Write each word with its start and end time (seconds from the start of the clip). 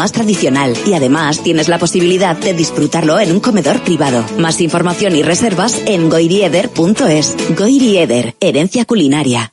más 0.00 0.12
tradicional 0.12 0.74
y 0.86 0.94
además 0.94 1.42
tienes 1.42 1.68
la 1.68 1.78
posibilidad 1.78 2.34
de 2.34 2.54
disfrutarlo 2.54 3.20
en 3.20 3.32
un 3.32 3.40
comedor 3.40 3.82
privado. 3.82 4.24
Más 4.38 4.62
información 4.62 5.14
y 5.14 5.22
reservas 5.22 5.82
en 5.84 6.08
goirieder.es. 6.08 7.36
Goirieder, 7.54 8.34
herencia 8.40 8.86
culinaria. 8.86 9.52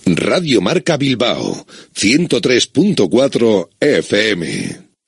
Radio 0.06 0.62
Marca 0.62 0.95
Bilbao. 0.95 1.66
103.4 1.94 3.70
FM. 3.78 4.89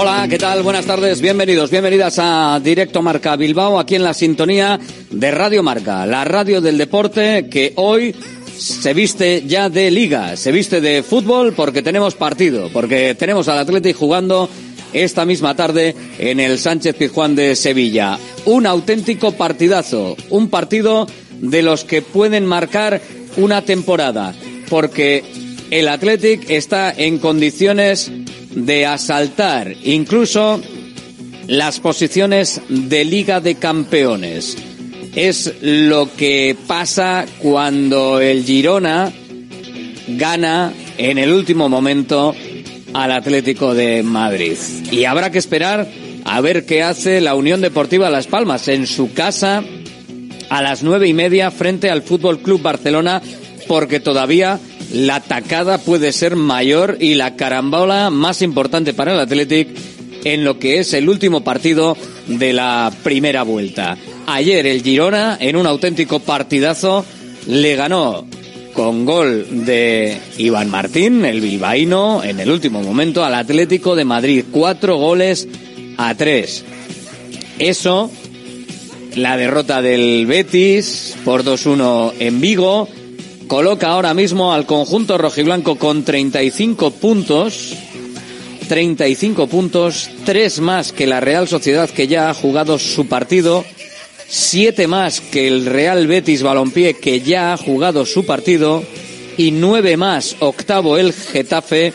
Hola, 0.00 0.28
¿qué 0.30 0.38
tal? 0.38 0.62
Buenas 0.62 0.86
tardes, 0.86 1.20
bienvenidos, 1.20 1.72
bienvenidas 1.72 2.20
a 2.20 2.60
Directo 2.62 3.02
Marca 3.02 3.34
Bilbao, 3.34 3.80
aquí 3.80 3.96
en 3.96 4.04
la 4.04 4.14
sintonía 4.14 4.78
de 5.10 5.30
Radio 5.32 5.64
Marca, 5.64 6.06
la 6.06 6.24
radio 6.24 6.60
del 6.60 6.78
deporte 6.78 7.48
que 7.50 7.72
hoy 7.74 8.14
se 8.56 8.94
viste 8.94 9.42
ya 9.44 9.68
de 9.68 9.90
liga, 9.90 10.36
se 10.36 10.52
viste 10.52 10.80
de 10.80 11.02
fútbol 11.02 11.52
porque 11.52 11.82
tenemos 11.82 12.14
partido, 12.14 12.70
porque 12.72 13.16
tenemos 13.16 13.48
al 13.48 13.58
Atlético 13.58 13.98
jugando 13.98 14.48
esta 14.92 15.24
misma 15.24 15.56
tarde 15.56 15.96
en 16.20 16.38
el 16.38 16.60
Sánchez 16.60 16.94
Pizjuán 16.94 17.34
de 17.34 17.56
Sevilla. 17.56 18.20
Un 18.44 18.66
auténtico 18.66 19.32
partidazo, 19.32 20.16
un 20.30 20.48
partido 20.48 21.08
de 21.40 21.62
los 21.62 21.82
que 21.82 22.02
pueden 22.02 22.46
marcar 22.46 23.00
una 23.36 23.62
temporada, 23.62 24.32
porque 24.70 25.24
el 25.72 25.88
Athletic 25.88 26.48
está 26.50 26.94
en 26.96 27.18
condiciones 27.18 28.12
de 28.66 28.86
asaltar 28.86 29.74
incluso 29.84 30.60
las 31.46 31.80
posiciones 31.80 32.60
de 32.68 33.04
Liga 33.04 33.40
de 33.40 33.56
Campeones. 33.56 34.56
Es 35.14 35.54
lo 35.62 36.14
que 36.16 36.56
pasa 36.66 37.24
cuando 37.38 38.20
el 38.20 38.44
Girona 38.44 39.12
gana 40.08 40.72
en 40.96 41.18
el 41.18 41.32
último 41.32 41.68
momento 41.68 42.34
al 42.92 43.12
Atlético 43.12 43.74
de 43.74 44.02
Madrid. 44.02 44.56
Y 44.90 45.04
habrá 45.04 45.30
que 45.30 45.38
esperar 45.38 45.88
a 46.24 46.40
ver 46.40 46.66
qué 46.66 46.82
hace 46.82 47.20
la 47.20 47.34
Unión 47.34 47.60
Deportiva 47.60 48.10
Las 48.10 48.26
Palmas 48.26 48.68
en 48.68 48.86
su 48.86 49.12
casa 49.12 49.62
a 50.50 50.62
las 50.62 50.82
nueve 50.82 51.08
y 51.08 51.14
media 51.14 51.50
frente 51.50 51.90
al 51.90 52.02
Fútbol 52.02 52.40
Club 52.40 52.62
Barcelona, 52.62 53.22
porque 53.66 54.00
todavía 54.00 54.58
la 54.92 55.20
tacada 55.20 55.78
puede 55.78 56.12
ser 56.12 56.36
mayor 56.36 56.96
y 57.00 57.14
la 57.14 57.36
carambola 57.36 58.10
más 58.10 58.42
importante 58.42 58.94
para 58.94 59.14
el 59.14 59.20
Athletic 59.20 59.68
en 60.24 60.44
lo 60.44 60.58
que 60.58 60.78
es 60.78 60.94
el 60.94 61.08
último 61.08 61.42
partido 61.42 61.96
de 62.26 62.52
la 62.52 62.92
primera 63.02 63.42
vuelta. 63.42 63.96
Ayer 64.26 64.66
el 64.66 64.82
Girona, 64.82 65.36
en 65.40 65.56
un 65.56 65.66
auténtico 65.66 66.20
partidazo, 66.20 67.04
le 67.46 67.76
ganó 67.76 68.26
con 68.74 69.04
gol 69.04 69.64
de 69.64 70.18
Iván 70.38 70.70
Martín, 70.70 71.24
el 71.24 71.40
bilbaíno, 71.40 72.22
en 72.22 72.38
el 72.38 72.50
último 72.50 72.82
momento 72.82 73.24
al 73.24 73.34
Atlético 73.34 73.96
de 73.96 74.04
Madrid. 74.04 74.44
Cuatro 74.50 74.98
goles 74.98 75.48
a 75.96 76.14
tres. 76.14 76.64
Eso, 77.58 78.10
la 79.16 79.36
derrota 79.36 79.82
del 79.82 80.26
Betis 80.26 81.16
por 81.24 81.42
2-1 81.42 82.12
en 82.20 82.40
Vigo, 82.40 82.88
coloca 83.48 83.88
ahora 83.88 84.14
mismo 84.14 84.52
al 84.52 84.66
conjunto 84.66 85.18
rojiblanco 85.18 85.76
con 85.76 86.04
35 86.04 86.92
puntos. 86.92 87.74
35 88.68 89.46
puntos, 89.46 90.10
tres 90.26 90.60
más 90.60 90.92
que 90.92 91.06
la 91.06 91.20
Real 91.20 91.48
Sociedad 91.48 91.88
que 91.88 92.06
ya 92.06 92.28
ha 92.28 92.34
jugado 92.34 92.78
su 92.78 93.08
partido, 93.08 93.64
siete 94.28 94.86
más 94.86 95.22
que 95.22 95.48
el 95.48 95.64
Real 95.64 96.06
Betis 96.06 96.42
Balompié 96.42 96.92
que 96.92 97.22
ya 97.22 97.54
ha 97.54 97.56
jugado 97.56 98.04
su 98.04 98.26
partido 98.26 98.84
y 99.38 99.52
nueve 99.52 99.96
más, 99.96 100.36
octavo 100.40 100.98
el 100.98 101.14
Getafe 101.14 101.94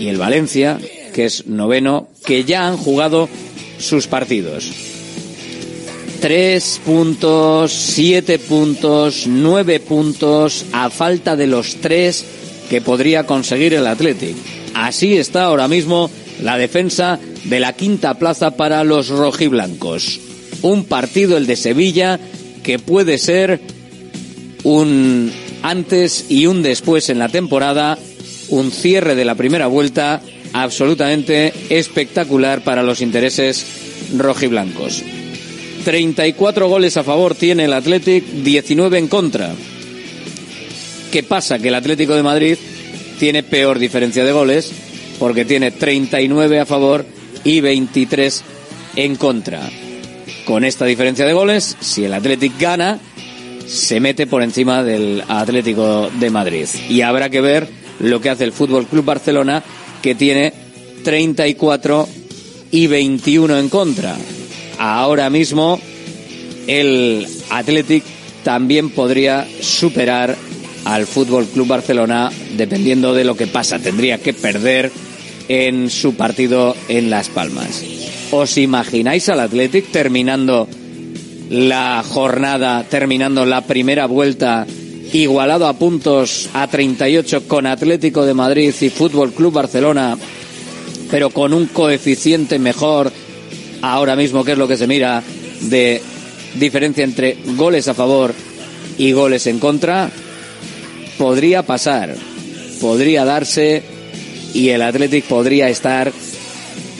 y 0.00 0.08
el 0.08 0.16
Valencia, 0.16 0.78
que 1.12 1.26
es 1.26 1.46
noveno, 1.46 2.08
que 2.24 2.44
ya 2.44 2.66
han 2.66 2.78
jugado 2.78 3.28
sus 3.78 4.06
partidos. 4.06 4.95
Tres 6.26 6.80
puntos, 6.84 7.70
siete 7.70 8.40
puntos, 8.40 9.28
nueve 9.28 9.78
puntos, 9.78 10.66
a 10.72 10.90
falta 10.90 11.36
de 11.36 11.46
los 11.46 11.76
tres 11.76 12.24
que 12.68 12.80
podría 12.80 13.26
conseguir 13.26 13.74
el 13.74 13.86
Athletic. 13.86 14.34
Así 14.74 15.16
está 15.16 15.44
ahora 15.44 15.68
mismo 15.68 16.10
la 16.42 16.58
defensa 16.58 17.20
de 17.44 17.60
la 17.60 17.74
quinta 17.74 18.14
plaza 18.14 18.56
para 18.56 18.82
los 18.82 19.06
rojiblancos. 19.06 20.18
Un 20.62 20.86
partido, 20.86 21.36
el 21.36 21.46
de 21.46 21.54
Sevilla, 21.54 22.18
que 22.64 22.80
puede 22.80 23.18
ser 23.18 23.60
un 24.64 25.30
antes 25.62 26.26
y 26.28 26.46
un 26.46 26.60
después 26.64 27.08
en 27.08 27.20
la 27.20 27.28
temporada, 27.28 28.00
un 28.48 28.72
cierre 28.72 29.14
de 29.14 29.24
la 29.24 29.36
primera 29.36 29.68
vuelta 29.68 30.20
absolutamente 30.52 31.52
espectacular 31.70 32.64
para 32.64 32.82
los 32.82 33.00
intereses 33.00 33.64
rojiblancos. 34.16 35.04
34 35.86 36.68
goles 36.68 36.96
a 36.96 37.04
favor 37.04 37.36
tiene 37.36 37.66
el 37.66 37.72
Athletic, 37.72 38.24
19 38.24 38.98
en 38.98 39.06
contra. 39.06 39.54
¿Qué 41.12 41.22
pasa? 41.22 41.60
Que 41.60 41.68
el 41.68 41.76
Atlético 41.76 42.16
de 42.16 42.24
Madrid 42.24 42.58
tiene 43.20 43.44
peor 43.44 43.78
diferencia 43.78 44.24
de 44.24 44.32
goles 44.32 44.72
porque 45.20 45.44
tiene 45.44 45.70
39 45.70 46.58
a 46.58 46.66
favor 46.66 47.06
y 47.44 47.60
23 47.60 48.42
en 48.96 49.14
contra. 49.14 49.70
Con 50.44 50.64
esta 50.64 50.86
diferencia 50.86 51.24
de 51.24 51.34
goles, 51.34 51.76
si 51.78 52.02
el 52.02 52.14
Athletic 52.14 52.58
gana, 52.58 52.98
se 53.64 54.00
mete 54.00 54.26
por 54.26 54.42
encima 54.42 54.82
del 54.82 55.22
Atlético 55.28 56.10
de 56.18 56.30
Madrid. 56.30 56.66
Y 56.88 57.02
habrá 57.02 57.30
que 57.30 57.40
ver 57.40 57.68
lo 58.00 58.20
que 58.20 58.30
hace 58.30 58.42
el 58.42 58.50
Fútbol 58.50 58.88
Club 58.88 59.04
Barcelona, 59.04 59.62
que 60.02 60.16
tiene 60.16 60.52
34 61.04 62.08
y 62.72 62.88
21 62.88 63.56
en 63.56 63.68
contra. 63.68 64.16
Ahora 64.78 65.30
mismo 65.30 65.80
el 66.66 67.26
Athletic 67.50 68.04
también 68.42 68.90
podría 68.90 69.46
superar 69.60 70.36
al 70.84 71.06
Fútbol 71.06 71.46
Club 71.46 71.66
Barcelona 71.66 72.30
dependiendo 72.56 73.14
de 73.14 73.24
lo 73.24 73.36
que 73.36 73.46
pasa. 73.46 73.78
Tendría 73.78 74.18
que 74.18 74.32
perder 74.32 74.92
en 75.48 75.90
su 75.90 76.14
partido 76.14 76.76
en 76.88 77.10
Las 77.10 77.28
Palmas. 77.28 77.82
¿Os 78.30 78.58
imagináis 78.58 79.28
al 79.28 79.40
Athletic 79.40 79.90
terminando 79.90 80.68
la 81.50 82.02
jornada, 82.08 82.84
terminando 82.84 83.46
la 83.46 83.62
primera 83.62 84.06
vuelta, 84.06 84.66
igualado 85.12 85.66
a 85.66 85.74
puntos 85.74 86.48
a 86.52 86.66
38 86.66 87.46
con 87.46 87.66
Atlético 87.66 88.26
de 88.26 88.34
Madrid 88.34 88.74
y 88.80 88.90
Fútbol 88.90 89.32
Club 89.32 89.52
Barcelona, 89.52 90.16
pero 91.10 91.30
con 91.30 91.52
un 91.52 91.66
coeficiente 91.66 92.58
mejor 92.58 93.12
ahora 93.82 94.16
mismo, 94.16 94.44
que 94.44 94.52
es 94.52 94.58
lo 94.58 94.68
que 94.68 94.76
se 94.76 94.86
mira, 94.86 95.22
de 95.62 96.02
diferencia 96.54 97.04
entre 97.04 97.36
goles 97.56 97.88
a 97.88 97.94
favor 97.94 98.34
y 98.98 99.12
goles 99.12 99.46
en 99.46 99.58
contra? 99.58 100.10
Podría 101.18 101.62
pasar, 101.62 102.14
podría 102.80 103.24
darse 103.24 103.82
y 104.54 104.70
el 104.70 104.82
Athletic 104.82 105.24
podría 105.24 105.68
estar 105.68 106.12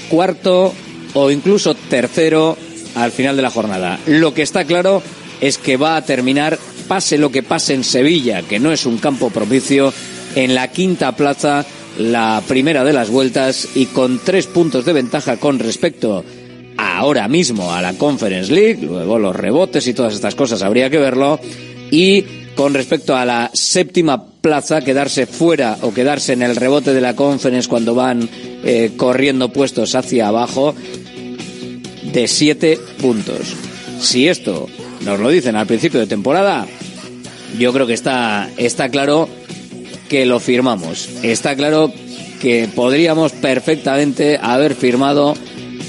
cuarto 0.08 0.72
o 1.14 1.30
incluso 1.30 1.74
tercero 1.74 2.56
al 2.94 3.12
final 3.12 3.36
de 3.36 3.42
la 3.42 3.50
jornada. 3.50 3.98
Lo 4.06 4.34
que 4.34 4.42
está 4.42 4.64
claro 4.64 5.02
es 5.40 5.58
que 5.58 5.76
va 5.76 5.96
a 5.96 6.04
terminar, 6.04 6.58
pase 6.88 7.18
lo 7.18 7.30
que 7.30 7.42
pase 7.42 7.74
en 7.74 7.84
Sevilla, 7.84 8.42
que 8.42 8.58
no 8.58 8.72
es 8.72 8.86
un 8.86 8.98
campo 8.98 9.30
propicio, 9.30 9.92
en 10.34 10.54
la 10.54 10.68
quinta 10.68 11.12
plaza, 11.16 11.64
la 11.98 12.42
primera 12.46 12.84
de 12.84 12.92
las 12.92 13.10
vueltas 13.10 13.68
y 13.74 13.86
con 13.86 14.18
tres 14.18 14.46
puntos 14.46 14.84
de 14.84 14.92
ventaja 14.92 15.38
con 15.38 15.58
respecto 15.58 16.24
ahora 16.76 17.28
mismo 17.28 17.72
a 17.72 17.82
la 17.82 17.94
Conference 17.94 18.52
League, 18.52 18.80
luego 18.82 19.18
los 19.18 19.34
rebotes 19.34 19.86
y 19.86 19.94
todas 19.94 20.14
estas 20.14 20.34
cosas 20.34 20.62
habría 20.62 20.90
que 20.90 20.98
verlo, 20.98 21.40
y 21.90 22.22
con 22.54 22.74
respecto 22.74 23.14
a 23.14 23.24
la 23.24 23.50
séptima 23.52 24.26
plaza, 24.40 24.80
quedarse 24.80 25.26
fuera 25.26 25.76
o 25.82 25.92
quedarse 25.92 26.32
en 26.32 26.42
el 26.42 26.56
rebote 26.56 26.94
de 26.94 27.00
la 27.00 27.14
Conference 27.14 27.68
cuando 27.68 27.94
van 27.94 28.28
eh, 28.64 28.92
corriendo 28.96 29.50
puestos 29.50 29.94
hacia 29.94 30.28
abajo, 30.28 30.74
de 32.12 32.28
siete 32.28 32.78
puntos. 33.00 33.54
Si 34.00 34.28
esto 34.28 34.68
nos 35.04 35.20
lo 35.20 35.28
dicen 35.28 35.56
al 35.56 35.66
principio 35.66 36.00
de 36.00 36.06
temporada, 36.06 36.66
yo 37.58 37.72
creo 37.72 37.86
que 37.86 37.94
está, 37.94 38.48
está 38.56 38.88
claro 38.88 39.28
que 40.08 40.24
lo 40.24 40.40
firmamos. 40.40 41.08
Está 41.22 41.56
claro 41.56 41.92
que 42.40 42.68
podríamos 42.74 43.32
perfectamente 43.32 44.38
haber 44.40 44.74
firmado 44.74 45.34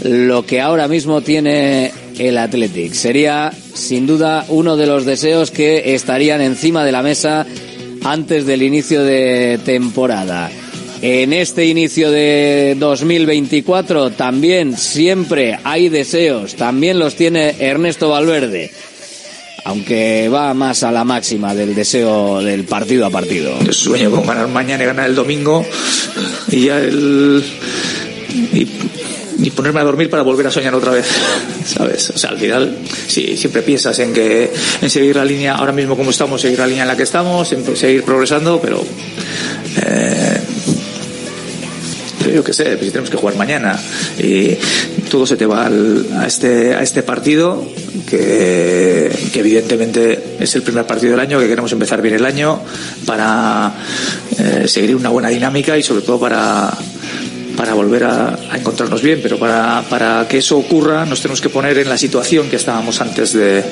lo 0.04 0.46
que 0.46 0.62
ahora 0.62 0.88
mismo 0.88 1.22
tiene 1.22 1.92
el 2.18 2.38
Athletic. 2.38 2.94
Sería 2.94 3.52
sin 3.74 4.08
duda 4.08 4.46
uno 4.50 4.78
de 4.78 4.88
los 4.88 5.06
deseos 5.06 5.52
que 5.52 5.94
estarían 5.96 6.42
encima 6.42 6.86
de 6.86 6.92
la 6.92 7.04
mesa 7.04 7.46
antes 8.04 8.46
del 8.46 8.64
inicio 8.64 9.04
de 9.04 9.60
temporada. 9.64 10.50
En 11.02 11.32
este 11.32 11.66
inicio 11.66 12.10
de 12.10 12.76
2024 12.80 14.12
también 14.12 14.78
siempre 14.78 15.60
hay 15.64 15.90
deseos, 15.90 16.56
también 16.56 16.98
los 16.98 17.16
tiene 17.16 17.56
Ernesto 17.60 18.10
Valverde, 18.10 18.72
aunque 19.64 20.28
va 20.28 20.56
más 20.56 20.82
a 20.82 20.92
la 20.92 21.04
máxima 21.04 21.54
del 21.54 21.76
deseo 21.76 22.42
del 22.42 22.64
partido 22.64 23.06
a 23.06 23.12
partido. 23.12 23.60
Yo 23.64 23.74
sueño 23.74 24.10
con 24.10 24.26
ganar 24.26 24.48
mañana 24.48 24.84
y 24.84 24.88
ganar 24.88 25.08
el 25.08 25.16
domingo 25.16 25.64
y 26.52 26.66
ya 26.66 26.80
el... 26.80 27.44
y 29.39 29.51
ponerme 29.51 29.80
a 29.80 29.84
dormir 29.84 30.10
para 30.10 30.24
volver 30.24 30.48
a 30.48 30.51
soñar 30.51 30.74
otra 30.74 30.92
vez, 30.92 31.06
¿sabes? 31.66 32.10
O 32.10 32.18
sea, 32.18 32.31
al 32.31 32.38
final, 32.38 32.78
sí, 33.07 33.38
siempre 33.38 33.62
piensas 33.62 33.98
en 34.00 34.13
que, 34.13 34.51
en 34.81 34.89
seguir 34.89 35.16
la 35.16 35.25
línea, 35.25 35.56
ahora 35.56 35.72
mismo 35.72 35.95
como 35.95 36.12
estamos, 36.12 36.42
seguir 36.42 36.60
la 36.60 36.68
línea 36.68 36.84
en 36.84 36.88
la 36.88 36.98
que 36.98 37.04
estamos, 37.04 37.51
en 37.54 37.75
seguir 37.75 38.04
progresando, 38.04 38.60
pero, 38.60 38.84
eh, 39.84 40.39
yo 42.34 42.44
qué 42.44 42.54
sé, 42.54 42.78
pues 42.78 42.92
tenemos 42.92 43.10
que 43.10 43.18
jugar 43.18 43.36
mañana 43.36 43.80
y 44.19 44.57
todo 45.10 45.25
se 45.25 45.38
te 45.38 45.45
va 45.45 45.66
al, 45.66 46.06
a 46.18 46.28
este, 46.28 46.74
a 46.74 46.81
este 46.81 47.04
partido, 47.04 47.66
que, 48.10 49.10
que, 49.31 49.39
evidentemente 49.39 50.36
es 50.39 50.56
el 50.56 50.62
primer 50.62 50.86
partido 50.86 51.12
del 51.12 51.19
año, 51.19 51.39
que 51.39 51.48
queremos 51.48 51.72
empezar 51.72 52.01
bien 52.01 52.16
el 52.16 52.25
año 52.25 52.62
para 53.06 53.74
eh, 54.38 54.68
seguir 54.68 54.95
una 54.95 55.10
buena 55.10 55.30
dinámica 55.30 55.78
y 55.78 55.84
sobre 55.84 56.01
todo 56.01 56.19
para, 56.19 56.75
para 57.57 57.74
volver 57.74 58.04
a, 58.06 58.36
a 58.51 58.57
encontrarnos 58.57 59.01
bien, 59.01 59.19
pero 59.21 59.38
para, 59.38 59.83
para, 59.89 60.27
que 60.27 60.38
eso 60.38 60.57
ocurra 60.57 61.06
nos 61.06 61.21
tenemos 61.21 61.42
que 61.42 61.50
poner 61.50 61.77
en 61.80 61.89
la 61.89 61.98
situación 61.98 62.50
que 62.50 62.56
estábamos 62.56 63.01
antes 63.01 63.33
de, 63.33 63.63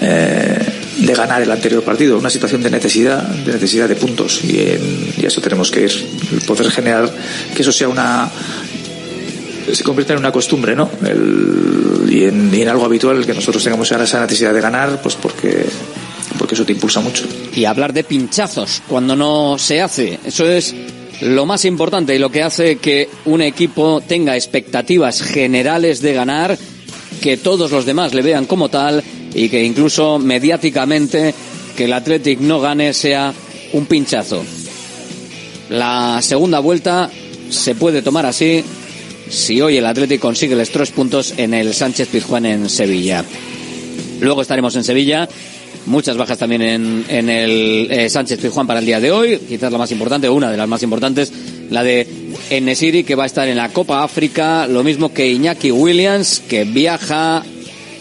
eh, 0.00 0.58
de 0.98 1.14
ganar 1.14 1.42
el 1.42 1.50
anterior 1.50 1.84
partido, 1.84 2.18
una 2.18 2.30
situación 2.30 2.62
de 2.62 2.70
necesidad, 2.70 3.22
de 3.22 3.52
necesidad 3.52 3.88
de 3.88 3.96
puntos 3.96 4.42
y, 4.42 4.60
en, 4.60 5.14
y 5.18 5.24
a 5.24 5.28
eso 5.28 5.40
tenemos 5.40 5.70
que 5.70 5.82
ir, 5.82 5.92
poder 6.46 6.70
generar 6.70 7.12
que 7.54 7.62
eso 7.62 7.70
sea 7.70 7.88
una 7.88 8.30
se 9.72 9.84
convierta 9.84 10.14
en 10.14 10.18
una 10.18 10.32
costumbre, 10.32 10.74
¿no? 10.74 10.90
El, 11.04 12.08
y, 12.10 12.24
en, 12.24 12.52
y 12.52 12.62
en 12.62 12.68
algo 12.68 12.84
habitual 12.84 13.24
que 13.24 13.32
nosotros 13.32 13.62
tengamos 13.62 13.92
ahora 13.92 14.04
esa 14.04 14.20
necesidad 14.20 14.52
de 14.52 14.60
ganar, 14.60 15.00
pues 15.00 15.14
porque 15.14 15.66
porque 16.38 16.54
eso 16.54 16.64
te 16.64 16.72
impulsa 16.72 17.00
mucho. 17.00 17.24
Y 17.54 17.66
hablar 17.66 17.92
de 17.92 18.04
pinchazos 18.04 18.82
cuando 18.88 19.14
no 19.14 19.58
se 19.58 19.80
hace, 19.80 20.18
eso 20.24 20.48
es 20.48 20.74
lo 21.22 21.46
más 21.46 21.64
importante 21.64 22.14
y 22.14 22.18
lo 22.18 22.30
que 22.30 22.42
hace 22.42 22.76
que 22.76 23.08
un 23.26 23.42
equipo 23.42 24.00
tenga 24.00 24.34
expectativas 24.34 25.22
generales 25.22 26.02
de 26.02 26.14
ganar, 26.14 26.58
que 27.20 27.36
todos 27.36 27.70
los 27.70 27.86
demás 27.86 28.12
le 28.12 28.22
vean 28.22 28.46
como 28.46 28.68
tal 28.68 29.02
y 29.32 29.48
que 29.48 29.62
incluso 29.62 30.18
mediáticamente 30.18 31.32
que 31.76 31.84
el 31.84 31.92
Athletic 31.92 32.40
no 32.40 32.60
gane 32.60 32.92
sea 32.92 33.32
un 33.72 33.86
pinchazo. 33.86 34.42
La 35.70 36.18
segunda 36.22 36.58
vuelta 36.58 37.08
se 37.48 37.76
puede 37.76 38.02
tomar 38.02 38.26
así 38.26 38.64
si 39.28 39.60
hoy 39.60 39.76
el 39.76 39.86
Athletic 39.86 40.20
consigue 40.20 40.56
los 40.56 40.70
tres 40.70 40.90
puntos 40.90 41.34
en 41.36 41.54
el 41.54 41.72
Sánchez 41.72 42.08
Pizjuán 42.08 42.46
en 42.46 42.68
Sevilla. 42.68 43.24
Luego 44.20 44.42
estaremos 44.42 44.74
en 44.74 44.84
Sevilla 44.84 45.28
Muchas 45.86 46.16
bajas 46.16 46.38
también 46.38 46.62
en, 46.62 47.04
en 47.08 47.28
el 47.28 47.88
eh, 47.90 48.08
Sánchez 48.08 48.40
Pizjuán 48.40 48.66
para 48.66 48.80
el 48.80 48.86
día 48.86 49.00
de 49.00 49.10
hoy. 49.10 49.38
Quizás 49.38 49.72
la 49.72 49.78
más 49.78 49.90
importante, 49.90 50.28
una 50.28 50.50
de 50.50 50.56
las 50.56 50.68
más 50.68 50.82
importantes, 50.82 51.32
la 51.70 51.82
de 51.82 52.06
Enesiri, 52.50 53.04
que 53.04 53.14
va 53.14 53.24
a 53.24 53.26
estar 53.26 53.48
en 53.48 53.56
la 53.56 53.68
Copa 53.70 54.04
África. 54.04 54.66
Lo 54.66 54.84
mismo 54.84 55.12
que 55.12 55.28
Iñaki 55.28 55.70
Williams, 55.70 56.42
que 56.48 56.64
viaja 56.64 57.42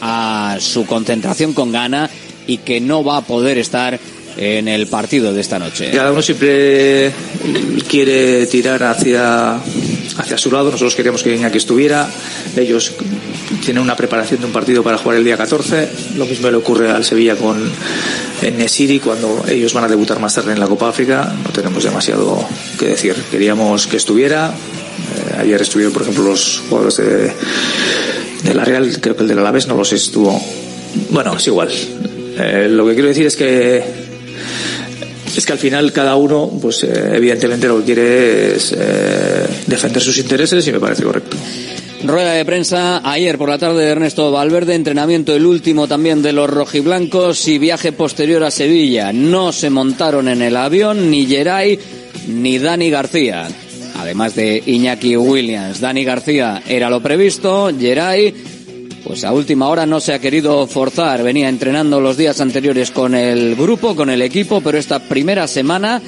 a 0.02 0.58
su 0.60 0.86
concentración 0.86 1.54
con 1.54 1.72
Ghana 1.72 2.10
y 2.48 2.58
que 2.58 2.80
no 2.82 3.04
va 3.04 3.18
a 3.18 3.22
poder 3.22 3.58
estar 3.58 4.00
en 4.38 4.68
el 4.68 4.88
partido 4.88 5.34
de 5.34 5.42
esta 5.42 5.60
noche. 5.60 5.92
Cada 5.92 6.12
uno 6.12 6.22
siempre 6.22 7.12
quiere 7.88 8.46
tirar 8.48 8.82
hacia, 8.84 9.60
hacia 10.22 10.38
su 10.38 10.52
lado. 10.52 10.66
Nosotros 10.66 10.96
queríamos 10.96 11.24
que 11.24 11.36
Iñaki 11.36 11.58
estuviera. 11.58 12.10
Ellos 12.56 12.94
tienen 13.64 13.84
una 13.84 13.96
preparación 13.96 14.40
de 14.40 14.46
un 14.46 14.52
partido 14.54 14.84
para 14.84 14.98
jugar 14.98 15.18
el 15.18 15.24
día 15.24 15.38
14. 15.38 15.90
Lo 16.16 16.26
mismo 16.26 16.50
le 16.50 16.58
ocurre 16.58 16.90
al 16.92 17.04
Sevilla 17.04 17.36
con 17.36 17.58
Nesiri 18.42 19.00
cuando 19.00 19.44
ellos 19.48 19.74
van 19.74 19.86
a 19.86 19.88
debutar 19.88 20.20
más 20.20 20.36
tarde 20.36 20.54
en 20.54 20.60
la 20.60 20.68
Copa 20.68 20.90
África. 20.90 21.34
No 21.44 21.50
tenemos 21.52 21.84
demasiado 21.84 22.48
que 22.80 22.88
decir. 22.88 23.16
Queríamos 23.30 23.88
que 23.88 23.98
estuviera. 23.98 24.50
Eh, 24.52 25.36
ayer 25.40 25.62
estuvieron, 25.62 25.94
por 25.94 26.04
ejemplo, 26.04 26.24
los 26.24 26.64
jugadores 26.70 26.98
de, 26.98 27.34
de 28.44 28.54
la 28.54 28.64
Real. 28.64 28.90
Creo 29.02 29.16
que 29.16 29.24
el 29.24 29.28
del 29.28 29.40
Alavés 29.40 29.68
no 29.68 29.76
los 29.76 29.92
estuvo. 29.94 30.42
Bueno, 31.10 31.36
es 31.36 31.48
igual. 31.48 31.70
Eh, 32.38 32.68
lo 32.70 32.86
que 32.88 32.94
quiero 32.94 33.10
decir 33.10 33.26
es 33.26 33.36
que 33.36 34.01
es 35.38 35.46
que 35.46 35.54
al 35.54 35.60
final 35.60 35.92
cada 35.92 36.16
uno, 36.16 36.52
pues 36.62 36.84
eh, 36.84 37.12
evidentemente 37.14 37.68
lo 37.68 37.80
que 37.80 37.86
quiere 37.86 38.56
es 38.56 38.76
eh, 38.78 39.48
defender 39.68 40.02
sus 40.02 40.18
intereses 40.18 40.66
y 40.68 40.72
me 40.72 40.80
parece 40.80 41.04
correcto. 41.04 41.38
Rueda 42.04 42.34
de 42.34 42.46
prensa 42.46 43.02
ayer 43.10 43.38
por 43.38 43.50
la 43.50 43.60
tarde 43.60 43.86
de 43.86 43.92
Ernesto 43.92 44.32
Valverde, 44.32 44.74
entrenamiento 44.74 45.36
el 45.36 45.46
último 45.46 45.88
también 45.88 46.24
de 46.24 46.34
los 46.34 46.50
rojiblancos 46.50 47.48
y 47.48 47.60
viaje 47.60 47.92
posterior 47.92 48.44
a 48.44 48.50
Sevilla. 48.50 49.14
No 49.14 49.52
se 49.52 49.70
montaron 49.70 50.28
en 50.28 50.42
el 50.42 50.58
avión 50.58 51.12
ni 51.12 51.28
Geray 51.28 51.80
ni 52.28 52.58
Dani 52.58 52.90
García. 52.90 53.48
Además 53.98 54.36
de 54.36 54.64
Iñaki 54.66 55.16
Williams, 55.16 55.80
Dani 55.80 56.04
García 56.04 56.64
era 56.68 56.90
lo 56.90 57.02
previsto, 57.02 57.70
Geray 57.80 58.34
pues 59.04 59.24
a 59.24 59.32
última 59.32 59.68
hora 59.68 59.86
no 59.86 60.00
se 60.00 60.14
ha 60.14 60.20
querido 60.20 60.68
forzar. 60.68 61.24
Venía 61.24 61.50
entrenando 61.50 62.00
los 62.00 62.18
días 62.18 62.40
anteriores 62.42 62.92
con 62.92 63.16
el 63.16 63.56
grupo, 63.56 63.96
con 63.96 64.10
el 64.10 64.22
equipo, 64.22 64.62
pero 64.62 64.78
esta 64.78 65.00
primera 65.00 65.48
semana 65.48 66.02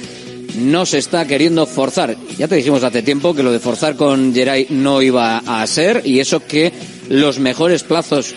no 0.58 0.86
se 0.86 0.98
está 0.98 1.26
queriendo 1.26 1.66
forzar. 1.66 2.16
Ya 2.38 2.48
te 2.48 2.56
dijimos 2.56 2.84
hace 2.84 3.02
tiempo 3.02 3.34
que 3.34 3.42
lo 3.42 3.52
de 3.52 3.58
forzar 3.58 3.96
con 3.96 4.32
Geray 4.34 4.66
no 4.70 5.02
iba 5.02 5.38
a 5.38 5.66
ser 5.66 6.02
y 6.04 6.20
eso 6.20 6.46
que 6.46 6.72
los 7.08 7.38
mejores 7.38 7.82
plazos 7.82 8.34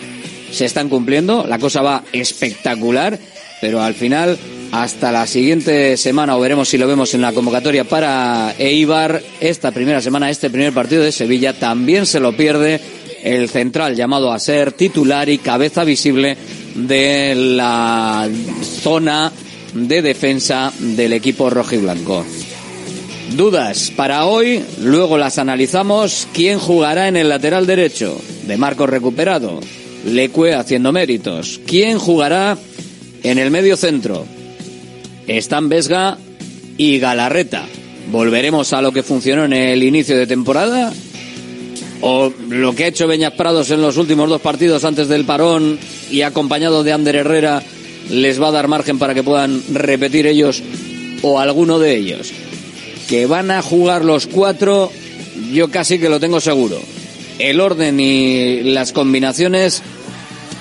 se 0.50 0.64
están 0.64 0.88
cumpliendo, 0.88 1.46
la 1.46 1.58
cosa 1.58 1.82
va 1.82 2.04
espectacular, 2.12 3.18
pero 3.60 3.82
al 3.82 3.94
final 3.94 4.38
hasta 4.72 5.12
la 5.12 5.26
siguiente 5.26 5.96
semana 5.96 6.36
o 6.36 6.40
veremos 6.40 6.68
si 6.68 6.78
lo 6.78 6.86
vemos 6.86 7.14
en 7.14 7.22
la 7.22 7.32
convocatoria 7.32 7.84
para 7.84 8.54
Eibar, 8.58 9.22
esta 9.40 9.70
primera 9.72 10.00
semana, 10.00 10.30
este 10.30 10.50
primer 10.50 10.72
partido 10.72 11.02
de 11.02 11.12
Sevilla 11.12 11.52
también 11.52 12.06
se 12.06 12.20
lo 12.20 12.36
pierde 12.36 12.80
el 13.22 13.48
central 13.48 13.96
llamado 13.96 14.32
a 14.32 14.38
ser 14.38 14.72
titular 14.72 15.28
y 15.28 15.38
cabeza 15.38 15.84
visible 15.84 16.36
de 16.74 17.34
la 17.34 18.28
zona 18.62 19.32
de 19.74 20.02
defensa 20.02 20.72
del 20.78 21.12
equipo 21.12 21.50
rojiblanco. 21.50 22.24
Dudas 23.36 23.92
para 23.94 24.24
hoy, 24.24 24.64
luego 24.80 25.18
las 25.18 25.38
analizamos. 25.38 26.26
¿Quién 26.32 26.58
jugará 26.58 27.08
en 27.08 27.16
el 27.16 27.28
lateral 27.28 27.66
derecho? 27.66 28.18
De 28.46 28.56
Marco 28.56 28.86
recuperado. 28.86 29.60
Lecue 30.06 30.54
haciendo 30.54 30.92
méritos. 30.92 31.60
¿Quién 31.66 31.98
jugará 31.98 32.56
en 33.22 33.38
el 33.38 33.50
medio 33.50 33.76
centro? 33.76 34.24
Están 35.26 35.68
Vesga 35.68 36.16
y 36.78 36.98
Galarreta. 36.98 37.66
¿Volveremos 38.10 38.72
a 38.72 38.80
lo 38.80 38.92
que 38.92 39.02
funcionó 39.02 39.44
en 39.44 39.52
el 39.52 39.82
inicio 39.82 40.16
de 40.16 40.26
temporada? 40.26 40.92
¿O 42.00 42.32
lo 42.48 42.74
que 42.74 42.84
ha 42.84 42.88
hecho 42.88 43.08
Beñas 43.08 43.32
Prados 43.32 43.70
en 43.70 43.82
los 43.82 43.96
últimos 43.96 44.28
dos 44.28 44.40
partidos 44.40 44.84
antes 44.84 45.08
del 45.08 45.24
parón 45.24 45.78
y 46.10 46.22
acompañado 46.22 46.84
de 46.84 46.92
Ander 46.92 47.16
Herrera 47.16 47.62
les 48.08 48.40
va 48.40 48.48
a 48.48 48.52
dar 48.52 48.68
margen 48.68 48.98
para 48.98 49.14
que 49.14 49.22
puedan 49.22 49.62
repetir 49.72 50.26
ellos 50.26 50.62
o 51.22 51.40
alguno 51.40 51.78
de 51.78 51.96
ellos? 51.96 52.32
Que 53.08 53.26
van 53.26 53.50
a 53.50 53.62
jugar 53.62 54.04
los 54.04 54.26
cuatro, 54.26 54.92
yo 55.52 55.70
casi 55.70 55.98
que 55.98 56.08
lo 56.08 56.20
tengo 56.20 56.40
seguro. 56.40 56.80
El 57.38 57.60
orden 57.60 57.98
y 57.98 58.62
las 58.62 58.92
combinaciones, 58.92 59.82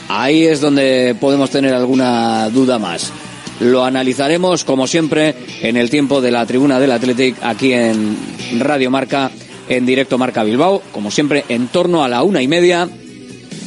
ahí 0.08 0.46
es 0.46 0.62
donde 0.62 1.16
podemos 1.20 1.50
tener 1.50 1.74
alguna 1.74 2.50
duda 2.50 2.80
más. 2.80 3.12
Lo 3.60 3.84
analizaremos, 3.84 4.64
como 4.64 4.88
siempre, 4.88 5.36
en 5.62 5.78
el 5.78 5.90
tiempo 5.90 6.22
de 6.22 6.32
la 6.32 6.46
tribuna 6.46 6.80
del 6.80 6.92
Athletic, 6.92 7.38
aquí 7.42 7.74
en 7.74 8.16
Radio 8.60 8.92
Marca, 8.92 9.32
en 9.70 9.86
directo 9.86 10.18
Marca 10.18 10.44
Bilbao, 10.44 10.82
como 10.92 11.12
siempre, 11.12 11.46
en 11.50 11.68
torno 11.68 12.04
a 12.04 12.10
la 12.10 12.24
una 12.24 12.42
y 12.42 12.48
media, 12.48 12.90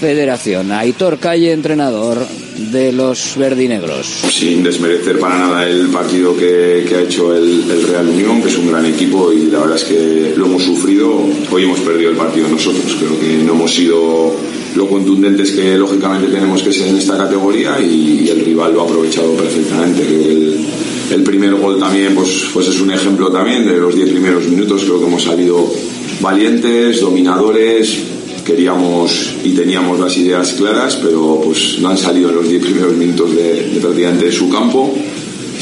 federación. 0.00 0.72
Aitor 0.72 1.18
Calle, 1.18 1.52
entrenador 1.52 2.26
de 2.58 2.92
los 2.92 3.36
verdinegros. 3.36 4.06
Sin 4.30 4.62
desmerecer 4.62 5.18
para 5.18 5.38
nada 5.38 5.68
el 5.68 5.88
partido 5.88 6.36
que, 6.36 6.84
que 6.88 6.94
ha 6.94 7.02
hecho 7.02 7.34
el, 7.34 7.70
el, 7.70 7.82
Real 7.84 8.08
Unión, 8.08 8.42
que 8.42 8.48
es 8.48 8.58
un 8.58 8.68
gran 8.68 8.84
equipo 8.84 9.32
y 9.32 9.46
la 9.46 9.60
verdad 9.60 9.76
es 9.76 9.84
que 9.84 10.34
lo 10.36 10.46
hemos 10.46 10.62
sufrido. 10.62 11.24
Hoy 11.50 11.62
hemos 11.62 11.80
perdido 11.80 12.10
el 12.10 12.16
partido 12.16 12.48
nosotros. 12.48 12.96
Creo 12.98 13.18
que 13.18 13.44
no 13.44 13.52
hemos 13.52 13.72
sido 13.72 14.34
lo 14.74 14.88
contundentes 14.88 15.52
que 15.52 15.76
lógicamente 15.78 16.28
tenemos 16.28 16.62
que 16.62 16.72
ser 16.72 16.88
en 16.88 16.98
esta 16.98 17.16
categoría 17.16 17.80
y, 17.80 18.24
y 18.24 18.28
el 18.28 18.44
rival 18.44 18.74
lo 18.74 18.82
ha 18.82 18.84
aprovechado 18.84 19.32
perfectamente. 19.34 20.02
Creo 20.02 20.22
que 20.22 20.32
el, 20.32 20.66
el 21.12 21.22
primer 21.22 21.54
gol 21.54 21.78
también 21.78 22.14
pues, 22.14 22.46
pues 22.52 22.68
es 22.68 22.80
un 22.80 22.90
ejemplo 22.90 23.30
también 23.30 23.66
de 23.66 23.78
los 23.78 23.94
10 23.94 24.10
primeros 24.10 24.46
minutos. 24.46 24.82
Creo 24.82 25.00
que 25.00 25.06
hemos 25.06 25.22
salido 25.22 25.72
valientes, 26.20 27.00
dominadores, 27.00 28.17
queríamos 28.48 29.34
y 29.44 29.50
teníamos 29.50 30.00
las 30.00 30.16
ideas 30.16 30.54
claras, 30.54 30.96
pero 30.96 31.38
pues 31.44 31.78
no 31.80 31.90
han 31.90 31.98
salido 31.98 32.30
en 32.30 32.36
los 32.36 32.48
10 32.48 32.62
primeros 32.62 32.96
minutos 32.96 33.36
de, 33.36 33.68
de 33.68 33.78
prácticamente 33.78 34.24
de 34.24 34.32
su 34.32 34.48
campo 34.48 34.94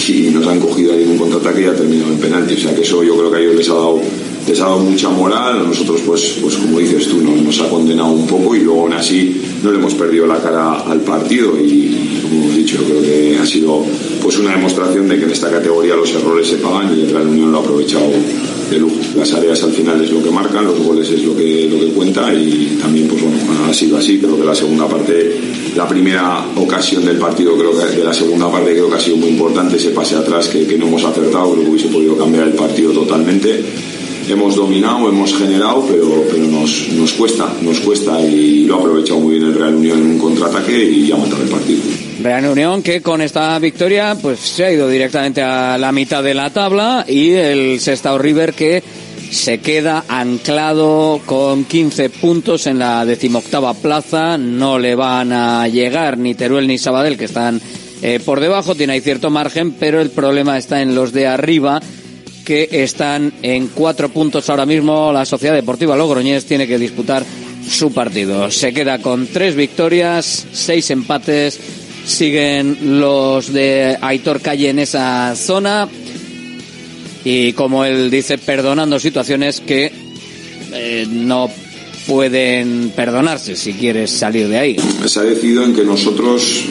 y 0.09 0.31
nos 0.31 0.47
han 0.47 0.61
cogido 0.61 0.93
ahí 0.93 1.03
en 1.03 1.11
un 1.11 1.19
contraataque 1.19 1.63
y 1.63 1.65
ha 1.65 1.75
terminado 1.75 2.13
en 2.13 2.19
penalti. 2.19 2.55
O 2.55 2.59
sea 2.59 2.75
que 2.77 2.83
eso 2.83 3.03
yo 3.03 3.17
creo 3.17 3.31
que 3.31 3.37
a 3.39 3.41
ellos 3.41 3.57
les 3.57 3.69
ha 3.71 3.75
dado, 3.75 4.01
les 4.47 4.61
ha 4.61 4.65
dado 4.67 4.79
mucha 4.79 5.09
moral, 5.09 5.67
nosotros 5.67 6.01
pues, 6.07 6.39
pues 6.41 6.57
como 6.57 6.79
dices 6.79 7.09
tú, 7.09 7.21
nos, 7.23 7.43
nos 7.43 7.61
ha 7.61 7.69
condenado 7.69 8.11
un 8.11 8.27
poco 8.27 8.55
y 8.55 8.61
luego 8.61 8.83
aún 8.83 8.93
así 8.93 9.43
no 9.65 9.73
le 9.73 9.79
hemos 9.79 9.95
perdido 9.95 10.29
la 10.29 10.39
cara 10.41 10.83
al 10.83 11.01
partido 11.01 11.59
y 11.59 12.21
como 12.23 12.45
hemos 12.45 12.57
dicho, 12.57 12.79
yo 12.79 12.85
creo 12.85 13.03
que 13.03 13.39
ha 13.43 13.47
sido 13.47 13.85
pues 14.23 14.39
una 14.39 14.53
demostración 14.53 15.09
de 15.09 15.19
que 15.19 15.25
en 15.25 15.31
esta 15.33 15.51
categoría 15.51 15.97
los 15.97 16.15
errores 16.15 16.47
se 16.47 16.59
pagan 16.59 16.97
y 16.97 17.03
el 17.03 17.11
Real 17.11 17.27
Unión 17.27 17.51
lo 17.51 17.59
ha 17.59 17.63
aprovechado 17.63 18.07
de 18.71 18.79
lujo. 18.79 18.97
Las 19.17 19.33
áreas 19.33 19.63
al 19.63 19.73
final 19.73 20.03
es 20.03 20.11
lo 20.11 20.23
que 20.23 20.31
marcan, 20.31 20.65
los 20.65 20.79
goles 20.79 21.09
es 21.11 21.23
lo 21.25 21.37
que, 21.37 21.69
lo 21.71 21.79
que 21.79 21.93
cuenta 21.93 22.33
y 22.35 22.79
también 22.81 23.07
pues 23.09 23.23
bueno, 23.23 23.39
ha 23.69 23.73
sido 23.73 23.97
así, 23.97 24.19
creo 24.19 24.37
que 24.37 24.45
la 24.45 24.55
segunda 24.55 24.89
parte, 24.89 25.39
la 25.75 25.89
primera 25.89 26.45
ocasión 26.57 27.05
del 27.05 27.19
partido 27.19 27.57
creo 27.57 27.73
que 27.73 27.97
de 27.97 28.05
la 28.05 28.13
segunda 28.13 28.51
parte 28.51 28.73
creo 28.73 28.89
que 28.89 28.97
ha 28.97 29.01
sido 29.01 29.17
muy 29.17 29.31
importante 29.31 29.77
ese 29.77 29.91
pase 29.91 30.17
atrás 30.17 30.49
que, 30.49 30.77
no 30.77 30.87
hemos 30.87 31.05
acertado, 31.05 31.53
creo 31.53 31.65
que 31.65 31.71
hubiese 31.71 31.89
podido 31.89 32.17
cambiar 32.17 32.49
el 32.49 32.55
partido 32.55 32.93
totalmente 32.93 33.65
hemos 34.29 34.57
dominado, 34.57 35.09
hemos 35.09 35.37
generado, 35.37 35.87
pero, 35.89 36.25
pero 36.29 36.45
nos, 36.47 36.89
nos 36.95 37.13
cuesta, 37.13 37.49
nos 37.63 37.79
cuesta 37.81 38.21
y 38.21 38.65
lo 38.65 38.75
ha 38.75 38.79
aprovechado 38.81 39.21
muy 39.21 39.39
bien 39.39 39.47
el 39.47 39.55
Real 39.55 39.77
Unión 39.77 39.99
en 39.99 40.07
un 40.07 40.19
contraataque 40.19 40.85
y 40.85 41.13
ha 41.13 41.17
matado 41.17 41.43
el 41.43 41.49
partido. 41.49 41.83
Real 42.23 42.47
Unión 42.47 42.83
que 42.83 43.03
con 43.03 43.21
esta 43.21 43.59
victoria 43.59 44.17
pues 44.21 44.41
se 44.41 44.65
ha 44.65 44.73
ido 44.73 44.89
directamente 44.89 45.43
a 45.43 45.77
la 45.79 45.93
mitad 45.93 46.23
de 46.23 46.35
la 46.35 46.51
tabla 46.51 47.05
y 47.07 47.33
el 47.33 47.81
Sestao 47.81 48.19
River 48.19 48.55
que 48.55 48.83
se 49.31 49.59
queda 49.59 50.05
anclado 50.09 51.21
con 51.27 51.65
15 51.65 52.11
puntos 52.11 52.67
en 52.67 52.79
la 52.79 53.05
decimoctava 53.05 53.75
plaza, 53.75 54.39
no 54.39 54.79
le 54.79 54.95
van 54.95 55.33
a 55.33 55.69
llegar 55.69 56.17
ni 56.17 56.35
Teruel 56.35 56.67
ni 56.67 56.79
Sabadell 56.79 57.19
que 57.19 57.25
están 57.25 57.61
eh, 58.03 58.21
por 58.25 58.41
debajo, 58.41 58.75
tiene 58.75 58.95
ahí 58.95 59.01
cierto 59.01 59.31
margen, 59.31 59.73
pero 59.73 60.01
el 60.01 60.11
problema 60.11 60.59
está 60.59 60.83
en 60.83 60.95
los 60.95 61.13
de 61.13 61.27
arriba 61.27 61.81
que 62.45 62.69
están 62.71 63.33
en 63.43 63.69
cuatro 63.69 64.09
puntos 64.11 64.49
ahora 64.49 64.67
mismo. 64.67 65.13
La 65.13 65.25
Sociedad 65.25 65.55
Deportiva 65.55 65.97
Logroñés 65.97 66.45
tiene 66.45 66.67
que 66.67 66.79
disputar 66.79 67.25
su 67.69 67.93
partido. 67.93 68.51
Se 68.51 68.73
queda 68.73 69.01
con 69.01 69.27
tres 69.27 69.57
victorias, 69.57 70.47
seis 70.53 70.91
empates. 70.91 71.59
Siguen 72.07 73.01
los 73.01 73.53
de 73.53 73.99
Aitor 74.01 74.41
Calle 74.41 74.71
en 74.71 74.79
esa 74.79 75.35
zona. 75.37 75.89
Y 77.25 77.53
como 77.55 77.85
él 77.85 78.11
dice, 78.11 78.39
perdonando 78.39 79.01
situaciones 79.01 79.61
que 79.61 79.93
eh, 80.73 81.07
no 81.11 81.51
pueden 82.07 82.93
perdonarse 82.95 83.57
si 83.57 83.75
quieres 83.75 84.11
salir 84.11 84.49
de 84.49 84.59
ahí. 84.59 84.77
Se 85.07 85.21
ha 85.21 85.23
decidido 85.23 85.65
en 85.65 85.75
que 85.75 85.85
nosotros 85.85 86.65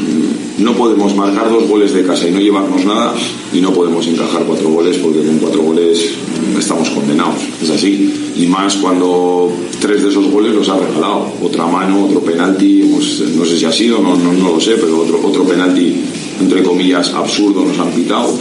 no 0.58 0.74
podemos 0.74 1.16
marcar 1.16 1.50
dos 1.50 1.68
goles 1.68 1.94
de 1.94 2.06
casa 2.06 2.28
y 2.28 2.32
no 2.32 2.40
llevarnos 2.40 2.86
nada 2.86 3.14
y 3.54 3.60
no 3.60 3.74
podemos 3.74 4.08
encajar 4.08 4.44
cuatro 4.44 4.70
goles 4.70 4.98
porque 4.98 5.20
con 5.20 5.38
cuatro 5.40 5.62
goles 5.62 6.12
estamos 6.58 6.90
condenados. 6.90 7.36
Es 7.62 7.70
así. 7.70 8.32
Y 8.38 8.48
más 8.48 8.76
cuando 8.78 9.52
tres 9.80 10.04
de 10.04 10.10
esos 10.10 10.28
goles 10.28 10.54
los 10.54 10.70
ha 10.70 10.78
regalado. 10.78 11.34
Otra 11.42 11.66
mano, 11.68 12.06
otro 12.06 12.22
penalti, 12.22 12.90
pues, 12.92 13.22
no 13.36 13.46
sé 13.46 13.58
si 13.58 13.66
ha 13.66 13.72
sido, 13.72 14.00
no, 14.00 14.16
no, 14.16 14.34
no 14.34 14.54
lo 14.54 14.60
sé, 14.60 14.76
pero 14.76 15.02
otro, 15.02 15.20
otro 15.24 15.44
penalti, 15.44 15.96
entre 16.40 16.64
comillas, 16.64 17.14
absurdo 17.14 17.64
nos 17.66 17.78
han 17.80 17.92
pitado. 17.92 18.38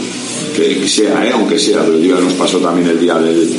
Que 0.55 0.87
sea, 0.87 1.25
¿eh? 1.25 1.31
aunque 1.33 1.59
sea, 1.59 1.83
pero 1.83 1.99
ya 1.99 2.15
nos 2.15 2.33
pasó 2.33 2.59
también 2.59 2.87
el 2.87 2.99
día 2.99 3.15
del, 3.15 3.49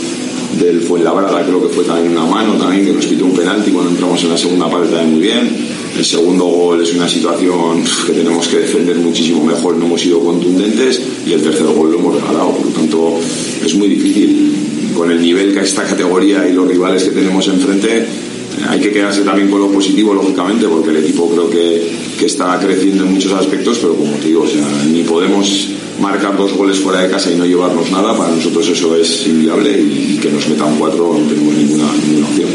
del 0.58 0.80
Fuenlabrada, 0.80 1.44
creo 1.44 1.62
que 1.62 1.74
fue 1.74 1.84
también 1.84 2.12
una 2.12 2.26
mano, 2.26 2.54
también 2.54 2.84
que 2.84 2.92
nos 2.92 3.06
pitó 3.06 3.24
un 3.26 3.34
penalti 3.34 3.70
cuando 3.70 3.90
entramos 3.90 4.22
en 4.22 4.30
la 4.30 4.38
segunda 4.38 4.70
parte 4.70 4.88
también 4.88 5.12
muy 5.12 5.22
bien. 5.22 5.66
El 5.96 6.04
segundo 6.04 6.44
gol 6.44 6.82
es 6.82 6.94
una 6.94 7.08
situación 7.08 7.82
que 8.06 8.12
tenemos 8.12 8.46
que 8.48 8.58
defender 8.58 8.96
muchísimo 8.96 9.44
mejor, 9.44 9.76
no 9.76 9.86
hemos 9.86 10.00
sido 10.00 10.20
contundentes 10.20 11.00
y 11.26 11.32
el 11.32 11.42
tercer 11.42 11.66
gol 11.66 11.92
lo 11.92 11.98
hemos 11.98 12.14
regalado, 12.16 12.52
por 12.52 12.66
lo 12.66 12.72
tanto 12.72 13.18
es 13.64 13.74
muy 13.74 13.88
difícil. 13.88 14.52
Con 14.94 15.10
el 15.10 15.20
nivel 15.20 15.52
que 15.52 15.60
esta 15.60 15.84
categoría 15.84 16.48
y 16.48 16.54
los 16.54 16.66
rivales 16.66 17.04
que 17.04 17.10
tenemos 17.10 17.46
enfrente, 17.48 18.06
hay 18.68 18.80
que 18.80 18.90
quedarse 18.90 19.22
también 19.22 19.50
con 19.50 19.60
lo 19.60 19.70
positivo, 19.70 20.14
lógicamente, 20.14 20.66
porque 20.66 20.90
el 20.90 20.96
equipo 20.98 21.30
creo 21.30 21.50
que, 21.50 21.90
que 22.18 22.26
está 22.26 22.58
creciendo 22.58 23.04
en 23.04 23.12
muchos 23.14 23.32
aspectos, 23.32 23.78
pero 23.78 23.94
como 23.94 24.12
te 24.16 24.28
digo, 24.28 24.44
ni 24.90 25.02
podemos 25.02 25.68
marcar 26.00 26.36
dos 26.36 26.52
goles 26.52 26.78
fuera 26.78 27.00
de 27.00 27.10
casa 27.10 27.30
y 27.30 27.36
no 27.36 27.44
llevarnos 27.44 27.90
nada, 27.90 28.16
para 28.16 28.30
nosotros 28.30 28.68
eso 28.68 28.96
es 28.96 29.26
inviable 29.26 29.78
y 29.78 30.18
que 30.20 30.30
nos 30.30 30.48
metan 30.48 30.78
cuatro 30.78 31.16
no 31.18 31.28
tenemos 31.28 31.54
ninguna, 31.54 31.84
opción. 31.84 32.48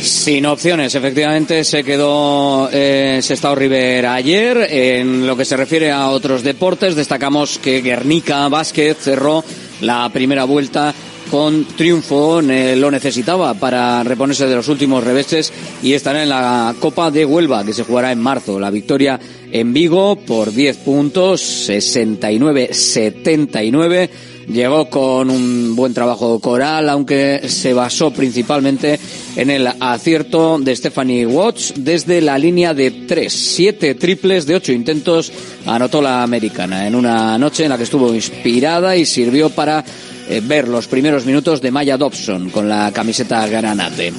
Sin 0.00 0.46
opciones, 0.46 0.94
efectivamente 0.94 1.62
se 1.62 1.84
quedó 1.84 2.70
eh, 2.72 3.20
Sestao 3.22 3.54
River 3.54 4.06
ayer. 4.06 4.66
En 4.70 5.26
lo 5.26 5.36
que 5.36 5.44
se 5.44 5.58
refiere 5.58 5.90
a 5.90 6.08
otros 6.08 6.42
deportes, 6.42 6.94
destacamos 6.94 7.58
que 7.58 7.82
Guernica 7.82 8.48
Basket 8.48 8.96
cerró 8.98 9.44
la 9.82 10.08
primera 10.10 10.44
vuelta 10.44 10.94
con 11.30 11.64
triunfo, 11.64 12.40
eh, 12.40 12.74
lo 12.76 12.90
necesitaba 12.90 13.54
para 13.54 14.02
reponerse 14.02 14.46
de 14.46 14.56
los 14.56 14.68
últimos 14.68 15.04
reveses 15.04 15.52
y 15.82 15.92
estará 15.92 16.22
en 16.22 16.28
la 16.28 16.74
Copa 16.80 17.10
de 17.10 17.24
Huelva 17.24 17.64
que 17.64 17.72
se 17.72 17.84
jugará 17.84 18.10
en 18.10 18.18
marzo. 18.18 18.58
La 18.58 18.70
victoria 18.70 19.20
en 19.52 19.72
Vigo 19.72 20.16
por 20.16 20.52
10 20.52 20.76
puntos, 20.78 21.68
69-79. 21.68 24.10
Llegó 24.48 24.90
con 24.90 25.30
un 25.30 25.76
buen 25.76 25.94
trabajo 25.94 26.40
coral, 26.40 26.88
aunque 26.88 27.48
se 27.48 27.72
basó 27.72 28.10
principalmente 28.10 28.98
en 29.36 29.50
el 29.50 29.68
acierto 29.78 30.58
de 30.58 30.74
Stephanie 30.74 31.24
Watts 31.24 31.74
desde 31.76 32.20
la 32.20 32.36
línea 32.36 32.74
de 32.74 32.90
tres, 32.90 33.32
siete 33.32 33.94
triples 33.94 34.46
de 34.46 34.56
ocho 34.56 34.72
intentos 34.72 35.30
anotó 35.66 36.02
la 36.02 36.24
americana 36.24 36.88
en 36.88 36.96
una 36.96 37.38
noche 37.38 37.62
en 37.62 37.70
la 37.70 37.76
que 37.76 37.84
estuvo 37.84 38.12
inspirada 38.12 38.96
y 38.96 39.06
sirvió 39.06 39.50
para 39.50 39.84
eh, 40.30 40.40
ver 40.44 40.68
los 40.68 40.86
primeros 40.86 41.26
minutos 41.26 41.60
de 41.60 41.72
Maya 41.72 41.98
Dobson 41.98 42.50
con 42.50 42.68
la 42.68 42.92
camiseta 42.92 43.44
granate. 43.48 44.12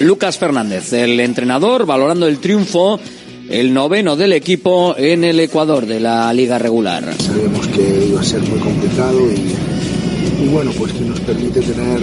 Lucas 0.00 0.36
Fernández, 0.36 0.92
el 0.92 1.20
entrenador, 1.20 1.86
valorando 1.86 2.26
el 2.26 2.38
triunfo, 2.38 2.98
el 3.48 3.72
noveno 3.72 4.16
del 4.16 4.32
equipo 4.32 4.96
en 4.98 5.22
el 5.22 5.38
Ecuador 5.38 5.86
de 5.86 6.00
la 6.00 6.32
liga 6.32 6.58
regular. 6.58 7.04
Sabíamos 7.18 7.68
que 7.68 8.06
iba 8.08 8.20
a 8.20 8.24
ser 8.24 8.40
muy 8.40 8.58
complicado 8.58 9.20
y, 9.30 10.44
y 10.44 10.48
bueno, 10.48 10.72
pues 10.76 10.92
que 10.92 11.02
nos 11.02 11.20
permite 11.20 11.60
tener 11.60 12.00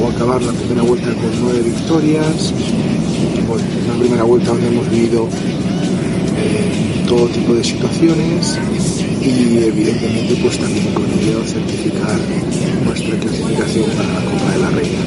o 0.00 0.08
acabar 0.08 0.40
la 0.40 0.52
primera 0.52 0.82
vuelta 0.82 1.08
con 1.08 1.42
nueve 1.42 1.60
victorias. 1.60 2.54
Bueno, 3.48 3.64
es 3.80 3.86
la 3.88 3.94
primera 3.94 4.22
vuelta 4.22 4.52
hemos 4.52 4.88
vivido 4.90 5.26
eh, 5.26 7.04
todo 7.08 7.26
tipo 7.26 7.54
de 7.54 7.64
situaciones 7.64 8.56
y 9.22 9.64
evidentemente 9.64 10.36
pues 10.42 10.58
también 10.58 10.86
con 10.94 11.06
ello 11.06 11.42
certificar 11.44 12.16
nuestra 12.84 13.18
clasificación 13.18 13.90
para 13.90 14.08
la 14.12 14.20
Copa 14.20 14.52
de 14.52 14.58
la 14.58 14.70
Reina. 14.70 14.98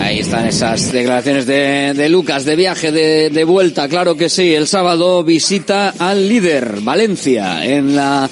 Ahí 0.00 0.18
están 0.18 0.46
esas 0.46 0.92
declaraciones 0.92 1.46
de, 1.46 1.94
de 1.94 2.08
Lucas 2.08 2.44
de 2.44 2.56
viaje 2.56 2.90
de, 2.90 3.30
de, 3.30 3.44
vuelta, 3.44 3.88
claro 3.88 4.16
que 4.16 4.28
sí. 4.28 4.52
El 4.54 4.66
sábado 4.66 5.22
visita 5.22 5.94
al 5.98 6.28
líder 6.28 6.80
Valencia 6.80 7.64
en 7.64 7.94
la 7.94 8.28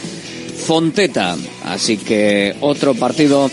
Fonteta. 0.67 1.37
Así 1.65 1.97
que 1.97 2.55
otro 2.61 2.95
partido 2.95 3.51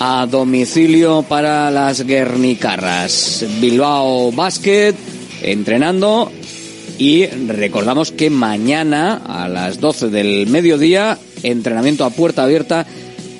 a 0.00 0.26
domicilio 0.26 1.22
para 1.22 1.70
las 1.70 2.06
Guernicarras. 2.06 3.44
Bilbao 3.60 4.32
Basket 4.32 4.94
entrenando 5.42 6.32
y 6.98 7.26
recordamos 7.26 8.10
que 8.10 8.28
mañana 8.28 9.22
a 9.24 9.48
las 9.48 9.80
12 9.80 10.08
del 10.08 10.46
mediodía 10.48 11.16
entrenamiento 11.42 12.04
a 12.04 12.10
puerta 12.10 12.42
abierta 12.42 12.86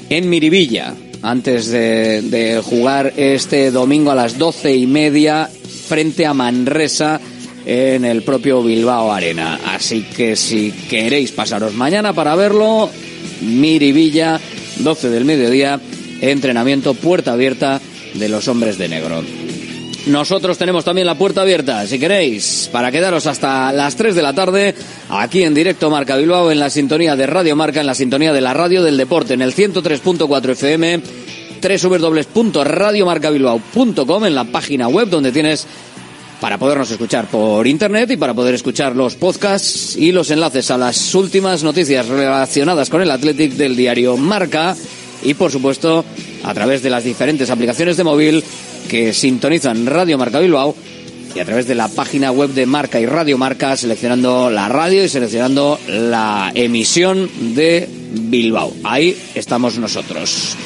en 0.08 0.30
Miribilla 0.30 0.94
antes 1.22 1.68
de, 1.68 2.62
jugar 2.64 3.12
este 3.16 3.70
domingo 3.70 4.10
a 4.10 4.14
las 4.14 4.38
doce 4.38 4.74
y 4.74 4.86
media 4.86 5.50
frente 5.88 6.26
a 6.26 6.34
Manresa 6.34 7.20
en 7.66 8.04
el 8.04 8.22
propio 8.22 8.62
Bilbao 8.62 9.12
Arena. 9.12 9.58
Así 9.66 10.02
que 10.02 10.36
si 10.36 10.70
queréis 10.88 11.32
pasaros 11.32 11.74
mañana 11.74 12.12
para 12.12 12.36
verlo, 12.36 12.88
Miribilla, 13.42 14.40
12 14.78 15.10
del 15.10 15.24
mediodía, 15.24 15.80
entrenamiento 16.20 16.94
puerta 16.94 17.32
abierta 17.32 17.80
de 18.14 18.28
los 18.28 18.48
hombres 18.48 18.78
de 18.78 18.88
negro. 18.88 19.22
Nosotros 20.08 20.56
tenemos 20.56 20.86
también 20.86 21.06
la 21.06 21.18
puerta 21.18 21.42
abierta, 21.42 21.86
si 21.86 21.98
queréis, 21.98 22.70
para 22.72 22.90
quedaros 22.90 23.26
hasta 23.26 23.70
las 23.72 23.94
3 23.94 24.14
de 24.14 24.22
la 24.22 24.32
tarde, 24.32 24.74
aquí 25.10 25.42
en 25.42 25.52
directo 25.52 25.90
Marca 25.90 26.16
Bilbao, 26.16 26.50
en 26.50 26.58
la 26.58 26.70
sintonía 26.70 27.14
de 27.14 27.26
Radio 27.26 27.54
Marca, 27.56 27.80
en 27.80 27.86
la 27.86 27.94
sintonía 27.94 28.32
de 28.32 28.40
la 28.40 28.54
radio 28.54 28.82
del 28.82 28.96
deporte, 28.96 29.34
en 29.34 29.42
el 29.42 29.54
103.4 29.54 30.52
FM, 30.52 31.02
www.radiomarcabilbao.com, 31.62 34.24
en 34.24 34.34
la 34.34 34.44
página 34.44 34.88
web 34.88 35.10
donde 35.10 35.30
tienes 35.30 35.66
para 36.40 36.56
podernos 36.56 36.90
escuchar 36.90 37.26
por 37.26 37.66
internet 37.66 38.10
y 38.10 38.16
para 38.16 38.32
poder 38.32 38.54
escuchar 38.54 38.96
los 38.96 39.14
podcasts 39.14 39.94
y 39.96 40.12
los 40.12 40.30
enlaces 40.30 40.70
a 40.70 40.78
las 40.78 41.14
últimas 41.14 41.62
noticias 41.62 42.08
relacionadas 42.08 42.88
con 42.88 43.02
el 43.02 43.10
Athletic 43.10 43.52
del 43.52 43.76
diario 43.76 44.16
Marca 44.16 44.74
y 45.22 45.34
por 45.34 45.50
supuesto 45.50 46.04
a 46.44 46.54
través 46.54 46.82
de 46.82 46.90
las 46.90 47.04
diferentes 47.04 47.50
aplicaciones 47.50 47.96
de 47.96 48.04
móvil 48.04 48.44
que 48.88 49.12
sintonizan 49.12 49.86
Radio 49.86 50.18
Marca 50.18 50.40
Bilbao 50.40 50.74
y 51.34 51.38
a 51.40 51.44
través 51.44 51.66
de 51.68 51.74
la 51.74 51.88
página 51.88 52.32
web 52.32 52.50
de 52.50 52.66
Marca 52.66 53.00
y 53.00 53.06
Radio 53.06 53.38
Marca 53.38 53.76
seleccionando 53.76 54.50
la 54.50 54.68
radio 54.68 55.04
y 55.04 55.08
seleccionando 55.08 55.78
la 55.86 56.50
emisión 56.54 57.30
de 57.54 57.88
Bilbao. 58.12 58.72
Ahí 58.84 59.16
estamos 59.34 59.78
nosotros. 59.78 60.56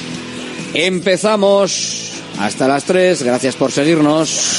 Empezamos 0.73 2.13
hasta 2.39 2.69
las 2.69 2.85
3. 2.85 3.23
Gracias 3.23 3.57
por 3.57 3.73
seguirnos. 3.73 4.59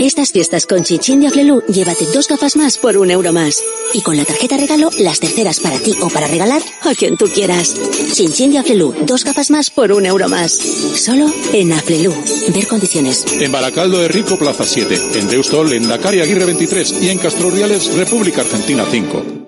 Estas 0.00 0.30
fiestas 0.32 0.64
con 0.64 0.84
Chinchín 0.84 1.20
de 1.20 1.26
Aflelu, 1.26 1.60
llévate 1.66 2.06
dos 2.14 2.28
gafas 2.28 2.56
más 2.56 2.78
por 2.78 2.96
un 2.96 3.10
euro 3.10 3.32
más. 3.32 3.62
Y 3.92 4.02
con 4.02 4.16
la 4.16 4.24
tarjeta 4.24 4.56
regalo, 4.56 4.90
las 4.98 5.18
terceras 5.18 5.58
para 5.60 5.78
ti 5.78 5.94
o 6.00 6.08
para 6.08 6.28
regalar 6.28 6.62
a 6.82 6.94
quien 6.94 7.16
tú 7.16 7.26
quieras. 7.26 7.74
Chinchín 8.12 8.52
de 8.52 8.58
Aflelu, 8.58 8.94
dos 9.02 9.24
gafas 9.24 9.50
más 9.50 9.70
por 9.70 9.92
un 9.92 10.06
euro 10.06 10.28
más. 10.28 10.52
Solo 10.52 11.26
en 11.52 11.72
Aflelu. 11.72 12.14
Ver 12.54 12.68
condiciones. 12.68 13.24
En 13.32 13.50
Baracaldo 13.50 13.98
de 13.98 14.08
Rico, 14.08 14.38
Plaza 14.38 14.64
7. 14.64 15.18
En 15.18 15.28
Deustol, 15.28 15.72
en 15.72 15.88
Dakar 15.88 16.14
Aguirre 16.14 16.44
23. 16.44 17.02
Y 17.02 17.10
en 17.10 17.18
Castroriales, 17.18 17.92
República 17.94 18.42
Argentina 18.42 18.86
5. 18.88 19.47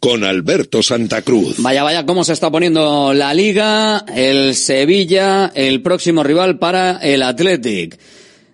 con 0.00 0.24
Alberto 0.24 0.82
Santa 0.82 1.22
Cruz. 1.22 1.56
Vaya, 1.58 1.82
vaya, 1.82 2.04
cómo 2.04 2.24
se 2.24 2.32
está 2.32 2.50
poniendo 2.50 3.14
la 3.14 3.32
liga, 3.32 4.04
el 4.14 4.54
Sevilla, 4.54 5.52
el 5.54 5.80
próximo 5.80 6.22
rival 6.22 6.58
para 6.58 6.98
el 6.98 7.22
Athletic. 7.22 7.98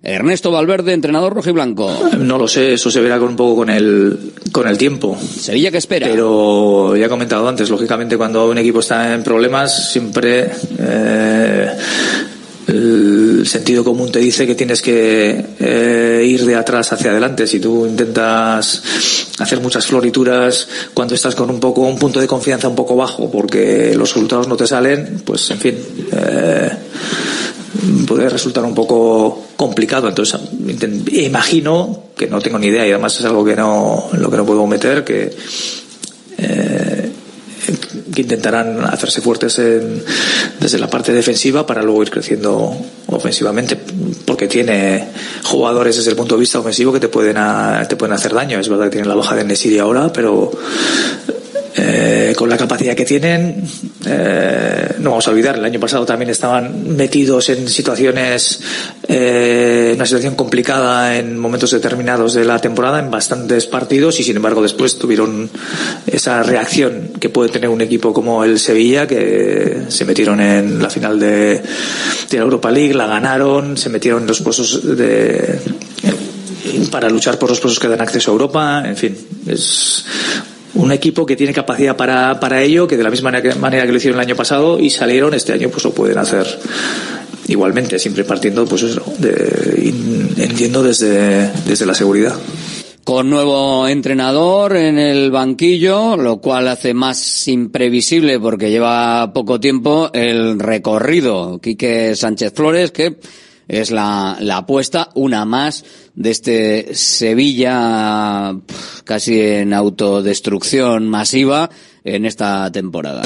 Ernesto 0.02 0.52
Valverde, 0.52 0.92
entrenador 0.92 1.34
rojiblanco. 1.34 2.10
No 2.18 2.38
lo 2.38 2.46
sé, 2.46 2.74
eso 2.74 2.90
se 2.90 3.00
verá 3.00 3.18
con 3.18 3.30
un 3.30 3.36
poco 3.36 3.56
con 3.56 3.70
el, 3.70 4.32
con 4.52 4.68
el 4.68 4.78
tiempo. 4.78 5.18
Sevilla 5.18 5.70
que 5.70 5.78
espera. 5.78 6.06
Pero 6.08 6.94
ya 6.96 7.06
he 7.06 7.08
comentado 7.08 7.48
antes, 7.48 7.68
lógicamente 7.68 8.16
cuando 8.16 8.48
un 8.48 8.58
equipo 8.58 8.80
está 8.80 9.14
en 9.14 9.24
problemas, 9.24 9.90
siempre 9.90 10.50
eh, 10.78 11.70
el 12.68 13.46
sentido 13.46 13.83
común 13.83 14.12
te 14.12 14.18
dice 14.18 14.46
que 14.46 14.54
tienes 14.54 14.83
que 14.83 15.44
eh, 15.59 16.24
ir 16.26 16.44
de 16.44 16.54
atrás 16.54 16.92
hacia 16.92 17.11
adelante. 17.11 17.46
Si 17.46 17.61
tú 17.61 17.87
intentas 17.87 18.83
hacer 19.38 19.61
muchas 19.61 19.87
florituras 19.87 20.68
cuando 20.92 21.14
estás 21.14 21.35
con 21.35 21.50
un 21.50 21.61
poco 21.61 21.81
un 21.81 21.98
punto 21.98 22.20
de 22.20 22.26
confianza 22.26 22.68
un 22.68 22.76
poco 22.76 22.94
bajo 22.94 23.31
porque 23.31 23.94
los 23.96 24.12
resultados 24.12 24.48
no 24.48 24.57
te 24.57 24.66
salen, 24.66 25.22
pues 25.24 25.50
en 25.50 25.59
fin. 25.59 25.78
Eh, 26.12 26.70
puede 28.07 28.28
resultar 28.28 28.64
un 28.64 28.74
poco 28.74 29.46
complicado. 29.57 30.09
Entonces, 30.09 30.38
imagino 31.12 32.04
que 32.16 32.26
no 32.26 32.40
tengo 32.40 32.59
ni 32.59 32.66
idea 32.66 32.87
y 32.87 32.90
además 32.90 33.18
es 33.18 33.24
algo 33.24 33.44
que 33.44 33.57
no, 33.57 34.09
lo 34.12 34.31
que 34.31 34.37
no 34.37 34.44
puedo 34.44 34.66
meter, 34.66 35.04
que, 35.04 35.35
eh, 36.38 36.97
que 38.18 38.22
intentarán 38.22 38.85
hacerse 38.85 39.20
fuertes 39.20 39.61
en, 39.61 40.02
desde 40.59 40.81
la 40.81 40.90
parte 40.90 41.12
defensiva 41.12 41.64
para 41.64 41.83
luego 41.83 42.02
ir 42.02 42.11
creciendo 42.11 42.76
ofensivamente, 43.07 43.78
porque 44.24 44.48
tiene 44.48 45.04
jugadores 45.44 45.96
desde 45.96 46.11
el 46.11 46.16
punto 46.16 46.35
de 46.35 46.40
vista 46.40 46.59
ofensivo 46.59 46.92
que 46.92 46.98
te 46.98 47.09
pueden, 47.09 47.37
a, 47.37 47.87
te 47.88 47.94
pueden 47.94 48.14
hacer 48.14 48.35
daño. 48.35 48.59
Es 48.59 48.68
verdad 48.68 48.87
que 48.87 48.90
tiene 48.90 49.07
la 49.07 49.14
baja 49.14 49.37
de 49.37 49.44
Nesiri 49.44 49.78
ahora, 49.78 50.12
pero 50.12 50.50
eh, 51.80 52.34
con 52.36 52.48
la 52.48 52.56
capacidad 52.56 52.96
que 52.96 53.04
tienen, 53.04 53.62
eh, 54.04 54.94
no 54.98 55.10
vamos 55.10 55.28
a 55.28 55.30
olvidar, 55.30 55.56
el 55.56 55.64
año 55.64 55.78
pasado 55.78 56.04
también 56.04 56.28
estaban 56.28 56.96
metidos 56.96 57.50
en 57.50 57.68
situaciones, 57.68 58.60
eh, 59.06 59.92
una 59.94 60.04
situación 60.04 60.34
complicada 60.34 61.16
en 61.16 61.38
momentos 61.38 61.70
determinados 61.70 62.34
de 62.34 62.44
la 62.44 62.58
temporada, 62.58 62.98
en 62.98 63.12
bastantes 63.12 63.66
partidos, 63.66 64.18
y 64.18 64.24
sin 64.24 64.34
embargo 64.34 64.60
después 64.60 64.98
tuvieron 64.98 65.48
esa 66.08 66.42
reacción 66.42 67.12
que 67.20 67.28
puede 67.28 67.50
tener 67.50 67.68
un 67.68 67.80
equipo 67.80 68.12
como 68.12 68.42
el 68.42 68.58
Sevilla, 68.58 69.06
que 69.06 69.82
se 69.86 70.04
metieron 70.04 70.40
en 70.40 70.82
la 70.82 70.90
final 70.90 71.20
de, 71.20 71.62
de 72.28 72.36
la 72.36 72.42
Europa 72.42 72.72
League, 72.72 72.94
la 72.94 73.06
ganaron, 73.06 73.76
se 73.76 73.88
metieron 73.88 74.22
en 74.22 74.26
los 74.26 74.40
puestos 74.40 74.96
de 74.96 75.60
para 76.90 77.08
luchar 77.08 77.38
por 77.38 77.48
los 77.48 77.60
puestos 77.60 77.80
que 77.80 77.88
dan 77.88 78.00
acceso 78.00 78.30
a 78.30 78.32
Europa, 78.32 78.82
en 78.84 78.96
fin, 78.96 79.16
es 79.46 80.04
un 80.78 80.92
equipo 80.92 81.26
que 81.26 81.36
tiene 81.36 81.52
capacidad 81.52 81.96
para, 81.96 82.38
para 82.40 82.62
ello, 82.62 82.86
que 82.86 82.96
de 82.96 83.02
la 83.02 83.10
misma 83.10 83.32
manera 83.60 83.84
que 83.84 83.92
lo 83.92 83.98
hicieron 83.98 84.20
el 84.20 84.26
año 84.26 84.36
pasado 84.36 84.78
y 84.78 84.90
salieron, 84.90 85.34
este 85.34 85.52
año 85.52 85.68
pues 85.68 85.84
lo 85.84 85.90
pueden 85.92 86.18
hacer 86.18 86.46
igualmente, 87.48 87.98
siempre 87.98 88.24
partiendo, 88.24 88.64
pues 88.64 88.84
eso, 88.84 89.02
de, 89.18 89.92
entiendo 90.36 90.82
desde, 90.82 91.50
desde 91.66 91.84
la 91.86 91.94
seguridad. 91.94 92.34
Con 93.02 93.30
nuevo 93.30 93.88
entrenador 93.88 94.76
en 94.76 94.98
el 94.98 95.30
banquillo, 95.30 96.16
lo 96.16 96.40
cual 96.40 96.68
hace 96.68 96.92
más 96.94 97.48
imprevisible 97.48 98.38
porque 98.38 98.70
lleva 98.70 99.32
poco 99.32 99.58
tiempo 99.58 100.10
el 100.12 100.58
recorrido. 100.60 101.58
Quique 101.58 102.14
Sánchez 102.14 102.52
Flores, 102.54 102.90
que 102.92 103.16
es 103.68 103.90
la, 103.90 104.38
apuesta, 104.52 105.11
una 105.14 105.44
más 105.44 105.85
de 106.14 106.31
este 106.31 106.94
Sevilla 106.94 108.57
casi 109.04 109.40
en 109.40 109.74
autodestrucción 109.74 111.09
masiva 111.09 111.68
en 112.02 112.24
esta 112.24 112.72
temporada. 112.72 113.22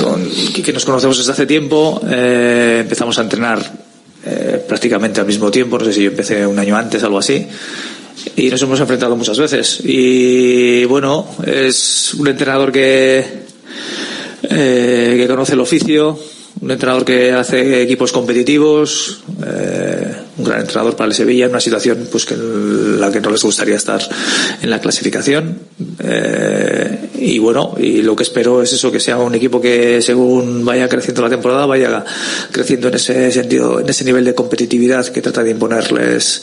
Que 0.64 0.72
nos 0.72 0.85
conocemos 0.85 1.16
desde 1.18 1.33
hace 1.33 1.46
tiempo, 1.46 2.00
eh, 2.11 2.78
empezamos 2.83 3.18
a 3.18 3.22
entrenar 3.22 3.61
eh, 4.24 4.64
prácticamente 4.66 5.20
al 5.20 5.26
mismo 5.26 5.50
tiempo, 5.50 5.78
no 5.78 5.85
sé 5.85 5.92
si 5.92 6.02
yo 6.02 6.11
empecé 6.11 6.46
un 6.46 6.59
año 6.59 6.76
antes, 6.76 7.02
algo 7.05 7.18
así. 7.18 7.46
Y 8.37 8.50
nos 8.50 8.62
hemos 8.62 8.81
enfrentado 8.81 9.16
muchas 9.16 9.38
veces. 9.38 9.81
Y 9.85 10.85
bueno, 10.85 11.26
es 11.44 12.14
un 12.14 12.28
entrenador 12.28 12.70
que, 12.70 13.24
eh, 14.42 15.14
que 15.16 15.26
conoce 15.26 15.55
el 15.55 15.61
oficio, 15.61 16.18
un 16.61 16.70
entrenador 16.70 17.05
que 17.05 17.33
hace 17.33 17.83
equipos 17.83 18.12
competitivos, 18.12 19.22
eh, 19.44 20.01
entrenador 20.60 20.96
para 20.96 21.08
el 21.08 21.14
Sevilla 21.14 21.46
en 21.46 21.50
una 21.50 21.60
situación 21.60 22.08
pues 22.10 22.24
que 22.24 22.36
la 22.36 23.10
que 23.10 23.20
no 23.20 23.30
les 23.30 23.42
gustaría 23.42 23.76
estar 23.76 24.00
en 24.60 24.70
la 24.70 24.80
clasificación 24.80 25.58
eh, 25.98 27.10
y 27.18 27.38
bueno 27.38 27.74
y 27.78 28.02
lo 28.02 28.16
que 28.16 28.22
espero 28.22 28.62
es 28.62 28.72
eso 28.72 28.90
que 28.90 29.00
sea 29.00 29.18
un 29.18 29.34
equipo 29.34 29.60
que 29.60 30.02
según 30.02 30.64
vaya 30.64 30.88
creciendo 30.88 31.22
la 31.22 31.30
temporada 31.30 31.66
vaya 31.66 32.04
creciendo 32.50 32.88
en 32.88 32.94
ese 32.94 33.30
sentido 33.32 33.80
en 33.80 33.88
ese 33.88 34.04
nivel 34.04 34.24
de 34.24 34.34
competitividad 34.34 35.06
que 35.08 35.22
trata 35.22 35.42
de 35.42 35.50
imponerles 35.50 36.42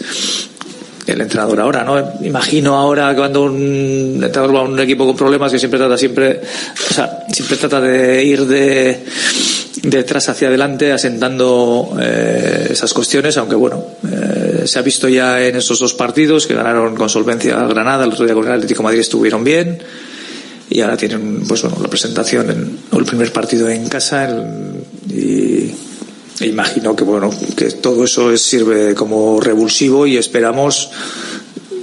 el 1.12 1.22
entrenador 1.22 1.60
ahora, 1.60 1.84
¿no? 1.84 2.26
Imagino 2.26 2.76
ahora 2.76 3.16
cuando 3.16 3.44
un 3.44 4.22
entrenador 4.24 4.56
va 4.56 4.60
a 4.60 4.64
un 4.64 4.80
equipo 4.80 5.06
con 5.06 5.16
problemas 5.16 5.52
que 5.52 5.60
siempre 5.60 5.80
trata 5.80 5.98
siempre, 5.98 6.42
o 6.90 6.94
sea, 6.94 7.26
siempre 7.32 7.58
trata 7.58 7.82
de 7.82 8.24
ir 8.24 8.46
de 8.46 9.06
detrás 9.84 10.30
hacia 10.30 10.48
adelante 10.48 10.92
asentando 10.92 11.98
eh, 12.02 12.68
esas 12.72 12.94
cuestiones, 12.94 13.38
aunque 13.38 13.56
bueno, 13.56 13.84
eh, 14.10 14.64
se 14.66 14.80
ha 14.80 14.82
visto 14.82 15.08
ya 15.08 15.42
en 15.42 15.56
esos 15.56 15.80
dos 15.80 15.94
partidos 15.94 16.48
que 16.48 16.56
ganaron 16.56 16.96
con 16.96 17.10
solvencia 17.10 17.56
Granada, 17.66 18.06
el 18.06 18.14
otro 18.14 18.26
día 18.26 18.34
con 18.34 18.46
el 18.46 18.54
Atlético 18.54 18.84
Madrid 18.84 19.00
estuvieron 19.00 19.44
bien 19.44 19.80
y 20.70 20.82
ahora 20.82 20.98
tienen 20.98 21.44
pues 21.48 21.64
bueno 21.64 21.78
la 21.82 21.88
presentación 21.88 22.50
en, 22.52 22.80
el 22.98 23.06
primer 23.06 23.34
partido 23.34 23.68
en 23.70 23.90
casa 23.90 24.30
y 25.10 25.74
e 26.40 26.48
imagino 26.48 26.96
que 26.96 27.04
bueno 27.04 27.34
que 27.56 27.72
todo 27.72 28.04
eso 28.04 28.36
sirve 28.38 28.94
como 28.94 29.42
revulsivo 29.42 30.06
y 30.06 30.18
esperamos 30.18 30.92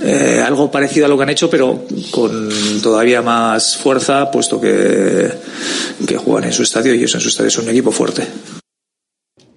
eh, 0.02 0.42
algo 0.44 0.70
parecido 0.70 1.06
a 1.06 1.08
lo 1.08 1.16
que 1.16 1.22
han 1.22 1.30
hecho, 1.30 1.48
pero 1.48 1.84
con 2.10 2.50
todavía 2.82 3.22
más 3.22 3.76
fuerza, 3.76 4.30
puesto 4.30 4.60
que, 4.60 5.30
juegan 6.16 6.44
en 6.44 6.52
su 6.52 6.62
estadio 6.62 6.94
y 6.94 7.04
eso 7.04 7.16
en 7.16 7.22
su 7.22 7.28
estadio 7.28 7.48
es 7.48 7.58
un 7.58 7.68
equipo 7.68 7.90
fuerte. 7.90 8.26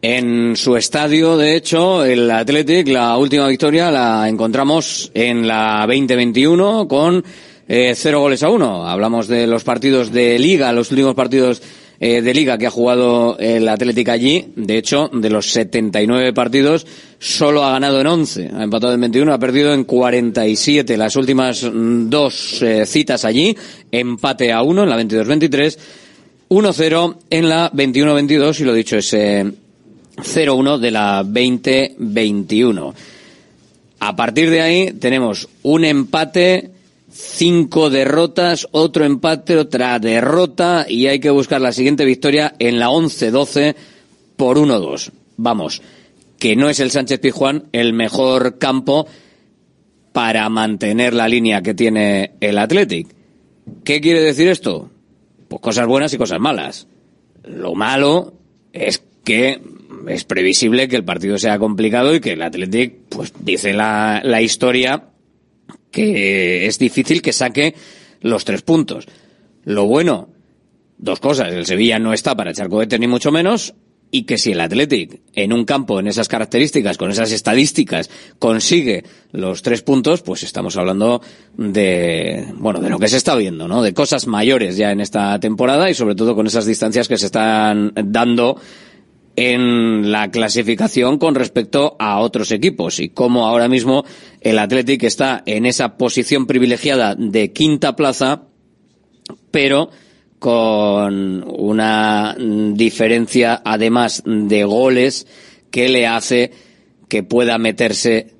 En 0.02 0.56
su 0.56 0.78
estadio, 0.78 1.36
de 1.36 1.56
hecho, 1.56 2.06
el 2.06 2.32
Athletic, 2.32 2.88
la 2.88 3.17
última 3.17 3.47
victoria 3.47 3.91
la 3.91 4.30
encontramos 4.30 5.12
en 5.13 5.45
la 5.45 5.86
2021 5.86 6.88
con 6.88 7.23
eh, 7.67 7.93
cero 7.95 8.21
goles 8.21 8.41
a 8.43 8.49
uno. 8.49 8.88
Hablamos 8.88 9.28
de 9.28 9.45
los 9.45 9.65
partidos 9.65 10.12
de 10.12 10.39
liga, 10.39 10.71
los 10.71 10.89
últimos 10.91 11.15
partidos 11.15 11.62
eh, 12.01 12.21
de 12.21 12.33
liga 12.33 12.57
que 12.57 12.67
ha 12.67 12.71
jugado 12.71 13.38
el 13.39 13.67
Atlético 13.67 14.12
allí. 14.12 14.53
De 14.55 14.77
hecho, 14.77 15.09
de 15.12 15.29
los 15.29 15.51
79 15.51 16.31
partidos, 16.33 16.88
solo 17.19 17.63
ha 17.63 17.71
ganado 17.73 17.99
en 17.99 18.07
11. 18.07 18.51
Ha 18.55 18.63
empatado 18.63 18.93
en 18.93 19.01
21, 19.01 19.33
ha 19.33 19.39
perdido 19.39 19.73
en 19.73 19.83
47. 19.83 20.95
Las 20.97 21.15
últimas 21.17 21.69
dos 21.73 22.62
eh, 22.62 22.85
citas 22.85 23.25
allí, 23.25 23.55
empate 23.91 24.53
a 24.53 24.62
1 24.62 24.83
en 24.83 24.89
la 24.89 25.01
22-23, 25.01 25.77
1-0 26.49 27.17
en 27.29 27.49
la 27.49 27.71
21-22 27.71 28.59
y 28.59 28.63
lo 28.63 28.73
dicho, 28.73 28.97
ese 28.97 29.45
0-1 30.15 30.77
de 30.79 30.91
la 30.91 31.23
20-21. 31.23 32.93
A 33.99 34.15
partir 34.15 34.49
de 34.49 34.62
ahí 34.62 34.93
tenemos 34.93 35.49
un 35.63 35.83
empate 35.83 36.71
cinco 37.19 37.89
derrotas, 37.89 38.67
otro 38.71 39.03
empate, 39.03 39.58
otra 39.58 39.99
derrota 39.99 40.86
y 40.88 41.08
hay 41.08 41.19
que 41.19 41.29
buscar 41.29 41.60
la 41.60 41.73
siguiente 41.73 42.05
victoria 42.05 42.55
en 42.60 42.79
la 42.79 42.89
11-12 42.89 43.75
por 44.38 44.58
1-2. 44.58 45.12
Vamos, 45.36 45.82
que 46.39 46.55
no 46.55 46.69
es 46.69 46.79
el 46.79 46.91
Sánchez 46.91 47.19
Pizjuán 47.19 47.65
el 47.73 47.91
mejor 47.91 48.58
campo 48.58 49.05
para 50.13 50.47
mantener 50.49 51.13
la 51.13 51.27
línea 51.27 51.62
que 51.62 51.73
tiene 51.73 52.32
el 52.39 52.58
Athletic. 52.58 53.08
¿Qué 53.84 53.99
quiere 53.99 54.21
decir 54.21 54.47
esto? 54.47 54.89
Pues 55.49 55.62
cosas 55.62 55.88
buenas 55.88 56.13
y 56.13 56.17
cosas 56.17 56.39
malas. 56.39 56.88
Lo 57.43 57.75
malo 57.75 58.34
es 58.71 59.03
que 59.25 59.62
es 60.08 60.23
previsible 60.23 60.88
que 60.88 60.95
el 60.95 61.03
partido 61.03 61.38
sea 61.38 61.60
complicado 61.60 62.15
y 62.15 62.21
que 62.21 62.34
el 62.34 62.41
Athletic, 62.41 62.93
pues 63.10 63.34
dice 63.39 63.73
la, 63.73 64.21
la 64.23 64.41
historia, 64.41 65.03
que 65.91 66.67
es 66.67 66.80
difícil 66.80 67.21
que 67.21 67.34
saque 67.34 67.75
los 68.21 68.45
tres 68.45 68.62
puntos. 68.62 69.06
Lo 69.63 69.86
bueno, 69.86 70.30
dos 70.97 71.19
cosas, 71.19 71.54
el 71.54 71.65
Sevilla 71.65 71.99
no 71.99 72.13
está 72.13 72.36
para 72.36 72.52
echar 72.52 72.69
cohetes 72.69 72.99
ni 72.99 73.08
mucho 73.08 73.32
menos, 73.32 73.73
y 74.12 74.23
que 74.23 74.38
si 74.38 74.52
el 74.52 74.60
Athletic 74.60 75.21
en 75.34 75.54
un 75.54 75.65
campo 75.65 75.99
en 75.99 76.08
esas 76.08 76.28
características, 76.28 76.97
con 76.97 77.12
esas 77.12 77.32
estadísticas, 77.32 78.10
consigue 78.39 79.04
los 79.32 79.62
tres 79.62 79.82
puntos, 79.84 80.21
pues 80.21 80.43
estamos 80.43 80.78
hablando 80.78 81.21
de, 81.56 82.47
bueno, 82.56 82.80
de 82.80 82.89
lo 82.89 82.97
que 82.97 83.08
se 83.08 83.17
está 83.17 83.36
viendo, 83.36 83.67
¿no? 83.67 83.84
De 83.84 83.93
cosas 83.93 84.25
mayores 84.25 84.78
ya 84.78 84.91
en 84.91 85.02
esta 85.02 85.39
temporada 85.39 85.89
y 85.89 85.93
sobre 85.93 86.15
todo 86.15 86.36
con 86.36 86.47
esas 86.47 86.65
distancias 86.65 87.08
que 87.08 87.17
se 87.17 87.28
están 87.28 87.93
dando 87.95 88.60
en 89.36 90.12
la 90.12 90.32
clasificación 90.32 91.18
con 91.18 91.36
respecto 91.36 91.96
a 92.00 92.20
otros 92.20 92.52
equipos 92.52 93.00
y 93.00 93.10
cómo 93.10 93.48
ahora 93.48 93.68
mismo 93.68 94.04
el 94.42 94.60
Athletic 94.60 95.04
está 95.04 95.44
en 95.46 95.65
esa 95.65 95.98
posición 95.98 96.46
privilegiada 96.46 97.15
de 97.15 97.52
quinta 97.52 97.96
plaza, 97.96 98.44
pero 99.52 99.89
con 100.39 101.44
una 101.48 102.36
diferencia 102.38 103.62
además 103.63 104.24
de 104.26 104.63
goles 104.63 105.28
que 105.72 105.89
le 105.89 106.08
hace 106.08 106.52
que 107.08 107.24
pueda 107.24 107.58
meterse 107.58 108.34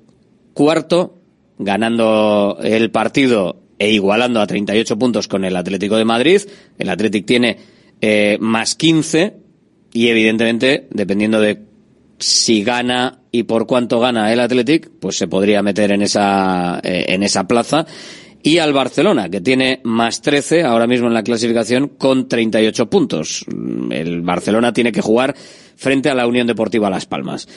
cuarto, 0.54 1.16
ganando 1.58 2.58
el 2.62 2.90
partido 2.90 3.62
e 3.78 3.90
igualando 3.90 4.40
a 4.40 4.46
38 4.46 4.98
puntos 4.98 5.28
con 5.28 5.44
el 5.44 5.56
Atlético 5.56 5.96
de 5.96 6.04
Madrid. 6.04 6.42
El 6.78 6.88
Athletic 6.88 7.26
tiene 7.26 7.58
eh, 8.00 8.38
más 8.40 8.74
15 8.74 9.49
y 9.92 10.08
evidentemente, 10.08 10.86
dependiendo 10.90 11.40
de 11.40 11.58
si 12.18 12.62
gana 12.62 13.20
y 13.32 13.44
por 13.44 13.66
cuánto 13.66 13.98
gana 13.98 14.32
el 14.32 14.40
Athletic, 14.40 14.90
pues 15.00 15.16
se 15.16 15.26
podría 15.26 15.62
meter 15.62 15.90
en 15.90 16.02
esa, 16.02 16.80
eh, 16.82 17.06
en 17.08 17.22
esa 17.22 17.46
plaza. 17.46 17.86
Y 18.42 18.58
al 18.58 18.72
Barcelona, 18.72 19.28
que 19.28 19.40
tiene 19.40 19.80
más 19.84 20.22
13 20.22 20.62
ahora 20.62 20.86
mismo 20.86 21.08
en 21.08 21.14
la 21.14 21.22
clasificación 21.22 21.88
con 21.88 22.26
38 22.26 22.88
puntos. 22.88 23.44
El 23.90 24.22
Barcelona 24.22 24.72
tiene 24.72 24.92
que 24.92 25.02
jugar 25.02 25.34
frente 25.76 26.08
a 26.08 26.14
la 26.14 26.26
Unión 26.26 26.46
Deportiva 26.46 26.88
Las 26.88 27.06
Palmas. 27.06 27.48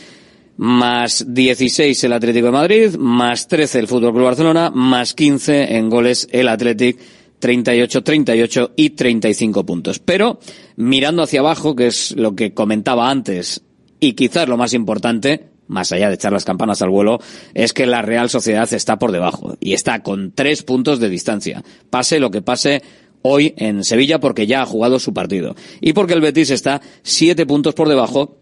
Más 0.58 1.26
16 1.34 2.04
el 2.04 2.14
Atlético 2.14 2.48
de 2.48 2.52
Madrid, 2.52 2.96
más 2.98 3.48
13 3.48 3.80
el 3.80 3.88
Fútbol 3.88 4.12
Club 4.12 4.26
Barcelona, 4.26 4.72
más 4.72 5.14
15 5.14 5.78
en 5.78 5.90
goles 5.90 6.28
el 6.32 6.48
Athletic 6.48 6.98
38, 7.44 8.04
38 8.04 8.72
y 8.78 8.92
35 8.92 9.66
puntos. 9.66 10.00
Pero 10.00 10.40
mirando 10.78 11.24
hacia 11.24 11.42
abajo, 11.42 11.76
que 11.76 11.88
es 11.88 12.16
lo 12.16 12.38
que 12.38 12.54
comentaba 12.54 13.10
antes, 13.10 13.64
y 14.00 14.14
quizás 14.14 14.48
lo 14.48 14.56
más 14.56 14.74
importante, 14.74 15.50
más 15.68 15.92
allá 15.92 16.08
de 16.08 16.16
echar 16.16 16.32
las 16.32 16.46
campanas 16.46 16.82
al 16.82 16.90
vuelo, 16.90 17.20
es 17.54 17.74
que 17.74 17.86
la 17.86 18.02
Real 18.02 18.30
Sociedad 18.30 18.74
está 18.74 18.98
por 18.98 19.12
debajo 19.12 19.58
y 19.60 19.74
está 19.74 20.04
con 20.04 20.32
tres 20.32 20.64
puntos 20.64 21.02
de 21.02 21.10
distancia. 21.10 21.66
Pase 21.90 22.22
lo 22.22 22.32
que 22.32 22.42
pase 22.42 22.82
hoy 23.24 23.54
en 23.58 23.84
Sevilla 23.84 24.22
porque 24.22 24.48
ya 24.48 24.62
ha 24.62 24.66
jugado 24.66 24.98
su 24.98 25.14
partido. 25.14 25.54
Y 25.82 25.92
porque 25.92 26.14
el 26.14 26.22
Betis 26.22 26.50
está 26.50 26.80
siete 27.02 27.46
puntos 27.46 27.74
por 27.74 27.90
debajo, 27.90 28.38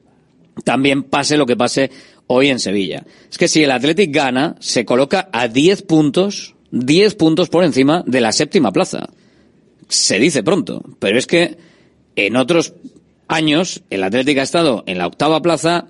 también 0.63 1.01
pase 1.01 1.37
lo 1.37 1.47
que 1.47 1.57
pase 1.57 1.89
hoy 2.27 2.49
en 2.49 2.59
Sevilla. 2.59 3.03
Es 3.31 3.39
que 3.39 3.47
si 3.47 3.63
el 3.63 3.71
Athletic 3.71 4.13
gana, 4.13 4.57
se 4.59 4.85
coloca 4.85 5.27
a 5.33 5.47
diez 5.47 5.81
puntos 5.81 6.53
10 6.71 7.15
puntos 7.15 7.49
por 7.49 7.63
encima 7.63 8.03
de 8.07 8.21
la 8.21 8.31
séptima 8.31 8.71
plaza. 8.71 9.09
Se 9.87 10.19
dice 10.19 10.41
pronto, 10.41 10.83
pero 10.99 11.17
es 11.17 11.27
que 11.27 11.57
en 12.15 12.35
otros 12.35 12.73
años 13.27 13.83
el 13.89 14.03
Atlético 14.03 14.39
ha 14.39 14.43
estado 14.43 14.83
en 14.87 14.97
la 14.97 15.07
octava 15.07 15.41
plaza 15.41 15.87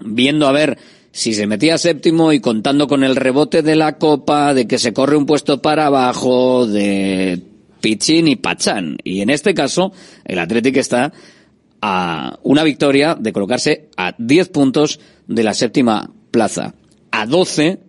viendo 0.00 0.48
a 0.48 0.52
ver 0.52 0.78
si 1.12 1.32
se 1.32 1.46
metía 1.46 1.78
séptimo 1.78 2.32
y 2.32 2.40
contando 2.40 2.86
con 2.86 3.02
el 3.02 3.16
rebote 3.16 3.62
de 3.62 3.76
la 3.76 3.98
copa, 3.98 4.54
de 4.54 4.66
que 4.66 4.78
se 4.78 4.92
corre 4.92 5.16
un 5.16 5.26
puesto 5.26 5.60
para 5.60 5.86
abajo, 5.86 6.66
de 6.66 7.40
Pichín 7.80 8.28
y 8.28 8.36
Pachán. 8.36 8.98
Y 9.02 9.20
en 9.20 9.30
este 9.30 9.52
caso, 9.52 9.92
el 10.24 10.38
Atlético 10.38 10.78
está 10.78 11.12
a 11.82 12.38
una 12.42 12.62
victoria 12.62 13.16
de 13.18 13.32
colocarse 13.32 13.88
a 13.96 14.14
10 14.18 14.48
puntos 14.50 15.00
de 15.26 15.42
la 15.42 15.54
séptima 15.54 16.10
plaza, 16.30 16.74
a 17.10 17.26
12 17.26 17.80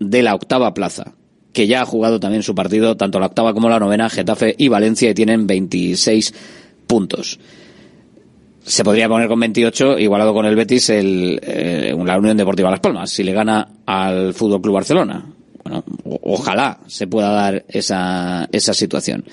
de 0.00 0.22
la 0.22 0.34
octava 0.34 0.74
plaza 0.74 1.15
que 1.56 1.66
ya 1.66 1.80
ha 1.80 1.86
jugado 1.86 2.20
también 2.20 2.42
su 2.42 2.54
partido, 2.54 2.98
tanto 2.98 3.18
la 3.18 3.24
octava 3.24 3.54
como 3.54 3.70
la 3.70 3.80
novena, 3.80 4.10
Getafe 4.10 4.54
y 4.58 4.68
Valencia, 4.68 5.08
y 5.08 5.14
tienen 5.14 5.46
26 5.46 6.34
puntos. 6.86 7.40
Se 8.62 8.84
podría 8.84 9.08
poner 9.08 9.26
con 9.26 9.40
28, 9.40 9.98
igualado 9.98 10.34
con 10.34 10.44
el 10.44 10.54
Betis, 10.54 10.90
el, 10.90 11.40
eh, 11.42 11.96
la 11.96 12.18
Unión 12.18 12.36
Deportiva 12.36 12.70
Las 12.70 12.80
Palmas, 12.80 13.10
si 13.10 13.24
le 13.24 13.32
gana 13.32 13.68
al 13.86 14.34
Fútbol 14.34 14.60
Club 14.60 14.74
Barcelona. 14.74 15.24
Bueno, 15.64 15.82
ojalá 16.24 16.80
se 16.88 17.06
pueda 17.06 17.30
dar 17.30 17.64
esa, 17.68 18.46
esa 18.52 18.74
situación. 18.74 19.24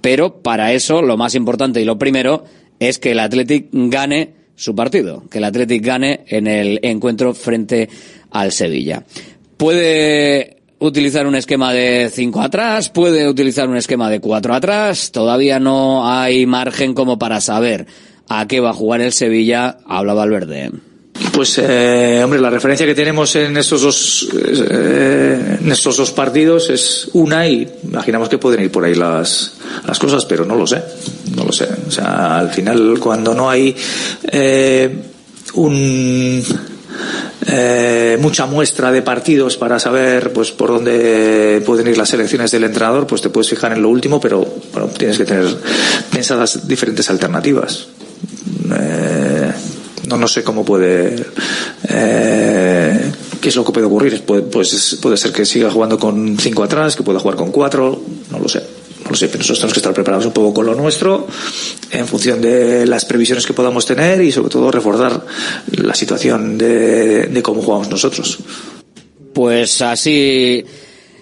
Pero 0.00 0.40
para 0.40 0.72
eso, 0.72 1.02
lo 1.02 1.18
más 1.18 1.34
importante 1.34 1.82
y 1.82 1.84
lo 1.84 1.98
primero 1.98 2.44
es 2.78 2.98
que 2.98 3.10
el 3.10 3.18
Athletic 3.18 3.68
gane 3.72 4.32
su 4.54 4.74
partido, 4.74 5.24
que 5.30 5.36
el 5.36 5.44
Athletic 5.44 5.84
gane 5.84 6.24
en 6.28 6.46
el 6.46 6.80
encuentro 6.82 7.34
frente 7.34 7.90
al 8.30 8.52
Sevilla. 8.52 9.04
Puede 9.58 10.59
utilizar 10.80 11.26
un 11.26 11.36
esquema 11.36 11.72
de 11.72 12.10
5 12.12 12.40
atrás, 12.40 12.88
puede 12.88 13.28
utilizar 13.28 13.68
un 13.68 13.76
esquema 13.76 14.10
de 14.10 14.20
4 14.20 14.54
atrás, 14.54 15.12
todavía 15.12 15.60
no 15.60 16.10
hay 16.10 16.46
margen 16.46 16.94
como 16.94 17.18
para 17.18 17.40
saber 17.40 17.86
a 18.28 18.46
qué 18.46 18.60
va 18.60 18.70
a 18.70 18.74
jugar 18.74 19.00
el 19.00 19.12
Sevilla, 19.12 19.78
habla 19.86 20.14
Valverde. 20.14 20.70
Pues, 21.32 21.58
eh, 21.58 22.22
hombre, 22.24 22.40
la 22.40 22.50
referencia 22.50 22.86
que 22.86 22.94
tenemos 22.94 23.34
en 23.36 23.56
estos 23.56 23.82
dos, 23.82 24.28
eh, 24.34 25.58
en 25.60 25.70
estos 25.70 25.96
dos 25.96 26.10
partidos 26.12 26.70
es 26.70 27.10
una 27.12 27.46
y 27.46 27.68
imaginamos 27.84 28.28
que 28.28 28.38
pueden 28.38 28.62
ir 28.62 28.70
por 28.70 28.84
ahí 28.84 28.94
las, 28.94 29.54
las 29.86 29.98
cosas, 29.98 30.24
pero 30.24 30.44
no 30.44 30.56
lo 30.56 30.66
sé, 30.66 30.82
no 31.36 31.44
lo 31.44 31.52
sé. 31.52 31.68
O 31.86 31.90
sea, 31.90 32.38
al 32.38 32.50
final 32.50 32.98
cuando 32.98 33.34
no 33.34 33.50
hay 33.50 33.76
eh, 34.32 34.90
un 35.54 36.42
eh, 37.46 38.18
mucha 38.20 38.46
muestra 38.46 38.92
de 38.92 39.02
partidos 39.02 39.56
para 39.56 39.78
saber 39.78 40.32
pues 40.32 40.52
por 40.52 40.70
dónde 40.70 41.62
pueden 41.64 41.86
ir 41.88 41.98
las 41.98 42.12
elecciones 42.12 42.50
del 42.50 42.64
entrenador, 42.64 43.06
pues 43.06 43.22
te 43.22 43.30
puedes 43.30 43.48
fijar 43.48 43.72
en 43.72 43.82
lo 43.82 43.88
último, 43.88 44.20
pero 44.20 44.46
bueno, 44.72 44.88
tienes 44.88 45.18
que 45.18 45.24
tener 45.24 45.46
pensadas 46.12 46.66
diferentes 46.66 47.08
alternativas. 47.10 47.88
Eh, 48.72 49.52
no, 50.08 50.16
no 50.16 50.28
sé 50.28 50.42
cómo 50.42 50.64
puede 50.64 51.16
eh, 51.88 53.12
qué 53.40 53.48
es 53.48 53.56
lo 53.56 53.64
que 53.64 53.72
puede 53.72 53.86
ocurrir. 53.86 54.22
Pues, 54.24 54.98
puede 55.00 55.16
ser 55.16 55.32
que 55.32 55.44
siga 55.44 55.70
jugando 55.70 55.98
con 55.98 56.36
cinco 56.38 56.62
atrás, 56.62 56.96
que 56.96 57.02
pueda 57.02 57.18
jugar 57.18 57.36
con 57.36 57.50
cuatro, 57.50 58.00
no 58.30 58.38
lo 58.38 58.48
sé. 58.48 58.79
No 59.10 59.14
lo 59.14 59.18
sé, 59.18 59.26
nosotros 59.26 59.58
tenemos 59.58 59.72
que 59.72 59.80
estar 59.80 59.92
preparados 59.92 60.26
un 60.26 60.32
poco 60.32 60.54
con 60.54 60.66
lo 60.66 60.74
nuestro, 60.76 61.26
en 61.90 62.06
función 62.06 62.40
de 62.40 62.86
las 62.86 63.04
previsiones 63.04 63.44
que 63.44 63.52
podamos 63.52 63.84
tener 63.84 64.20
y 64.22 64.30
sobre 64.30 64.50
todo 64.50 64.70
reforzar 64.70 65.26
la 65.72 65.94
situación 65.96 66.56
de, 66.56 67.26
de 67.26 67.42
cómo 67.42 67.60
jugamos 67.60 67.90
nosotros. 67.90 68.38
Pues 69.34 69.82
así 69.82 70.64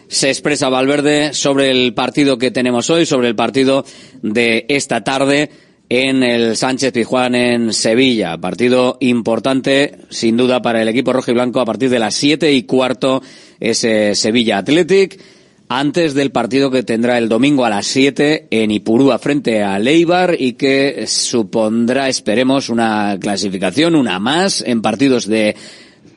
se 0.06 0.28
expresa 0.28 0.68
Valverde 0.68 1.32
sobre 1.32 1.70
el 1.70 1.94
partido 1.94 2.36
que 2.36 2.50
tenemos 2.50 2.90
hoy, 2.90 3.06
sobre 3.06 3.28
el 3.28 3.34
partido 3.34 3.86
de 4.20 4.66
esta 4.68 5.02
tarde 5.02 5.48
en 5.88 6.22
el 6.22 6.58
Sánchez 6.58 6.92
Pizjuán 6.92 7.34
en 7.34 7.72
Sevilla. 7.72 8.36
Partido 8.36 8.98
importante, 9.00 9.96
sin 10.10 10.36
duda, 10.36 10.60
para 10.60 10.82
el 10.82 10.88
equipo 10.88 11.14
rojo 11.14 11.30
y 11.30 11.34
blanco 11.34 11.60
a 11.60 11.64
partir 11.64 11.88
de 11.88 12.00
las 12.00 12.14
siete 12.14 12.52
y 12.52 12.64
cuarto 12.64 13.22
ese 13.58 14.14
Sevilla 14.14 14.58
Athletic 14.58 15.37
antes 15.68 16.14
del 16.14 16.30
partido 16.30 16.70
que 16.70 16.82
tendrá 16.82 17.18
el 17.18 17.28
domingo 17.28 17.64
a 17.64 17.70
las 17.70 17.86
7 17.86 18.48
en 18.50 18.70
Ipurúa 18.70 19.18
frente 19.18 19.62
a 19.62 19.78
Leibar 19.78 20.36
y 20.38 20.54
que 20.54 21.06
supondrá, 21.06 22.08
esperemos, 22.08 22.70
una 22.70 23.18
clasificación, 23.20 23.94
una 23.94 24.18
más 24.18 24.62
en 24.66 24.80
partidos 24.80 25.26
de 25.26 25.56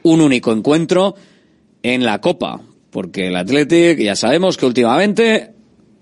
un 0.03 0.21
único 0.21 0.51
encuentro 0.53 1.15
en 1.83 2.05
la 2.05 2.21
Copa. 2.21 2.61
Porque 2.91 3.27
el 3.27 3.35
Athletic 3.35 3.99
ya 3.99 4.15
sabemos 4.15 4.57
que 4.57 4.65
últimamente 4.65 5.51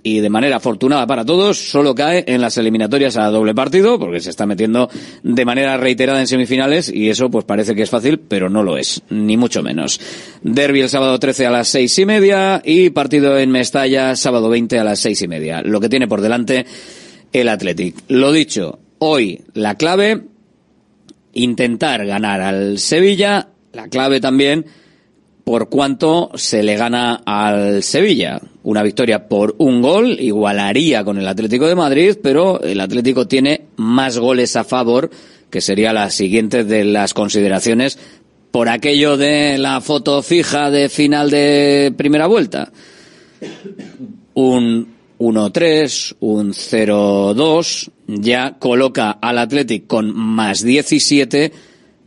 y 0.03 0.19
de 0.19 0.29
manera 0.29 0.57
afortunada 0.57 1.05
para 1.07 1.25
todos, 1.25 1.57
solo 1.57 1.93
cae 1.93 2.23
en 2.27 2.41
las 2.41 2.57
eliminatorias 2.57 3.17
a 3.17 3.29
doble 3.29 3.53
partido, 3.53 3.99
porque 3.99 4.19
se 4.19 4.29
está 4.29 4.45
metiendo 4.45 4.89
de 5.23 5.45
manera 5.45 5.77
reiterada 5.77 6.19
en 6.19 6.27
semifinales, 6.27 6.89
y 6.93 7.09
eso 7.09 7.29
pues 7.29 7.45
parece 7.45 7.75
que 7.75 7.83
es 7.83 7.89
fácil, 7.89 8.19
pero 8.19 8.49
no 8.49 8.63
lo 8.63 8.77
es, 8.77 9.01
ni 9.09 9.37
mucho 9.37 9.61
menos. 9.61 9.99
Derby 10.41 10.81
el 10.81 10.89
sábado 10.89 11.19
13 11.19 11.47
a 11.47 11.51
las 11.51 11.67
seis 11.67 11.97
y 11.99 12.05
media, 12.05 12.61
y 12.63 12.89
partido 12.91 13.37
en 13.37 13.51
Mestalla 13.51 14.15
sábado 14.15 14.49
20 14.49 14.79
a 14.79 14.83
las 14.83 14.99
seis 14.99 15.21
y 15.21 15.27
media. 15.27 15.61
Lo 15.61 15.79
que 15.79 15.89
tiene 15.89 16.07
por 16.07 16.21
delante 16.21 16.65
el 17.33 17.49
Athletic. 17.49 17.95
Lo 18.07 18.31
dicho, 18.31 18.79
hoy 18.99 19.41
la 19.53 19.75
clave, 19.75 20.23
intentar 21.33 22.05
ganar 22.05 22.41
al 22.41 22.79
Sevilla, 22.79 23.49
la 23.73 23.87
clave 23.87 24.19
también, 24.19 24.65
por 25.49 25.67
cuánto 25.67 26.29
se 26.35 26.61
le 26.61 26.75
gana 26.75 27.23
al 27.25 27.81
Sevilla. 27.81 28.39
Una 28.61 28.83
victoria 28.83 29.27
por 29.27 29.55
un 29.57 29.81
gol 29.81 30.19
igualaría 30.19 31.03
con 31.03 31.17
el 31.17 31.27
Atlético 31.27 31.67
de 31.67 31.73
Madrid, 31.73 32.17
pero 32.21 32.61
el 32.61 32.79
Atlético 32.79 33.27
tiene 33.27 33.61
más 33.75 34.19
goles 34.19 34.55
a 34.55 34.63
favor, 34.63 35.09
que 35.49 35.59
sería 35.59 35.91
la 35.91 36.11
siguiente 36.11 36.65
de 36.65 36.83
las 36.83 37.15
consideraciones 37.15 37.97
por 38.51 38.69
aquello 38.69 39.17
de 39.17 39.57
la 39.57 39.81
foto 39.81 40.21
fija 40.21 40.69
de 40.69 40.87
final 40.87 41.31
de 41.31 41.95
primera 41.97 42.27
vuelta. 42.27 42.71
Un 44.35 44.87
1-3, 45.17 46.15
un 46.19 46.53
0-2, 46.53 47.89
ya 48.05 48.55
coloca 48.59 49.17
al 49.19 49.39
Atlético 49.39 49.87
con 49.87 50.15
más 50.15 50.63
17 50.63 51.51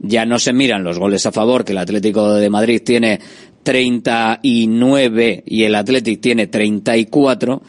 ya 0.03 0.27
no 0.27 0.39
se 0.39 0.53
miran 0.53 0.85
los 0.85 0.99
goles 0.99 1.25
a 1.27 1.33
favor, 1.33 1.65
que 1.65 1.73
el 1.73 1.79
Atlético 1.79 2.35
de 2.35 2.51
Madrid 2.51 2.83
tiene 2.85 3.21
39 3.63 5.45
y 5.47 5.63
el 5.63 5.75
Atlético 5.75 6.21
tiene 6.21 6.49
34, 6.49 7.63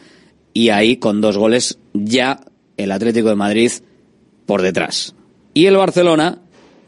y 0.52 0.68
ahí 0.68 0.96
con 0.96 1.20
dos 1.20 1.38
goles 1.38 1.78
ya 1.92 2.40
el 2.76 2.92
Atlético 2.92 3.28
de 3.28 3.36
Madrid 3.36 3.70
por 4.46 4.62
detrás. 4.62 5.14
Y 5.54 5.66
el 5.66 5.76
Barcelona, 5.76 6.38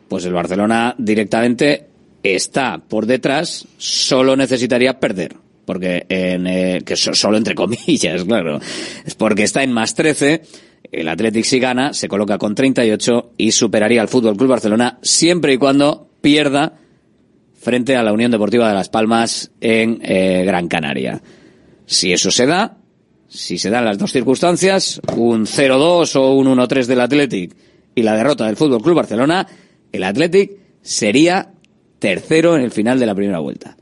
pues 0.09 0.25
el 0.25 0.33
Barcelona 0.33 0.95
directamente 0.99 1.87
está 2.23 2.79
por 2.79 3.07
detrás, 3.07 3.67
solo 3.79 4.37
necesitaría 4.37 4.99
perder. 4.99 5.37
Porque 5.65 6.07
en, 6.09 6.47
eh, 6.47 6.83
que 6.87 6.95
solo 6.97 7.37
entre 7.37 7.57
comillas, 7.57 8.25
claro. 8.29 8.61
Es 9.05 9.17
porque 9.17 9.43
está 9.43 9.65
en 9.65 9.73
más 9.73 9.97
13 9.97 10.43
el 10.92 11.09
Athletic 11.09 11.44
si 11.44 11.59
gana 11.59 11.92
se 11.92 12.09
coloca 12.09 12.38
con 12.38 12.55
38 12.55 13.33
y 13.37 13.53
superaría 13.53 14.01
al 14.01 14.09
Fútbol 14.09 14.37
Club 14.37 14.51
Barcelona 14.51 14.99
siempre 15.03 15.53
y 15.53 15.59
cuando 15.59 16.09
pierda 16.20 16.75
frente 17.55 17.96
a 17.96 18.03
la 18.03 18.12
Unión 18.12 18.31
Deportiva 18.31 18.68
de 18.68 18.75
Las 18.75 18.88
Palmas 18.88 19.51
en 19.61 19.99
eh, 20.03 20.44
Gran 20.44 20.68
Canaria. 20.68 21.20
Si 21.85 22.12
eso 22.12 22.31
se 22.31 22.46
da, 22.46 22.77
si 23.29 23.59
se 23.59 23.70
dan 23.70 23.85
las 23.85 23.99
dos 23.99 24.12
circunstancias, 24.12 25.01
un 25.16 25.46
0-2 25.46 26.16
o 26.16 26.35
un 26.35 26.46
1-3 26.46 26.87
del 26.87 27.01
Athletic 27.01 27.57
y 27.94 28.03
la 28.03 28.14
derrota 28.14 28.46
del 28.46 28.57
Fútbol 28.57 28.83
Club 28.83 28.96
Barcelona, 28.96 29.46
el 29.92 30.05
Athletic 30.05 30.53
sería 30.83 31.51
tercero 31.99 32.57
en 32.57 32.62
el 32.62 32.70
final 32.70 32.99
de 33.01 33.07
la 33.07 33.14
primera 33.14 33.38
vuelta. 33.38 33.77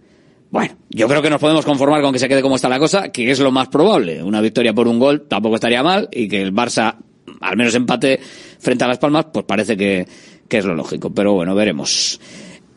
Bueno, 0.55 0.77
yo 0.89 1.09
creo 1.09 1.21
que 1.21 1.31
nos 1.31 1.41
podemos 1.41 1.65
conformar 1.65 2.01
con 2.01 2.13
que 2.13 2.21
se 2.21 2.29
quede 2.29 2.41
como 2.41 2.55
está 2.55 2.69
la 2.69 2.79
cosa, 2.79 3.09
que 3.09 3.29
es 3.29 3.41
lo 3.41 3.51
más 3.51 3.67
probable. 3.67 4.23
Una 4.23 4.41
victoria 4.41 4.73
por 4.73 4.87
un 4.87 5.01
gol 5.01 5.27
tampoco 5.27 5.57
estaría 5.57 5.83
mal 5.83 6.09
y 6.13 6.29
que 6.29 6.41
el 6.41 6.55
Barça 6.55 6.95
al 7.41 7.57
menos 7.57 7.75
empate 7.75 8.21
frente 8.61 8.85
a 8.85 8.87
Las 8.87 8.99
Palmas, 8.99 9.27
pues 9.33 9.45
parece 9.47 9.77
que, 9.77 10.07
es 10.49 10.65
lo 10.65 10.77
lógico. 10.77 11.13
Pero 11.13 11.33
bueno, 11.33 11.57
veremos. 11.57 12.21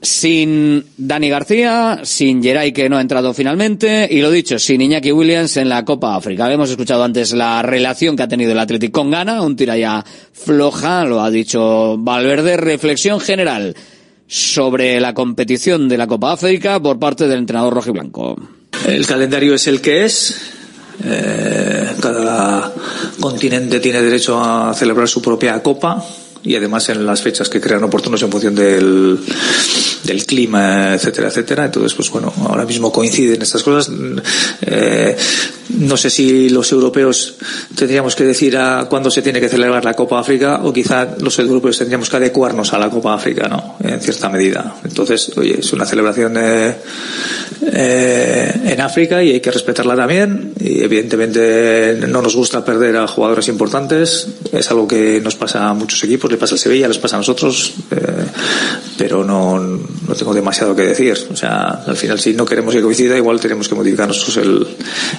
Sin 0.01 0.85
Dani 0.97 1.29
García, 1.29 1.99
sin 2.01 2.41
Geray 2.41 2.71
que 2.71 2.89
no 2.89 2.97
ha 2.97 3.01
entrado 3.01 3.31
finalmente, 3.35 4.07
y 4.09 4.21
lo 4.21 4.31
dicho, 4.31 4.57
sin 4.57 4.81
Iñaki 4.81 5.11
Williams 5.11 5.55
en 5.57 5.69
la 5.69 5.85
Copa 5.85 6.15
África. 6.15 6.51
Hemos 6.51 6.71
escuchado 6.71 7.03
antes 7.03 7.31
la 7.33 7.61
relación 7.61 8.15
que 8.15 8.23
ha 8.23 8.27
tenido 8.27 8.53
el 8.53 8.59
Atlético 8.59 9.01
con 9.01 9.11
Ghana, 9.11 9.43
un 9.43 9.55
tira 9.55 9.77
ya 9.77 10.03
floja, 10.33 11.05
lo 11.05 11.21
ha 11.21 11.29
dicho 11.29 11.95
Valverde, 11.99 12.57
reflexión 12.57 13.19
general 13.19 13.75
sobre 14.27 14.99
la 14.99 15.13
competición 15.13 15.87
de 15.87 15.97
la 15.97 16.07
Copa 16.07 16.33
África 16.33 16.79
por 16.79 16.99
parte 16.99 17.27
del 17.27 17.39
entrenador 17.39 17.73
rojiblanco. 17.73 18.35
El 18.85 19.05
calendario 19.07 19.55
es 19.55 19.67
el 19.67 19.81
que 19.81 20.05
es. 20.05 20.53
Eh, 21.03 21.95
cada 22.01 22.73
continente 23.19 23.79
tiene 23.79 24.01
derecho 24.01 24.43
a 24.43 24.73
celebrar 24.73 25.07
su 25.07 25.21
propia 25.21 25.61
copa 25.61 26.03
y 26.47 26.55
además 26.55 26.87
en 26.89 27.05
las 27.05 27.21
fechas 27.21 27.49
que 27.49 27.59
crean 27.59 27.83
oportunos 27.83 28.21
en 28.23 28.31
función 28.31 28.55
del, 28.55 29.19
del 30.03 30.25
clima, 30.25 30.93
etcétera, 30.93 31.27
etcétera. 31.27 31.65
Entonces, 31.65 31.93
pues 31.93 32.09
bueno, 32.09 32.33
ahora 32.47 32.65
mismo 32.65 32.91
coinciden 32.91 33.41
estas 33.41 33.63
cosas. 33.63 33.93
Eh, 34.61 35.15
no 35.69 35.97
sé 35.97 36.09
si 36.09 36.49
los 36.49 36.71
europeos 36.71 37.35
tendríamos 37.75 38.15
que 38.15 38.23
decir 38.23 38.55
a 38.57 38.87
cuándo 38.89 39.11
se 39.11 39.21
tiene 39.21 39.41
que 39.41 39.49
celebrar 39.49 39.83
la 39.83 39.93
Copa 39.93 40.19
África 40.19 40.61
o 40.63 40.71
quizá 40.71 41.15
los 41.19 41.37
europeos 41.39 41.77
tendríamos 41.77 42.09
que 42.09 42.15
adecuarnos 42.15 42.73
a 42.73 42.79
la 42.79 42.89
Copa 42.89 43.13
África, 43.13 43.47
¿no? 43.49 43.75
En 43.83 43.99
cierta 43.99 44.29
medida. 44.29 44.77
Entonces, 44.83 45.31
oye, 45.35 45.59
es 45.59 45.73
una 45.73 45.85
celebración 45.85 46.35
de, 46.35 46.75
eh, 47.73 48.61
en 48.63 48.81
África 48.81 49.21
y 49.21 49.31
hay 49.31 49.39
que 49.41 49.51
respetarla 49.51 49.95
también. 49.95 50.53
Y 50.59 50.81
evidentemente 50.81 51.97
no 52.07 52.21
nos 52.21 52.35
gusta 52.35 52.63
perder 52.63 52.95
a 52.97 53.07
jugadores 53.07 53.47
importantes. 53.49 54.27
Es 54.51 54.71
algo 54.71 54.87
que 54.87 55.19
nos 55.21 55.35
pasa 55.35 55.69
a 55.69 55.73
muchos 55.73 56.03
equipos, 56.03 56.29
le 56.37 56.39
pasa 56.39 56.53
al 56.53 56.59
Sevilla, 56.59 56.87
les 56.87 56.99
pasa 56.99 57.15
a 57.15 57.19
nosotros. 57.19 57.73
Eh, 57.89 58.25
pero 58.97 59.23
no, 59.23 59.59
no 59.59 60.15
tengo 60.15 60.33
demasiado 60.33 60.75
que 60.75 60.83
decir. 60.83 61.17
O 61.31 61.35
sea, 61.35 61.83
al 61.85 61.97
final 61.97 62.19
si 62.19 62.33
no 62.33 62.45
queremos 62.45 62.73
que 62.73 62.81
coincida, 62.81 63.17
igual 63.17 63.39
tenemos 63.39 63.67
que 63.67 63.75
modificar 63.75 64.07
nosotros 64.07 64.37
el, 64.37 64.67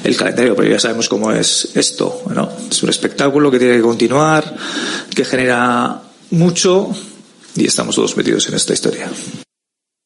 el 0.05 0.17
calendario, 0.17 0.55
pero 0.55 0.71
ya 0.71 0.81
sabemos 0.81 1.09
cómo 1.09 1.33
es 1.33 1.71
esto. 1.75 2.23
¿no? 2.35 2.49
Es 2.71 2.83
un 2.83 2.91
espectáculo 2.91 3.51
que 3.51 3.59
tiene 3.59 3.77
que 3.77 3.83
continuar, 3.83 4.57
que 5.15 5.25
genera 5.25 6.01
mucho 6.31 6.91
y 7.57 7.67
estamos 7.67 7.97
todos 7.97 8.17
metidos 8.17 8.49
en 8.49 8.55
esta 8.55 8.73
historia. 8.73 9.09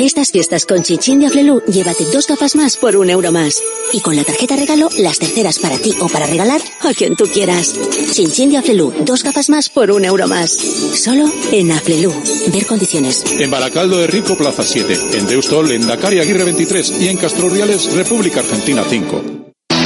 Estas 0.00 0.30
fiestas 0.30 0.64
con 0.64 0.82
Chinchin 0.82 1.20
de 1.20 1.26
Aflelu, 1.26 1.60
llévate 1.66 2.04
dos 2.12 2.26
gafas 2.26 2.54
más 2.54 2.76
por 2.76 2.96
un 2.96 3.10
euro 3.10 3.32
más. 3.32 3.62
Y 3.92 4.00
con 4.00 4.16
la 4.16 4.24
tarjeta 4.24 4.56
regalo, 4.56 4.88
las 4.98 5.18
terceras 5.18 5.58
para 5.58 5.76
ti 5.76 5.94
o 6.00 6.08
para 6.08 6.26
regalar 6.26 6.60
a 6.80 6.94
quien 6.94 7.16
tú 7.16 7.24
quieras. 7.26 7.74
Chinchin 8.12 8.50
de 8.50 8.58
Aflelu, 8.58 8.92
dos 9.04 9.22
gafas 9.22 9.48
más 9.48 9.68
por 9.68 9.90
un 9.90 10.04
euro 10.04 10.26
más. 10.28 10.52
Solo 10.52 11.30
en 11.52 11.72
Aflelu. 11.72 12.12
Ver 12.52 12.66
condiciones. 12.66 13.24
En 13.38 13.50
Baracaldo 13.50 13.98
de 13.98 14.06
Rico, 14.06 14.36
Plaza 14.36 14.62
7. 14.62 15.18
En 15.18 15.26
Deustol, 15.26 15.72
en 15.72 15.86
Dakar 15.86 16.12
Aguirre 16.12 16.44
23. 16.44 16.94
Y 17.00 17.08
en 17.08 17.16
Castro 17.16 17.48
Reales, 17.48 17.92
República 17.92 18.40
Argentina 18.40 18.84
5. 18.88 19.37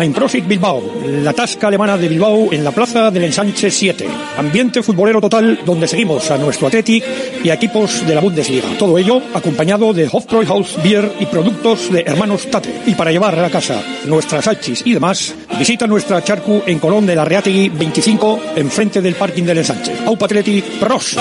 Einprosit 0.00 0.46
Bilbao, 0.46 0.82
la 1.22 1.32
tasca 1.32 1.68
alemana 1.68 1.96
de 1.96 2.08
Bilbao 2.08 2.52
en 2.52 2.62
la 2.62 2.70
plaza 2.70 3.10
del 3.10 3.24
Ensanche 3.24 3.70
7. 3.70 4.06
Ambiente 4.36 4.82
futbolero 4.82 5.20
total 5.20 5.60
donde 5.64 5.88
seguimos 5.88 6.30
a 6.30 6.38
nuestro 6.38 6.68
Athletic 6.68 7.04
y 7.42 7.50
a 7.50 7.54
equipos 7.54 8.06
de 8.06 8.14
la 8.14 8.20
Bundesliga. 8.20 8.68
Todo 8.78 8.96
ello 8.96 9.20
acompañado 9.34 9.92
de 9.92 10.08
Hofbräuhaus 10.10 10.82
Beer 10.82 11.10
y 11.18 11.26
productos 11.26 11.90
de 11.92 12.02
hermanos 12.02 12.48
Tate. 12.50 12.82
Y 12.86 12.94
para 12.94 13.10
llevar 13.10 13.38
a 13.38 13.42
la 13.42 13.50
casa 13.50 13.82
nuestras 14.06 14.44
salchis 14.44 14.82
y 14.84 14.94
demás, 14.94 15.34
visita 15.58 15.86
nuestra 15.86 16.22
charcu 16.22 16.62
en 16.66 16.78
Colón 16.78 17.06
de 17.06 17.16
la 17.16 17.24
Reategui 17.24 17.68
25, 17.68 18.40
enfrente 18.56 19.02
del 19.02 19.14
parking 19.14 19.44
del 19.44 19.58
Ensanche. 19.58 19.92
Aupa 20.06 20.26
Athletic 20.26 20.64
Pros. 20.78 21.16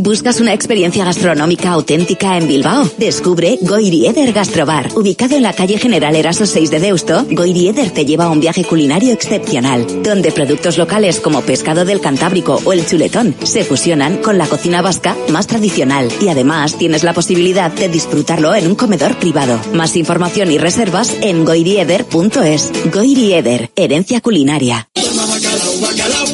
¿Buscas 0.00 0.40
una 0.40 0.54
experiencia 0.54 1.04
gastronómica 1.04 1.70
auténtica 1.70 2.38
en 2.38 2.48
Bilbao? 2.48 2.90
Descubre 2.96 3.58
Goirieder 3.60 4.32
Gastrobar. 4.32 4.88
Ubicado 4.96 5.36
en 5.36 5.42
la 5.42 5.52
calle 5.52 5.78
General 5.78 6.16
Eraso 6.16 6.46
6 6.46 6.70
de 6.70 6.80
Deusto, 6.80 7.26
Goirieder 7.30 7.90
te 7.90 8.01
lleva 8.04 8.30
un 8.30 8.40
viaje 8.40 8.64
culinario 8.64 9.12
excepcional, 9.12 10.02
donde 10.02 10.32
productos 10.32 10.78
locales 10.78 11.20
como 11.20 11.42
pescado 11.42 11.84
del 11.84 12.00
Cantábrico 12.00 12.60
o 12.64 12.72
el 12.72 12.86
chuletón 12.86 13.34
se 13.44 13.64
fusionan 13.64 14.18
con 14.18 14.38
la 14.38 14.46
cocina 14.46 14.82
vasca 14.82 15.16
más 15.30 15.46
tradicional 15.46 16.08
y 16.20 16.28
además 16.28 16.76
tienes 16.76 17.04
la 17.04 17.12
posibilidad 17.12 17.70
de 17.70 17.88
disfrutarlo 17.88 18.54
en 18.54 18.66
un 18.66 18.74
comedor 18.74 19.16
privado. 19.16 19.60
Más 19.72 19.96
información 19.96 20.50
y 20.50 20.58
reservas 20.58 21.16
en 21.20 21.44
goirieder.es. 21.44 22.72
Goirieder, 22.92 23.70
herencia 23.76 24.20
culinaria. 24.20 24.88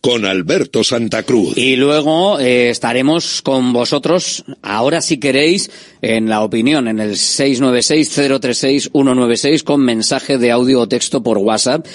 Con 0.00 0.24
Alberto 0.26 0.84
Santa 0.84 1.22
Cruz. 1.22 1.56
Y 1.56 1.76
luego 1.76 2.38
eh, 2.38 2.68
estaremos 2.68 3.40
con 3.40 3.72
vosotros, 3.72 4.44
ahora 4.60 5.00
si 5.00 5.18
queréis, 5.18 5.70
en 6.02 6.28
la 6.28 6.42
opinión, 6.42 6.88
en 6.88 7.00
el 7.00 7.12
696-036-196 7.12 9.62
con 9.62 9.80
mensaje 9.80 10.36
de 10.36 10.50
audio 10.50 10.80
o 10.80 10.88
texto 10.88 11.22
por 11.22 11.38
WhatsApp. 11.38 11.86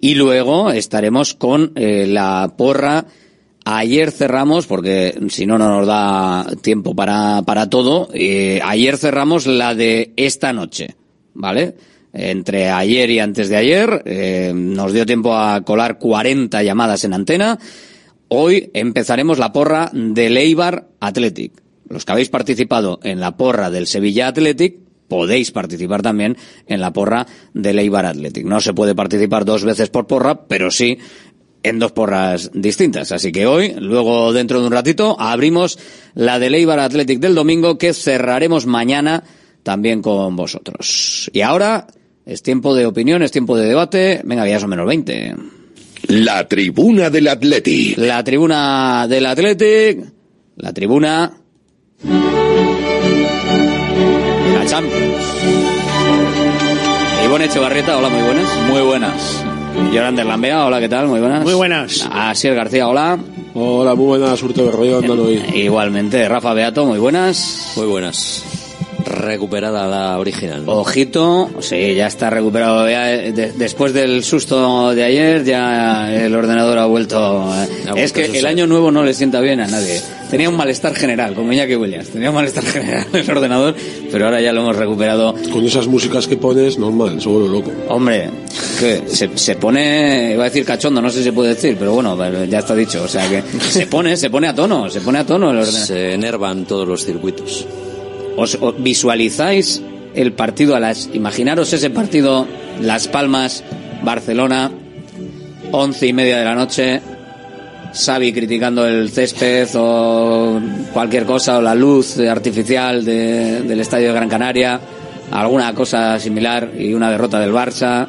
Y 0.00 0.16
luego 0.16 0.72
estaremos 0.72 1.34
con 1.34 1.70
eh, 1.76 2.06
la 2.08 2.54
porra. 2.58 3.06
Ayer 3.64 4.10
cerramos, 4.10 4.66
porque 4.66 5.16
si 5.28 5.46
no, 5.46 5.56
no 5.56 5.78
nos 5.78 5.86
da 5.86 6.44
tiempo 6.62 6.96
para, 6.96 7.42
para 7.42 7.70
todo. 7.70 8.08
Eh, 8.12 8.58
ayer 8.64 8.96
cerramos 8.96 9.46
la 9.46 9.76
de 9.76 10.12
esta 10.16 10.52
noche, 10.52 10.96
¿vale? 11.34 11.76
Entre 12.12 12.70
ayer 12.70 13.10
y 13.10 13.18
antes 13.18 13.48
de 13.48 13.56
ayer. 13.56 14.02
Eh, 14.04 14.52
nos 14.54 14.92
dio 14.92 15.06
tiempo 15.06 15.36
a 15.36 15.62
colar 15.62 15.98
40 15.98 16.62
llamadas 16.62 17.04
en 17.04 17.14
antena. 17.14 17.58
Hoy 18.28 18.70
empezaremos 18.74 19.38
la 19.38 19.52
porra 19.52 19.90
del 19.92 20.36
Eibar 20.36 20.88
Athletic. 21.00 21.52
Los 21.88 22.04
que 22.04 22.12
habéis 22.12 22.30
participado 22.30 23.00
en 23.02 23.20
la 23.20 23.36
porra 23.36 23.70
del 23.70 23.86
Sevilla 23.86 24.28
Athletic 24.28 24.76
podéis 25.08 25.50
participar 25.50 26.00
también 26.00 26.38
en 26.66 26.80
la 26.80 26.92
porra 26.92 27.26
del 27.52 27.78
Eibar 27.78 28.06
Athletic. 28.06 28.46
No 28.46 28.60
se 28.60 28.72
puede 28.72 28.94
participar 28.94 29.44
dos 29.44 29.64
veces 29.64 29.90
por 29.90 30.06
porra, 30.06 30.46
pero 30.46 30.70
sí 30.70 30.96
en 31.62 31.78
dos 31.78 31.92
porras 31.92 32.50
distintas. 32.54 33.12
Así 33.12 33.30
que 33.30 33.46
hoy, 33.46 33.74
luego 33.78 34.32
dentro 34.32 34.60
de 34.60 34.66
un 34.66 34.72
ratito, 34.72 35.16
abrimos 35.20 35.78
la 36.14 36.38
del 36.38 36.54
Eibar 36.54 36.80
Athletic 36.80 37.20
del 37.20 37.34
domingo 37.34 37.76
que 37.76 37.92
cerraremos 37.92 38.64
mañana 38.64 39.22
también 39.62 40.00
con 40.02 40.34
vosotros. 40.34 41.30
Y 41.32 41.42
ahora 41.42 41.86
es 42.24 42.42
tiempo 42.42 42.74
de 42.74 42.86
opinión, 42.86 43.22
es 43.22 43.32
tiempo 43.32 43.56
de 43.56 43.66
debate. 43.66 44.20
Venga, 44.24 44.46
ya 44.46 44.60
son 44.60 44.70
menos 44.70 44.86
20. 44.86 45.34
La 46.08 46.46
tribuna 46.46 47.10
del 47.10 47.28
Athletic. 47.28 47.98
La 47.98 48.22
tribuna 48.22 49.06
del 49.08 49.26
Athletic. 49.26 50.04
La 50.56 50.72
tribuna. 50.72 51.32
La 54.54 54.66
Champions. 54.66 55.24
Ivonne 57.24 57.44
Echevarrieta, 57.46 57.98
hola, 57.98 58.08
muy 58.08 58.22
buenas. 58.22 58.48
Muy 58.68 58.82
buenas. 58.82 59.44
Yolanda 59.92 60.24
Lambea, 60.24 60.66
hola, 60.66 60.80
¿qué 60.80 60.88
tal? 60.88 61.08
Muy 61.08 61.20
buenas. 61.20 61.44
Muy 61.44 61.54
buenas. 61.54 62.08
Asier 62.12 62.54
García, 62.54 62.88
hola. 62.88 63.18
Hola, 63.54 63.94
muy 63.94 64.18
buenas, 64.18 64.42
Urte 64.42 64.62
Berroyo, 64.62 64.98
andando 64.98 65.24
hoy. 65.24 65.42
Igualmente, 65.54 66.28
Rafa 66.28 66.52
Beato, 66.52 66.84
muy 66.84 66.98
buenas. 66.98 67.72
Muy 67.76 67.86
buenas 67.86 68.51
recuperada 69.12 69.86
la 69.86 70.18
original. 70.18 70.66
¿no? 70.66 70.72
Ojito, 70.72 71.50
sí, 71.60 71.94
ya 71.94 72.06
está 72.06 72.30
recuperado. 72.30 72.88
Ya, 72.88 73.06
de, 73.06 73.52
después 73.52 73.92
del 73.92 74.24
susto 74.24 74.94
de 74.94 75.04
ayer, 75.04 75.44
ya 75.44 76.12
el 76.12 76.34
ordenador 76.34 76.78
ha 76.78 76.86
vuelto. 76.86 77.52
Eh. 77.54 77.92
es 77.96 78.12
que 78.12 78.24
el 78.24 78.46
año 78.46 78.66
nuevo 78.66 78.90
no 78.90 79.04
le 79.04 79.14
sienta 79.14 79.40
bien 79.40 79.60
a 79.60 79.66
nadie. 79.66 80.00
Tenía 80.30 80.48
un 80.48 80.56
malestar 80.56 80.94
general, 80.94 81.34
como 81.34 81.52
Iñaki 81.52 81.76
Williams. 81.76 82.08
Tenía 82.08 82.30
un 82.30 82.34
malestar 82.34 82.64
general 82.72 83.06
el 83.12 83.30
ordenador, 83.30 83.74
pero 84.10 84.24
ahora 84.24 84.40
ya 84.40 84.52
lo 84.52 84.62
hemos 84.62 84.76
recuperado. 84.76 85.34
Con 85.52 85.64
esas 85.64 85.86
músicas 85.86 86.26
que 86.26 86.36
pones, 86.36 86.78
normal, 86.78 87.20
seguro 87.20 87.48
loco. 87.48 87.70
Hombre, 87.88 88.30
que 88.80 89.02
se, 89.08 89.36
se 89.36 89.56
pone, 89.56 90.32
iba 90.32 90.44
a 90.44 90.48
decir 90.48 90.64
cachondo, 90.64 91.02
no 91.02 91.10
sé 91.10 91.18
si 91.18 91.24
se 91.24 91.32
puede 91.32 91.50
decir, 91.50 91.76
pero 91.78 91.92
bueno, 91.92 92.16
ya 92.46 92.60
está 92.60 92.74
dicho. 92.74 93.02
O 93.02 93.08
sea 93.08 93.28
que 93.28 93.42
se 93.60 93.86
pone, 93.86 94.16
se 94.16 94.30
pone 94.30 94.48
a 94.48 94.54
tono, 94.54 94.88
se 94.88 95.00
pone 95.00 95.18
a 95.18 95.26
tono 95.26 95.50
el 95.50 95.58
ordenador. 95.58 95.86
Se 95.86 96.14
enervan 96.14 96.64
todos 96.64 96.88
los 96.88 97.04
circuitos. 97.04 97.66
¿Os, 98.36 98.58
visualizáis 98.78 99.82
el 100.14 100.32
partido 100.32 100.74
a 100.76 100.80
las 100.80 101.10
imaginaros 101.12 101.72
ese 101.72 101.90
partido 101.90 102.46
Las 102.80 103.08
Palmas 103.08 103.62
Barcelona 104.02 104.70
once 105.70 106.06
y 106.06 106.12
media 106.12 106.38
de 106.38 106.44
la 106.44 106.54
noche 106.54 107.00
Xavi 107.94 108.32
criticando 108.32 108.86
el 108.86 109.10
césped 109.10 109.68
o 109.76 110.60
cualquier 110.92 111.24
cosa 111.24 111.58
o 111.58 111.62
la 111.62 111.74
luz 111.74 112.18
artificial 112.18 113.04
de, 113.04 113.62
del 113.62 113.80
estadio 113.80 114.08
de 114.08 114.14
Gran 114.14 114.28
Canaria 114.28 114.80
alguna 115.30 115.74
cosa 115.74 116.18
similar 116.18 116.70
y 116.78 116.94
una 116.94 117.10
derrota 117.10 117.38
del 117.38 117.52
Barça 117.52 118.06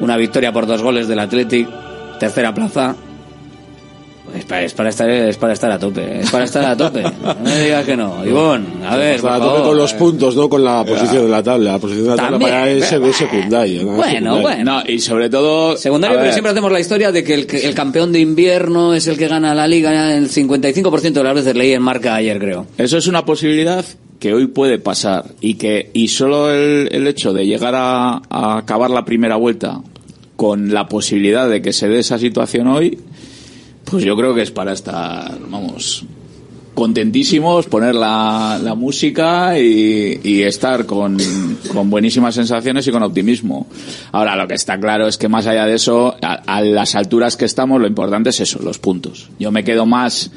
una 0.00 0.16
victoria 0.16 0.52
por 0.52 0.66
dos 0.66 0.82
goles 0.82 1.08
del 1.08 1.18
Athletic 1.18 1.68
tercera 2.18 2.54
plaza 2.54 2.96
es 4.36 4.44
para, 4.44 4.62
es 4.62 4.74
para, 4.74 4.88
estar 4.88 5.08
es 5.10 5.36
para 5.36 5.52
estar 5.52 5.70
a 5.70 5.78
tope 5.78 6.20
es 6.20 6.30
para 6.30 6.44
estar 6.44 6.64
a 6.64 6.76
tope 6.76 7.02
no 7.22 7.34
me 7.42 7.60
digas 7.64 7.84
que 7.84 7.96
no 7.96 8.24
Ivón 8.24 8.66
a 8.84 8.96
ver 8.96 9.20
para 9.20 9.36
a 9.36 9.40
tope 9.40 9.62
con 9.62 9.76
los 9.76 9.92
puntos 9.94 10.36
no 10.36 10.48
con 10.48 10.64
la 10.64 10.84
posición 10.84 11.24
de 11.24 11.28
la 11.28 11.42
tabla 11.42 11.72
la 11.72 11.78
posición 11.78 12.04
de 12.04 12.10
la 12.10 12.16
tabla 12.16 12.30
También, 12.38 12.50
para 12.50 12.70
ese 12.70 13.12
secundario 13.12 13.82
¿no? 13.82 13.96
Bueno, 13.96 14.06
Secundario. 14.06 14.42
bueno. 14.42 14.64
No, 14.66 14.82
y 14.86 14.98
sobre 14.98 15.30
todo. 15.30 15.76
Secundario, 15.76 16.18
pero 16.18 16.32
siempre 16.32 16.52
hacemos 16.52 16.72
la 16.72 16.80
historia 16.80 17.12
de 17.12 17.24
que 17.24 17.34
el, 17.34 17.46
que 17.46 17.66
el 17.66 17.74
campeón 17.74 18.12
de 18.12 18.20
invierno 18.20 18.94
es 18.94 19.06
el 19.06 19.16
que 19.16 19.28
gana 19.28 19.54
la 19.54 19.66
liga 19.66 20.16
el 20.16 20.28
55% 20.28 21.12
de 21.12 21.22
las 21.24 21.34
veces 21.34 21.54
leí 21.54 21.72
en 21.72 21.82
marca 21.82 22.14
ayer, 22.14 22.38
creo. 22.38 22.66
Eso 22.78 22.98
es 22.98 23.06
una 23.06 23.24
posibilidad 23.24 23.84
que 24.18 24.34
hoy 24.34 24.46
puede 24.46 24.78
pasar 24.78 25.26
y 25.40 25.54
que 25.54 25.90
y 25.92 26.08
solo 26.08 26.50
el, 26.50 26.88
el 26.92 27.06
hecho 27.06 27.32
de 27.32 27.46
llegar 27.46 27.74
a, 27.76 28.22
a 28.28 28.58
acabar 28.58 28.90
la 28.90 29.04
primera 29.04 29.36
vuelta 29.36 29.80
con 30.36 30.72
la 30.72 30.88
posibilidad 30.88 31.48
de 31.48 31.62
que 31.62 31.72
se 31.72 31.88
dé 31.88 31.98
esa 31.98 32.18
situación 32.18 32.66
hoy, 32.66 32.98
pues 33.90 34.04
yo 34.04 34.16
creo 34.16 34.34
que 34.34 34.42
es 34.42 34.50
para 34.50 34.72
estar, 34.72 35.38
vamos, 35.48 36.04
contentísimos, 36.74 37.66
poner 37.66 37.94
la, 37.94 38.60
la 38.62 38.74
música 38.74 39.58
y, 39.58 40.42
estar 40.42 40.86
con, 40.86 41.16
con 41.72 41.88
buenísimas 41.88 42.34
sensaciones 42.34 42.86
y 42.86 42.90
con 42.90 43.02
optimismo. 43.02 43.66
Ahora, 44.12 44.36
lo 44.36 44.46
que 44.46 44.54
está 44.54 44.78
claro 44.78 45.08
es 45.08 45.16
que 45.16 45.28
más 45.28 45.46
allá 45.46 45.66
de 45.66 45.74
eso, 45.74 46.16
a, 46.20 46.34
a 46.34 46.60
las 46.60 46.94
alturas 46.94 47.36
que 47.36 47.44
estamos, 47.44 47.80
lo 47.80 47.86
importante 47.86 48.30
es 48.30 48.40
eso, 48.40 48.60
los 48.62 48.78
puntos. 48.78 49.30
Yo 49.38 49.50
me 49.50 49.64
quedo 49.64 49.86
más 49.86 50.30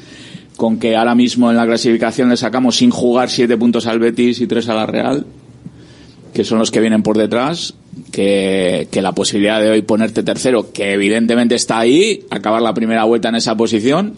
con 0.56 0.78
que 0.78 0.96
ahora 0.96 1.14
mismo 1.14 1.50
en 1.50 1.56
la 1.56 1.66
clasificación 1.66 2.28
le 2.28 2.36
sacamos 2.36 2.76
sin 2.76 2.90
jugar 2.90 3.30
siete 3.30 3.56
puntos 3.56 3.86
al 3.86 3.98
Betis 3.98 4.40
y 4.40 4.46
tres 4.46 4.68
a 4.68 4.74
la 4.74 4.86
Real, 4.86 5.26
que 6.32 6.44
son 6.44 6.58
los 6.58 6.70
que 6.70 6.80
vienen 6.80 7.02
por 7.02 7.16
detrás, 7.18 7.74
que, 8.12 8.88
que 8.90 9.02
la 9.02 9.12
posibilidad 9.12 9.60
de 9.60 9.70
hoy 9.70 9.82
ponerte 9.82 10.22
tercero, 10.22 10.72
que 10.72 10.92
evidentemente 10.92 11.54
está 11.54 11.78
ahí, 11.78 12.24
acabar 12.30 12.62
la 12.62 12.74
primera 12.74 13.04
vuelta 13.04 13.28
en 13.28 13.36
esa 13.36 13.56
posición, 13.56 14.14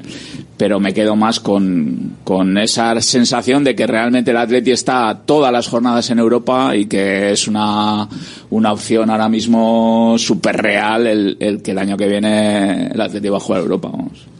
pero 0.57 0.79
me 0.81 0.95
quedo 0.95 1.17
más 1.17 1.41
con, 1.41 2.19
con 2.25 2.57
esa 2.59 3.01
sensación 3.01 3.65
de 3.65 3.75
que 3.75 3.87
realmente 3.87 4.31
el 4.31 4.37
Atleti 4.37 4.71
está 4.71 5.23
todas 5.25 5.53
las 5.53 5.69
jornadas 5.69 6.11
en 6.11 6.19
Europa 6.19 6.77
y 6.77 6.87
que 6.87 7.33
es 7.33 7.49
una, 7.49 8.09
una 8.51 8.73
opción 8.73 9.11
ahora 9.11 9.29
mismo 9.29 10.15
súper 10.19 10.57
real 10.57 11.07
el, 11.07 11.37
el 11.41 11.63
que 11.63 11.73
el 11.73 11.79
año 11.79 11.97
que 11.97 12.07
viene 12.07 12.89
el 12.89 13.01
Atleti 13.01 13.29
va 13.29 13.39
a 13.39 13.41
jugar 13.41 13.61
a 13.61 13.63
Europa. 13.65 13.89
Vamos. 13.91 14.32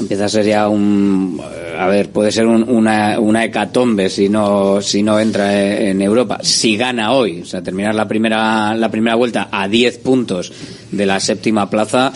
Empieza 0.00 0.24
a 0.24 0.28
ser 0.28 0.44
ya 0.46 0.68
un, 0.68 1.40
a 1.78 1.86
ver, 1.86 2.08
puede 2.10 2.32
ser 2.32 2.46
un- 2.46 2.68
una, 2.68 3.18
una 3.20 3.44
hecatombe 3.44 4.08
si 4.10 4.28
no, 4.28 4.80
si 4.82 5.02
no 5.02 5.20
entra 5.20 5.80
en 5.88 6.02
Europa. 6.02 6.38
Si 6.42 6.76
gana 6.76 7.12
hoy, 7.12 7.42
o 7.42 7.44
sea, 7.46 7.62
terminar 7.62 7.94
la 7.94 8.08
primera, 8.08 8.74
la 8.74 8.90
primera 8.90 9.14
vuelta 9.14 9.48
a 9.52 9.68
10 9.68 9.98
puntos 9.98 10.52
de 10.90 11.06
la 11.06 11.20
séptima 11.20 11.70
plaza, 11.70 12.12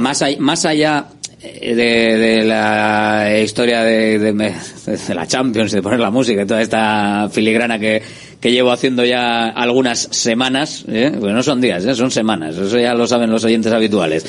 más, 0.00 0.22
all- 0.22 0.38
más 0.38 0.64
allá 0.64 1.06
de, 1.42 1.74
de 1.76 2.44
la 2.44 3.38
historia 3.42 3.82
de, 3.82 4.18
de, 4.18 4.32
de 4.32 5.14
la 5.14 5.26
Champions, 5.26 5.70
de 5.72 5.82
poner 5.82 6.00
la 6.00 6.10
música 6.10 6.42
y 6.42 6.46
toda 6.46 6.62
esta 6.62 7.28
filigrana 7.30 7.78
que, 7.78 8.02
que 8.40 8.52
llevo 8.52 8.70
haciendo 8.70 9.04
ya 9.04 9.48
algunas 9.48 10.08
semanas, 10.10 10.84
¿eh? 10.88 11.12
Porque 11.18 11.32
no 11.32 11.42
son 11.42 11.60
días, 11.60 11.84
¿eh? 11.84 11.94
son 11.94 12.10
semanas, 12.10 12.56
eso 12.56 12.78
ya 12.78 12.94
lo 12.94 13.06
saben 13.06 13.30
los 13.30 13.44
oyentes 13.44 13.72
habituales. 13.72 14.24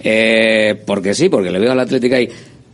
Eh, 0.00 0.80
porque 0.86 1.14
sí, 1.14 1.28
porque 1.28 1.50
le 1.50 1.58
veo 1.58 1.72
al 1.72 1.80
Atlético 1.80 2.16
ahí. 2.16 2.28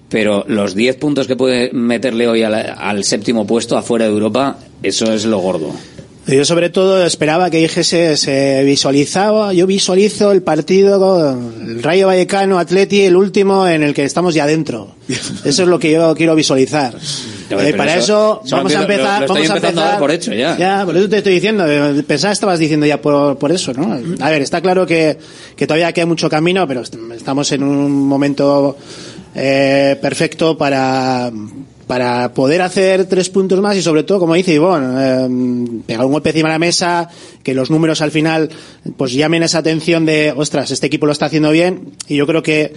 Pero 0.09 0.45
los 0.49 0.75
10 0.75 0.97
puntos 0.97 1.27
que 1.27 1.37
puede 1.37 1.71
meterle 1.73 2.27
hoy 2.27 2.43
al, 2.43 2.55
al 2.55 3.05
séptimo 3.05 3.47
puesto 3.47 3.77
afuera 3.77 4.07
de 4.07 4.13
Europa, 4.13 4.59
eso 4.83 5.13
es 5.13 5.27
lo 5.27 5.39
gordo. 5.39 5.75
Yo 6.27 6.45
sobre 6.45 6.69
todo 6.69 7.05
esperaba 7.07 7.51
que 7.51 7.57
dijese, 7.57 8.17
se 8.19 8.63
visualizaba, 8.63 9.55
yo 9.55 9.67
visualizo 9.67 10.31
el 10.31 10.43
partido 10.43 10.99
con 10.99 11.55
el 11.67 11.83
Rayo 11.83 12.07
Vallecano, 12.09 12.59
Atleti, 12.59 13.01
el 13.01 13.17
último 13.17 13.67
en 13.67 13.83
el 13.83 13.95
que 13.95 14.05
estamos 14.05 14.35
ya 14.35 14.47
dentro. 14.47 14.95
Eso 15.09 15.63
es 15.63 15.69
lo 15.69 15.79
que 15.79 15.93
yo 15.93 16.15
quiero 16.15 16.35
visualizar. 16.35 16.95
Pero 17.49 17.61
Eh, 17.63 17.73
para 17.75 17.97
eso, 17.97 18.43
eso 18.45 18.57
vamos 18.57 18.75
a 18.75 18.81
empezar, 18.83 19.21
lo- 19.23 19.27
lo 19.29 19.35
vamos 19.35 19.51
a 19.51 19.57
empezar. 19.57 19.99
por 19.99 20.11
hecho 20.11 20.35
ya. 20.35 20.57
Ya, 20.59 20.85
por 20.85 20.97
eso 20.97 21.09
te 21.09 21.19
estoy 21.19 21.35
diciendo. 21.35 21.65
Pensaba 22.07 22.33
estabas 22.33 22.59
diciendo 22.59 22.85
ya 22.87 23.01
por, 23.01 23.39
por 23.39 23.51
eso, 23.53 23.73
¿no? 23.73 23.99
A 24.25 24.31
ver, 24.31 24.43
está 24.43 24.61
claro 24.61 24.87
que, 24.87 25.19
que 25.57 25.67
todavía 25.67 25.93
queda 25.93 26.07
mucho 26.07 26.29
camino, 26.29 26.67
pero 26.69 26.83
est- 26.83 26.95
estamos 27.17 27.51
en 27.53 27.63
un 27.63 28.07
momento 28.07 28.77
eh, 29.35 29.97
perfecto 30.03 30.57
para 30.59 31.31
para 31.89 32.35
poder 32.35 32.61
hacer 32.61 33.07
tres 33.07 33.31
puntos 33.31 33.61
más 33.61 33.77
y 33.77 33.83
sobre 33.83 34.05
todo, 34.05 34.21
como 34.21 34.35
dice 34.35 34.53
Ivonne, 34.53 34.87
eh, 34.99 35.81
pegar 35.87 36.05
un 36.05 36.13
golpe 36.13 36.29
encima 36.29 36.51
de 36.51 36.55
la 36.55 36.59
mesa, 36.59 37.09
que 37.43 37.55
los 37.55 37.71
números 37.71 38.03
al 38.03 38.11
final 38.11 38.51
pues 38.97 39.13
llamen 39.15 39.43
esa 39.43 39.59
atención 39.59 40.05
de, 40.05 40.33
ostras, 40.37 40.71
este 40.71 40.87
equipo 40.87 41.07
lo 41.07 41.13
está 41.13 41.27
haciendo 41.27 41.51
bien 41.51 41.95
y 42.07 42.17
yo 42.17 42.27
creo 42.27 42.43
que, 42.43 42.75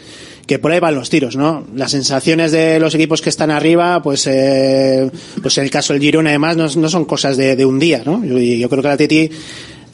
que 0.47 0.59
por 0.59 0.71
ahí 0.71 0.79
van 0.79 0.95
los 0.95 1.09
tiros, 1.09 1.35
¿no? 1.35 1.67
Las 1.75 1.91
sensaciones 1.91 2.53
de 2.53 2.79
los 2.79 2.95
equipos 2.95 3.21
que 3.21 3.29
están 3.29 3.51
arriba, 3.51 4.01
pues, 4.01 4.25
eh, 4.27 5.11
pues 5.41 5.57
en 5.57 5.65
el 5.65 5.69
caso 5.69 5.91
del 5.91 6.01
Girona 6.01 6.29
además 6.29 6.55
no, 6.55 6.67
no 6.81 6.89
son 6.89 7.03
cosas 7.03 7.35
de, 7.35 7.65
un 7.65 7.79
día, 7.79 8.03
¿no? 8.05 8.23
Yo, 8.23 8.39
yo 8.39 8.69
creo 8.69 8.81
que 8.81 8.87
la 8.87 8.97
Teti 8.97 9.29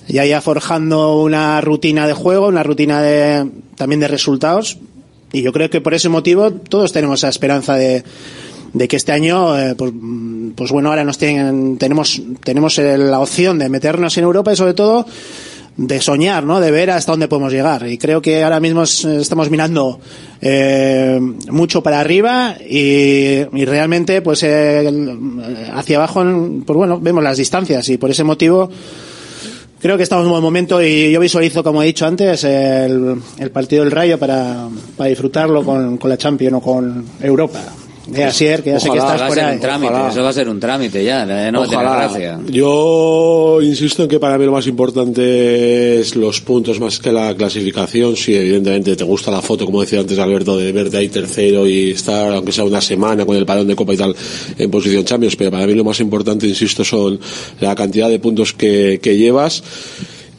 ya 0.07 0.25
ya 0.25 0.41
forjando 0.41 1.17
una 1.17 1.59
rutina 1.59 2.05
de 2.05 2.13
juego, 2.13 2.47
una 2.47 2.61
rutina 2.61 3.01
de, 3.01 3.49
también 3.75 3.99
de 3.99 4.07
resultados 4.07 4.77
y 5.33 5.41
yo 5.41 5.51
creo 5.51 5.71
que 5.71 5.81
por 5.81 5.95
ese 5.95 6.07
motivo 6.07 6.51
todos 6.51 6.93
tenemos 6.93 7.19
esa 7.19 7.29
esperanza 7.29 7.75
de, 7.75 8.03
de 8.73 8.87
que 8.87 8.95
este 8.97 9.11
año, 9.11 9.57
eh, 9.57 9.75
pues, 9.75 9.91
pues 10.55 10.71
bueno, 10.71 10.89
ahora 10.89 11.03
nos 11.03 11.17
tienen, 11.17 11.77
tenemos, 11.77 12.21
tenemos 12.43 12.77
la 12.77 13.19
opción 13.19 13.59
de 13.59 13.69
meternos 13.69 14.17
en 14.17 14.23
Europa 14.23 14.53
y 14.53 14.55
sobre 14.55 14.73
todo 14.73 15.05
de 15.77 16.01
soñar, 16.01 16.43
¿no? 16.43 16.59
De 16.59 16.71
ver 16.71 16.89
hasta 16.89 17.11
dónde 17.11 17.27
podemos 17.27 17.53
llegar. 17.53 17.87
Y 17.87 17.99
creo 17.99 18.19
que 18.19 18.43
ahora 18.43 18.59
mismo 18.59 18.81
es- 18.83 19.05
estamos 19.05 19.51
mirando 19.51 19.99
eh, 20.41 21.19
mucho 21.51 21.83
para 21.83 21.99
arriba 21.99 22.55
y, 22.67 23.41
y 23.53 23.65
realmente, 23.65 24.21
pues 24.23 24.41
eh, 24.43 24.89
hacia 25.73 25.97
abajo, 25.97 26.23
pues 26.65 26.77
bueno, 26.77 26.99
vemos 26.99 27.23
las 27.23 27.37
distancias 27.37 27.87
y 27.89 27.97
por 27.97 28.09
ese 28.09 28.23
motivo 28.23 28.69
creo 29.79 29.97
que 29.97 30.03
estamos 30.03 30.23
en 30.23 30.27
un 30.27 30.31
buen 30.33 30.43
momento 30.43 30.81
y 30.81 31.11
yo 31.11 31.19
visualizo, 31.19 31.63
como 31.63 31.83
he 31.83 31.85
dicho 31.85 32.07
antes, 32.07 32.43
el, 32.43 33.15
el 33.37 33.51
partido 33.51 33.83
del 33.83 33.91
Rayo 33.91 34.17
para, 34.17 34.67
para 34.97 35.09
disfrutarlo 35.11 35.63
con, 35.63 35.97
con 35.97 36.09
la 36.09 36.17
Champions 36.17 36.55
o 36.57 36.61
con 36.61 37.05
Europa. 37.21 37.59
De 38.07 38.23
Asier, 38.23 38.63
que 38.63 38.71
ya 38.71 38.79
sé 38.79 38.89
que 38.89 38.97
estás 38.97 39.19
va 39.21 39.25
a 39.25 39.27
por 39.27 39.35
ser 39.35 39.45
ahí. 39.45 39.55
un 39.55 39.61
trámite, 39.61 39.93
Ojalá. 39.93 40.09
eso 40.09 40.23
va 40.23 40.29
a 40.29 40.33
ser 40.33 40.49
un 40.49 40.59
trámite 40.59 41.03
ya, 41.03 41.23
eh, 41.23 41.51
no 41.51 41.59
va 41.59 41.65
a 41.65 41.69
tener 41.69 41.85
Ojalá. 41.85 42.07
gracia. 42.07 42.39
Yo 42.47 43.59
insisto 43.61 44.03
en 44.03 44.09
que 44.09 44.19
para 44.19 44.37
mí 44.37 44.45
lo 44.45 44.53
más 44.53 44.65
importante 44.67 45.99
es 45.99 46.15
los 46.15 46.39
puntos 46.41 46.79
más 46.79 46.99
que 46.99 47.11
la 47.11 47.35
clasificación. 47.35 48.15
Si 48.15 48.33
evidentemente 48.33 48.95
te 48.95 49.03
gusta 49.03 49.29
la 49.31 49.41
foto, 49.41 49.65
como 49.65 49.81
decía 49.81 49.99
antes 49.99 50.17
Alberto, 50.19 50.57
de 50.57 50.71
verte 50.71 50.97
ahí 50.97 51.09
tercero 51.09 51.67
y 51.67 51.91
estar, 51.91 52.31
aunque 52.33 52.51
sea 52.51 52.63
una 52.63 52.81
semana 52.81 53.25
con 53.25 53.35
el 53.35 53.45
parón 53.45 53.67
de 53.67 53.75
Copa 53.75 53.93
y 53.93 53.97
tal, 53.97 54.15
en 54.57 54.71
posición 54.71 55.03
Champions. 55.05 55.35
Pero 55.35 55.51
para 55.51 55.67
mí 55.67 55.73
lo 55.73 55.83
más 55.83 55.99
importante, 55.99 56.47
insisto, 56.47 56.83
son 56.85 57.19
la 57.59 57.75
cantidad 57.75 58.09
de 58.09 58.19
puntos 58.19 58.53
que, 58.53 58.99
que 59.01 59.17
llevas. 59.17 59.63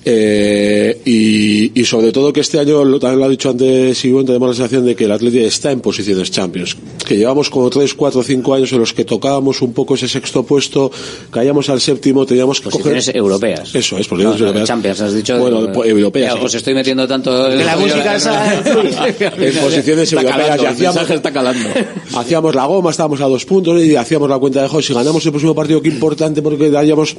Eh, 0.04 1.00
y, 1.04 1.80
y 1.80 1.84
sobre 1.84 2.12
todo 2.12 2.32
que 2.32 2.40
este 2.40 2.58
año, 2.58 2.84
lo, 2.84 2.98
también 2.98 3.18
lo 3.20 3.26
ha 3.26 3.28
dicho 3.28 3.50
antes 3.50 4.02
Ivonne, 4.04 4.26
tenemos 4.26 4.48
la 4.50 4.54
sensación 4.54 4.86
de 4.86 4.94
que 4.96 5.04
el 5.04 5.12
Atlético 5.12 5.44
está 5.44 5.70
en 5.72 5.80
posiciones 5.80 6.30
Champions. 6.30 6.76
Que 7.06 7.16
llevamos 7.16 7.50
como 7.50 7.68
3, 7.68 7.92
4, 7.94 8.22
5 8.22 8.54
años 8.54 8.72
en 8.72 8.78
los 8.78 8.92
que 8.94 9.04
tocábamos 9.04 9.60
un 9.60 9.72
poco 9.72 9.96
ese 9.96 10.08
sexto 10.08 10.44
puesto, 10.44 10.90
caíamos 11.30 11.68
al 11.68 11.80
séptimo, 11.80 12.24
teníamos 12.24 12.60
que 12.60 12.70
Posiciones 12.70 13.06
coger... 13.06 13.16
europeas. 13.16 13.74
Eso 13.74 13.98
es, 13.98 14.06
posiciones 14.08 14.40
no, 14.40 14.46
europeas. 14.46 14.68
Champions, 14.68 15.00
has 15.00 15.14
dicho. 15.14 15.38
Bueno, 15.38 15.64
eh, 15.64 15.68
po- 15.68 15.84
europeas. 15.84 16.34
ya, 16.34 16.40
Os 16.42 16.54
estoy 16.54 16.74
metiendo 16.74 17.06
tanto. 17.06 17.48
Que 17.50 17.64
la 17.64 17.76
música 17.76 18.16
esa 18.16 18.54
en 18.58 19.54
posiciones 19.58 20.12
Está 20.12 20.22
europeas 20.22 20.36
calando, 20.48 20.62
y 20.62 20.66
el 20.66 20.72
hacíamos, 20.72 20.94
mensaje 20.96 21.14
está 21.14 21.32
calando. 21.32 21.68
hacíamos 22.16 22.54
la 22.54 22.66
goma, 22.66 22.90
estábamos 22.90 23.20
a 23.20 23.24
dos 23.26 23.44
puntos 23.44 23.82
y 23.82 23.96
hacíamos 23.96 24.30
la 24.30 24.38
cuenta 24.38 24.62
de 24.62 24.68
juego. 24.68 24.82
Si 24.82 24.94
ganamos 24.94 25.24
el 25.26 25.32
próximo 25.32 25.54
partido, 25.54 25.82
qué 25.82 25.88
importante 25.88 26.40
porque 26.40 26.70
daríamos. 26.70 27.16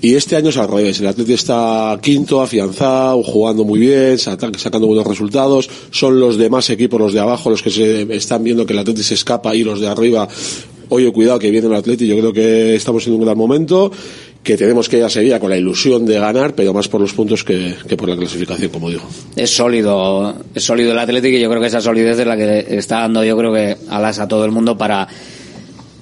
Y 0.00 0.14
este 0.14 0.36
año 0.36 0.50
es 0.50 0.56
al 0.56 0.68
revés. 0.68 1.00
El 1.00 1.08
Atlético 1.08 1.34
está 1.34 1.98
quinto, 2.00 2.40
afianzado, 2.40 3.22
jugando 3.24 3.64
muy 3.64 3.80
bien, 3.80 4.16
saca- 4.18 4.50
sacando 4.56 4.86
buenos 4.86 5.06
resultados. 5.06 5.68
Son 5.90 6.20
los 6.20 6.36
demás 6.36 6.70
equipos, 6.70 7.00
los 7.00 7.12
de 7.12 7.20
abajo, 7.20 7.50
los 7.50 7.62
que 7.62 7.70
se 7.70 8.02
están 8.14 8.44
viendo 8.44 8.64
que 8.64 8.74
el 8.74 8.78
Atlético 8.78 9.04
se 9.04 9.14
escapa 9.14 9.54
y 9.56 9.64
los 9.64 9.80
de 9.80 9.88
arriba. 9.88 10.28
Oye, 10.90 11.10
cuidado 11.12 11.38
que 11.40 11.50
viene 11.50 11.66
el 11.66 11.74
Atlético. 11.74 12.14
Yo 12.14 12.18
creo 12.20 12.32
que 12.32 12.76
estamos 12.76 13.06
en 13.08 13.14
un 13.14 13.22
gran 13.24 13.36
momento. 13.36 13.90
Que 14.40 14.56
tenemos 14.56 14.88
que 14.88 14.98
ir 14.98 15.02
a 15.04 15.10
Sevilla 15.10 15.40
con 15.40 15.50
la 15.50 15.56
ilusión 15.58 16.06
de 16.06 16.18
ganar, 16.18 16.54
pero 16.54 16.72
más 16.72 16.86
por 16.88 17.00
los 17.00 17.12
puntos 17.12 17.42
que, 17.42 17.74
por 17.98 18.08
la 18.08 18.16
clasificación, 18.16 18.70
como 18.70 18.88
digo. 18.88 19.02
Es 19.34 19.50
sólido, 19.50 20.32
es 20.54 20.62
sólido 20.62 20.92
el 20.92 20.98
Atlético 21.00 21.36
y 21.36 21.40
yo 21.40 21.50
creo 21.50 21.60
que 21.60 21.66
esa 21.66 21.80
solidez 21.80 22.18
es 22.20 22.26
la 22.26 22.36
que 22.36 22.64
está 22.78 23.00
dando, 23.00 23.24
yo 23.24 23.36
creo 23.36 23.52
que 23.52 23.76
alas 23.90 24.20
a 24.20 24.28
todo 24.28 24.44
el 24.44 24.52
mundo 24.52 24.78
para, 24.78 25.06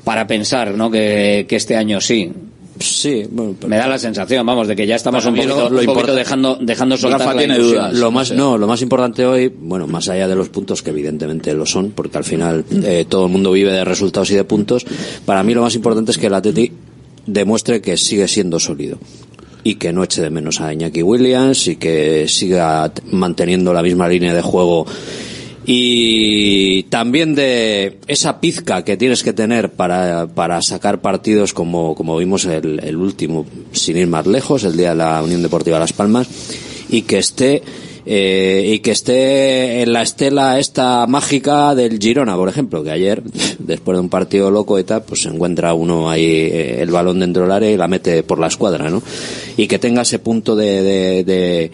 para 0.05 0.27
pensar, 0.27 0.75
¿no? 0.75 0.91
Que 0.91 1.47
este 1.49 1.77
año 1.77 1.99
sí. 2.01 2.31
Sí, 2.79 3.25
me 3.67 3.77
da 3.77 3.87
la 3.89 3.99
sensación, 3.99 4.45
vamos, 4.47 4.69
de 4.69 4.77
que 4.77 4.87
ya 4.87 4.97
estamos 4.97 5.25
un 5.25 5.35
poquito, 5.35 5.71
lo- 5.71 5.83
lo 5.83 5.93
poquito 5.95 6.15
dejando, 6.15 6.57
dejando 6.61 6.97
soltar 6.97 7.21
la 7.35 7.39
tiene 7.39 7.59
dudas. 7.59 7.95
Lo 7.95 8.11
más, 8.11 8.33
no, 8.33 8.59
lo 8.59 8.67
más 8.67 8.83
importante 8.83 9.25
hoy, 9.25 9.49
bueno, 9.57 9.87
más 9.87 10.09
allá 10.09 10.29
de 10.29 10.37
los 10.37 10.49
puntos 10.49 10.83
que 10.83 10.91
evidentemente 10.91 11.53
lo 11.55 11.65
son, 11.67 11.91
porque 11.93 12.19
al 12.19 12.25
final 12.25 12.65
eh, 12.85 13.07
todo 13.09 13.27
el 13.27 13.33
mundo 13.33 13.53
vive 13.53 13.73
de 13.73 13.85
resultados 13.85 14.31
y 14.31 14.35
de 14.35 14.45
puntos. 14.45 14.85
Para 15.25 15.43
mí 15.43 15.55
lo 15.55 15.63
más 15.63 15.75
importante 15.75 16.11
es 16.11 16.19
que 16.19 16.27
el 16.27 16.35
Atleti 16.35 16.73
demuestre 17.27 17.81
que 17.81 17.97
sigue 17.97 18.29
siendo 18.29 18.61
sólido 18.61 18.99
y 19.65 19.77
que 19.77 19.93
no 19.93 20.05
eche 20.05 20.23
de 20.23 20.31
menos 20.31 20.61
a 20.61 20.73
Iñaki 20.73 21.03
Williams 21.03 21.67
y 21.67 21.77
que 21.77 22.29
siga 22.29 22.93
manteniendo 23.11 23.73
la 23.73 23.83
misma 23.83 24.09
línea 24.09 24.33
de 24.35 24.43
juego 24.43 24.87
y 25.69 26.85
también 26.85 27.35
de 27.35 27.99
esa 28.07 28.41
pizca 28.41 28.85
que 28.85 28.97
tienes 28.97 29.25
que 29.25 29.33
tener 29.33 29.73
para, 29.73 30.29
para 30.29 30.63
sacar 30.63 31.01
partidos 31.01 31.53
como, 31.53 31.97
como 31.97 32.17
vimos 32.17 32.45
el, 32.45 32.79
el 32.85 32.97
último, 32.97 33.45
sin 33.73 33.97
ir 33.97 34.07
más 34.07 34.27
lejos, 34.27 34.63
el 34.63 34.77
día 34.77 34.91
de 34.91 34.97
la 34.97 35.23
Unión 35.23 35.43
Deportiva 35.43 35.81
Las 35.81 35.93
Palmas, 35.93 36.29
y 36.89 37.03
que 37.03 37.19
esté 37.19 37.63
eh, 38.09 38.75
y 38.75 38.79
que 38.79 38.93
esté 38.93 39.83
en 39.83 39.93
la 39.93 40.03
estela 40.03 40.61
esta 40.61 41.09
mágica 41.09 41.75
del 41.75 41.99
Girona, 41.99 42.37
por 42.37 42.49
ejemplo, 42.49 42.85
que 42.85 42.93
ayer, 42.93 43.21
después 43.59 43.97
de 43.97 44.01
un 44.01 44.09
partido 44.09 44.49
loco 44.53 44.79
y 44.79 44.85
pues 44.85 45.23
se 45.23 45.29
encuentra 45.29 45.75
uno 45.75 46.09
ahí 46.09 46.25
eh, 46.25 46.83
el 46.83 46.93
balón 46.93 47.19
dentro 47.19 47.43
del 47.43 47.51
área 47.51 47.69
y 47.69 47.77
la 47.77 47.89
mete 47.89 48.23
por 48.23 48.39
la 48.39 48.47
escuadra, 48.47 48.89
¿no? 48.91 49.03
Y 49.57 49.67
que 49.67 49.81
tenga 49.81 50.03
ese 50.03 50.21
punto 50.21 50.55
de, 50.55 50.83
de, 50.85 51.25
de 51.25 51.71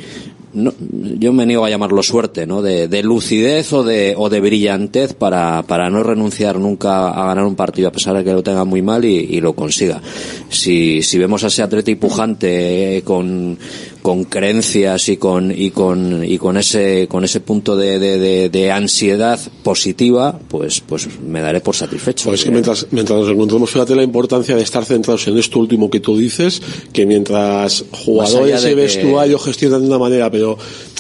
no, 0.55 0.73
yo 1.19 1.33
me 1.33 1.47
niego 1.47 1.65
a 1.65 1.71
llamarlo 1.71 2.03
suerte, 2.03 2.47
¿no? 2.47 2.63
De, 2.63 2.89
de 2.89 3.03
lucidez 3.03 3.73
o 3.73 3.83
de, 3.83 4.15
o 4.17 4.29
de 4.29 4.41
brillantez 4.41 5.15
para, 5.15 5.63
para 5.63 5.91
no 5.91 6.03
renunciar 6.03 6.59
nunca 6.59 7.11
a 7.11 7.27
ganar 7.27 7.45
un 7.45 7.55
partido 7.55 7.89
a 7.89 7.93
pesar 7.93 8.17
de 8.17 8.25
que 8.25 8.33
lo 8.33 8.43
tenga 8.43 8.65
muy 8.65 8.83
mal 8.83 9.05
y, 9.05 9.41
lo 9.41 9.55
consiga. 9.55 10.01
Si, 10.49 11.03
si 11.03 11.19
vemos 11.19 11.43
a 11.45 11.49
ese 11.49 11.63
atleta 11.63 11.91
y 11.91 11.97
pujante 11.97 12.99
eh, 12.99 13.03
con, 13.03 13.59
con 14.03 14.25
creencias 14.25 15.09
y 15.09 15.17
con, 15.17 15.53
y 15.57 15.71
con, 15.71 16.25
y 16.25 16.37
con 16.37 16.57
ese, 16.57 17.07
con 17.09 17.23
ese 17.25 17.41
punto 17.41 17.77
de, 17.77 17.99
de, 18.01 18.19
de, 18.19 18.49
de 18.51 18.71
ansiedad 18.73 19.39
positiva, 19.63 20.39
pues, 20.49 20.81
pues 20.81 21.09
me 21.21 21.41
daré 21.41 21.61
por 21.61 21.77
satisfecho. 21.77 22.29
Pues 22.29 22.41
es 22.41 22.45
que 22.45 22.51
mientras, 22.51 22.87
mientras 22.91 23.21
nos 23.21 23.31
encontramos, 23.31 23.71
fíjate 23.71 23.95
la 23.95 24.03
importancia 24.03 24.57
de 24.57 24.63
estar 24.63 24.85
centrados 24.85 25.27
en 25.29 25.39
esto 25.39 25.59
último 25.61 25.89
que 25.89 26.01
tú 26.01 26.17
dices, 26.19 26.61
que 26.93 27.07
mientras 27.07 27.85
jugadores 27.93 28.63
y 28.65 28.69
que- 28.69 28.75
vestuario 28.75 29.39
gestionan 29.39 29.83
de 29.83 29.87
una 29.89 29.99
manera, 29.99 30.31
pero 30.31 30.59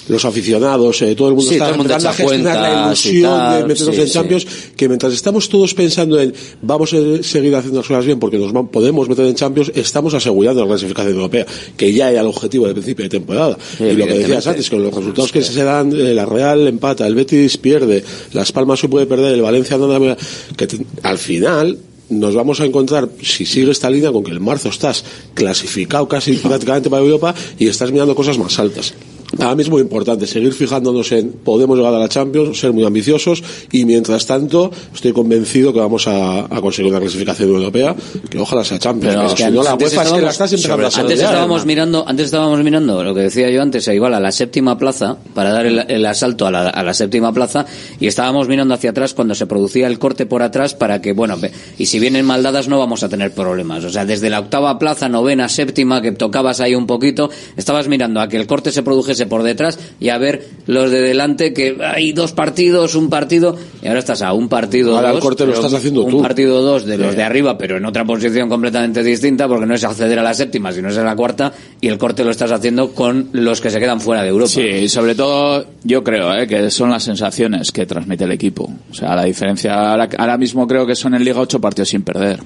los 0.08 0.24
aficionados, 0.24 1.00
eh, 1.02 1.14
todo 1.14 1.28
el 1.28 1.34
mundo 1.34 1.48
Sí, 1.48 1.54
está 1.56 1.70
empezando 1.70 2.08
a 2.08 2.12
gestionar 2.12 2.56
la 2.60 2.86
ilusión 2.86 3.52
de 3.60 3.64
meternos 3.66 3.94
sí, 3.94 4.00
en 4.00 4.06
sí. 4.08 4.12
Champions, 4.12 4.46
que 4.76 4.88
mientras 4.88 5.12
estamos 5.12 5.48
todos 5.48 5.74
pensando 5.74 6.20
en 6.20 6.34
vamos 6.60 6.92
a 6.92 7.22
seguir 7.22 7.54
haciendo 7.54 7.78
las 7.78 7.86
cosas 7.86 8.04
bien 8.04 8.18
porque 8.18 8.36
nos 8.36 8.52
podemos 8.68 9.08
meter 9.08 9.26
en 9.26 9.36
Champions, 9.36 9.70
estamos 9.76 10.12
asegurando 10.14 10.60
la 10.60 10.66
clasificación 10.66 11.14
europea, 11.14 11.46
que 11.76 11.92
ya 11.92 12.10
era 12.10 12.20
el 12.22 12.26
objetivo 12.26 12.64
del 12.64 12.74
principio 12.74 12.91
de 12.94 13.08
temporada. 13.08 13.56
y 13.80 13.94
lo 13.96 14.06
que 14.06 14.12
decías 14.18 14.46
antes, 14.46 14.70
con 14.70 14.82
los 14.82 14.94
resultados 14.94 15.32
que 15.32 15.42
se 15.42 15.64
dan, 15.64 15.92
eh, 15.92 16.14
la 16.14 16.26
Real 16.26 16.66
empata, 16.68 17.06
el 17.06 17.14
Betis 17.14 17.56
pierde, 17.58 18.02
Las 18.32 18.52
Palmas 18.52 18.80
se 18.80 18.88
puede 18.88 19.06
perder, 19.06 19.34
el 19.34 19.42
Valencia 19.42 19.76
no 19.78 19.92
anda- 19.92 20.16
que 20.56 20.66
te- 20.66 20.84
al 21.02 21.18
final 21.18 21.78
nos 22.10 22.34
vamos 22.34 22.60
a 22.60 22.66
encontrar, 22.66 23.08
si 23.22 23.46
sigue 23.46 23.70
esta 23.70 23.88
línea, 23.88 24.12
con 24.12 24.22
que 24.22 24.32
en 24.32 24.42
marzo 24.42 24.68
estás 24.68 25.02
clasificado 25.32 26.06
casi 26.08 26.32
prácticamente 26.34 26.90
para 26.90 27.02
Europa 27.02 27.34
y 27.58 27.68
estás 27.68 27.90
mirando 27.90 28.14
cosas 28.14 28.36
más 28.38 28.58
altas. 28.58 28.92
Para 29.36 29.54
mí 29.54 29.62
es 29.62 29.70
muy 29.70 29.80
importante 29.80 30.26
seguir 30.26 30.52
fijándonos 30.52 31.10
en 31.12 31.32
podemos 31.32 31.76
llegar 31.78 31.94
a 31.94 31.98
la 31.98 32.08
Champions, 32.08 32.58
ser 32.58 32.72
muy 32.72 32.84
ambiciosos 32.84 33.42
y 33.72 33.84
mientras 33.84 34.26
tanto 34.26 34.70
estoy 34.94 35.12
convencido 35.12 35.72
que 35.72 35.78
vamos 35.80 36.06
a, 36.06 36.40
a 36.54 36.60
conseguir 36.60 36.90
una 36.92 37.00
clasificación 37.00 37.48
europea 37.48 37.96
que 38.30 38.38
ojalá 38.38 38.62
sea 38.64 38.78
Champions. 38.78 39.14
Pero 39.14 39.20
Pero, 39.22 39.32
es 39.32 39.34
que 39.34 39.44
si 39.44 39.50
no 39.50 39.62
la 39.62 39.70
antes 39.72 39.92
UEFA 39.92 40.02
es 40.02 40.08
que 40.12 40.20
la 40.20 40.30
estábamos- 40.30 40.32
estás 40.32 40.52
empezando 40.52 40.82
a 40.82 40.86
Antes 40.86 40.94
sortear. 41.00 41.18
estábamos 41.30 41.66
mirando, 41.66 42.04
antes 42.06 42.26
estábamos 42.26 42.62
mirando 42.62 43.02
lo 43.04 43.14
que 43.14 43.20
decía 43.22 43.50
yo 43.50 43.62
antes, 43.62 43.88
igual 43.88 44.14
a 44.14 44.20
la 44.20 44.32
séptima 44.32 44.76
plaza, 44.78 45.16
para 45.34 45.50
dar 45.52 45.66
el, 45.66 45.78
el 45.88 46.04
asalto 46.06 46.46
a 46.46 46.50
la, 46.50 46.68
a 46.68 46.82
la 46.82 46.92
séptima 46.94 47.32
plaza, 47.32 47.64
y 48.00 48.06
estábamos 48.08 48.48
mirando 48.48 48.74
hacia 48.74 48.90
atrás 48.90 49.14
cuando 49.14 49.34
se 49.34 49.46
producía 49.46 49.86
el 49.86 49.98
corte 49.98 50.26
por 50.26 50.42
atrás 50.42 50.74
para 50.74 51.00
que, 51.00 51.12
bueno, 51.14 51.36
y 51.78 51.86
si 51.86 51.98
vienen 51.98 52.26
maldadas 52.26 52.68
no 52.68 52.78
vamos 52.78 53.02
a 53.02 53.08
tener 53.08 53.32
problemas. 53.32 53.84
O 53.84 53.90
sea, 53.90 54.04
desde 54.04 54.28
la 54.30 54.40
octava 54.40 54.78
plaza, 54.78 55.08
novena, 55.08 55.48
séptima, 55.48 56.02
que 56.02 56.12
tocabas 56.12 56.60
ahí 56.60 56.74
un 56.74 56.86
poquito, 56.86 57.30
estabas 57.56 57.88
mirando 57.88 58.20
a 58.20 58.28
que 58.28 58.36
el 58.36 58.46
corte 58.46 58.70
se 58.72 58.82
produjese 58.82 59.21
por 59.26 59.42
detrás 59.42 59.78
y 60.00 60.08
a 60.08 60.18
ver 60.18 60.44
los 60.66 60.90
de 60.90 61.00
delante 61.00 61.52
que 61.52 61.76
hay 61.82 62.12
dos 62.12 62.32
partidos, 62.32 62.94
un 62.94 63.08
partido, 63.10 63.56
y 63.82 63.86
ahora 63.88 63.98
estás 63.98 64.22
a 64.22 64.32
un 64.32 64.48
partido 64.48 64.96
Ahora 64.96 65.08
el 65.08 65.14
dos, 65.14 65.22
corte 65.22 65.46
lo 65.46 65.52
estás 65.54 65.74
haciendo 65.74 66.02
un 66.02 66.10
tú. 66.10 66.22
partido 66.22 66.62
dos 66.62 66.84
de 66.84 66.98
los 66.98 67.16
de 67.16 67.22
arriba, 67.22 67.58
pero 67.58 67.76
en 67.76 67.84
otra 67.84 68.04
posición 68.04 68.48
completamente 68.48 69.02
distinta, 69.02 69.48
porque 69.48 69.66
no 69.66 69.74
es 69.74 69.84
acceder 69.84 70.18
a 70.18 70.22
la 70.22 70.34
séptima, 70.34 70.72
sino 70.72 70.88
es 70.88 70.98
a 70.98 71.04
la 71.04 71.16
cuarta, 71.16 71.52
y 71.80 71.88
el 71.88 71.98
corte 71.98 72.24
lo 72.24 72.30
estás 72.30 72.52
haciendo 72.52 72.92
con 72.92 73.28
los 73.32 73.60
que 73.60 73.70
se 73.70 73.80
quedan 73.80 74.00
fuera 74.00 74.22
de 74.22 74.28
Europa. 74.28 74.50
Sí, 74.50 74.60
y 74.60 74.88
sobre 74.88 75.14
todo 75.14 75.66
yo 75.84 76.04
creo 76.04 76.34
eh, 76.34 76.46
que 76.46 76.70
son 76.70 76.90
las 76.90 77.02
sensaciones 77.02 77.72
que 77.72 77.86
transmite 77.86 78.24
el 78.24 78.32
equipo. 78.32 78.70
O 78.90 78.94
sea, 78.94 79.14
la 79.16 79.24
diferencia, 79.24 79.90
ahora, 79.90 80.08
ahora 80.18 80.38
mismo 80.38 80.66
creo 80.66 80.86
que 80.86 80.94
son 80.94 81.14
en 81.14 81.24
Liga 81.24 81.40
ocho 81.40 81.60
partidos 81.60 81.88
sin 81.88 82.02
perder. 82.02 82.40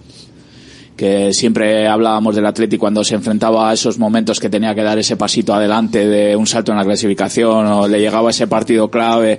Que 0.96 1.32
siempre 1.34 1.86
hablábamos 1.86 2.34
del 2.34 2.46
Atleti 2.46 2.78
cuando 2.78 3.04
se 3.04 3.14
enfrentaba 3.14 3.70
a 3.70 3.74
esos 3.74 3.98
momentos 3.98 4.40
que 4.40 4.48
tenía 4.48 4.74
que 4.74 4.82
dar 4.82 4.98
ese 4.98 5.16
pasito 5.16 5.52
adelante 5.54 6.06
de 6.06 6.34
un 6.34 6.46
salto 6.46 6.72
en 6.72 6.78
la 6.78 6.84
clasificación 6.84 7.66
o 7.66 7.86
le 7.86 8.00
llegaba 8.00 8.30
ese 8.30 8.46
partido 8.46 8.90
clave. 8.90 9.38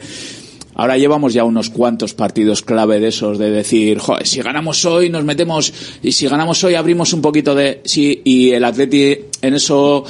Ahora 0.76 0.96
llevamos 0.96 1.34
ya 1.34 1.44
unos 1.44 1.72
cuantos 1.72 2.14
partidos 2.14 2.62
clave 2.62 3.00
de 3.00 3.08
esos 3.08 3.40
de 3.40 3.50
decir, 3.50 3.98
joder, 3.98 4.28
si 4.28 4.44
ganamos 4.44 4.86
hoy 4.86 5.10
nos 5.10 5.24
metemos 5.24 5.74
y 6.04 6.12
si 6.12 6.28
ganamos 6.28 6.64
hoy 6.64 6.76
abrimos 6.76 7.14
un 7.14 7.22
poquito 7.24 7.56
de 7.56 7.82
sí 7.84 8.22
y 8.24 8.52
el 8.52 8.64
Atleti 8.64 9.18
en 9.42 9.56
eso 9.56 10.06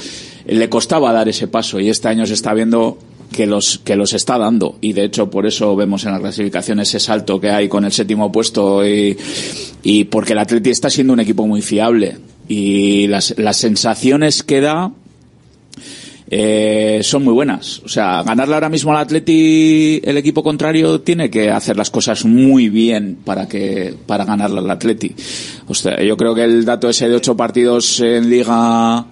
le 0.45 0.69
costaba 0.69 1.13
dar 1.13 1.29
ese 1.29 1.47
paso 1.47 1.79
y 1.79 1.89
este 1.89 2.09
año 2.09 2.25
se 2.25 2.33
está 2.33 2.53
viendo 2.53 2.97
que 3.31 3.45
los 3.45 3.79
que 3.79 3.95
los 3.95 4.13
está 4.13 4.37
dando 4.37 4.77
y 4.81 4.93
de 4.93 5.03
hecho 5.03 5.29
por 5.29 5.45
eso 5.45 5.75
vemos 5.75 6.05
en 6.05 6.13
la 6.13 6.19
clasificación 6.19 6.79
ese 6.79 6.99
salto 6.99 7.39
que 7.39 7.49
hay 7.49 7.67
con 7.67 7.85
el 7.85 7.91
séptimo 7.91 8.31
puesto 8.31 8.87
y, 8.87 9.17
y 9.83 10.05
porque 10.05 10.33
el 10.33 10.39
Atleti 10.39 10.69
está 10.69 10.89
siendo 10.89 11.13
un 11.13 11.19
equipo 11.19 11.45
muy 11.45 11.61
fiable 11.61 12.17
y 12.47 13.07
las, 13.07 13.33
las 13.37 13.57
sensaciones 13.57 14.43
que 14.43 14.61
da 14.61 14.91
eh, 16.29 16.99
son 17.03 17.23
muy 17.23 17.33
buenas. 17.33 17.79
O 17.85 17.87
sea, 17.87 18.21
ganarle 18.23 18.55
ahora 18.55 18.69
mismo 18.69 18.91
al 18.91 18.97
Atleti, 18.97 20.01
el 20.03 20.17
equipo 20.17 20.43
contrario 20.43 20.99
tiene 21.01 21.29
que 21.29 21.51
hacer 21.51 21.77
las 21.77 21.89
cosas 21.89 22.25
muy 22.25 22.69
bien 22.69 23.17
para 23.23 23.47
que 23.47 23.95
para 24.05 24.25
ganarle 24.25 24.59
al 24.59 24.69
Atleti. 24.69 25.15
O 25.67 25.73
sea, 25.73 26.01
yo 26.03 26.17
creo 26.17 26.35
que 26.35 26.43
el 26.43 26.65
dato 26.65 26.89
ese 26.89 27.07
de 27.07 27.15
ocho 27.15 27.37
partidos 27.37 28.01
en 28.01 28.29
Liga 28.29 29.05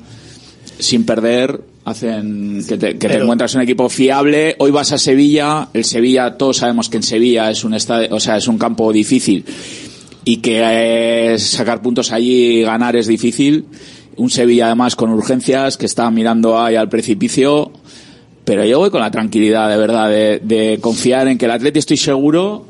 sin 0.78 1.06
perder 1.06 1.62
hacen 1.86 2.64
que 2.68 2.78
te, 2.78 2.98
que 2.98 3.08
te 3.08 3.18
encuentras 3.18 3.54
un 3.56 3.62
equipo 3.62 3.88
fiable. 3.90 4.56
Hoy 4.58 4.72
vas 4.72 4.92
a 4.92 4.98
Sevilla, 4.98 5.70
el 5.74 5.86
Sevilla, 5.86 6.36
todos 6.36 6.58
sabemos 6.58 6.90
que 6.90 6.98
en 6.98 7.04
Sevilla 7.04 7.50
es 7.50 7.64
un 7.64 7.76
estadio, 7.76 8.10
o 8.12 8.20
sea, 8.20 8.38
es 8.38 8.48
un 8.48 8.58
campo 8.58 8.92
difícil 8.92 9.46
y 10.26 10.38
que 10.38 11.34
eh, 11.34 11.40
sacar 11.40 11.82
puntos 11.84 12.12
allí 12.12 12.60
y 12.60 12.62
ganar 12.64 12.96
es 12.96 13.06
difícil. 13.06 13.66
Un 14.18 14.32
Sevilla 14.32 14.66
además 14.66 14.96
con 14.96 15.12
urgencias 15.12 15.78
que 15.78 15.86
está 15.86 16.10
mirando 16.10 16.60
ahí 16.60 16.76
al 16.76 16.90
precipicio. 16.90 17.72
Pero 18.44 18.66
yo 18.66 18.80
voy 18.80 18.90
con 18.90 19.02
la 19.02 19.12
tranquilidad 19.12 19.70
de 19.70 19.78
verdad 19.78 20.10
de, 20.10 20.40
de 20.44 20.80
confiar 20.82 21.28
en 21.28 21.38
que 21.38 21.46
el 21.46 21.52
Atleti 21.52 21.80
estoy 21.80 21.98
seguro 21.98 22.66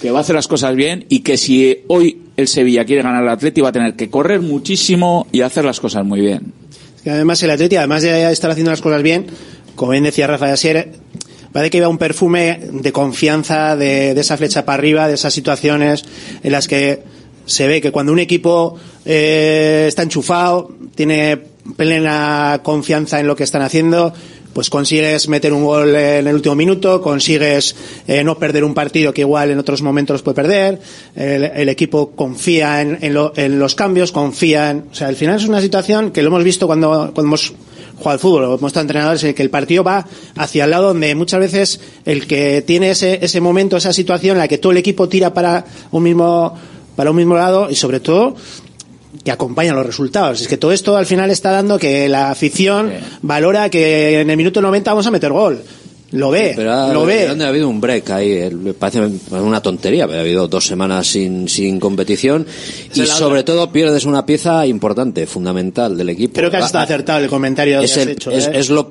que 0.00 0.10
va 0.10 0.18
a 0.18 0.20
hacer 0.22 0.34
las 0.34 0.48
cosas 0.48 0.74
bien 0.74 1.06
y 1.08 1.20
que 1.20 1.36
si 1.36 1.78
hoy 1.88 2.22
el 2.36 2.48
Sevilla 2.48 2.84
quiere 2.84 3.02
ganar 3.02 3.22
al 3.22 3.28
Atleti 3.28 3.60
va 3.60 3.70
a 3.70 3.72
tener 3.72 3.94
que 3.94 4.10
correr 4.10 4.40
muchísimo 4.40 5.26
y 5.32 5.40
hacer 5.40 5.64
las 5.64 5.80
cosas 5.80 6.04
muy 6.04 6.20
bien. 6.20 6.63
Que 7.04 7.10
además 7.10 7.42
el 7.42 7.50
Atleti, 7.50 7.76
además 7.76 8.02
de 8.02 8.32
estar 8.32 8.50
haciendo 8.50 8.70
las 8.70 8.80
cosas 8.80 9.02
bien, 9.02 9.26
como 9.76 9.92
bien 9.92 10.04
decía 10.04 10.26
Rafa 10.26 10.52
Asier, 10.52 10.92
parece 11.52 11.70
que 11.70 11.76
iba 11.78 11.88
un 11.88 11.98
perfume 11.98 12.60
de 12.72 12.92
confianza, 12.92 13.76
de, 13.76 14.14
de 14.14 14.20
esa 14.20 14.36
flecha 14.36 14.64
para 14.64 14.78
arriba, 14.78 15.06
de 15.06 15.14
esas 15.14 15.32
situaciones 15.32 16.04
en 16.42 16.50
las 16.50 16.66
que 16.66 17.02
se 17.46 17.66
ve 17.66 17.80
que 17.80 17.92
cuando 17.92 18.12
un 18.12 18.18
equipo 18.18 18.76
eh, 19.04 19.84
está 19.88 20.02
enchufado, 20.02 20.74
tiene 20.94 21.36
plena 21.76 22.60
confianza 22.62 23.20
en 23.20 23.26
lo 23.26 23.36
que 23.36 23.44
están 23.44 23.62
haciendo, 23.62 24.12
pues 24.54 24.70
consigues 24.70 25.28
meter 25.28 25.52
un 25.52 25.64
gol 25.64 25.94
en 25.94 26.26
el 26.26 26.34
último 26.34 26.54
minuto, 26.54 27.02
consigues 27.02 27.74
eh, 28.06 28.22
no 28.24 28.38
perder 28.38 28.64
un 28.64 28.72
partido 28.72 29.12
que 29.12 29.22
igual 29.22 29.50
en 29.50 29.58
otros 29.58 29.82
momentos 29.82 30.22
puede 30.22 30.36
perder, 30.36 30.80
el, 31.16 31.68
equipo 31.68 32.12
confía 32.12 32.80
en, 32.80 33.12
lo- 33.12 33.32
en 33.36 33.58
los 33.58 33.74
cambios, 33.74 34.12
confía 34.12 34.70
en... 34.70 34.84
O 34.90 34.94
sea, 34.94 35.08
al 35.08 35.16
final 35.16 35.36
es 35.36 35.46
una 35.48 35.60
situación 35.60 36.12
que 36.12 36.22
lo 36.22 36.28
hemos 36.28 36.44
visto 36.44 36.66
cuando, 36.66 37.12
hemos 37.16 37.52
jugado 37.96 38.10
al 38.12 38.18
fútbol, 38.18 38.44
hemos 38.44 38.62
estado 38.70 38.82
entrenadores, 38.82 39.24
en 39.24 39.34
que 39.34 39.42
el 39.42 39.50
partido 39.50 39.82
va 39.84 40.06
hacia 40.36 40.64
el 40.64 40.70
lado 40.70 40.88
donde 40.88 41.14
muchas 41.14 41.40
veces 41.40 41.80
el 42.04 42.26
que 42.26 42.62
tiene 42.62 42.90
ese, 42.90 43.18
ese 43.24 43.40
momento, 43.40 43.76
esa 43.76 43.92
situación 43.92 44.36
en 44.36 44.38
la 44.40 44.48
que 44.48 44.58
todo 44.58 44.72
el 44.72 44.78
equipo 44.78 45.08
tira 45.08 45.34
para 45.34 45.64
un 45.90 46.02
mismo, 46.02 46.54
para 46.96 47.10
un 47.10 47.16
mismo 47.16 47.34
lado 47.34 47.70
y 47.70 47.74
sobre 47.74 48.00
todo 48.00 48.36
que 49.22 49.30
acompañan 49.30 49.76
los 49.76 49.86
resultados. 49.86 50.40
Es 50.40 50.48
que 50.48 50.56
todo 50.56 50.72
esto 50.72 50.96
al 50.96 51.06
final 51.06 51.30
está 51.30 51.50
dando 51.50 51.78
que 51.78 52.08
la 52.08 52.30
afición 52.30 52.92
valora 53.22 53.70
que 53.70 54.20
en 54.20 54.30
el 54.30 54.36
minuto 54.36 54.60
90 54.60 54.90
vamos 54.90 55.06
a 55.06 55.10
meter 55.10 55.32
gol. 55.32 55.62
Lo 56.14 56.30
ve, 56.30 56.52
Pero 56.54 56.72
ha, 56.72 56.92
lo 56.92 57.04
ve. 57.04 57.26
¿dónde 57.26 57.44
ha 57.44 57.48
habido 57.48 57.68
un 57.68 57.80
break 57.80 58.10
ahí? 58.10 58.48
Me 58.52 58.72
parece 58.72 59.00
una 59.32 59.60
tontería, 59.60 60.06
pero 60.06 60.18
ha 60.18 60.22
habido 60.22 60.46
dos 60.46 60.64
semanas 60.64 61.08
sin, 61.08 61.48
sin 61.48 61.80
competición 61.80 62.46
y 62.94 63.00
es 63.00 63.08
sobre 63.08 63.42
todo 63.42 63.72
pierdes 63.72 64.04
una 64.04 64.24
pieza 64.24 64.64
importante, 64.64 65.26
fundamental 65.26 65.96
del 65.96 66.10
equipo. 66.10 66.34
Creo 66.34 66.50
que 66.52 66.58
has 66.58 66.66
estado 66.66 66.84
acertado 66.84 67.18
el 67.18 67.28
comentario 67.28 67.80
que 67.80 67.86
es 67.86 67.92
has 67.92 67.98
el, 67.98 68.08
hecho. 68.10 68.30
es, 68.30 68.46
¿eh? 68.46 68.52
es 68.54 68.70
lo, 68.70 68.88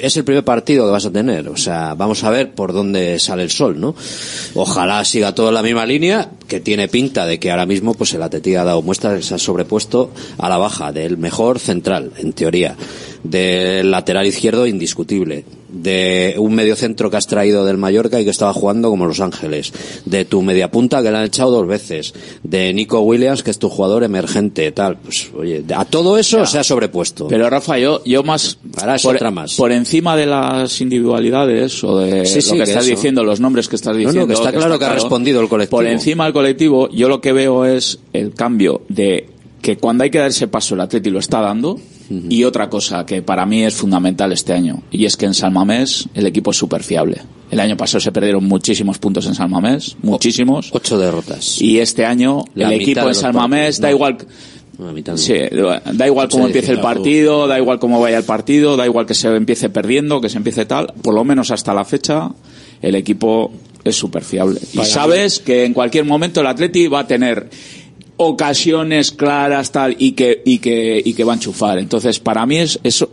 es 0.00 0.16
el 0.18 0.24
primer 0.24 0.44
partido 0.44 0.84
que 0.84 0.92
vas 0.92 1.06
a 1.06 1.10
tener. 1.10 1.48
O 1.48 1.56
sea, 1.56 1.94
vamos 1.94 2.22
a 2.24 2.30
ver 2.30 2.52
por 2.52 2.74
dónde 2.74 3.18
sale 3.18 3.42
el 3.44 3.50
sol, 3.50 3.80
¿no? 3.80 3.94
Ojalá 4.54 5.02
siga 5.06 5.34
todo 5.34 5.48
en 5.48 5.54
la 5.54 5.62
misma 5.62 5.86
línea, 5.86 6.30
que 6.46 6.60
tiene 6.60 6.88
pinta 6.88 7.24
de 7.24 7.38
que 7.38 7.50
ahora 7.50 7.64
mismo 7.64 7.94
pues 7.94 8.12
el 8.12 8.22
Atleti 8.22 8.54
ha 8.56 8.64
dado 8.64 8.82
muestras, 8.82 9.24
se 9.24 9.34
ha 9.34 9.38
sobrepuesto 9.38 10.10
a 10.36 10.48
la 10.50 10.58
baja 10.58 10.92
del 10.92 11.16
mejor 11.16 11.58
central, 11.58 12.12
en 12.18 12.34
teoría, 12.34 12.76
del 13.22 13.90
lateral 13.90 14.26
izquierdo 14.26 14.66
indiscutible, 14.66 15.44
de 15.82 16.34
un 16.38 16.54
medio 16.54 16.76
centro 16.76 17.10
que 17.10 17.16
has 17.16 17.26
traído 17.26 17.64
del 17.64 17.76
Mallorca 17.78 18.20
y 18.20 18.24
que 18.24 18.30
estaba 18.30 18.52
jugando 18.52 18.90
como 18.90 19.06
Los 19.06 19.20
Ángeles, 19.20 19.72
de 20.04 20.24
tu 20.24 20.42
media 20.42 20.70
punta 20.70 21.02
que 21.02 21.10
le 21.10 21.18
han 21.18 21.24
echado 21.24 21.50
dos 21.50 21.66
veces, 21.66 22.14
de 22.42 22.72
Nico 22.72 23.00
Williams 23.00 23.42
que 23.42 23.50
es 23.50 23.58
tu 23.58 23.68
jugador 23.68 24.04
emergente, 24.04 24.70
tal. 24.72 24.96
Pues 24.98 25.30
oye, 25.36 25.64
a 25.74 25.84
todo 25.84 26.18
eso 26.18 26.44
se 26.46 26.58
ha 26.58 26.64
sobrepuesto. 26.64 27.28
Pero 27.28 27.48
Rafa, 27.48 27.78
yo, 27.78 28.02
yo 28.04 28.22
más, 28.22 28.58
Ahora 28.78 28.96
es 28.96 29.02
por, 29.02 29.16
otra 29.16 29.30
más. 29.30 29.54
por 29.54 29.72
encima 29.72 30.16
de 30.16 30.26
las 30.26 30.80
individualidades 30.80 31.82
o 31.84 31.98
de 31.98 32.26
Sí, 32.26 32.40
sí, 32.42 32.48
lo 32.50 32.52
que, 32.54 32.58
que 32.64 32.70
estás 32.70 32.84
eso. 32.86 32.94
diciendo, 32.96 33.24
los 33.24 33.40
nombres 33.40 33.68
que 33.68 33.76
estás 33.76 33.94
No, 33.94 34.02
no, 34.02 34.08
diciendo. 34.08 34.26
que 34.26 34.34
está 34.34 34.52
claro 34.52 34.78
que 34.78 34.84
ha 34.84 34.92
respondido 34.92 35.40
el 35.40 35.48
colectivo. 35.48 35.78
Por 35.78 35.86
encima 35.86 36.24
del 36.24 36.32
colectivo, 36.32 36.88
yo 36.90 37.08
lo 37.08 37.20
que 37.20 37.32
veo 37.32 37.64
es 37.64 37.98
el 38.12 38.34
cambio 38.34 38.82
de 38.88 39.28
que 39.62 39.76
cuando 39.76 40.04
hay 40.04 40.10
que 40.10 40.18
dar 40.18 40.28
ese 40.28 40.48
paso 40.48 40.74
el 40.74 40.80
Atleti 40.80 41.10
lo 41.10 41.18
está 41.18 41.40
dando 41.40 41.78
y 42.10 42.44
otra 42.44 42.70
cosa 42.70 43.04
que 43.04 43.22
para 43.22 43.44
mí 43.46 43.64
es 43.64 43.74
fundamental 43.74 44.32
este 44.32 44.52
año 44.52 44.82
y 44.90 45.04
es 45.04 45.16
que 45.16 45.26
en 45.26 45.34
San 45.34 45.52
Mamés 45.52 46.08
el 46.14 46.26
equipo 46.26 46.50
es 46.50 46.56
súper 46.56 46.82
fiable. 46.82 47.20
El 47.50 47.60
año 47.60 47.76
pasado 47.76 48.00
se 48.00 48.12
perdieron 48.12 48.44
muchísimos 48.44 48.98
puntos 48.98 49.26
en 49.26 49.34
San 49.34 49.50
Mamés, 49.50 49.96
muchísimos. 50.02 50.70
Ocho 50.72 50.98
derrotas. 50.98 51.60
Y 51.60 51.80
este 51.80 52.04
año 52.04 52.44
La 52.54 52.68
el 52.68 52.80
equipo 52.80 53.00
de 53.00 53.06
en 53.06 53.08
los 53.08 53.18
San 53.18 53.34
Mamés 53.34 53.78
partidos, 53.78 53.80
da 53.80 53.88
no. 53.88 53.94
igual. 53.94 54.18
Sí, 55.16 55.34
da 55.94 56.06
igual 56.06 56.28
cómo 56.28 56.46
empiece 56.46 56.70
el 56.70 56.80
partido, 56.80 57.48
da 57.48 57.58
igual 57.58 57.80
cómo 57.80 58.00
vaya 58.00 58.18
el 58.18 58.24
partido, 58.24 58.76
da 58.76 58.86
igual 58.86 59.06
que 59.06 59.14
se 59.14 59.34
empiece 59.34 59.70
perdiendo, 59.70 60.20
que 60.20 60.28
se 60.28 60.36
empiece 60.36 60.66
tal, 60.66 60.92
por 61.02 61.14
lo 61.14 61.24
menos 61.24 61.50
hasta 61.50 61.74
la 61.74 61.84
fecha 61.84 62.30
el 62.80 62.94
equipo 62.94 63.50
es 63.84 63.96
súper 63.96 64.22
fiable. 64.22 64.60
Y 64.72 64.84
sabes 64.84 65.40
que 65.40 65.64
en 65.64 65.74
cualquier 65.74 66.04
momento 66.04 66.40
el 66.40 66.46
Atleti 66.46 66.86
va 66.86 67.00
a 67.00 67.06
tener 67.06 67.48
ocasiones 68.18 69.10
claras 69.12 69.72
tal 69.72 69.96
y 69.98 70.12
que 70.12 70.42
y 70.44 70.58
que 70.58 71.00
y 71.02 71.14
que 71.14 71.24
va 71.24 71.32
a 71.32 71.36
enchufar. 71.36 71.78
Entonces, 71.78 72.20
para 72.20 72.44
mí 72.44 72.58
es 72.58 72.78
eso 72.84 73.10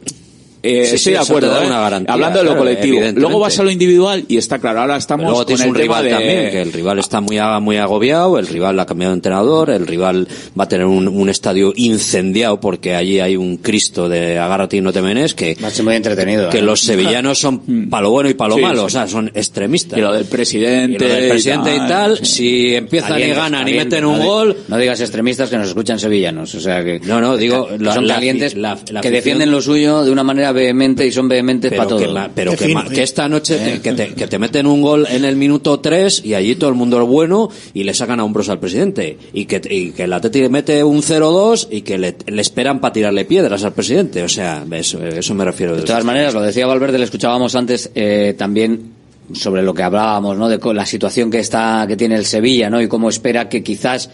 eh, 0.66 0.84
Sí, 0.86 0.90
sí, 0.90 0.96
estoy 0.96 1.14
de 1.14 1.20
acuerdo. 1.20 1.62
¿eh? 1.62 1.68
una 1.68 1.80
garantía, 1.80 2.14
Hablando 2.14 2.40
de 2.40 2.44
lo 2.46 2.50
claro, 2.52 2.64
colectivo. 2.66 3.00
Luego 3.16 3.40
vas 3.40 3.60
a 3.60 3.64
lo 3.64 3.72
individual 3.72 4.26
y 4.28 4.38
está 4.38 4.60
claro. 4.60 4.82
Ahora 4.82 4.98
estamos 4.98 5.26
Luego 5.26 5.38
con 5.40 5.46
tienes 5.48 5.64
el 5.64 5.70
un 5.70 5.76
rival 5.76 6.04
de... 6.04 6.10
también, 6.12 6.52
que 6.52 6.62
el 6.62 6.74
rival 6.74 7.00
está 7.00 7.22
muy, 7.22 7.38
muy 7.62 7.78
agobiado, 7.78 8.38
el 8.40 8.48
rival 8.48 8.80
ha 8.80 8.86
cambiado 8.86 9.12
de 9.14 9.18
entrenador, 9.18 9.70
el 9.70 9.88
rival 9.88 10.28
va 10.60 10.64
a 10.66 10.68
tener 10.68 10.86
un, 10.86 11.08
un 11.08 11.30
estadio 11.30 11.74
incendiado 11.76 12.60
porque 12.60 12.96
allí 12.96 13.20
hay 13.20 13.36
un 13.38 13.58
Cristo 13.58 14.10
de 14.10 14.38
agárrate 14.40 14.78
y 14.78 14.82
no 14.82 14.92
te 14.94 15.02
menes 15.02 15.34
que, 15.34 15.56
Va 15.64 15.68
a 15.68 15.72
ser 15.72 15.86
muy 15.86 15.96
entretenido. 15.96 16.50
que 16.50 16.60
¿eh? 16.60 16.62
los 16.62 16.82
sevillanos 16.82 17.38
son 17.40 17.88
para 17.90 18.04
lo 18.04 18.12
bueno 18.12 18.30
y 18.30 18.34
para 18.34 18.50
lo 18.50 18.56
Sí, 18.56 18.62
malo, 18.62 18.80
sí. 18.82 18.86
o 18.86 18.90
sea, 18.90 19.08
son 19.08 19.32
extremistas. 19.34 19.98
Y 19.98 20.02
lo 20.02 20.14
del 20.14 20.26
presidente. 20.26 21.04
Y 21.06 21.08
lo 21.08 21.14
del 21.16 21.30
presidente 21.30 21.76
y 21.76 21.80
tal, 21.80 22.18
sí. 22.20 22.26
si 22.26 22.76
empiezan 22.76 23.20
y 23.20 23.28
ganan 23.30 23.68
y 23.68 23.74
meten 23.74 24.06
un 24.06 24.20
no 24.20 24.26
gol, 24.26 24.58
No 24.68 24.78
digas 24.78 25.00
extremistas 25.02 25.50
que 25.50 25.58
nos 25.58 25.68
escuchan 25.68 26.00
sevillanos. 26.00 26.54
O 26.56 26.60
sea 26.62 26.84
que. 26.84 27.00
No, 27.04 27.20
no, 27.22 27.38
digo, 27.38 27.68
que 27.68 27.78
la- 27.84 27.94
son 27.94 28.08
la- 28.08 28.16
calientes 28.16 28.56
la- 28.56 28.78
la 28.92 29.02
que 29.02 29.12
defienden 29.12 29.52
lo 29.52 29.62
suyo 29.62 30.04
de 30.04 30.12
una 30.12 30.24
manera 30.24 30.52
vehemente 30.56 31.06
y 31.06 31.12
son 31.12 31.28
vehementes 31.28 31.72
para 31.74 31.88
todo. 31.88 32.00
que, 32.00 32.30
pero 32.34 32.52
que, 32.54 32.58
fino, 32.58 32.82
ma- 32.82 32.88
¿eh? 32.90 32.94
que 32.96 33.04
esta 33.04 33.30
noche 33.30 33.58
te- 33.58 33.82
que, 33.82 33.92
te, 33.94 34.14
que 34.16 34.26
te 34.28 34.40
meten 34.40 34.66
un 34.66 34.82
gol 34.82 35.06
en 35.08 35.24
el 35.26 35.36
minuto 35.36 35.80
3 35.80 36.24
y 36.26 36.34
allí 36.34 36.56
todo 36.56 36.72
el 36.72 36.76
mundo 36.76 37.00
es 37.00 37.08
bueno 37.08 37.50
y 37.76 37.84
le 37.84 37.94
sacan 37.94 38.20
a 38.20 38.24
hombros 38.24 38.50
al 38.50 38.60
presidente 38.60 39.18
y 39.34 39.46
que, 39.46 39.62
y 39.70 39.92
que 39.92 40.06
el 40.06 40.14
Atleti 40.14 40.50
mete 40.50 40.84
un 40.84 41.04
0-2 41.04 41.68
y 41.70 41.82
que 41.82 42.00
le, 42.00 42.16
le 42.26 42.42
esperan 42.42 42.80
para 42.82 42.94
tirarle 42.94 43.26
piedras 43.26 43.64
al 43.64 43.74
presidente 43.74 44.24
o 44.24 44.30
sea 44.30 44.66
eso, 44.72 45.04
eso 45.06 45.36
me 45.36 45.46
refiero 45.46 45.76
De 45.76 45.84
todas 45.84 46.04
maneras, 46.04 46.34
lo 46.34 46.42
decía 46.42 46.66
Valverde, 46.66 46.98
le 46.98 47.06
escuchábamos 47.06 47.54
antes 47.56 47.92
eh, 47.94 48.34
también 48.38 48.96
sobre 49.34 49.64
lo 49.64 49.74
que 49.74 49.82
hablábamos, 49.84 50.38
¿no? 50.38 50.48
De 50.48 50.60
la 50.74 50.86
situación 50.86 51.32
que 51.32 51.40
está, 51.40 51.86
que 51.88 51.98
tiene 51.98 52.16
el 52.16 52.26
Sevilla, 52.26 52.70
¿no? 52.70 52.80
Y 52.80 52.88
cómo 52.88 53.10
espera 53.10 53.50
que 53.50 53.64
quizás, 53.64 54.12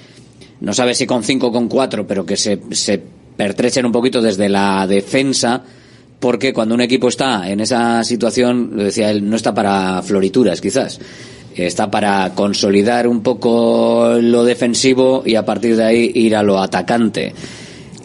no 0.61 0.73
sabe 0.73 0.95
si 0.95 1.05
con 1.05 1.21
cinco 1.23 1.47
o 1.47 1.51
con 1.51 1.67
cuatro, 1.67 2.07
pero 2.07 2.25
que 2.25 2.37
se, 2.37 2.59
se 2.71 3.01
pertrechen 3.35 3.85
un 3.85 3.91
poquito 3.91 4.21
desde 4.21 4.47
la 4.47 4.87
defensa, 4.87 5.63
porque 6.21 6.53
cuando 6.53 6.75
un 6.75 6.81
equipo 6.81 7.09
está 7.09 7.49
en 7.49 7.59
esa 7.59 8.03
situación, 8.03 8.69
lo 8.75 8.83
decía 8.83 9.09
él, 9.09 9.27
no 9.27 9.35
está 9.35 9.53
para 9.53 10.01
florituras, 10.03 10.61
quizás. 10.61 10.99
Está 11.55 11.89
para 11.89 12.33
consolidar 12.35 13.07
un 13.07 13.21
poco 13.23 14.17
lo 14.21 14.45
defensivo 14.45 15.23
y 15.25 15.35
a 15.35 15.43
partir 15.43 15.75
de 15.75 15.83
ahí 15.83 16.11
ir 16.13 16.35
a 16.35 16.43
lo 16.43 16.59
atacante. 16.59 17.33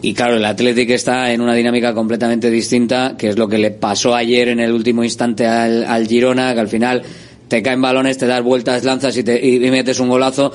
Y 0.01 0.15
claro, 0.15 0.35
el 0.35 0.45
Athletic 0.45 0.89
está 0.89 1.31
en 1.31 1.41
una 1.41 1.53
dinámica 1.53 1.93
completamente 1.93 2.49
distinta, 2.49 3.15
que 3.17 3.29
es 3.29 3.37
lo 3.37 3.47
que 3.47 3.59
le 3.59 3.69
pasó 3.71 4.15
ayer 4.15 4.49
en 4.49 4.59
el 4.59 4.71
último 4.71 5.03
instante 5.03 5.45
al, 5.45 5.85
al 5.85 6.07
Girona, 6.07 6.55
que 6.55 6.59
al 6.59 6.67
final 6.67 7.03
te 7.47 7.61
caen 7.61 7.81
balones, 7.81 8.17
te 8.17 8.25
das 8.25 8.41
vueltas, 8.41 8.83
lanzas 8.83 9.15
y, 9.15 9.23
te, 9.23 9.39
y, 9.45 9.63
y 9.63 9.71
metes 9.71 9.99
un 9.99 10.09
golazo, 10.09 10.51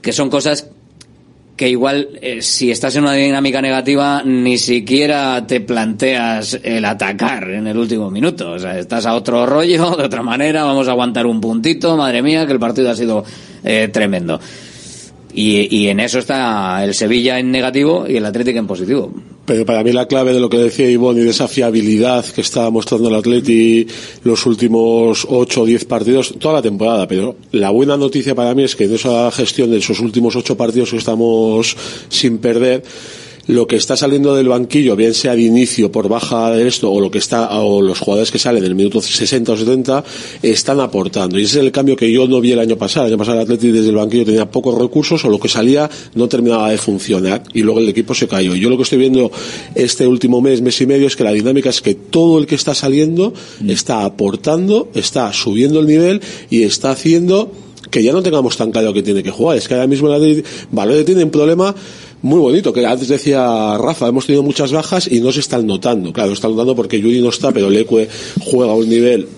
que 0.00 0.12
son 0.12 0.30
cosas 0.30 0.70
que 1.56 1.68
igual 1.68 2.08
eh, 2.20 2.42
si 2.42 2.70
estás 2.70 2.96
en 2.96 3.04
una 3.04 3.12
dinámica 3.12 3.62
negativa 3.62 4.22
ni 4.24 4.58
siquiera 4.58 5.46
te 5.46 5.60
planteas 5.60 6.58
el 6.62 6.84
atacar 6.84 7.50
en 7.50 7.66
el 7.66 7.76
último 7.76 8.10
minuto. 8.10 8.52
O 8.52 8.58
sea, 8.58 8.78
estás 8.78 9.06
a 9.06 9.14
otro 9.14 9.46
rollo, 9.46 9.90
de 9.96 10.04
otra 10.04 10.22
manera, 10.22 10.64
vamos 10.64 10.88
a 10.88 10.92
aguantar 10.92 11.26
un 11.26 11.40
puntito, 11.40 11.96
madre 11.96 12.22
mía, 12.22 12.46
que 12.46 12.52
el 12.52 12.58
partido 12.58 12.90
ha 12.90 12.96
sido 12.96 13.24
eh, 13.62 13.88
tremendo. 13.92 14.40
Y, 15.32 15.76
y 15.76 15.88
en 15.88 16.00
eso 16.00 16.18
está 16.18 16.84
el 16.84 16.94
Sevilla 16.94 17.38
en 17.38 17.50
negativo 17.50 18.06
y 18.08 18.16
el 18.16 18.26
Atlético 18.26 18.58
en 18.58 18.66
positivo. 18.66 19.12
Pero 19.46 19.66
para 19.66 19.84
mí 19.84 19.92
la 19.92 20.06
clave 20.06 20.32
de 20.32 20.40
lo 20.40 20.48
que 20.48 20.56
decía 20.56 20.90
Ivonne 20.90 21.20
y 21.20 21.24
de 21.24 21.30
esa 21.30 21.48
fiabilidad 21.48 22.24
que 22.24 22.40
está 22.40 22.70
mostrando 22.70 23.08
el 23.08 23.14
Atleti 23.16 23.86
los 24.22 24.46
últimos 24.46 25.26
8 25.28 25.62
o 25.62 25.66
10 25.66 25.84
partidos, 25.84 26.34
toda 26.38 26.54
la 26.54 26.62
temporada, 26.62 27.06
pero 27.06 27.36
la 27.52 27.70
buena 27.70 27.96
noticia 27.96 28.34
para 28.34 28.54
mí 28.54 28.62
es 28.62 28.74
que 28.74 28.84
en 28.84 28.94
esa 28.94 29.30
gestión 29.30 29.70
de 29.70 29.78
esos 29.78 30.00
últimos 30.00 30.34
8 30.34 30.56
partidos 30.56 30.90
que 30.90 30.96
estamos 30.96 31.76
sin 32.08 32.38
perder, 32.38 32.82
lo 33.46 33.66
que 33.66 33.76
está 33.76 33.96
saliendo 33.96 34.34
del 34.34 34.48
banquillo, 34.48 34.96
bien 34.96 35.14
sea 35.14 35.34
de 35.34 35.42
inicio 35.42 35.92
por 35.92 36.08
baja 36.08 36.50
de 36.50 36.66
esto, 36.66 36.90
o 36.90 37.00
lo 37.00 37.10
que 37.10 37.18
está, 37.18 37.60
o 37.60 37.82
los 37.82 37.98
jugadores 37.98 38.30
que 38.30 38.38
salen 38.38 38.64
en 38.64 38.70
el 38.70 38.74
minuto 38.74 39.00
60 39.00 39.52
o 39.52 39.56
70, 39.56 40.04
están 40.42 40.80
aportando. 40.80 41.38
Y 41.38 41.44
ese 41.44 41.58
es 41.58 41.64
el 41.64 41.72
cambio 41.72 41.96
que 41.96 42.10
yo 42.10 42.26
no 42.26 42.40
vi 42.40 42.52
el 42.52 42.58
año 42.58 42.76
pasado. 42.76 43.06
El 43.06 43.12
año 43.12 43.18
pasado 43.18 43.38
el 43.38 43.44
Atleti 43.44 43.70
desde 43.70 43.90
el 43.90 43.96
banquillo 43.96 44.24
tenía 44.24 44.50
pocos 44.50 44.76
recursos, 44.78 45.24
o 45.24 45.28
lo 45.28 45.38
que 45.38 45.48
salía 45.48 45.90
no 46.14 46.28
terminaba 46.28 46.70
de 46.70 46.78
funcionar, 46.78 47.42
y 47.52 47.62
luego 47.62 47.80
el 47.80 47.88
equipo 47.88 48.14
se 48.14 48.28
cayó. 48.28 48.54
Y 48.54 48.60
yo 48.60 48.70
lo 48.70 48.76
que 48.76 48.84
estoy 48.84 48.98
viendo 48.98 49.30
este 49.74 50.06
último 50.06 50.40
mes, 50.40 50.62
mes 50.62 50.80
y 50.80 50.86
medio, 50.86 51.06
es 51.06 51.16
que 51.16 51.24
la 51.24 51.32
dinámica 51.32 51.70
es 51.70 51.80
que 51.80 51.94
todo 51.94 52.38
el 52.38 52.46
que 52.46 52.54
está 52.54 52.74
saliendo 52.74 53.34
está 53.66 54.04
aportando, 54.04 54.88
está 54.94 55.32
subiendo 55.32 55.80
el 55.80 55.86
nivel 55.86 56.20
y 56.50 56.62
está 56.62 56.90
haciendo 56.90 57.52
que 57.90 58.02
ya 58.02 58.12
no 58.12 58.22
tengamos 58.22 58.56
tan 58.56 58.72
claro 58.72 58.92
que 58.92 59.02
tiene 59.02 59.22
que 59.22 59.30
jugar. 59.30 59.56
Es 59.56 59.68
que 59.68 59.74
ahora 59.74 59.86
mismo 59.86 60.08
el 60.08 60.14
Atleti, 60.14 60.42
Valverde 60.72 61.04
tiene 61.04 61.24
un 61.24 61.30
problema 61.30 61.74
muy 62.24 62.40
bonito, 62.40 62.72
que 62.72 62.84
antes 62.86 63.08
decía 63.08 63.76
Rafa, 63.78 64.08
hemos 64.08 64.24
tenido 64.26 64.42
muchas 64.42 64.72
bajas 64.72 65.06
y 65.10 65.20
no 65.20 65.30
se 65.30 65.40
están 65.40 65.66
notando. 65.66 66.12
Claro, 66.12 66.28
no 66.30 66.34
están 66.34 66.52
notando 66.52 66.74
porque 66.74 66.98
Yuri 66.98 67.20
no 67.20 67.28
está, 67.28 67.52
pero 67.52 67.68
Leque 67.68 68.08
juega 68.40 68.72
a 68.72 68.76
un 68.76 68.88
nivel 68.88 69.28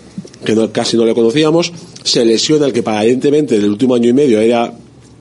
que 0.45 0.55
no- 0.55 0.71
casi 0.71 0.97
no 0.97 1.05
le 1.05 1.13
conocíamos. 1.13 1.73
Se 2.05 2.25
lesiona 2.25 2.67
el 2.67 2.73
que 2.73 2.81
aparentemente 2.81 3.57
en 3.57 3.65
el 3.65 3.71
último 3.71 3.97
año 3.97 4.09
y 4.09 4.13
medio 4.13 4.41
era 4.41 4.73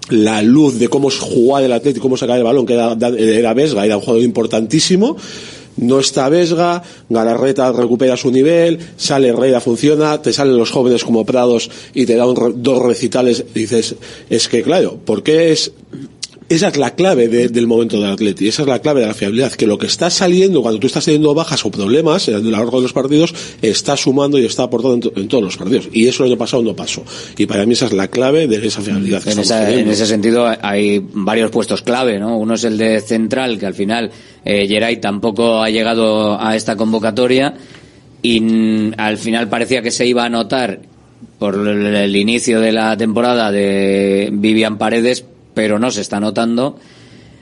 la 0.09 0.43
luz 0.43 0.77
de 0.77 0.87
cómo 0.89 1.09
jugar 1.09 1.63
el 1.63 1.71
Atlético, 1.73 2.03
cómo 2.03 2.17
sacar 2.17 2.37
el 2.37 2.43
balón, 2.43 2.67
que 2.67 2.73
era, 2.75 2.95
era 3.17 3.53
Vesga, 3.55 3.83
era 3.83 3.97
un 3.97 4.03
jugador 4.03 4.23
importantísimo. 4.23 5.17
No 5.77 5.99
está 5.99 6.29
Vesga, 6.29 6.83
Galarreta 7.09 7.71
recupera 7.73 8.15
su 8.15 8.31
nivel, 8.31 8.77
sale 8.95 9.29
Herrera, 9.29 9.59
funciona, 9.59 10.21
te 10.21 10.31
salen 10.31 10.55
los 10.55 10.69
jóvenes 10.71 11.03
como 11.03 11.25
Prados 11.25 11.69
y 11.93 12.05
te 12.05 12.15
dan 12.15 12.33
dos 12.57 12.81
recitales. 12.83 13.43
Dices, 13.53 13.95
es 14.29 14.47
que 14.47 14.61
claro, 14.61 14.97
¿por 15.03 15.21
qué 15.23 15.51
es 15.51 15.71
esa 16.47 16.67
es 16.67 16.77
la 16.77 16.93
clave 16.95 17.27
de- 17.27 17.49
del 17.49 17.65
momento 17.65 17.99
del 17.99 18.11
Atleti, 18.11 18.47
esa 18.47 18.61
es 18.61 18.67
la 18.67 18.79
clave 18.79 19.01
de 19.01 19.07
la 19.07 19.13
fiabilidad, 19.13 19.51
que 19.53 19.65
lo 19.65 19.77
que 19.77 19.87
está 19.87 20.09
saliendo 20.09 20.61
cuando 20.61 20.79
tú 20.79 20.87
estás 20.87 21.05
teniendo 21.05 21.33
bajas 21.33 21.65
o 21.65 21.71
problemas 21.71 22.27
a 22.29 22.31
lo 22.31 22.51
largo 22.51 22.77
de 22.77 22.83
los 22.83 22.93
partidos, 22.93 23.33
está 23.61 23.97
sumando 23.97 24.37
y 24.37 24.45
está 24.45 24.63
aportando 24.63 24.95
en, 24.95 25.01
to- 25.01 25.13
en 25.15 25.27
todos 25.27 25.43
los 25.43 25.57
partidos. 25.57 25.89
Y 25.91 26.07
eso 26.07 26.23
el 26.23 26.31
año 26.31 26.37
pasado 26.37 26.61
no 26.61 26.75
pasó. 26.75 27.03
Y 27.37 27.45
para 27.47 27.65
mí 27.65 27.73
esa 27.73 27.87
es 27.87 27.93
la 27.93 28.07
clave 28.09 28.47
de 28.47 28.65
esa 28.67 28.81
fiabilidad. 28.81 29.23
que 29.23 29.31
En, 29.31 29.39
esa- 29.39 29.71
en 29.81 29.89
ese 29.89 30.05
sentido 30.05 30.45
hay 30.61 31.01
varios 31.13 31.49
puestos 31.51 31.81
clave, 31.81 32.19
¿no? 32.19 32.37
Uno 32.37 32.53
es 32.53 32.63
el 32.63 32.77
de 32.77 33.01
central, 33.01 33.57
que 33.57 33.65
al 33.65 33.73
final 33.73 34.11
eh, 34.45 34.67
Geray 34.67 35.01
tampoco 35.01 35.61
ha 35.63 35.69
llegado 35.69 36.39
a 36.39 36.55
esta 36.55 36.75
convocatoria 36.75 37.55
y 38.21 38.91
al 38.97 39.17
final 39.17 39.49
parecía 39.49 39.81
que 39.81 39.91
se 39.91 40.05
iba 40.05 40.25
a 40.25 40.29
notar 40.29 40.79
por 41.39 41.55
el, 41.67 41.85
el 41.95 42.15
inicio 42.15 42.59
de 42.59 42.71
la 42.71 42.95
temporada 42.97 43.51
de 43.51 44.29
Vivian 44.31 44.77
Paredes, 44.77 45.25
pero 45.55 45.79
no 45.79 45.89
se 45.89 46.01
está 46.01 46.19
notando. 46.19 46.77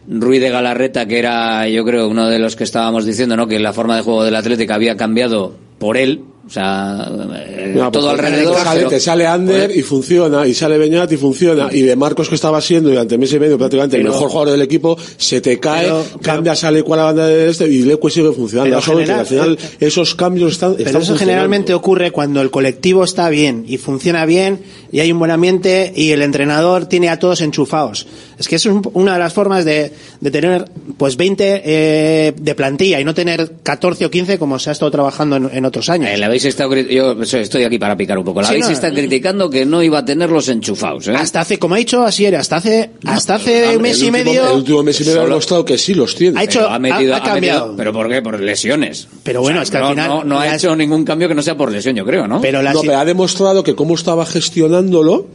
Ruiz 0.07 0.39
de 0.39 0.49
Galarreta, 0.49 1.05
que 1.05 1.20
era, 1.20 1.68
yo 1.68 1.84
creo, 1.84 2.07
uno 2.07 2.30
de 2.30 2.39
los 2.39 2.55
que 2.55 2.64
estábamos 2.64 3.05
diciendo, 3.05 3.36
¿no? 3.36 3.47
Que 3.47 3.59
la 3.59 3.74
forma 3.74 3.97
de 3.97 4.03
juego 4.03 4.24
del 4.24 4.36
Atlético 4.36 4.74
había 4.74 4.95
cambiado 4.95 5.55
por 5.80 5.97
él, 5.97 6.24
o 6.46 6.50
sea, 6.50 7.10
eh, 7.48 7.74
No, 7.76 7.89
todo 7.91 8.10
alrededor. 8.10 8.58
Pero- 8.74 8.89
te 8.89 9.00
sale 9.00 9.26
Ander 9.26 9.72
y 9.76 9.82
funciona, 9.82 10.46
y 10.46 10.54
sale 10.54 10.78
Beñat 10.78 11.12
y 11.12 11.18
funciona, 11.18 11.70
y 11.72 11.82
de 11.84 11.96
Marcos 11.96 12.28
que 12.30 12.36
estaba 12.36 12.60
siendo 12.62 12.89
durante 12.89 13.18
mes 13.18 13.32
y 13.34 13.39
medio 13.39 13.58
prácticamente 13.58 13.96
el 13.96 14.04
Pero- 14.04 14.14
mejor 14.14 14.30
jugador 14.30 14.52
del 14.52 14.62
equipo, 14.62 14.98
se 15.18 15.39
te 15.41 15.60
cae, 15.60 15.86
Pero- 15.86 16.04
cambia, 16.22 16.56
sale 16.56 16.84
cuál 16.84 17.00
la 17.00 17.06
banda 17.06 17.28
de 17.28 17.50
este 17.50 17.68
y 17.70 17.84
Leque 17.84 18.10
sigue 18.10 18.32
funcionando. 18.34 18.72
Pero 18.76 18.82
Solo 18.82 18.98
que 19.00 19.04
general- 19.06 19.20
al 19.22 19.26
final 19.28 19.58
esos 19.80 20.16
cambios 20.16 20.52
están, 20.52 20.76
Pero 20.76 20.86
están 20.89 21.02
eso 21.02 21.16
generalmente 21.16 21.74
ocurre 21.74 22.12
cuando 22.12 22.41
el 22.41 22.52
colectivo 22.52 23.04
está 23.04 23.30
bien 23.30 23.64
y 23.68 23.78
funciona 23.78 24.26
bien 24.26 24.60
y 24.91 25.00
hay 25.00 25.12
un 25.12 25.20
buen 25.20 25.32
ambiente 25.32 25.94
y 25.96 26.12
el 26.12 26.22
entrenador 26.22 26.88
tiene 26.88 27.10
a 27.10 27.20
todos 27.20 27.41
enchufados. 27.41 28.06
Es 28.38 28.48
que 28.50 28.58
eso 28.58 28.70
es 28.70 28.76
un- 28.76 28.89
una 28.94 29.14
de 29.14 29.20
las 29.20 29.32
formas 29.34 29.64
de, 29.64 29.91
de 30.20 30.32
tener 30.32 30.66
pues 30.98 31.16
20 31.16 31.62
eh, 31.64 32.34
de 32.36 32.56
plantilla 32.56 33.00
y 33.00 33.06
no 33.06 33.14
tener 33.14 33.54
14 33.64 34.06
o 34.06 34.12
15 34.12 34.38
como 34.38 34.60
se 34.60 34.70
ha 34.70 34.74
estado 34.74 34.91
trabajando 34.91 35.38
en, 35.38 35.50
en 35.54 35.66
otros 35.66 35.89
años. 35.89 36.10
Eh, 36.10 36.18
habéis 36.34 36.46
estado 36.46 36.76
yo 36.76 37.40
estoy 37.40 37.64
aquí 37.64 37.80
para 37.80 37.96
picar 37.96 38.18
un 38.18 38.24
poco. 38.26 38.42
La 38.42 38.48
Sí, 38.48 38.54
habéis 38.54 38.66
no, 38.68 38.72
estado 38.74 38.94
no. 38.94 39.00
criticando 39.00 39.50
que 39.50 39.66
no 39.66 39.82
iba 39.84 40.00
a 40.00 40.06
tenerlos 40.06 40.50
enchufados, 40.50 41.08
¿eh? 41.08 41.16
Hasta 41.16 41.42
hace, 41.42 41.60
como 41.60 41.76
ha 41.76 41.78
dicho 41.78 42.04
Asier, 42.04 42.36
hasta 42.36 42.58
hace, 42.58 42.92
hasta 43.06 43.36
hace 43.36 43.72
El 43.74 43.80
mes 43.80 44.00
y 44.02 44.06
último- 44.08 44.18
medio. 44.32 44.50
El 44.50 44.56
último 44.58 44.84
mes 44.84 45.00
y 45.02 45.04
medio 45.06 45.22
ha 45.22 45.26
demostrado 45.26 45.64
que 45.66 45.78
sí 45.78 45.94
los 45.94 46.16
tiene. 46.16 46.40
Ha 46.40 46.44
hecho- 46.44 46.60
Pero 46.60 46.72
ha 46.72 46.80
metido, 46.80 47.14
ha- 47.14 47.18
ha 47.18 47.20
ha 47.20 47.22
metido- 47.22 47.34
cambiado. 47.34 47.74
pero 47.78 47.94
¿por 47.94 48.10
qué? 48.10 48.22
Por 48.22 48.40
lesiones. 48.40 49.08
Pero 49.24 49.42
bueno, 49.42 49.62
es 49.62 49.70
que 49.72 49.78
al 49.78 49.84
no, 49.84 49.90
final 49.90 50.08
no, 50.10 50.24
no 50.24 50.40
ha 50.40 50.56
hecho 50.56 50.76
ningún 50.76 51.06
cambio 51.06 51.28
que 51.28 51.36
no 51.36 51.42
sea 51.42 51.56
por 51.56 51.72
lesión, 51.72 51.96
yo 51.96 52.06
creo, 52.06 52.28
¿no? 52.28 52.42
Pero 52.42 52.62
la 52.62 52.74
pero 52.74 52.98
ha 52.98 53.06
demostrado 53.06 53.64
que 53.64 53.76
cómo 53.76 53.94
estaba 53.96 54.26
gestionándolo 54.26 55.28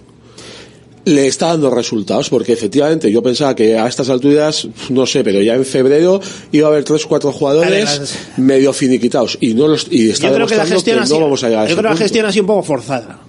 le 1.09 1.27
está 1.27 1.47
dando 1.47 1.71
resultados, 1.71 2.29
porque 2.29 2.53
efectivamente 2.53 3.11
yo 3.11 3.23
pensaba 3.23 3.55
que 3.55 3.79
a 3.79 3.87
estas 3.87 4.11
alturas, 4.11 4.69
no 4.91 5.07
sé, 5.07 5.25
pero 5.25 5.41
ya 5.41 5.55
en 5.55 5.65
febrero 5.65 6.21
iba 6.53 6.69
a 6.69 6.71
haber 6.71 6.85
tres, 6.85 7.07
cuatro 7.07 7.33
jugadores 7.33 7.99
ver, 7.99 8.09
medio 8.37 8.73
finiquitados 8.73 9.39
y 9.41 9.55
no 9.55 9.69
los 9.69 9.87
y 9.91 10.11
está 10.11 10.29
yo 10.29 10.35
creo 10.35 10.47
que 10.47 10.57
la 10.57 10.67
gestión 10.67 10.97
que 10.97 11.01
no 11.01 11.07
sido, 11.07 11.21
vamos 11.21 11.43
a 11.45 11.49
llegar 11.49 11.67
a 11.67 11.69
yo 11.69 11.77
creo 11.77 11.91
que 11.91 11.95
la 11.95 12.01
gestión 12.01 12.27
ha 12.27 12.33
sido 12.33 12.43
un 12.43 12.47
poco 12.49 12.63
forzada. 12.63 13.21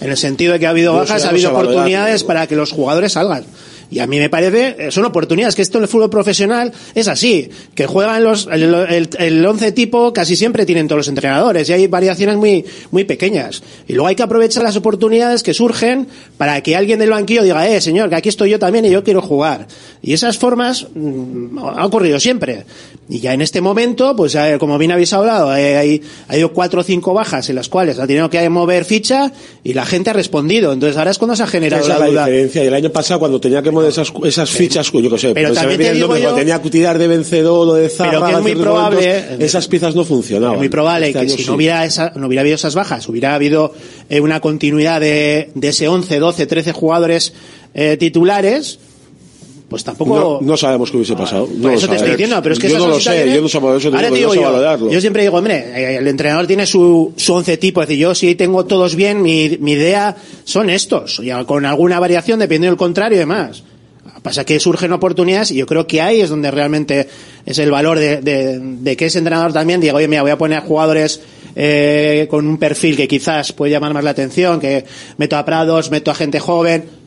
En 0.00 0.10
el 0.10 0.16
sentido 0.16 0.52
de 0.52 0.60
que 0.60 0.66
ha 0.66 0.70
habido 0.70 0.92
bajas, 0.92 1.24
ha 1.24 1.30
habido 1.30 1.50
oportunidades 1.50 2.24
para 2.24 2.46
que 2.46 2.56
los 2.56 2.72
jugadores 2.72 3.12
salgan. 3.12 3.44
Y 3.90 3.98
a 4.00 4.06
mí 4.06 4.18
me 4.18 4.28
parece, 4.30 4.76
eh, 4.78 4.90
son 4.90 5.04
oportunidades, 5.04 5.54
que 5.54 5.62
esto 5.62 5.78
en 5.78 5.84
el 5.84 5.88
fútbol 5.88 6.10
profesional 6.10 6.72
es 6.94 7.08
así, 7.08 7.48
que 7.74 7.86
juegan 7.86 8.24
los, 8.24 8.48
el, 8.50 8.62
el, 8.74 9.08
el 9.18 9.46
once 9.46 9.72
tipo 9.72 10.12
casi 10.12 10.36
siempre 10.36 10.66
tienen 10.66 10.88
todos 10.88 10.98
los 11.00 11.08
entrenadores 11.08 11.68
y 11.68 11.72
hay 11.72 11.86
variaciones 11.86 12.36
muy, 12.36 12.64
muy 12.90 13.04
pequeñas. 13.04 13.62
Y 13.86 13.92
luego 13.94 14.08
hay 14.08 14.16
que 14.16 14.22
aprovechar 14.22 14.62
las 14.62 14.76
oportunidades 14.76 15.42
que 15.42 15.54
surgen 15.54 16.08
para 16.36 16.60
que 16.62 16.76
alguien 16.76 16.98
del 16.98 17.10
banquillo 17.10 17.42
diga, 17.42 17.68
eh, 17.68 17.80
señor, 17.80 18.08
que 18.08 18.16
aquí 18.16 18.28
estoy 18.28 18.50
yo 18.50 18.58
también 18.58 18.84
y 18.84 18.90
yo 18.90 19.04
quiero 19.04 19.22
jugar. 19.22 19.66
Y 20.02 20.12
esas 20.12 20.38
formas 20.38 20.86
mm, 20.94 21.58
ha 21.58 21.86
ocurrido 21.86 22.18
siempre. 22.20 22.64
Y 23.08 23.20
ya 23.20 23.32
en 23.34 23.42
este 23.42 23.60
momento, 23.60 24.16
pues 24.16 24.34
eh, 24.34 24.56
como 24.58 24.78
bien 24.78 24.92
habéis 24.92 25.12
hablado, 25.12 25.54
eh, 25.56 25.76
hay, 25.76 26.02
ha 26.28 26.32
habido 26.32 26.52
cuatro 26.52 26.80
o 26.80 26.84
cinco 26.84 27.12
bajas 27.14 27.48
en 27.50 27.56
las 27.56 27.68
cuales 27.68 27.98
ha 27.98 28.06
tenido 28.06 28.30
que 28.30 28.48
mover 28.48 28.84
ficha 28.84 29.32
y 29.62 29.74
la 29.74 29.84
gente 29.84 30.10
ha 30.10 30.12
respondido. 30.12 30.72
Entonces 30.72 30.96
ahora 30.96 31.10
es 31.10 31.18
cuando 31.18 31.36
se 31.36 31.42
ha 31.42 31.46
generado 31.46 31.82
Esa 31.84 31.94
es 31.94 31.98
la 32.00 32.04
la 32.06 32.10
duda. 32.10 32.26
diferencia. 32.26 32.64
Y 32.64 32.66
el 32.66 32.74
año 32.74 32.90
pasado, 32.90 33.20
cuando 33.20 33.40
tenía 33.40 33.62
que 33.62 33.70
mover 33.74 33.90
esas, 33.90 34.12
esas 34.24 34.50
fichas, 34.50 34.90
yo 34.92 35.10
qué 35.10 35.18
sé, 35.18 35.34
Pero 35.34 35.48
pues 35.48 35.58
se 35.58 35.64
también 35.66 35.80
me 35.80 35.86
te 35.86 35.92
digo 35.94 36.06
nombre, 36.08 36.22
yo- 36.22 36.34
tenía 36.34 36.62
que 36.62 36.70
tirar 36.70 36.98
de 36.98 37.08
vencedor 37.08 37.68
o 37.68 37.74
de 37.74 37.88
Zaga, 37.88 38.10
Pero 38.12 38.26
que 38.26 38.32
es 38.32 38.40
muy 38.42 38.54
probable- 38.54 38.96
momentos, 39.22 39.40
esas 39.40 39.68
piezas 39.68 39.94
no 39.94 40.04
funcionaban. 40.04 40.54
Es 40.54 40.58
muy 40.60 40.68
probable 40.68 41.08
Este 41.08 41.20
que 41.20 41.28
si 41.28 41.38
sí. 41.42 41.44
no 41.46 41.54
hubiera, 41.56 41.84
esa, 41.84 42.12
no 42.16 42.26
hubiera 42.28 42.40
habido 42.40 42.54
esas 42.56 42.74
bajas, 42.74 43.08
hubiera 43.08 43.34
habido 43.34 43.72
eh, 44.08 44.20
una 44.20 44.40
continuidad 44.40 45.00
de, 45.00 45.50
de 45.54 45.68
ese 45.68 45.88
11, 45.88 46.18
12, 46.18 46.46
13 46.46 46.72
jugadores 46.72 47.32
eh, 47.74 47.96
titulares, 47.98 48.78
pues 49.74 49.82
tampoco... 49.82 50.38
No, 50.40 50.46
no 50.46 50.56
sabemos 50.56 50.88
qué 50.90 50.98
hubiese 50.98 51.16
pasado. 51.16 51.48
No 51.52 51.68
eso 51.70 51.88
te 51.88 51.96
estoy 51.96 51.98
sabemos. 51.98 52.16
diciendo, 52.16 52.40
pero 52.44 52.52
es 52.52 52.58
que 52.60 52.68
yo 52.70 52.78
no 52.78 52.86
lo 52.86 53.00
sé, 53.00 53.26
yo 53.34 53.42
no 53.42 53.60
por 53.60 53.76
eso 53.76 53.88
Ahora 53.88 54.08
digo, 54.10 54.32
yo 54.34 54.88
yo, 54.88 55.00
siempre 55.00 55.22
digo, 55.22 55.36
hombre, 55.36 55.56
eh, 55.74 55.96
el 55.96 56.06
entrenador 56.06 56.46
tiene 56.46 56.64
su, 56.64 57.12
su 57.16 57.34
once 57.34 57.56
tipo, 57.56 57.82
es 57.82 57.88
decir, 57.88 58.00
yo 58.00 58.14
si 58.14 58.36
tengo 58.36 58.64
todos 58.66 58.94
bien, 58.94 59.20
mi, 59.20 59.58
mi 59.60 59.72
idea 59.72 60.14
son 60.44 60.70
estos, 60.70 61.18
ya 61.24 61.44
con 61.44 61.66
alguna 61.66 61.98
variación 61.98 62.38
dependiendo 62.38 62.70
del 62.72 62.78
contrario 62.78 63.16
y 63.16 63.18
demás. 63.18 63.64
Pasa 64.22 64.44
que 64.44 64.60
surgen 64.60 64.92
oportunidades 64.92 65.50
y 65.50 65.56
yo 65.56 65.66
creo 65.66 65.86
que 65.86 66.00
ahí 66.00 66.20
es 66.20 66.30
donde 66.30 66.50
realmente 66.50 67.08
es 67.44 67.58
el 67.58 67.70
valor 67.72 67.98
de, 67.98 68.22
de- 68.22 68.58
de 68.60 68.96
que 68.96 69.06
ese 69.06 69.18
entrenador 69.18 69.52
también 69.52 69.80
diga, 69.80 69.94
oye, 69.94 70.06
mira, 70.08 70.22
voy 70.22 70.30
a 70.30 70.38
poner 70.38 70.60
jugadores 70.60 71.20
eh, 71.56 72.26
con 72.30 72.46
un 72.46 72.56
perfil 72.58 72.96
que 72.96 73.06
quizás 73.06 73.52
puede 73.52 73.72
llamar 73.72 73.92
más 73.92 74.02
la 74.04 74.10
atención, 74.10 74.60
que 74.60 74.84
meto 75.18 75.36
a 75.36 75.44
Prados, 75.44 75.90
meto 75.90 76.10
a 76.10 76.14
gente 76.14 76.40
joven. 76.40 77.03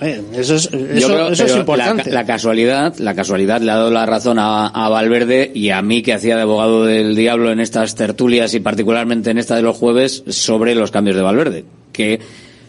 Eh, 0.00 0.20
Eso 0.34 0.56
es, 0.56 0.70
Yo 0.70 0.78
eso, 0.78 1.06
creo- 1.08 1.28
eso 1.30 1.44
es 1.44 1.50
pero 1.52 1.60
importante. 1.60 2.10
La, 2.10 2.20
la 2.20 2.26
casualidad, 2.26 2.94
la 2.98 3.14
casualidad 3.14 3.60
le 3.62 3.70
ha 3.70 3.76
dado 3.76 3.90
la 3.90 4.04
razón 4.04 4.38
a, 4.38 4.66
a 4.66 4.88
Valverde 4.90 5.50
y 5.54 5.70
a 5.70 5.80
mí 5.80 6.02
que 6.02 6.12
hacía 6.12 6.36
de 6.36 6.42
abogado 6.42 6.84
del 6.84 7.16
diablo 7.16 7.50
en 7.50 7.60
estas 7.60 7.94
tertulias 7.94 8.52
y 8.54 8.60
particularmente 8.60 9.30
en 9.30 9.38
esta 9.38 9.56
de 9.56 9.62
los 9.62 9.76
jueves 9.76 10.22
sobre 10.28 10.74
los 10.74 10.90
cambios 10.90 11.16
de 11.16 11.22
Valverde, 11.22 11.64
que 11.92 12.20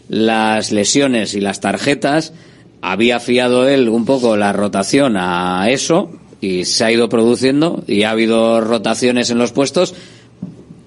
las 0.08 0.72
lesiones 0.72 1.34
y 1.34 1.40
las 1.40 1.60
tarjetas 1.60 2.32
había 2.80 3.20
fiado 3.20 3.68
él 3.68 3.90
un 3.90 4.06
poco 4.06 4.36
la 4.38 4.52
rotación 4.54 5.16
a 5.18 5.68
eso 5.68 6.10
y 6.40 6.64
se 6.64 6.84
ha 6.84 6.92
ido 6.92 7.10
produciendo 7.10 7.84
y 7.86 8.04
ha 8.04 8.10
habido 8.12 8.60
rotaciones 8.62 9.28
en 9.30 9.36
los 9.38 9.52
puestos 9.52 9.94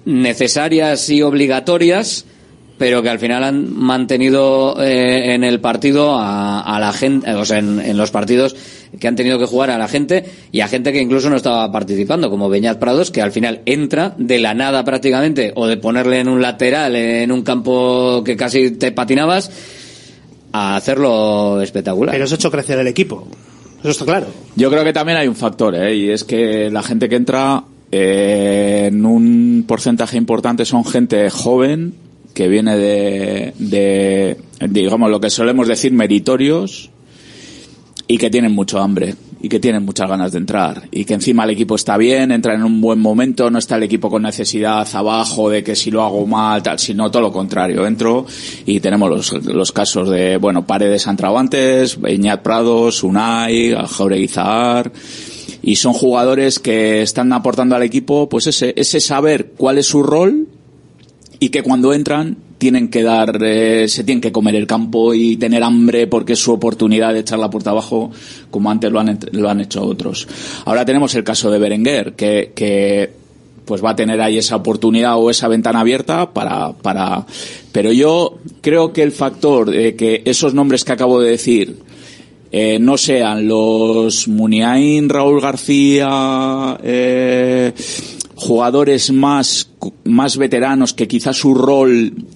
necesarias 0.04 1.08
y 1.10 1.22
obligatorias 1.22 2.24
pero 2.82 3.00
que 3.00 3.10
al 3.10 3.20
final 3.20 3.44
han 3.44 3.72
mantenido 3.78 4.74
eh, 4.82 5.34
en 5.34 5.44
el 5.44 5.60
partido 5.60 6.18
a, 6.18 6.62
a 6.62 6.80
la 6.80 6.92
gente, 6.92 7.30
eh, 7.30 7.34
o 7.34 7.44
sea, 7.44 7.58
en, 7.58 7.78
en 7.78 7.96
los 7.96 8.10
partidos 8.10 8.56
que 8.98 9.06
han 9.06 9.14
tenido 9.14 9.38
que 9.38 9.46
jugar 9.46 9.70
a 9.70 9.78
la 9.78 9.86
gente 9.86 10.24
y 10.50 10.62
a 10.62 10.66
gente 10.66 10.92
que 10.92 11.00
incluso 11.00 11.30
no 11.30 11.36
estaba 11.36 11.70
participando, 11.70 12.28
como 12.28 12.48
Beñat 12.48 12.80
Prados, 12.80 13.12
que 13.12 13.22
al 13.22 13.30
final 13.30 13.60
entra 13.66 14.16
de 14.18 14.40
la 14.40 14.54
nada 14.54 14.82
prácticamente, 14.84 15.52
o 15.54 15.68
de 15.68 15.76
ponerle 15.76 16.18
en 16.18 16.26
un 16.26 16.42
lateral, 16.42 16.96
en 16.96 17.30
un 17.30 17.42
campo 17.42 18.24
que 18.24 18.36
casi 18.36 18.72
te 18.72 18.90
patinabas, 18.90 19.52
a 20.50 20.74
hacerlo 20.74 21.62
espectacular. 21.62 22.14
Pero 22.14 22.24
eso 22.24 22.34
ha 22.34 22.38
hecho 22.38 22.50
crecer 22.50 22.80
el 22.80 22.88
equipo. 22.88 23.28
Eso 23.78 23.90
está 23.90 24.04
claro. 24.04 24.26
Yo 24.56 24.70
creo 24.72 24.82
que 24.82 24.92
también 24.92 25.18
hay 25.18 25.28
un 25.28 25.36
factor, 25.36 25.76
¿eh? 25.76 25.94
y 25.94 26.10
es 26.10 26.24
que 26.24 26.68
la 26.68 26.82
gente 26.82 27.08
que 27.08 27.14
entra 27.14 27.62
eh, 27.92 28.88
en 28.88 29.06
un 29.06 29.66
porcentaje 29.68 30.16
importante 30.16 30.64
son 30.64 30.84
gente 30.84 31.30
joven 31.30 32.01
que 32.34 32.48
viene 32.48 32.76
de, 32.76 34.36
digamos, 34.68 35.10
lo 35.10 35.20
que 35.20 35.30
solemos 35.30 35.68
decir 35.68 35.92
meritorios 35.92 36.90
y 38.06 38.18
que 38.18 38.30
tienen 38.30 38.52
mucho 38.54 38.80
hambre 38.80 39.14
y 39.40 39.48
que 39.48 39.58
tienen 39.58 39.84
muchas 39.84 40.08
ganas 40.08 40.32
de 40.32 40.38
entrar 40.38 40.88
y 40.90 41.04
que 41.04 41.14
encima 41.14 41.44
el 41.44 41.50
equipo 41.50 41.74
está 41.74 41.96
bien, 41.96 42.30
entra 42.30 42.54
en 42.54 42.62
un 42.62 42.80
buen 42.80 43.00
momento, 43.00 43.50
no 43.50 43.58
está 43.58 43.76
el 43.76 43.82
equipo 43.82 44.08
con 44.08 44.22
necesidad 44.22 44.86
abajo 44.92 45.50
de 45.50 45.64
que 45.64 45.74
si 45.74 45.90
lo 45.90 46.02
hago 46.02 46.26
mal, 46.26 46.62
tal, 46.62 46.78
sino 46.78 47.10
todo 47.10 47.22
lo 47.22 47.32
contrario. 47.32 47.86
Entro 47.86 48.26
y 48.66 48.80
tenemos 48.80 49.10
los, 49.10 49.32
los 49.46 49.72
casos 49.72 50.08
de, 50.10 50.36
bueno, 50.36 50.66
Paredes 50.66 51.06
ha 51.08 51.10
entrado 51.10 51.38
antes, 51.38 52.00
Beñat 52.00 52.42
Prados, 52.42 53.02
Unai, 53.02 53.74
Jauregui 53.74 54.28
Zahar, 54.28 54.92
y 55.62 55.76
son 55.76 55.92
jugadores 55.92 56.58
que 56.58 57.02
están 57.02 57.32
aportando 57.32 57.74
al 57.74 57.82
equipo 57.82 58.28
pues 58.28 58.46
ese, 58.46 58.74
ese 58.76 59.00
saber 59.00 59.52
cuál 59.56 59.78
es 59.78 59.86
su 59.86 60.02
rol 60.02 60.48
y 61.42 61.48
que 61.48 61.64
cuando 61.64 61.92
entran 61.92 62.36
tienen 62.56 62.88
que 62.88 63.02
dar, 63.02 63.36
eh, 63.42 63.88
se 63.88 64.04
tienen 64.04 64.20
que 64.20 64.30
comer 64.30 64.54
el 64.54 64.68
campo 64.68 65.12
y 65.12 65.36
tener 65.36 65.64
hambre 65.64 66.06
porque 66.06 66.34
es 66.34 66.38
su 66.38 66.52
oportunidad 66.52 67.12
de 67.12 67.18
echar 67.18 67.40
la 67.40 67.50
puerta 67.50 67.70
abajo 67.70 68.12
como 68.48 68.70
antes 68.70 68.92
lo 68.92 69.00
han, 69.00 69.18
lo 69.32 69.50
han 69.50 69.60
hecho 69.60 69.84
otros. 69.84 70.28
Ahora 70.66 70.84
tenemos 70.84 71.12
el 71.16 71.24
caso 71.24 71.50
de 71.50 71.58
Berenguer, 71.58 72.12
que, 72.12 72.52
que 72.54 73.10
pues 73.64 73.84
va 73.84 73.90
a 73.90 73.96
tener 73.96 74.20
ahí 74.20 74.38
esa 74.38 74.54
oportunidad 74.54 75.18
o 75.18 75.30
esa 75.30 75.48
ventana 75.48 75.80
abierta 75.80 76.32
para, 76.32 76.74
para, 76.74 77.26
pero 77.72 77.90
yo 77.90 78.38
creo 78.60 78.92
que 78.92 79.02
el 79.02 79.10
factor 79.10 79.68
de 79.68 79.96
que 79.96 80.22
esos 80.24 80.54
nombres 80.54 80.84
que 80.84 80.92
acabo 80.92 81.20
de 81.20 81.30
decir, 81.30 81.76
eh, 82.52 82.78
no 82.78 82.96
sean 82.96 83.48
los 83.48 84.28
Muniain, 84.28 85.08
Raúl 85.08 85.40
García, 85.40 86.78
eh, 86.84 87.72
jugadores 88.42 89.12
más, 89.12 89.70
más 90.04 90.36
veteranos 90.36 90.92
que 90.92 91.08
quizás 91.08 91.36
su 91.36 91.54
rol 91.54 92.26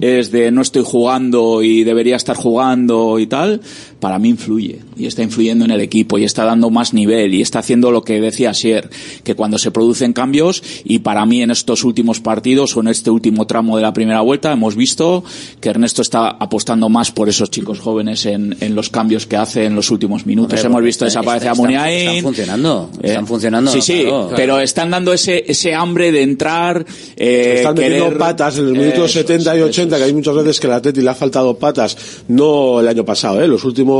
es 0.00 0.32
de 0.32 0.50
no 0.50 0.62
estoy 0.62 0.82
jugando 0.84 1.62
y 1.62 1.84
debería 1.84 2.16
estar 2.16 2.36
jugando 2.36 3.18
y 3.18 3.26
tal, 3.26 3.60
para 4.02 4.18
mí 4.18 4.30
influye 4.30 4.80
y 4.96 5.06
está 5.06 5.22
influyendo 5.22 5.64
en 5.64 5.70
el 5.70 5.80
equipo 5.80 6.18
y 6.18 6.24
está 6.24 6.44
dando 6.44 6.70
más 6.70 6.92
nivel 6.92 7.32
y 7.34 7.40
está 7.40 7.60
haciendo 7.60 7.92
lo 7.92 8.02
que 8.02 8.20
decía 8.20 8.50
Asier, 8.50 8.90
que 9.22 9.36
cuando 9.36 9.58
se 9.58 9.70
producen 9.70 10.12
cambios 10.12 10.60
y 10.84 10.98
para 10.98 11.24
mí 11.24 11.40
en 11.40 11.52
estos 11.52 11.84
últimos 11.84 12.18
partidos 12.18 12.76
o 12.76 12.80
en 12.80 12.88
este 12.88 13.10
último 13.10 13.46
tramo 13.46 13.76
de 13.76 13.82
la 13.82 13.92
primera 13.92 14.20
vuelta 14.20 14.50
hemos 14.50 14.74
visto 14.74 15.22
que 15.60 15.68
Ernesto 15.68 16.02
está 16.02 16.30
apostando 16.30 16.88
más 16.88 17.12
por 17.12 17.28
esos 17.28 17.48
chicos 17.50 17.78
jóvenes 17.78 18.26
en, 18.26 18.56
en 18.58 18.74
los 18.74 18.90
cambios 18.90 19.26
que 19.26 19.36
hace 19.36 19.66
en 19.66 19.76
los 19.76 19.88
últimos 19.92 20.26
minutos. 20.26 20.54
Hombre, 20.58 20.66
hemos 20.66 20.82
visto 20.82 21.04
desaparecer 21.04 21.50
a 21.50 21.54
Muniain. 21.54 22.08
Están 22.08 22.22
funcionando, 22.24 22.90
Eh, 23.00 23.08
están 23.08 23.26
funcionando. 23.28 23.70
Sí, 23.70 23.80
sí, 23.82 24.00
claro. 24.02 24.30
pero 24.34 24.58
están 24.58 24.90
dando 24.90 25.12
ese, 25.12 25.44
ese 25.46 25.74
hambre 25.74 26.10
de 26.10 26.22
entrar. 26.22 26.84
Eh, 27.16 27.54
Están 27.58 27.74
metiendo 27.76 28.06
querer- 28.06 28.18
patas 28.18 28.58
en 28.58 28.64
los 28.64 28.72
minutos 28.72 29.10
Eso, 29.10 29.20
70 29.20 29.56
y 29.58 29.60
80, 29.60 29.96
que 29.96 30.02
hay 30.02 30.12
muchas 30.12 30.34
veces 30.34 30.58
que 30.58 30.66
al 30.66 30.72
Atleti 30.72 31.00
le 31.02 31.10
ha 31.10 31.14
faltado 31.14 31.56
patas, 31.56 31.96
no 32.26 32.80
el 32.80 32.88
año 32.88 33.04
pasado, 33.04 33.40
¿eh? 33.40 33.46
los 33.46 33.62
últimos 33.64 33.91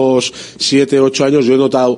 7, 0.59 1.01
8 1.01 1.25
años 1.25 1.45
yo 1.47 1.55
he 1.55 1.59
notado 1.59 1.97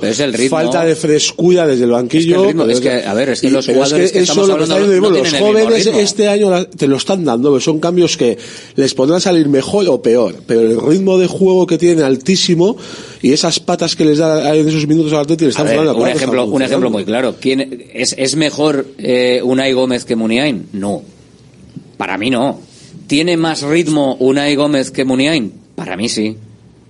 falta 0.51 0.85
de 0.85 0.95
frescura 0.97 1.67
desde 1.67 1.85
el 1.85 1.91
banquillo. 1.91 2.37
Es 2.37 2.43
que 2.43 2.51
el 2.51 2.57
ritmo- 2.57 2.71
es 2.71 2.81
que, 2.81 2.91
a 3.07 3.15
ver, 3.15 3.29
es 3.31 3.41
que 3.41 3.47
Y- 3.49 3.51
los 3.51 3.67
jugadores 3.67 4.13
que 4.13 4.19
eso 4.21 4.33
estamos 4.33 4.49
lo 4.49 4.57
que 4.57 4.63
está 4.63 4.75
hablando 4.75 4.93
diciendo, 4.95 5.11
no 5.11 5.19
los 5.23 5.31
tienen 5.31 5.49
jóvenes 5.49 5.87
este 5.87 6.29
año 6.29 6.67
te 6.67 6.87
lo 6.87 6.97
están 6.97 7.25
dando, 7.25 7.59
son 7.61 7.81
cambios 7.81 8.17
que 8.17 8.37
les 8.77 8.95
podrán 8.95 9.21
salir 9.21 9.49
mejor 9.49 9.89
o 9.89 10.01
peor, 10.03 10.35
pero 10.47 10.61
el 10.63 10.81
ritmo 10.81 11.19
de 11.19 11.27
juego 11.27 11.67
que 11.67 11.79
tiene 11.79 12.03
altísimo 12.03 12.77
y 13.23 13.33
esas 13.33 13.61
patas 13.61 13.97
que 13.97 14.05
les 14.05 14.19
da 14.19 14.55
en 14.55 14.69
esos 14.69 14.87
minutos 14.87 15.13
al 15.13 15.21
Atleti 15.21 15.45
le 15.45 15.51
están 15.51 15.67
ver, 15.67 15.77
funcionando. 15.77 16.03
un 16.03 16.09
ejemplo, 16.11 16.45
un 16.47 16.63
ejemplo 16.63 16.91
muy 16.91 17.05
claro. 17.05 17.35
¿Quién 17.41 17.85
es, 17.95 18.15
es 18.19 18.37
mejor 18.37 18.87
eh, 18.99 19.41
Unai 19.43 19.73
Gómez 19.73 20.05
que 20.05 20.17
Muniain? 20.17 20.67
No. 20.73 21.03
Para 21.97 22.19
mí 22.19 22.31
no. 22.31 22.61
¿Tiene 23.07 23.37
más 23.37 23.63
ritmo 23.63 24.17
Unai 24.19 24.55
Gómez 24.57 24.91
que 24.91 25.05
Muniain? 25.05 25.53
Para 25.75 25.97
mí 25.97 26.09
sí. 26.09 26.37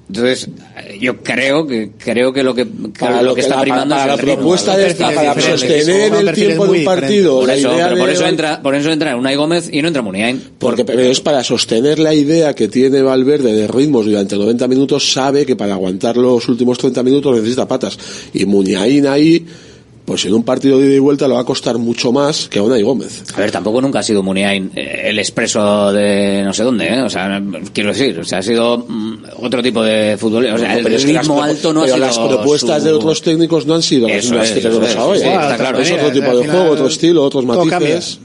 Entonces, 0.07 0.48
eh, 0.76 0.98
yo 1.00 1.16
creo 1.22 1.66
que 1.66 1.92
creo 1.96 2.30
que 2.32 2.42
lo 2.42 2.55
que, 2.55 2.66
Para 2.66 3.22
lo 3.22 3.30
que 3.34 3.36
que 3.36 3.40
está 3.40 3.57
la- 3.57 3.62
primando 3.62 3.94
para 3.94 4.02
es 4.02 4.09
la 4.09 4.14
el 4.14 4.20
propuesta 4.36 4.76
de 4.76 4.86
esta, 4.88 5.11
para 5.11 5.40
sostener 5.40 6.12
el 6.14 6.32
tiempo 6.34 6.66
de 6.66 6.78
un 6.80 6.84
partido, 6.84 7.38
Por 7.38 7.46
la 7.48 7.55
eso, 7.55 7.72
idea 7.74 7.86
pero 7.88 7.98
por 7.98 8.07
de- 8.09 8.12
eso 8.14 8.26
entra, 8.26 8.62
por 8.62 8.74
eso 8.74 8.90
entra 8.92 9.16
Unai 9.16 9.34
Gómez 9.36 9.70
y 9.72 9.80
no 9.80 9.88
entra 9.88 10.02
Muniain. 10.02 10.42
Porque 10.59 10.84
pero 10.84 11.00
es 11.00 11.20
para 11.22 11.42
sostener 11.42 11.98
la 11.98 12.12
idea 12.12 12.55
que 12.55 12.68
tiene 12.68 13.00
Valverde 13.00 13.55
de 13.55 13.66
ritmos 13.66 14.05
durante 14.05 14.36
90 14.36 14.68
minutos, 14.68 15.11
sabe 15.11 15.46
que 15.46 15.57
para 15.57 15.72
aguantar 15.72 16.18
los 16.18 16.46
últimos 16.50 16.76
30 16.76 17.02
minutos 17.02 17.34
necesita 17.36 17.66
patas. 17.66 17.98
Y 18.34 18.44
Muñain 18.44 19.07
ahí, 19.07 19.46
pues 20.05 20.24
en 20.26 20.34
un 20.34 20.42
partido 20.44 20.78
de 20.78 20.86
ida 20.86 20.94
y 20.96 20.98
vuelta 20.98 21.26
le 21.26 21.34
va 21.34 21.40
a 21.40 21.44
costar 21.44 21.78
mucho 21.78 22.12
más 22.12 22.48
que 22.48 22.59
a 22.59 22.62
Unai 22.62 22.82
Gómez. 22.82 23.22
A 23.34 23.40
ver, 23.40 23.50
tampoco 23.50 23.80
nunca 23.80 24.00
ha 24.00 24.02
sido 24.02 24.22
Muniain 24.22 24.70
eh, 24.74 25.02
el 25.07 25.18
expreso 25.18 25.92
de 25.92 26.42
no 26.44 26.52
sé 26.52 26.62
dónde, 26.62 26.86
¿eh? 26.88 27.00
O 27.02 27.09
sea, 27.09 27.42
quiero 27.72 27.88
decir, 27.90 28.18
o 28.18 28.24
sea, 28.24 28.38
ha 28.38 28.42
sido 28.42 28.84
mm, 28.86 29.14
otro 29.38 29.62
tipo 29.62 29.82
de 29.82 30.16
fútbol. 30.18 30.44
O 30.46 30.59
sea, 30.59 30.76
el 30.76 30.82
Pero 30.84 30.96
es 30.96 31.07
que 31.07 31.12
las 31.14 31.22
ritmo 31.26 31.42
alto 31.42 31.72
no 31.72 31.82
ha 31.82 31.86
sido 31.86 31.96
las 31.98 32.18
propuestas 32.18 32.82
su- 32.82 32.88
de 32.88 32.92
otros 32.94 33.22
técnicos 33.22 33.64
no 33.66 33.74
han 33.74 33.82
sido 33.82 34.07
las 34.07 34.24
mismas 34.24 34.46
es, 34.48 34.52
que 34.52 34.59
eso 34.61 34.68
tenemos 34.68 34.90
es, 34.90 34.96
ahora. 34.96 35.18
sí, 35.18 35.24
está 35.26 35.57
claro. 35.57 35.78
Es 35.78 35.92
otro 35.92 36.12
tipo 36.12 36.36
de 36.36 36.42
final 36.42 36.57
juego, 36.57 36.70
otro 36.72 36.86
estilo, 36.88 37.22
otros 37.24 37.44
matices. 37.46 38.18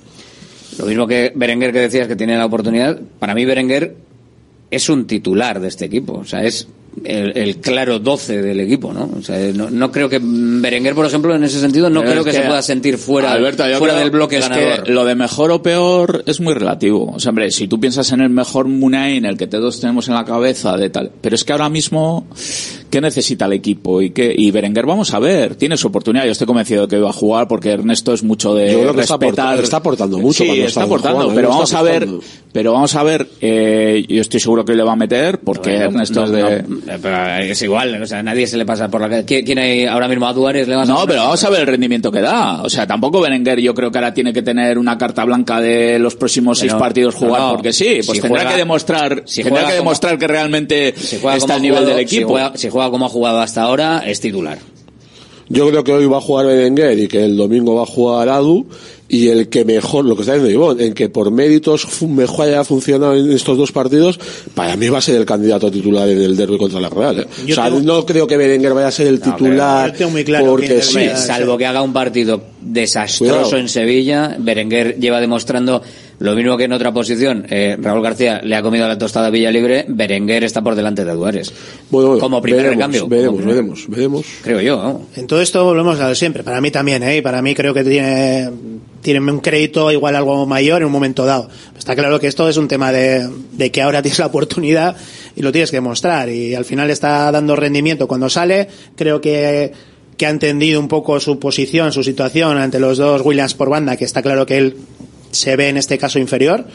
Lo 0.77 0.85
mismo 0.85 1.07
que 1.07 1.31
Berenguer 1.35 1.71
que 1.73 1.79
decías 1.79 2.07
que 2.07 2.15
tiene 2.15 2.37
la 2.37 2.45
oportunidad, 2.45 2.99
para 3.19 3.33
mí 3.35 3.45
Berenguer 3.45 3.95
es 4.71 4.87
un 4.89 5.07
titular 5.07 5.59
de 5.59 5.67
este 5.69 5.85
equipo, 5.85 6.13
o 6.13 6.25
sea, 6.25 6.43
es 6.43 6.67
el, 7.03 7.37
el 7.37 7.57
claro 7.57 7.99
12 7.99 8.41
del 8.41 8.59
equipo, 8.59 8.91
¿no? 8.93 9.09
O 9.17 9.21
sea, 9.21 9.37
no, 9.53 9.69
no 9.69 9.91
creo 9.91 10.09
que 10.09 10.19
Berenguer, 10.21 10.95
por 10.95 11.05
ejemplo, 11.05 11.33
en 11.35 11.43
ese 11.43 11.59
sentido, 11.59 11.89
no 11.89 12.01
Pero 12.01 12.11
creo 12.11 12.21
es 12.21 12.25
que, 12.35 12.41
se 12.41 12.47
pueda 12.47 12.61
sentir 12.61 12.97
fuera, 12.97 13.31
Alberto, 13.31 13.63
fuera 13.77 13.93
creo- 13.93 13.95
del 13.97 14.11
bloque 14.11 14.37
es 14.37 14.49
ganador. 14.49 14.83
Que 14.83 14.91
lo 14.91 15.05
de 15.05 15.15
mejor 15.15 15.51
o 15.51 15.61
peor 15.61 16.23
es 16.25 16.39
muy 16.39 16.53
relativo. 16.53 17.11
O 17.13 17.19
sea, 17.19 17.29
hombre, 17.29 17.51
si 17.51 17.67
tú 17.67 17.79
piensas 17.79 18.11
en 18.11 18.21
el 18.21 18.29
mejor 18.29 18.67
Munay, 18.67 19.17
en 19.17 19.25
el 19.25 19.37
que 19.37 19.47
todos 19.47 19.79
tenemos 19.79 20.07
en 20.07 20.15
la 20.15 20.25
cabeza 20.25 20.75
de 20.77 20.89
tal, 20.89 21.11
pero 21.21 21.35
es 21.35 21.43
que 21.43 21.51
ahora 21.53 21.69
mismo 21.69 22.27
¿qué 22.89 23.01
necesita 23.01 23.45
el 23.45 23.53
equipo? 23.53 24.01
Y 24.01 24.11
que 24.11 24.33
y 24.37 24.51
Berenguer 24.51 24.85
vamos 24.85 25.13
a 25.13 25.19
ver, 25.19 25.55
tiene 25.55 25.77
su 25.77 25.87
oportunidad. 25.87 26.25
Yo 26.25 26.31
estoy 26.31 26.47
convencido 26.47 26.83
de 26.83 26.87
que 26.95 27.01
va 27.01 27.09
a 27.09 27.13
jugar 27.13 27.47
porque 27.47 27.69
Ernesto 27.71 28.13
es 28.13 28.23
mucho 28.23 28.53
de 28.55 28.71
Yo 28.71 28.79
creo 28.81 28.93
que 28.95 29.01
está 29.01 29.15
respetar. 29.17 29.45
aportando- 29.45 29.63
está 29.63 29.77
aportando 29.77 30.17
mucho 30.19 30.43
Sí, 30.43 30.49
está 30.51 30.65
está 30.67 30.83
aportando, 30.83 31.19
jugando, 31.21 31.35
pero 31.35 31.47
está 31.49 31.55
vamos 31.55 31.73
a 31.73 31.81
ver, 31.81 32.07
pero 32.51 32.73
vamos 32.73 32.95
a 32.95 33.03
ver. 33.03 33.27
Eh, 33.41 34.05
yo 34.07 34.21
estoy 34.21 34.39
seguro 34.39 34.65
que 34.65 34.73
le 34.75 34.83
va 34.83 34.93
a 34.93 34.95
meter 34.95 35.39
porque 35.39 35.75
Ernesto 35.75 36.21
no, 36.21 36.25
es 36.25 36.31
de. 36.31 36.63
no, 36.63 36.77
pero 37.01 37.35
es 37.43 37.61
igual, 37.61 38.01
o 38.01 38.07
sea, 38.07 38.21
nadie 38.23 38.47
se 38.47 38.57
le 38.57 38.65
pasa 38.65 38.87
por 38.89 39.01
la. 39.07 39.23
¿Quién, 39.23 39.45
quién 39.45 39.59
hay 39.59 39.85
ahora 39.85 40.07
mismo 40.07 40.27
a 40.27 40.33
Duárez? 40.33 40.67
Le 40.67 40.75
vas 40.75 40.89
a 40.89 40.93
No, 40.93 41.05
pero 41.07 41.21
vamos 41.21 41.43
a 41.43 41.49
ver 41.49 41.61
el 41.61 41.67
rendimiento 41.67 42.11
que 42.11 42.21
da. 42.21 42.61
O 42.63 42.69
sea, 42.69 42.85
tampoco 42.87 43.21
Berenguer 43.21 43.59
yo 43.59 43.73
creo 43.73 43.91
que 43.91 43.97
ahora 43.97 44.13
tiene 44.13 44.33
que 44.33 44.41
tener 44.41 44.77
una 44.77 44.97
carta 44.97 45.23
blanca 45.25 45.61
de 45.61 45.99
los 45.99 46.15
próximos 46.15 46.59
seis 46.59 46.71
Pero- 46.71 46.79
partidos 46.79 47.15
jugar 47.15 47.51
porque 47.51 47.73
sí. 47.73 47.99
Pues 48.05 48.17
Si 48.17 48.21
tendrá 48.21 48.41
juega- 48.41 48.51
que 48.51 48.57
demostrar, 48.57 49.23
si 49.25 49.43
tendrá 49.43 49.61
que 49.61 49.65
como- 49.67 49.75
demostrar 49.75 50.17
que 50.17 50.27
realmente 50.27 50.89
está 50.89 51.55
al 51.55 51.61
nivel 51.61 51.79
jugado- 51.79 51.97
del 51.97 52.07
Si 52.07 52.15
equipo. 52.15 52.29
juega, 52.31 52.51
si 52.55 52.69
juega 52.79 52.91
como 52.91 53.05
ha 53.05 53.09
jugado 53.09 53.39
hasta 53.41 53.61
ahora, 53.63 54.03
es 54.05 54.19
titular. 54.21 54.57
Yo 55.51 55.67
creo 55.69 55.83
que 55.83 55.91
hoy 55.91 56.05
va 56.05 56.17
a 56.17 56.21
jugar 56.21 56.45
Berenguer 56.45 56.99
y 56.99 57.07
que 57.07 57.25
el 57.25 57.35
domingo 57.35 57.73
va 57.75 57.81
a 57.81 57.85
jugar 57.87 58.29
Adu 58.29 58.67
y 59.07 59.29
el 59.29 59.49
que 59.49 59.65
mejor, 59.65 60.05
lo 60.05 60.15
que 60.15 60.21
está 60.21 60.33
diciendo 60.35 60.53
Ivonne, 60.53 60.85
en 60.85 60.93
que 60.93 61.09
por 61.09 61.31
méritos 61.31 61.87
mejor 62.03 62.45
haya 62.47 62.63
funcionado 62.63 63.15
en 63.15 63.31
estos 63.31 63.57
dos 63.57 63.71
partidos, 63.71 64.19
para 64.53 64.75
mí 64.77 64.87
va 64.89 64.99
a 64.99 65.01
ser 65.01 65.15
el 65.15 65.25
candidato 65.25 65.71
titular 65.71 66.07
en 66.07 66.21
el 66.21 66.37
derby 66.37 66.59
contra 66.59 66.79
la 66.79 66.89
Real. 66.89 67.21
¿eh? 67.21 67.25
O 67.51 67.55
sea, 67.55 67.65
tengo- 67.65 67.79
no 67.81 68.05
creo 68.05 68.27
que 68.27 68.37
Berenguer 68.37 68.75
vaya 68.75 68.89
a 68.89 68.91
ser 68.91 69.07
el 69.07 69.19
titular 69.19 69.91
yo 69.91 69.97
tengo 69.97 70.11
muy 70.11 70.23
claro 70.23 70.45
porque 70.45 70.83
sí. 70.83 70.99
Salvo 71.15 71.57
que 71.57 71.65
haga 71.65 71.81
un 71.81 71.93
partido 71.93 72.39
desastroso 72.61 73.33
Cuidado. 73.33 73.57
en 73.57 73.69
Sevilla, 73.69 74.35
Berenguer 74.39 74.97
lleva 74.99 75.19
demostrando 75.19 75.81
lo 76.19 76.35
mismo 76.35 76.57
que 76.57 76.65
en 76.65 76.73
otra 76.73 76.91
posición. 76.93 77.45
Eh, 77.49 77.77
Raúl 77.81 78.03
García 78.03 78.41
le 78.43 78.55
ha 78.55 78.61
comido 78.61 78.87
la 78.87 78.97
tostada 78.97 79.27
a 79.27 79.29
Villalibre, 79.29 79.85
Berenguer 79.87 80.43
está 80.43 80.61
por 80.61 80.75
delante 80.75 81.05
de 81.05 81.13
Duárez. 81.13 81.51
Bueno, 81.89 82.17
como 82.19 82.41
primer 82.41 82.63
veremos, 82.63 82.77
recambio. 82.77 83.07
Veremos, 83.07 83.35
primer- 83.37 83.55
veremos, 83.55 83.85
veremos. 83.87 84.25
Creo 84.43 84.61
yo. 84.61 84.75
¿no? 84.83 85.01
En 85.15 85.27
todo 85.27 85.41
esto 85.41 85.63
volvemos 85.63 85.99
a 85.99 86.13
siempre. 86.15 86.43
Para 86.43 86.59
mí 86.61 86.71
también, 86.71 87.03
¿eh? 87.03 87.17
Y 87.17 87.21
para 87.21 87.41
mí 87.41 87.55
creo 87.55 87.73
que 87.73 87.83
tiene, 87.83 88.49
tiene 89.01 89.19
un 89.31 89.39
crédito 89.39 89.91
igual 89.91 90.15
algo 90.15 90.45
mayor 90.45 90.81
en 90.81 90.87
un 90.87 90.91
momento 90.91 91.25
dado. 91.25 91.49
Está 91.77 91.95
claro 91.95 92.19
que 92.19 92.27
esto 92.27 92.49
es 92.49 92.57
un 92.57 92.67
tema 92.67 92.91
de, 92.91 93.27
de 93.53 93.71
que 93.71 93.81
ahora 93.81 94.01
tienes 94.03 94.19
la 94.19 94.25
oportunidad 94.27 94.95
y 95.35 95.41
lo 95.41 95.51
tienes 95.51 95.71
que 95.71 95.79
mostrar. 95.81 96.29
Y 96.29 96.53
al 96.53 96.65
final 96.65 96.89
está 96.89 97.31
dando 97.31 97.55
rendimiento 97.55 98.07
cuando 98.07 98.29
sale. 98.29 98.67
Creo 98.97 99.21
que, 99.21 99.71
que 100.17 100.25
ha 100.25 100.29
entendido 100.29 100.81
un 100.81 100.89
poco 100.89 101.17
su 101.21 101.39
posición, 101.39 101.93
su 101.93 102.03
situación 102.03 102.57
ante 102.57 102.77
los 102.79 102.97
dos 102.97 103.21
Williams 103.23 103.53
por 103.53 103.69
banda, 103.69 103.95
que 103.95 104.03
está 104.03 104.21
claro 104.21 104.45
que 104.45 104.57
él 104.57 104.75
se 105.31 105.55
ve 105.55 105.69
en 105.69 105.77
este 105.77 105.97
caso 105.97 106.19
inferior, 106.19 106.65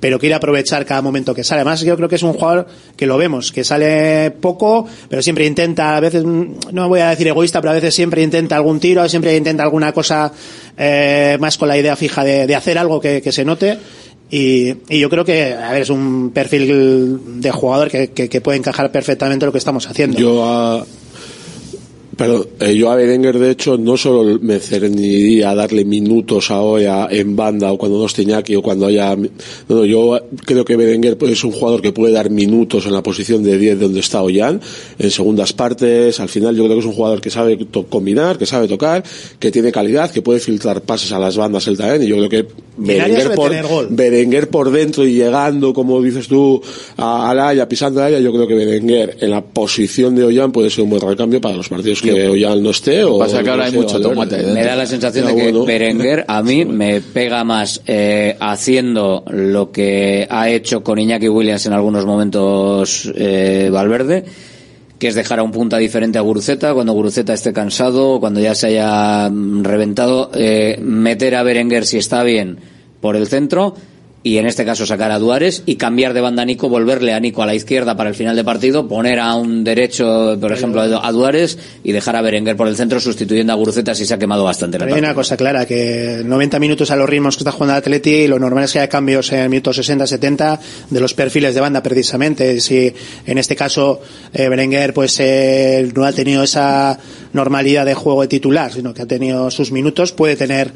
pero 0.00 0.18
quiere 0.18 0.34
aprovechar 0.34 0.86
cada 0.86 1.02
momento 1.02 1.34
que 1.34 1.44
sale. 1.44 1.60
Además, 1.60 1.82
yo 1.82 1.96
creo 1.96 2.08
que 2.08 2.16
es 2.16 2.22
un 2.22 2.32
jugador 2.32 2.66
que 2.96 3.06
lo 3.06 3.18
vemos, 3.18 3.52
que 3.52 3.64
sale 3.64 4.30
poco, 4.30 4.86
pero 5.08 5.22
siempre 5.22 5.46
intenta, 5.46 5.96
a 5.96 6.00
veces, 6.00 6.24
mm, 6.24 6.72
no 6.72 6.88
voy 6.88 7.00
a 7.00 7.10
decir 7.10 7.28
egoísta, 7.28 7.60
pero 7.60 7.72
a 7.72 7.74
veces 7.74 7.94
siempre 7.94 8.22
intenta 8.22 8.56
algún 8.56 8.80
tiro, 8.80 9.08
siempre 9.08 9.36
intenta 9.36 9.62
alguna 9.62 9.92
cosa 9.92 10.32
eh, 10.76 11.36
más 11.40 11.58
con 11.58 11.68
la 11.68 11.76
idea 11.78 11.96
fija 11.96 12.24
de, 12.24 12.46
de 12.46 12.54
hacer 12.54 12.78
algo 12.78 13.00
que, 13.00 13.20
que 13.20 13.32
se 13.32 13.44
note. 13.44 13.78
Y, 14.30 14.74
y 14.88 15.00
yo 15.00 15.10
creo 15.10 15.24
que, 15.24 15.54
a 15.54 15.72
ver, 15.72 15.82
es 15.82 15.90
un 15.90 16.30
perfil 16.30 17.40
de 17.40 17.50
jugador 17.50 17.90
que, 17.90 18.12
que, 18.12 18.28
que 18.28 18.40
puede 18.40 18.58
encajar 18.58 18.92
perfectamente 18.92 19.44
lo 19.44 19.52
que 19.52 19.58
estamos 19.58 19.88
haciendo. 19.88 20.18
Yo 20.18 20.44
a, 20.44 20.86
perdón, 22.16 22.46
eh, 22.60 22.74
yo 22.74 22.90
a 22.90 22.96
Berenguer 22.96 23.38
de 23.38 23.50
hecho 23.52 23.78
no 23.78 23.96
solo 23.96 24.38
me 24.42 24.58
cerniría 24.58 25.50
a 25.50 25.54
darle 25.54 25.84
minutos 25.84 26.50
a 26.50 26.60
Oya 26.60 27.08
en 27.10 27.36
banda 27.36 27.72
o 27.72 27.78
cuando 27.78 27.98
no 27.98 28.06
esté 28.06 28.22
Iñaki 28.22 28.56
o 28.56 28.62
cuando 28.62 28.86
haya 28.86 29.16
no, 29.16 29.28
no, 29.68 29.84
yo 29.84 30.18
creo 30.44 30.64
que 30.64 30.76
Berenguer 30.76 31.16
es 31.22 31.44
un 31.44 31.52
jugador 31.52 31.80
que 31.82 31.92
puede 31.92 32.12
dar 32.12 32.28
minutos 32.30 32.84
en 32.86 32.92
la 32.92 33.02
posición 33.02 33.42
de 33.42 33.56
10 33.58 33.80
donde 33.80 34.00
está 34.00 34.22
Ollán 34.22 34.60
en 34.98 35.10
segundas 35.10 35.52
partes 35.52 36.20
al 36.20 36.28
final 36.28 36.54
yo 36.56 36.64
creo 36.64 36.76
que 36.76 36.80
es 36.80 36.86
un 36.86 36.92
jugador 36.94 37.20
que 37.20 37.30
sabe 37.30 37.56
to- 37.56 37.86
combinar 37.86 38.36
que 38.38 38.46
sabe 38.46 38.68
tocar 38.68 39.02
que 39.38 39.50
tiene 39.50 39.72
calidad 39.72 40.10
que 40.10 40.20
puede 40.22 40.40
filtrar 40.40 40.82
pases 40.82 41.12
a 41.12 41.18
las 41.18 41.36
bandas 41.36 41.66
él 41.68 41.76
también 41.78 42.02
y 42.02 42.06
yo 42.08 42.16
creo 42.16 42.28
que 42.28 42.46
Berenguer 42.76 43.34
por. 43.34 43.50
Berenguer 43.90 44.48
por 44.48 44.70
dentro 44.70 45.06
y 45.06 45.12
llegando, 45.12 45.74
como 45.74 46.00
dices 46.00 46.28
tú, 46.28 46.62
a, 46.96 47.30
a 47.30 47.34
la 47.34 47.48
Haya, 47.48 47.68
pisando 47.68 48.00
a 48.00 48.04
la 48.04 48.06
Haya, 48.08 48.20
yo 48.20 48.32
creo 48.32 48.46
que 48.46 48.54
Berenguer 48.54 49.18
en 49.20 49.30
la 49.30 49.44
posición 49.44 50.14
de 50.16 50.24
Ollán 50.24 50.50
puede 50.50 50.70
ser 50.70 50.84
un 50.84 50.90
buen 50.90 51.02
recambio 51.02 51.42
para 51.42 51.56
los 51.56 51.68
partidos 51.68 51.99
que 52.00 52.28
Ollán 52.28 52.62
no 52.62 52.70
esté. 52.70 53.04
O 53.04 53.18
Pasa 53.18 53.42
que 53.42 53.50
ahora 53.50 53.62
no 53.62 53.66
hay 53.66 53.70
sé, 53.72 53.76
mucho 53.76 53.92
Valverde. 54.00 54.14
tomate 54.14 54.42
Me 54.52 54.64
da 54.64 54.76
la 54.76 54.86
sensación 54.86 55.24
Ya, 55.26 55.30
de 55.30 55.36
que 55.36 55.42
bueno. 55.52 55.64
Berenguer 55.64 56.24
a 56.26 56.42
mí 56.42 56.64
me 56.64 57.00
pega 57.00 57.44
más 57.44 57.82
eh, 57.86 58.36
haciendo 58.40 59.24
lo 59.30 59.70
que 59.70 60.26
ha 60.30 60.48
hecho 60.48 60.82
con 60.82 60.98
Iñaki 60.98 61.28
Williams 61.28 61.66
en 61.66 61.72
algunos 61.72 62.06
momentos 62.06 63.10
eh, 63.14 63.68
Valverde, 63.72 64.24
que 64.98 65.08
es 65.08 65.14
dejar 65.14 65.38
a 65.38 65.42
un 65.42 65.52
punta 65.52 65.78
diferente 65.78 66.18
a 66.18 66.22
Guruceta 66.22 66.74
cuando 66.74 66.92
Guruceta 66.92 67.32
esté 67.32 67.52
cansado, 67.52 68.20
cuando 68.20 68.40
ya 68.40 68.54
se 68.54 68.68
haya 68.68 69.28
mm, 69.30 69.64
reventado, 69.64 70.30
eh, 70.34 70.78
meter 70.82 71.34
a 71.36 71.42
Berenguer 71.42 71.86
si 71.86 71.96
está 71.98 72.22
bien 72.22 72.58
por 73.00 73.16
el 73.16 73.26
centro 73.26 73.74
y 74.22 74.36
en 74.36 74.46
este 74.46 74.66
caso 74.66 74.84
sacar 74.84 75.10
a 75.12 75.18
Duárez 75.18 75.62
y 75.64 75.76
cambiar 75.76 76.12
de 76.12 76.20
banda 76.20 76.42
a 76.42 76.44
Nico, 76.44 76.68
volverle 76.68 77.14
a 77.14 77.20
Nico 77.20 77.42
a 77.42 77.46
la 77.46 77.54
izquierda 77.54 77.96
para 77.96 78.10
el 78.10 78.14
final 78.14 78.36
de 78.36 78.44
partido, 78.44 78.86
poner 78.86 79.18
a 79.18 79.34
un 79.34 79.64
derecho, 79.64 80.36
por 80.38 80.52
ejemplo, 80.52 80.82
a 80.82 81.12
Duárez 81.12 81.58
y 81.82 81.92
dejar 81.92 82.16
a 82.16 82.22
Berenguer 82.22 82.56
por 82.56 82.68
el 82.68 82.76
centro 82.76 83.00
sustituyendo 83.00 83.52
a 83.52 83.56
Guruceta 83.56 83.94
si 83.94 84.04
se 84.04 84.12
ha 84.12 84.18
quemado 84.18 84.44
bastante 84.44 84.78
la 84.78 84.86
hay 84.86 84.98
una 84.98 85.14
cosa 85.14 85.36
clara, 85.36 85.66
que 85.66 86.22
90 86.24 86.58
minutos 86.58 86.90
a 86.90 86.96
los 86.96 87.08
ritmos 87.08 87.36
que 87.36 87.40
está 87.40 87.52
jugando 87.52 87.74
el 87.74 87.78
Atleti, 87.78 88.26
lo 88.26 88.38
normal 88.38 88.64
es 88.64 88.72
que 88.72 88.80
haya 88.80 88.88
cambios 88.88 89.32
en 89.32 89.50
minutos 89.50 89.78
60-70 89.78 90.58
de 90.90 91.00
los 91.00 91.14
perfiles 91.14 91.54
de 91.54 91.60
banda 91.60 91.82
precisamente. 91.82 92.60
Si 92.60 92.92
en 93.26 93.38
este 93.38 93.56
caso 93.56 94.00
eh, 94.34 94.48
Berenguer 94.48 94.92
pues 94.92 95.18
eh, 95.20 95.90
no 95.94 96.04
ha 96.04 96.12
tenido 96.12 96.42
esa 96.42 96.98
normalidad 97.32 97.86
de 97.86 97.94
juego 97.94 98.22
de 98.22 98.28
titular, 98.28 98.72
sino 98.72 98.92
que 98.92 99.02
ha 99.02 99.06
tenido 99.06 99.50
sus 99.50 99.72
minutos, 99.72 100.12
puede 100.12 100.36
tener 100.36 100.72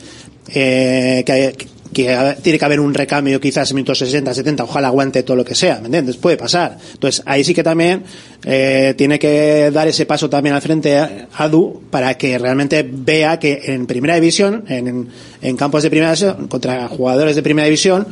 eh, 0.55 1.23
que, 1.27 1.55
que 1.95 2.37
tiene 2.43 2.59
que 2.59 2.65
haber 2.67 2.81
un 2.81 2.93
recambio 2.93 3.41
quizás 3.41 3.71
en 3.71 3.77
minutos 3.77 3.99
60, 3.99 4.35
70, 4.35 4.65
ojalá 4.65 4.89
aguante 4.89 5.23
todo 5.23 5.37
lo 5.37 5.45
que 5.45 5.55
sea, 5.55 5.79
¿me 5.81 5.87
entiendes? 5.87 6.19
Puede 6.19 6.37
pasar. 6.37 6.77
Entonces 6.93 7.23
ahí 7.25 7.43
sí 7.43 7.55
que 7.55 7.63
también 7.63 8.03
eh, 8.45 8.93
tiene 8.99 9.19
que 9.19 9.71
dar 9.73 9.89
ese 9.89 10.05
paso 10.05 10.29
también 10.29 10.55
al 10.55 10.61
frente 10.61 10.99
a 10.99 11.29
Adu 11.39 11.83
para 11.91 12.19
que 12.19 12.37
realmente 12.37 12.87
vea 12.87 13.39
que 13.39 13.63
en 13.67 13.87
primera 13.87 14.17
división, 14.17 14.65
en, 14.69 15.09
en 15.41 15.57
campos 15.57 15.83
de 15.83 15.91
primera 15.91 16.11
división, 16.11 16.49
contra 16.49 16.89
jugadores 16.89 17.37
de 17.37 17.43
primera 17.43 17.65
división, 17.65 18.07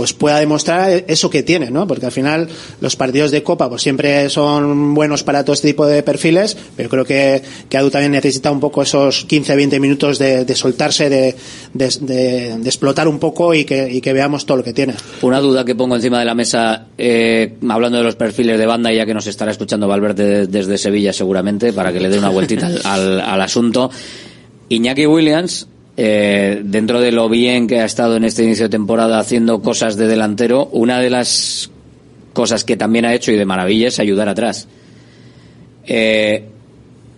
pues 0.00 0.14
pueda 0.14 0.38
demostrar 0.40 1.04
eso 1.08 1.28
que 1.28 1.42
tiene, 1.42 1.70
¿no? 1.70 1.86
Porque 1.86 2.06
al 2.06 2.12
final 2.12 2.48
los 2.80 2.96
partidos 2.96 3.30
de 3.32 3.42
Copa 3.42 3.68
pues 3.68 3.82
siempre 3.82 4.30
son 4.30 4.94
buenos 4.94 5.22
para 5.24 5.44
todo 5.44 5.52
este 5.52 5.68
tipo 5.68 5.84
de 5.84 6.02
perfiles, 6.02 6.56
pero 6.74 6.88
creo 6.88 7.04
que, 7.04 7.42
que 7.68 7.76
Adu 7.76 7.90
también 7.90 8.12
necesita 8.12 8.50
un 8.50 8.60
poco 8.60 8.80
esos 8.80 9.28
15-20 9.28 9.78
minutos 9.78 10.18
de, 10.18 10.46
de 10.46 10.54
soltarse, 10.54 11.10
de, 11.10 11.34
de, 11.74 12.52
explotar 12.64 13.08
un 13.08 13.18
poco 13.18 13.52
y 13.52 13.66
que, 13.66 13.92
y 13.92 14.00
que 14.00 14.14
veamos 14.14 14.46
todo 14.46 14.56
lo 14.56 14.64
que 14.64 14.72
tiene. 14.72 14.94
Una 15.20 15.38
duda 15.38 15.66
que 15.66 15.74
pongo 15.74 15.96
encima 15.96 16.18
de 16.18 16.24
la 16.24 16.34
mesa, 16.34 16.86
eh, 16.96 17.56
hablando 17.68 17.98
de 17.98 18.04
los 18.04 18.16
perfiles 18.16 18.58
de 18.58 18.64
banda, 18.64 18.90
ya 18.94 19.04
que 19.04 19.12
nos 19.12 19.26
estará 19.26 19.50
escuchando 19.50 19.86
Valverde 19.86 20.46
desde 20.46 20.78
Sevilla 20.78 21.12
seguramente, 21.12 21.74
para 21.74 21.92
que 21.92 22.00
le 22.00 22.08
dé 22.08 22.18
una 22.18 22.30
vueltita 22.30 22.68
al, 22.68 22.80
al- 22.84 23.20
al 23.20 23.40
asunto. 23.42 23.90
Iñaki 24.70 25.04
Williams, 25.04 25.66
eh, 25.96 26.62
dentro 26.64 27.00
de 27.00 27.12
lo 27.12 27.28
bien 27.28 27.66
que 27.66 27.80
ha 27.80 27.84
estado 27.84 28.16
en 28.16 28.24
este 28.24 28.44
inicio 28.44 28.66
de 28.66 28.70
temporada 28.70 29.18
haciendo 29.18 29.60
cosas 29.60 29.96
de 29.96 30.06
delantero, 30.06 30.68
una 30.72 30.98
de 30.98 31.10
las 31.10 31.70
cosas 32.32 32.64
que 32.64 32.76
también 32.76 33.04
ha 33.04 33.14
hecho 33.14 33.32
y 33.32 33.36
de 33.36 33.44
maravilla 33.44 33.88
es 33.88 33.98
ayudar 33.98 34.28
atrás. 34.28 34.68
Eh, 35.84 36.44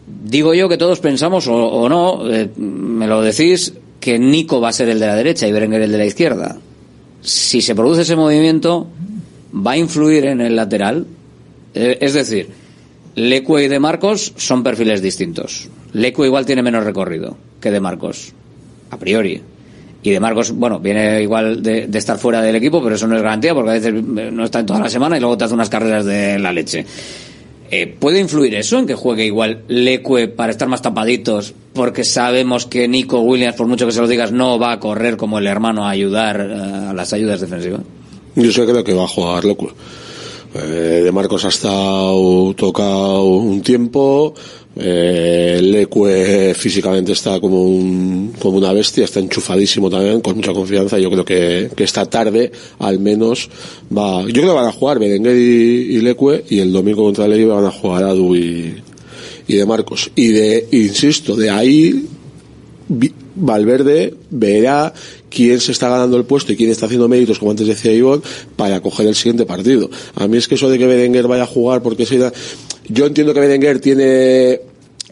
digo 0.07 0.55
yo 0.55 0.69
que 0.69 0.77
todos 0.77 1.01
pensamos, 1.01 1.47
o, 1.49 1.89
no, 1.89 2.31
eh, 2.31 2.49
me 2.57 3.07
lo 3.07 3.23
decís, 3.23 3.75
que 4.01 4.19
Nico 4.19 4.61
va 4.61 4.71
a 4.71 4.73
ser 4.73 4.89
el 4.89 4.99
de 4.99 5.07
la 5.07 5.15
derecha 5.15 5.47
y 5.47 5.53
Berenguer 5.53 5.83
el 5.83 5.93
de 5.93 5.99
la 5.99 6.07
izquierda. 6.07 6.59
Si 7.21 7.63
se 7.63 7.75
produce 7.75 8.03
ese 8.03 8.17
movimiento, 8.17 8.89
va 9.55 9.73
a 9.73 9.77
influir 9.77 10.27
en 10.27 10.41
el 10.41 10.57
lateral. 10.57 11.07
Eh, 11.75 11.99
es 12.01 12.15
decir, 12.15 12.49
Lecue 13.15 13.65
y 13.65 13.69
De 13.69 13.79
Marcos 13.79 14.33
son 14.37 14.63
perfiles 14.63 15.03
distintos. 15.03 15.69
Lecue 15.93 16.27
igual 16.27 16.47
tiene 16.47 16.63
menos 16.63 16.85
recorrido 16.85 17.37
que 17.61 17.71
De 17.71 17.81
Marcos, 17.81 18.33
a 18.93 18.97
priori. 18.99 19.43
Y 20.05 20.11
De 20.11 20.21
Marcos, 20.21 20.51
bueno, 20.51 20.81
viene 20.81 21.23
igual 21.23 21.63
de, 21.63 21.87
de 21.87 21.99
estar 21.99 22.19
fuera 22.19 22.43
del 22.43 22.57
equipo, 22.57 22.83
pero 22.83 22.97
eso 22.97 23.07
no 23.07 23.17
es 23.17 23.23
garantía 23.23 23.55
porque 23.55 23.71
a 23.71 23.75
veces 23.75 23.95
eh, 23.95 24.31
no 24.33 24.45
está 24.45 24.61
en 24.61 24.67
toda 24.67 24.81
la 24.81 24.91
semana 24.91 25.17
y 25.17 25.21
luego 25.21 25.39
te 25.39 25.45
hace 25.45 25.55
unas 25.55 25.71
carreras 25.71 26.05
de 26.05 26.39
la 26.39 26.53
leche. 26.53 26.85
Eh, 27.71 27.87
¿Puede 27.87 28.21
influir 28.21 28.55
eso 28.55 28.79
en 28.79 28.87
que 28.87 28.95
juegue 28.95 29.25
igual 29.25 29.63
Lecue 29.69 30.29
para 30.29 30.51
estar 30.51 30.69
más 30.69 30.83
tapaditos? 30.83 31.55
Porque 31.73 32.05
sabemos 32.05 32.67
que 32.67 32.87
Nico 32.87 33.21
Williams, 33.21 33.57
por 33.57 33.67
mucho 33.67 33.87
que 33.87 33.93
se 33.93 34.01
lo 34.01 34.09
digas, 34.09 34.31
no 34.31 34.59
va 34.59 34.73
a 34.73 34.81
correr 34.81 35.17
como 35.17 35.39
el 35.39 35.47
hermano 35.47 35.87
a 35.87 35.91
ayudar 35.91 36.41
eh, 36.41 36.89
a 36.91 36.93
las 36.93 37.13
ayudas 37.15 37.41
defensivas. 37.41 37.81
Yo 38.35 38.53
sé 38.53 38.67
creo 38.67 38.85
que 38.85 38.93
va 38.93 39.05
a 39.05 39.09
jugar 39.09 39.45
loco. 39.45 39.73
Eh, 40.55 41.01
de 41.03 41.13
Marcos 41.13 41.47
ha 41.47 41.49
estado 41.49 42.53
tocado 42.55 43.25
un 43.25 43.63
tiempo, 43.63 44.35
eh, 44.77 45.59
Leque 45.63 46.55
físicamente 46.57 47.13
está 47.13 47.39
como, 47.41 47.63
un, 47.65 48.33
como 48.39 48.59
una 48.59 48.73
bestia, 48.73 49.05
está 49.05 49.21
enchufadísimo 49.21 49.91
también, 49.91 50.21
con 50.21 50.37
mucha 50.37 50.53
confianza. 50.53 50.99
Yo 50.99 51.11
creo 51.11 51.25
que, 51.25 51.71
que 51.77 51.85
esta 51.85 52.07
tarde, 52.07 52.51
al 52.79 52.99
menos, 52.99 53.51
va. 53.97 54.23
Yo 54.23 54.33
creo 54.33 54.47
que 54.49 54.53
van 54.55 54.67
a 54.69 54.73
jugar 54.73 54.99
Berenguer 54.99 55.37
y, 55.37 55.97
y 55.97 56.01
Leque, 56.01 56.45
y 56.49 56.59
el 56.61 56.73
domingo 56.73 57.03
contra 57.05 57.29
Leque 57.29 57.45
van 57.47 57.65
a 57.67 57.71
jugar 57.71 58.05
Adu 58.05 58.35
y, 58.35 58.75
y 59.47 59.55
de 59.57 59.67
Marcos. 59.67 60.11
Y 60.17 60.29
de, 60.29 60.69
insisto, 60.73 61.37
de 61.37 61.51
ahí 61.51 62.07
Valverde 63.35 64.15
verá 64.31 64.93
quién 65.31 65.59
se 65.61 65.73
está 65.73 65.89
ganando 65.89 66.17
el 66.19 66.25
puesto 66.25 66.53
y 66.53 66.57
quién 66.57 66.71
está 66.71 66.87
haciendo 66.87 67.09
méritos, 67.09 67.39
como 67.39 67.51
antes 67.51 67.67
decía 67.67 67.93
Ivonne, 67.93 68.23
para 68.57 68.81
coger 68.81 69.07
el 69.07 69.15
siguiente 69.15 69.47
partido. 69.47 69.89
A 70.15 70.29
mí 70.29 70.37
es 70.37 70.47
que 70.47 70.57
eso 70.57 70.69
de 70.69 70.79
que 70.79 70.87
Berenguer 70.87 71.27
vaya 71.27 71.45
a 71.45 71.47
jugar 71.47 71.83
porque 71.83 72.05
se 72.05 72.19
da- 72.19 72.33
yo 72.89 73.07
entiendo 73.07 73.35
que 73.35 73.41
Berenguer 73.41 73.81
tiene 73.81 74.61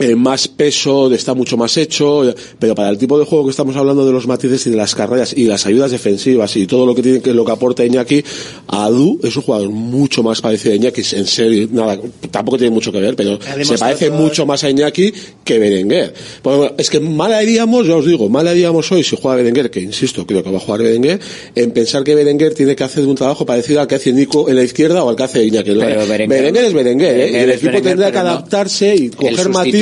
eh, 0.01 0.16
más 0.16 0.48
peso, 0.48 1.12
está 1.12 1.34
mucho 1.34 1.57
más 1.57 1.76
hecho, 1.76 2.34
pero 2.59 2.74
para 2.74 2.88
el 2.90 2.98
tipo 2.98 3.18
de 3.18 3.24
juego 3.24 3.44
que 3.44 3.51
estamos 3.51 3.76
hablando 3.76 4.05
de 4.05 4.12
los 4.12 4.26
matices 4.26 4.66
y 4.66 4.70
de 4.70 4.76
las 4.76 4.94
carreras 4.94 5.32
y 5.36 5.44
las 5.44 5.66
ayudas 5.66 5.90
defensivas 5.92 6.57
y 6.57 6.66
todo 6.66 6.86
lo 6.86 6.94
que 6.94 7.03
tiene 7.03 7.20
que 7.20 7.32
lo 7.32 7.44
que 7.44 7.53
aporta 7.53 7.84
Iñaki, 7.84 8.24
Adu 8.68 9.20
es 9.22 9.36
un 9.36 9.42
jugador 9.42 9.68
mucho 9.70 10.22
más 10.22 10.40
parecido 10.40 10.72
a 10.72 10.76
Iñaki, 10.76 11.03
en 11.12 11.26
serio, 11.26 11.68
nada, 11.70 11.98
tampoco 12.30 12.59
tiene 12.59 12.72
mucho 12.74 12.90
que 12.92 13.01
ver, 13.01 13.14
pero 13.16 13.38
se 13.64 13.74
parece 13.78 14.09
todo- 14.09 14.18
mucho 14.18 14.46
más 14.46 14.64
a 14.64 14.70
Iñaki 14.70 15.12
que 15.44 15.59
Berenguer. 15.59 16.14
Pues 16.42 16.57
bueno, 16.57 16.74
es 16.78 16.90
que 16.90 17.01
mal 17.01 17.32
haríamos, 17.32 17.86
ya 17.86 17.96
os 17.96 18.07
digo, 18.07 18.28
mal 18.28 18.46
haríamos 18.48 18.90
hoy 18.92 19.03
si 19.05 19.16
juega 19.20 19.36
Berenguer, 19.36 19.70
que 19.70 19.80
insisto, 19.80 20.26
creo 20.26 20.42
que 20.42 20.51
va 20.51 20.59
a 20.59 20.61
jugar 20.61 20.82
Berenguer, 20.82 21.20
en 21.55 21.70
pensar 21.72 22.05
que 22.05 22.14
Berenguer 22.14 22.55
tiene 22.55 22.74
que 22.76 22.84
hacer 22.84 23.07
un 23.07 23.14
trabajo 23.16 23.44
parecido 23.44 23.80
al 23.80 23.86
que 23.86 23.96
hace 23.96 24.12
Nico 24.12 24.48
en 24.48 24.57
la 24.57 24.62
izquierda 24.62 25.05
o 25.05 25.11
al 25.11 25.16
que 25.16 25.22
hace 25.24 25.44
Iñaki. 25.44 25.70
Pero 25.74 26.07
Berenguer- 26.07 26.28
Berenguer 26.28 26.64
es 26.64 26.72
Berenguer, 26.72 27.20
¿eh? 27.20 27.30
y 27.32 27.36
el 27.36 27.51
equipo 27.51 27.66
Berenguer, 27.72 27.82
tendrá 27.82 28.11
que 28.11 28.18
no- 28.18 28.20
adaptarse 28.30 28.94
y 28.96 29.09
coger 29.11 29.32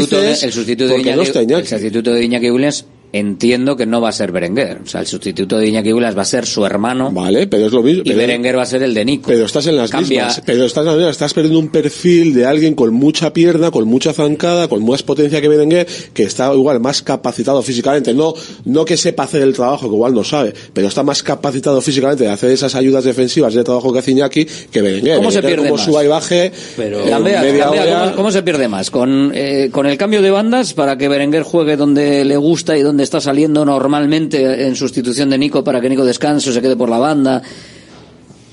sustituto, 0.09 0.46
el 0.46 0.52
sustituto 0.52 0.92
de 0.92 0.98
no 0.98 1.22
Iñaki, 1.22 1.38
Iñaki. 1.38 1.54
el 1.61 1.66
sustituto 1.66 2.12
de 2.12 2.24
Iñaki 2.24 2.50
Williams 2.50 2.84
entiendo 3.12 3.76
que 3.76 3.86
no 3.86 4.00
va 4.00 4.11
a 4.11 4.12
ser 4.12 4.32
Berenguer. 4.32 4.80
O 4.84 4.86
sea, 4.86 5.00
el 5.00 5.06
sustituto 5.06 5.56
de 5.59 5.68
Iñaki 5.68 5.92
Williams 5.92 6.16
va 6.16 6.22
a 6.22 6.26
ser 6.26 6.44
su 6.46 6.64
hermano. 6.66 7.11
Vale, 7.11 7.46
pero 7.46 7.66
es 7.66 7.72
lo 7.72 7.82
mismo. 7.82 8.02
Y 8.04 8.09
pero- 8.09 8.18
Berenguer 8.18 8.59
va 8.59 8.62
a 8.62 8.66
ser 8.66 8.82
el 8.82 8.92
de 8.94 9.04
Nico. 9.04 9.24
Pero 9.28 9.46
estás 9.46 9.66
en 9.66 9.76
las 9.76 9.90
Cambia- 9.90 10.24
mismas. 10.26 10.42
Pero 10.44 10.64
estás, 10.64 10.82
en 10.82 10.86
las 10.86 10.96
mismas. 10.96 11.12
estás 11.12 11.34
perdiendo 11.34 11.59
un 11.59 11.68
perfil 11.68 12.34
de 12.34 12.44
alguien 12.46 12.74
con 12.74 12.92
mucha 12.92 13.32
pierna, 13.32 13.70
con 13.70 13.86
mucha 13.88 14.12
zancada, 14.12 14.68
con 14.68 14.84
más 14.86 15.02
potencia 15.02 15.40
que 15.40 15.48
Berenguer, 15.48 15.86
que 16.12 16.24
está 16.24 16.52
igual 16.52 16.80
más 16.80 17.02
capacitado 17.02 17.62
físicamente. 17.62 18.12
No, 18.12 18.34
no 18.64 18.84
que 18.84 18.96
sepa 18.96 19.24
hacer 19.24 19.42
el 19.42 19.54
trabajo, 19.54 19.88
que 19.88 19.94
igual 19.94 20.12
no 20.14 20.24
sabe, 20.24 20.52
pero 20.72 20.88
está 20.88 21.02
más 21.02 21.22
capacitado 21.22 21.80
físicamente 21.80 22.24
de 22.24 22.30
hacer 22.30 22.50
esas 22.50 22.74
ayudas 22.74 23.04
defensivas 23.04 23.54
de 23.54 23.64
trabajo 23.64 23.92
que 23.92 24.00
hace 24.00 24.11
Iñaki 24.11 24.44
que 24.70 24.82
Berenguer. 24.82 25.16
¿Cómo 25.16 25.30
se 25.30 25.40
pierde 25.42 25.62
como 25.68 25.76
más? 25.76 25.84
suba 25.84 26.04
y 26.04 26.09
baje, 26.09 26.52
Pero 26.76 27.00
en 27.00 27.11
Gambea, 27.11 27.40
media 27.42 27.64
Gambea, 27.64 27.82
hora- 27.82 28.04
¿cómo, 28.04 28.16
cómo 28.16 28.30
se 28.32 28.42
pierde 28.42 28.68
más? 28.68 28.90
¿Con, 28.90 29.32
eh, 29.34 29.70
¿Con 29.72 29.86
el 29.86 29.96
cambio 29.96 30.20
de 30.22 30.30
bandas 30.30 30.74
para 30.74 30.98
que 30.98 31.09
Berenguer 31.09 31.42
juegue 31.42 31.76
donde 31.76 32.24
le 32.24 32.36
gusta 32.36 32.76
y 32.76 32.82
donde 32.82 32.97
está 33.03 33.20
saliendo 33.20 33.64
normalmente 33.64 34.66
en 34.66 34.76
sustitución 34.76 35.30
de 35.30 35.38
Nico 35.38 35.64
para 35.64 35.80
que 35.80 35.88
Nico 35.88 36.05
descanse 36.05 36.51
o 36.51 36.53
se 36.53 36.62
quede 36.62 36.76
por 36.76 36.88
la 36.88 36.99
banda? 36.99 37.42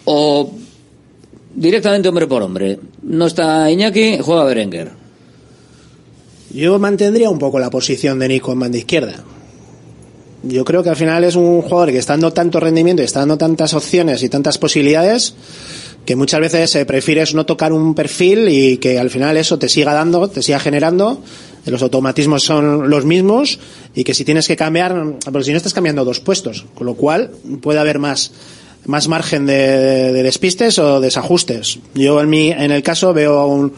¿O 0.05 0.51
directamente 1.53 2.09
hombre 2.09 2.27
por 2.27 2.41
hombre? 2.41 2.79
No 3.03 3.27
está 3.27 3.69
Iñaki, 3.69 4.19
juega 4.21 4.43
Berenguer. 4.43 4.91
Yo 6.51 6.79
mantendría 6.79 7.29
un 7.29 7.39
poco 7.39 7.59
la 7.59 7.69
posición 7.69 8.19
de 8.19 8.27
Nico 8.27 8.51
en 8.53 8.59
banda 8.59 8.77
izquierda. 8.77 9.23
Yo 10.43 10.63
creo 10.63 10.83
que 10.83 10.89
al 10.89 10.95
final 10.95 11.23
es 11.23 11.35
un 11.35 11.61
jugador 11.63 11.91
que 11.91 11.97
está 11.97 12.13
dando 12.13 12.31
tanto 12.31 12.59
rendimiento 12.59 13.01
y 13.01 13.05
está 13.05 13.21
dando 13.21 13.37
tantas 13.37 13.73
opciones 13.73 14.21
y 14.21 14.29
tantas 14.29 14.57
posibilidades 14.57 15.33
que 16.05 16.15
muchas 16.15 16.39
veces 16.39 16.75
eh, 16.75 16.85
prefieres 16.85 17.33
no 17.33 17.45
tocar 17.45 17.73
un 17.73 17.95
perfil 17.95 18.47
y 18.49 18.77
que 18.77 18.99
al 18.99 19.09
final 19.09 19.37
eso 19.37 19.57
te 19.57 19.69
siga 19.69 19.93
dando, 19.93 20.27
te 20.29 20.41
siga 20.41 20.59
generando. 20.59 21.21
Los 21.65 21.81
automatismos 21.81 22.43
son 22.43 22.89
los 22.89 23.05
mismos 23.05 23.59
y 23.95 24.03
que 24.03 24.13
si 24.13 24.23
tienes 24.23 24.47
que 24.47 24.55
cambiar, 24.55 25.17
porque 25.25 25.45
si 25.45 25.51
no 25.51 25.57
estás 25.57 25.73
cambiando 25.73 26.05
dos 26.05 26.19
puestos, 26.19 26.65
con 26.75 26.85
lo 26.85 26.93
cual 26.93 27.31
puede 27.61 27.79
haber 27.79 27.99
más 27.99 28.31
más 28.85 29.07
margen 29.07 29.47
de, 29.47 30.13
de 30.13 30.21
despistes 30.21 30.77
o 30.77 30.99
desajustes. 30.99 31.79
Yo 31.95 32.21
en 32.21 32.29
mi 32.29 32.51
en 32.51 32.69
el 32.69 32.83
caso 32.83 33.13
veo 33.15 33.47
un 33.47 33.73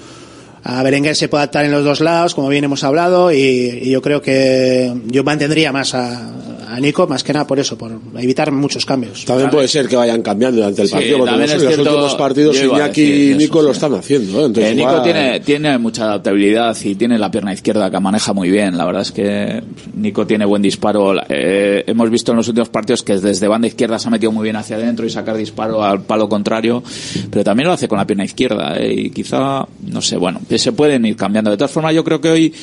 a 0.69 0.83
Berenguer 0.83 1.15
se 1.15 1.29
puede 1.29 1.43
adaptar 1.43 1.63
en 1.65 1.71
los 1.71 1.83
dos 1.85 2.01
lados, 2.01 2.35
como 2.35 2.49
bien 2.49 2.63
hemos 2.65 2.83
hablado, 2.83 3.31
y, 3.31 3.37
y 3.83 3.89
yo 3.91 4.01
creo 4.01 4.21
que 4.21 4.93
yo 5.07 5.23
mantendría 5.23 5.71
más 5.71 5.93
a, 5.95 6.29
a 6.69 6.79
Nico, 6.81 7.07
más 7.07 7.23
que 7.23 7.31
nada 7.31 7.47
por 7.47 7.57
eso, 7.59 7.77
por 7.77 7.91
evitar 8.17 8.51
muchos 8.51 8.85
cambios. 8.85 9.23
También 9.23 9.49
puede 9.49 9.69
ser 9.69 9.87
que 9.87 9.95
vayan 9.95 10.21
cambiando 10.21 10.57
durante 10.57 10.81
el 10.81 10.87
Sí, 10.89 10.93
partido, 10.93 11.17
porque 11.19 11.31
también 11.31 11.49
en 11.51 11.55
es 11.57 11.63
los 11.63 11.73
cierto, 11.73 11.91
últimos 11.93 12.15
partidos 12.15 12.61
Iñaki 12.61 13.01
y 13.01 13.29
eso, 13.29 13.37
Nico 13.39 13.61
lo 13.61 13.69
sí. 13.69 13.71
están 13.77 13.93
haciendo. 13.93 14.41
¿eh? 14.41 14.45
Entonces, 14.47 14.71
Eh, 14.73 14.75
Nico 14.75 14.89
igual- 14.89 15.03
tiene, 15.03 15.39
tiene 15.39 15.77
mucha 15.77 16.03
adaptabilidad 16.03 16.75
y 16.83 16.95
tiene 16.95 17.17
la 17.17 17.31
pierna 17.31 17.53
izquierda 17.53 17.89
que 17.89 17.99
maneja 18.01 18.33
muy 18.33 18.49
bien. 18.51 18.77
La 18.77 18.83
verdad 18.85 19.03
es 19.03 19.13
que 19.13 19.63
Nico 19.95 20.27
tiene 20.27 20.43
buen 20.43 20.61
disparo. 20.61 21.13
Eh, 21.29 21.85
hemos 21.87 22.09
visto 22.09 22.33
en 22.33 22.37
los 22.37 22.47
últimos 22.49 22.67
partidos 22.67 23.01
que 23.03 23.17
desde 23.17 23.47
banda 23.47 23.67
izquierda 23.67 23.97
se 23.97 24.09
ha 24.09 24.11
metido 24.11 24.33
muy 24.33 24.43
bien 24.43 24.57
hacia 24.57 24.75
adentro 24.75 25.05
y 25.05 25.09
sacar 25.09 25.37
disparo 25.37 25.81
al 25.81 26.01
palo 26.01 26.27
contrario, 26.27 26.83
pero 27.31 27.45
también 27.45 27.67
lo 27.67 27.73
hace 27.73 27.87
con 27.87 27.97
la 27.97 28.05
pierna 28.05 28.25
izquierda. 28.25 28.75
eh, 28.77 28.93
y 28.93 29.09
quizá, 29.11 29.65
no 29.85 30.01
sé, 30.01 30.17
bueno, 30.17 30.41
se 30.57 30.71
pueden 30.71 31.05
ir 31.05 31.15
cambiando. 31.15 31.51
De 31.51 31.57
todas 31.57 31.71
formas, 31.71 31.93
yo 31.93 32.03
creo 32.03 32.21
que 32.21 32.29
hoy 32.29 32.53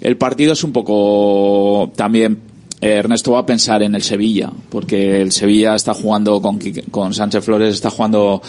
el 0.00 0.16
partido 0.16 0.52
es 0.52 0.64
un 0.64 0.72
poco 0.72 1.92
también 1.96 2.38
eh, 2.80 2.96
Ernesto 2.98 3.32
va 3.32 3.38
a 3.38 3.46
pensar 3.46 3.82
en 3.82 3.94
el 3.94 4.02
Sevilla, 4.02 4.50
porque 4.68 5.22
el 5.22 5.32
Sevilla 5.32 5.74
está 5.74 5.94
jugando 5.94 6.42
con, 6.42 6.58
con 6.90 7.14
Sánchez 7.14 7.42
Flores, 7.42 7.74
está 7.74 7.88
jugando 7.88 8.42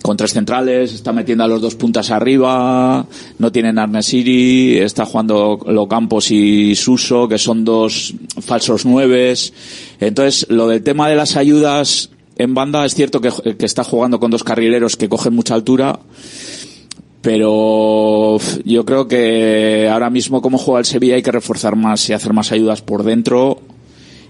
con 0.00 0.16
tres 0.16 0.32
centrales, 0.32 0.92
está 0.92 1.12
metiendo 1.12 1.42
a 1.42 1.48
los 1.48 1.60
dos 1.60 1.74
puntas 1.74 2.12
arriba, 2.12 3.04
no 3.38 3.50
tienen 3.50 3.80
Arnesiri, 3.80 4.78
está 4.78 5.06
jugando 5.06 5.58
Locampos 5.66 6.30
y 6.30 6.76
Suso, 6.76 7.26
que 7.26 7.38
son 7.38 7.64
dos 7.64 8.14
falsos 8.40 8.86
nueves. 8.86 9.52
Entonces, 9.98 10.46
lo 10.50 10.68
del 10.68 10.84
tema 10.84 11.08
de 11.08 11.16
las 11.16 11.36
ayudas 11.36 12.10
en 12.36 12.54
banda 12.54 12.84
es 12.84 12.94
cierto 12.94 13.20
que, 13.20 13.32
que 13.56 13.66
está 13.66 13.82
jugando 13.82 14.20
con 14.20 14.30
dos 14.30 14.44
carrileros 14.44 14.96
que 14.96 15.08
cogen 15.08 15.34
mucha 15.34 15.54
altura, 15.54 15.98
pero 17.24 18.36
yo 18.66 18.84
creo 18.84 19.08
que 19.08 19.88
ahora 19.90 20.10
mismo 20.10 20.42
como 20.42 20.58
juega 20.58 20.80
el 20.80 20.84
Sevilla 20.84 21.14
hay 21.14 21.22
que 21.22 21.32
reforzar 21.32 21.74
más 21.74 22.10
y 22.10 22.12
hacer 22.12 22.34
más 22.34 22.52
ayudas 22.52 22.82
por 22.82 23.02
dentro 23.02 23.62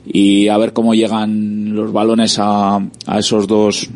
y 0.07 0.47
a 0.47 0.57
ver 0.59 0.73
cómo 0.73 0.95
llegan 0.95 1.75
los 1.75 1.93
balones 1.93 2.39
a, 2.39 2.77
a 2.77 3.19
esos 3.19 3.49
dos 3.49 3.91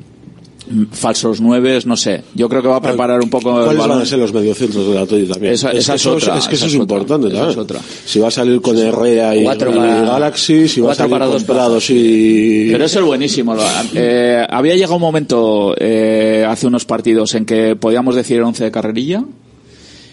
falsos 0.93 1.41
nueves, 1.41 1.87
no 1.87 1.97
sé. 1.97 2.23
Yo 2.35 2.49
creo 2.49 2.62
que 2.62 2.69
va 2.69 2.77
a 2.77 2.83
preparar 2.83 3.21
un 3.21 3.31
poco 3.31 3.53
¿Cuáles 3.64 3.87
van 3.87 4.01
a 4.03 4.07
ser 4.07 4.19
los 4.19 4.33
mediocentros 4.33 4.87
del 4.89 4.99
Atleti 4.99 5.33
también? 5.33 5.53
Esa- 5.55 5.71
es, 5.73 5.79
esa 5.79 5.93
que 5.93 5.97
es 5.97 6.01
eso, 6.03 6.14
otra, 6.14 6.39
es 6.39 6.49
que 6.49 6.55
eso 6.55 6.66
es 6.66 6.73
otra, 6.75 6.83
importante, 6.83 7.29
es 7.29 7.57
otra. 7.57 7.81
Si 8.05 8.19
va 8.19 8.29
a 8.29 8.31
salir 8.31 8.61
con 8.61 8.77
Herrera 8.77 9.35
y, 9.37 9.45
Cuatro 9.45 9.71
y 9.73 9.77
para- 9.77 10.03
Galaxy, 10.03 10.69
si 10.69 10.81
va 10.81 10.93
a 10.93 10.95
salir 10.95 11.11
para 11.12 11.25
con 11.27 11.35
dos 11.35 11.45
Prados 11.45 11.91
y... 11.91 12.69
Pero 12.71 12.85
eso 12.85 13.01
es 13.01 13.05
buenísimo. 13.05 13.57
Eh, 13.95 14.47
había 14.49 14.75
llegado 14.75 14.97
un 14.97 15.01
momento 15.03 15.75
eh, 15.79 16.45
hace 16.49 16.66
unos 16.66 16.85
partidos 16.85 17.35
en 17.35 17.45
que 17.47 17.77
podíamos 17.77 18.14
decir 18.14 18.37
el 18.39 18.45
11 18.45 18.64
de 18.64 18.71
carrerilla. 18.71 19.25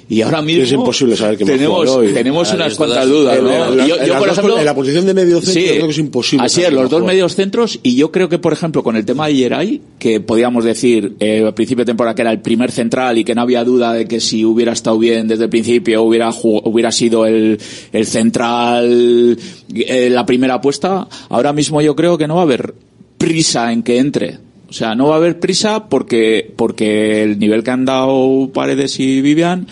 Y 0.07 0.21
ahora 0.21 0.41
mismo 0.43 0.61
Es 0.63 0.71
imposible 0.71 1.15
saber 1.17 1.41
a 1.41 1.45
tenemos, 1.45 1.89
hoy. 1.89 2.13
tenemos 2.13 2.53
unas 2.53 2.75
cuantas 2.75 3.07
dudas. 3.09 3.39
En 3.39 3.45
la- 3.47 3.87
yo, 3.87 3.95
en 3.95 4.05
yo, 4.05 4.13
las 4.13 4.19
por 4.19 4.27
dos- 4.27 4.37
ejemplo, 4.37 4.59
en 4.59 4.65
la 4.65 4.75
posición 4.75 5.05
de 5.07 5.13
medio 5.15 5.41
centro 5.41 5.53
Sí. 5.53 5.65
yo 5.67 5.73
creo 5.73 5.85
que 5.87 5.91
es 5.93 5.97
imposible 5.97 6.45
Así 6.45 6.61
es, 6.61 6.71
los 6.71 6.89
dos 6.91 7.03
medios 7.03 7.35
centros 7.35 7.79
y 7.81 7.95
yo 7.95 8.11
creo 8.11 8.29
que, 8.29 8.37
por 8.37 8.53
ejemplo, 8.53 8.83
con 8.83 8.95
el 8.95 9.03
tema 9.03 9.25
de 9.27 9.35
Yeray, 9.35 9.81
que 9.97 10.19
podíamos 10.19 10.63
decir 10.63 11.15
eh, 11.19 11.43
al 11.43 11.55
principio 11.55 11.83
de 11.85 11.89
temporada 11.89 12.13
que 12.13 12.21
era 12.21 12.31
el 12.31 12.39
primer 12.41 12.71
central 12.71 13.17
y 13.17 13.23
que 13.23 13.33
no 13.33 13.41
había 13.41 13.63
duda 13.63 13.93
de 13.93 14.07
que 14.07 14.19
si 14.19 14.45
hubiera 14.45 14.73
estado 14.73 14.99
bien 14.99 15.27
desde 15.27 15.45
el 15.45 15.49
principio 15.49 16.03
hubiera 16.03 16.29
hubiera 16.43 16.91
sido 16.91 17.25
el, 17.25 17.57
el 17.91 18.05
central 18.05 19.37
eh, 19.73 20.09
la 20.11 20.25
primera 20.25 20.55
apuesta, 20.55 21.07
ahora 21.29 21.51
mismo 21.51 21.81
yo 21.81 21.95
creo 21.95 22.17
que 22.17 22.27
no 22.27 22.35
va 22.35 22.41
a 22.41 22.43
haber 22.43 22.75
prisa 23.17 23.71
en 23.71 23.81
que 23.81 23.97
entre. 23.97 24.37
O 24.75 24.77
sea, 24.77 24.93
no 24.93 25.07
va 25.07 25.13
a 25.13 25.17
haber 25.19 25.39
prisa 25.39 25.87
porque, 25.87 26.51
porque 26.57 27.23
el 27.23 27.39
nivel 27.39 27.63
que 27.63 27.71
han 27.71 27.85
dado 27.85 28.49
Paredes 28.53 28.99
y 28.99 29.21
Vivian 29.21 29.67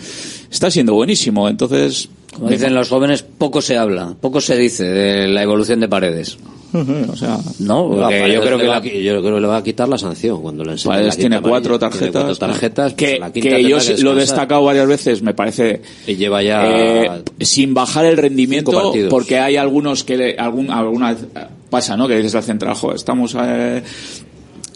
está 0.50 0.70
siendo 0.70 0.94
buenísimo. 0.94 1.46
Entonces, 1.46 2.08
Como 2.32 2.48
dicen 2.48 2.72
los 2.74 2.88
jóvenes, 2.88 3.22
poco 3.22 3.60
se 3.60 3.76
habla, 3.76 4.14
poco 4.18 4.40
se 4.40 4.56
dice 4.56 4.84
de 4.84 5.28
la 5.28 5.42
evolución 5.42 5.80
de 5.80 5.88
paredes. 5.88 6.38
o 6.72 7.16
sea, 7.16 7.38
No, 7.58 7.86
porque 7.90 8.32
yo 8.32 8.40
creo 8.40 8.56
que 8.56 8.64
la- 8.64 8.80
yo 8.82 9.20
creo 9.20 9.34
que 9.34 9.40
le 9.42 9.46
va 9.46 9.58
a 9.58 9.62
quitar 9.62 9.90
la 9.90 9.98
sanción 9.98 10.40
cuando 10.40 10.64
le 10.64 10.72
enseñe 10.72 10.90
Paredes 10.92 11.18
tiene 11.18 11.40
cuatro. 11.42 11.78
Tiene 11.78 11.90
tarjetas. 11.90 12.24
cuatro 12.24 12.36
tarjetas, 12.48 12.94
pues 12.94 13.32
que, 13.34 13.40
que 13.42 13.62
yo 13.62 13.78
que 13.78 13.98
lo 14.02 14.12
he 14.14 14.20
destacado 14.20 14.64
varias 14.64 14.86
veces, 14.88 15.20
me 15.20 15.34
parece. 15.34 15.82
Y 16.06 16.16
lleva 16.16 16.42
ya 16.42 16.66
eh, 16.66 17.10
sin 17.40 17.74
bajar 17.74 18.06
el 18.06 18.16
rendimiento, 18.16 18.90
porque 19.10 19.38
hay 19.38 19.56
algunos 19.58 20.02
que 20.02 20.16
le- 20.16 20.36
algún, 20.38 20.70
alguna 20.70 21.12
vez 21.12 21.26
pasa, 21.68 21.94
¿no? 21.94 22.08
Que 22.08 22.16
dices 22.16 22.34
al 22.36 22.42
central, 22.42 22.74
"Jo, 22.74 22.94
estamos 22.94 23.36
eh, 23.38 23.82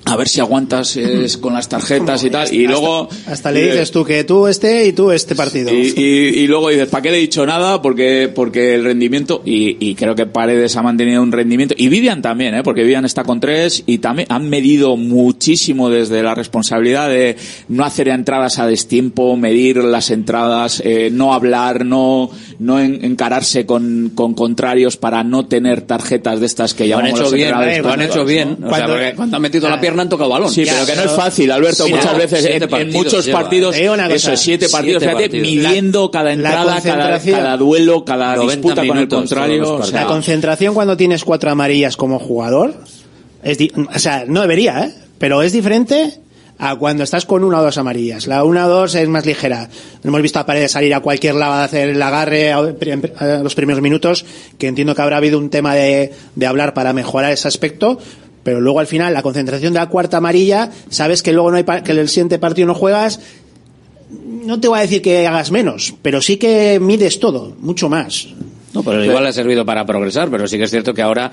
a 0.08 0.16
ver 0.16 0.28
si 0.28 0.40
aguantas 0.40 0.96
eh, 0.96 1.26
con 1.40 1.54
las 1.54 1.68
tarjetas 1.68 2.24
y 2.24 2.30
tal. 2.30 2.52
Y 2.52 2.66
luego. 2.66 3.08
Hasta 3.26 3.50
le 3.50 3.62
dices 3.70 3.90
tú 3.90 4.04
que 4.04 4.24
tú 4.24 4.46
este 4.46 4.86
y 4.86 4.92
tú 4.92 5.10
este 5.10 5.34
partido. 5.34 5.70
Y, 5.72 5.94
y- 5.96 6.28
y 6.40 6.46
luego 6.46 6.68
dices, 6.70 6.88
¿para 6.88 7.02
qué 7.02 7.10
le 7.10 7.18
he 7.18 7.20
dicho 7.20 7.44
nada? 7.46 7.80
Porque, 7.82 8.30
porque 8.34 8.74
el 8.74 8.84
rendimiento, 8.84 9.42
y, 9.44 9.76
y 9.80 9.94
creo 9.94 10.14
que 10.14 10.26
Paredes 10.26 10.76
ha 10.76 10.82
mantenido 10.82 11.22
un 11.22 11.32
rendimiento, 11.32 11.74
y 11.76 11.88
Vivian 11.88 12.22
también, 12.22 12.54
¿eh? 12.54 12.62
porque 12.62 12.82
Vivian 12.82 13.04
está 13.04 13.24
con 13.24 13.40
tres, 13.40 13.82
y 13.86 13.98
también 13.98 14.28
han 14.30 14.48
medido 14.48 14.96
muchísimo 14.96 15.90
desde 15.90 16.22
la 16.22 16.34
responsabilidad 16.34 17.08
de 17.08 17.36
no 17.68 17.84
hacer 17.84 18.08
entradas 18.08 18.58
a 18.58 18.66
destiempo, 18.66 19.36
medir 19.36 19.76
las 19.78 20.10
entradas, 20.10 20.82
eh, 20.84 21.10
no 21.12 21.34
hablar, 21.34 21.84
no, 21.84 22.30
no 22.58 22.80
en- 22.80 23.04
encararse 23.04 23.66
con, 23.66 24.12
con 24.14 24.34
contrarios 24.34 24.96
para 24.96 25.22
no 25.24 25.46
tener 25.46 25.82
tarjetas 25.82 26.40
de 26.40 26.46
estas 26.46 26.74
que 26.74 26.86
Lo 26.86 26.98
han 26.98 27.06
hecho 27.08 27.30
bien, 27.30 27.50
lo 27.52 27.58
han 27.58 28.00
hecho 28.00 28.12
tontos, 28.14 28.26
bien. 28.28 28.56
¿no? 28.58 28.68
O 28.70 28.74
sea, 28.74 28.86
porque 28.86 29.12
cuando 29.16 29.36
han 29.36 29.42
metido 29.42 29.68
la 29.68 29.80
pierna 29.80 29.97
han 30.02 30.08
tocado 30.08 30.30
balón. 30.30 30.50
Sí, 30.50 30.64
pero 30.68 30.86
que 30.86 30.96
no 30.96 31.02
es 31.02 31.10
fácil, 31.12 31.50
Alberto. 31.50 31.88
Muchas 31.88 32.16
veces 32.16 32.44
en- 32.46 32.92
muchos 32.92 33.24
lleva, 33.26 33.40
partidos, 33.40 33.76
¿eh? 33.76 33.88
Eso 34.10 34.36
siete 34.36 34.68
partidos, 34.68 35.02
siete 35.02 35.16
fíjate, 35.16 35.38
partidos. 35.38 35.46
midiendo 35.48 36.10
cada 36.10 36.32
entrada, 36.32 36.80
cada, 36.82 37.56
duelo, 37.56 38.04
cada 38.04 38.36
90 38.36 38.52
disputa 38.56 38.86
con 38.86 38.98
el 38.98 39.08
contrario. 39.08 39.74
o 39.74 39.82
sea, 39.84 40.02
La 40.02 40.06
concentración 40.06 40.74
cuando 40.74 40.96
tienes 40.96 41.24
cuatro 41.24 41.50
amarillas 41.50 41.96
como 41.96 42.18
jugador, 42.18 42.74
es 43.42 43.58
di- 43.58 43.72
o 43.94 43.98
sea, 43.98 44.24
no 44.26 44.40
debería, 44.40 44.84
¿eh? 44.84 44.94
pero 45.18 45.42
es 45.42 45.52
diferente 45.52 46.20
a 46.60 46.74
cuando 46.74 47.04
estás 47.04 47.24
con 47.24 47.44
una 47.44 47.60
o 47.60 47.62
dos 47.62 47.78
amarillas. 47.78 48.26
La 48.26 48.42
una 48.42 48.66
o 48.66 48.68
dos 48.68 48.96
es 48.96 49.06
más 49.08 49.24
ligera. 49.24 49.68
Hemos 50.02 50.20
visto 50.22 50.40
a 50.40 50.44
Paredes 50.46 50.72
salir 50.72 50.92
a 50.92 50.98
cualquier 50.98 51.36
lado 51.36 51.52
a 51.52 51.62
hacer 51.64 51.90
el 51.90 52.02
agarre 52.02 52.50
a 52.52 52.58
a 52.58 53.24
los 53.42 53.54
primeros 53.54 53.80
minutos, 53.80 54.24
que 54.58 54.66
entiendo 54.66 54.92
que 54.94 55.02
habrá 55.02 55.18
habido 55.18 55.38
un 55.38 55.50
tema 55.50 55.76
de, 55.76 56.12
de 56.34 56.46
hablar 56.46 56.74
para 56.74 56.92
mejorar 56.92 57.30
ese 57.32 57.46
aspecto. 57.46 58.00
Pero 58.42 58.60
luego 58.60 58.80
al 58.80 58.86
final, 58.86 59.12
la 59.12 59.22
concentración 59.22 59.72
de 59.72 59.80
la 59.80 59.88
cuarta 59.88 60.18
amarilla, 60.18 60.70
sabes 60.88 61.22
que 61.22 61.32
luego 61.32 61.50
no 61.50 61.56
hay 61.56 61.64
pa- 61.64 61.82
que 61.82 61.92
el 61.92 62.08
siguiente 62.08 62.38
partido 62.38 62.66
no 62.68 62.74
juegas, 62.74 63.20
no 64.44 64.58
te 64.60 64.68
voy 64.68 64.78
a 64.78 64.82
decir 64.82 65.02
que 65.02 65.26
hagas 65.26 65.50
menos, 65.50 65.94
pero 66.02 66.20
sí 66.22 66.36
que 66.38 66.78
mides 66.80 67.20
todo, 67.20 67.54
mucho 67.60 67.88
más. 67.88 68.28
No, 68.72 68.82
pero 68.82 69.04
igual 69.04 69.22
le 69.24 69.30
ha 69.30 69.32
servido 69.32 69.64
para 69.66 69.84
progresar, 69.84 70.30
pero 70.30 70.46
sí 70.48 70.56
que 70.56 70.64
es 70.64 70.70
cierto 70.70 70.94
que 70.94 71.02
ahora 71.02 71.30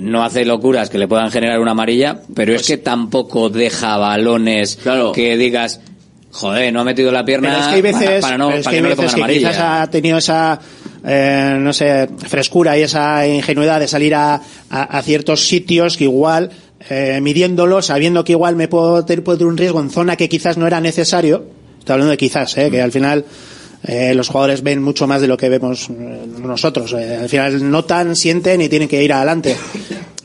no 0.00 0.22
hace 0.22 0.44
locuras 0.44 0.88
que 0.90 0.98
le 0.98 1.08
puedan 1.08 1.30
generar 1.30 1.58
una 1.60 1.72
amarilla, 1.72 2.20
pero 2.34 2.52
Pues 2.52 2.62
es 2.62 2.66
que 2.68 2.76
tampoco 2.78 3.48
deja 3.48 3.96
balones 3.96 4.78
que 5.14 5.36
digas, 5.36 5.80
joder, 6.30 6.72
no 6.72 6.80
ha 6.80 6.84
metido 6.84 7.10
la 7.10 7.24
pierna 7.24 7.48
Pero 7.48 7.60
es 7.60 7.66
que 7.68 7.74
hay 7.74 7.82
veces, 7.82 8.20
para, 8.20 8.20
para 8.20 8.38
no, 8.38 8.48
para 8.50 8.62
que, 8.62 8.70
que 8.70 8.70
no 8.70 8.76
hay 8.76 8.82
le 8.82 8.88
veces 8.88 8.96
pongan 8.96 9.14
que 9.14 9.20
amarilla. 9.22 9.48
quizás 9.50 9.62
ha 9.62 9.90
tenido 9.90 10.18
esa, 10.18 10.60
eh, 11.04 11.56
no 11.58 11.72
sé, 11.72 12.08
frescura 12.28 12.76
y 12.78 12.82
esa 12.82 13.26
ingenuidad 13.26 13.80
de 13.80 13.88
salir 13.88 14.14
a, 14.14 14.34
a- 14.34 14.82
a 14.98 15.02
ciertos 15.02 15.46
sitios 15.46 15.96
que 15.96 16.04
igual, 16.04 16.50
eh, 16.88 17.18
midiéndolo, 17.22 17.82
sabiendo 17.82 18.24
que 18.24 18.32
igual 18.32 18.56
me 18.56 18.68
puedo 18.68 19.04
tener, 19.04 19.22
puedo 19.24 19.38
tener 19.38 19.50
un 19.52 19.58
riesgo 19.58 19.80
en 19.80 19.90
zona 19.90 20.16
que 20.16 20.28
quizás 20.28 20.56
no 20.56 20.66
era 20.66 20.80
necesario, 20.80 21.44
estoy 21.78 21.92
hablando 21.94 22.10
de 22.10 22.16
quizás, 22.16 22.56
eh, 22.58 22.70
que 22.70 22.80
al 22.82 22.92
final 22.92 23.24
eh, 23.84 24.14
los 24.14 24.28
jugadores 24.28 24.62
ven 24.62 24.82
mucho 24.82 25.06
más 25.06 25.20
de 25.22 25.28
lo 25.28 25.36
que 25.36 25.48
vemos 25.48 25.88
eh, 25.90 26.26
nosotros. 26.42 26.92
eh, 26.92 27.16
al 27.22 27.28
final 27.28 27.70
notan, 27.70 28.14
sienten 28.16 28.60
y 28.60 28.68
tienen 28.68 28.88
que 28.88 29.02
ir 29.02 29.12
adelante. 29.12 29.56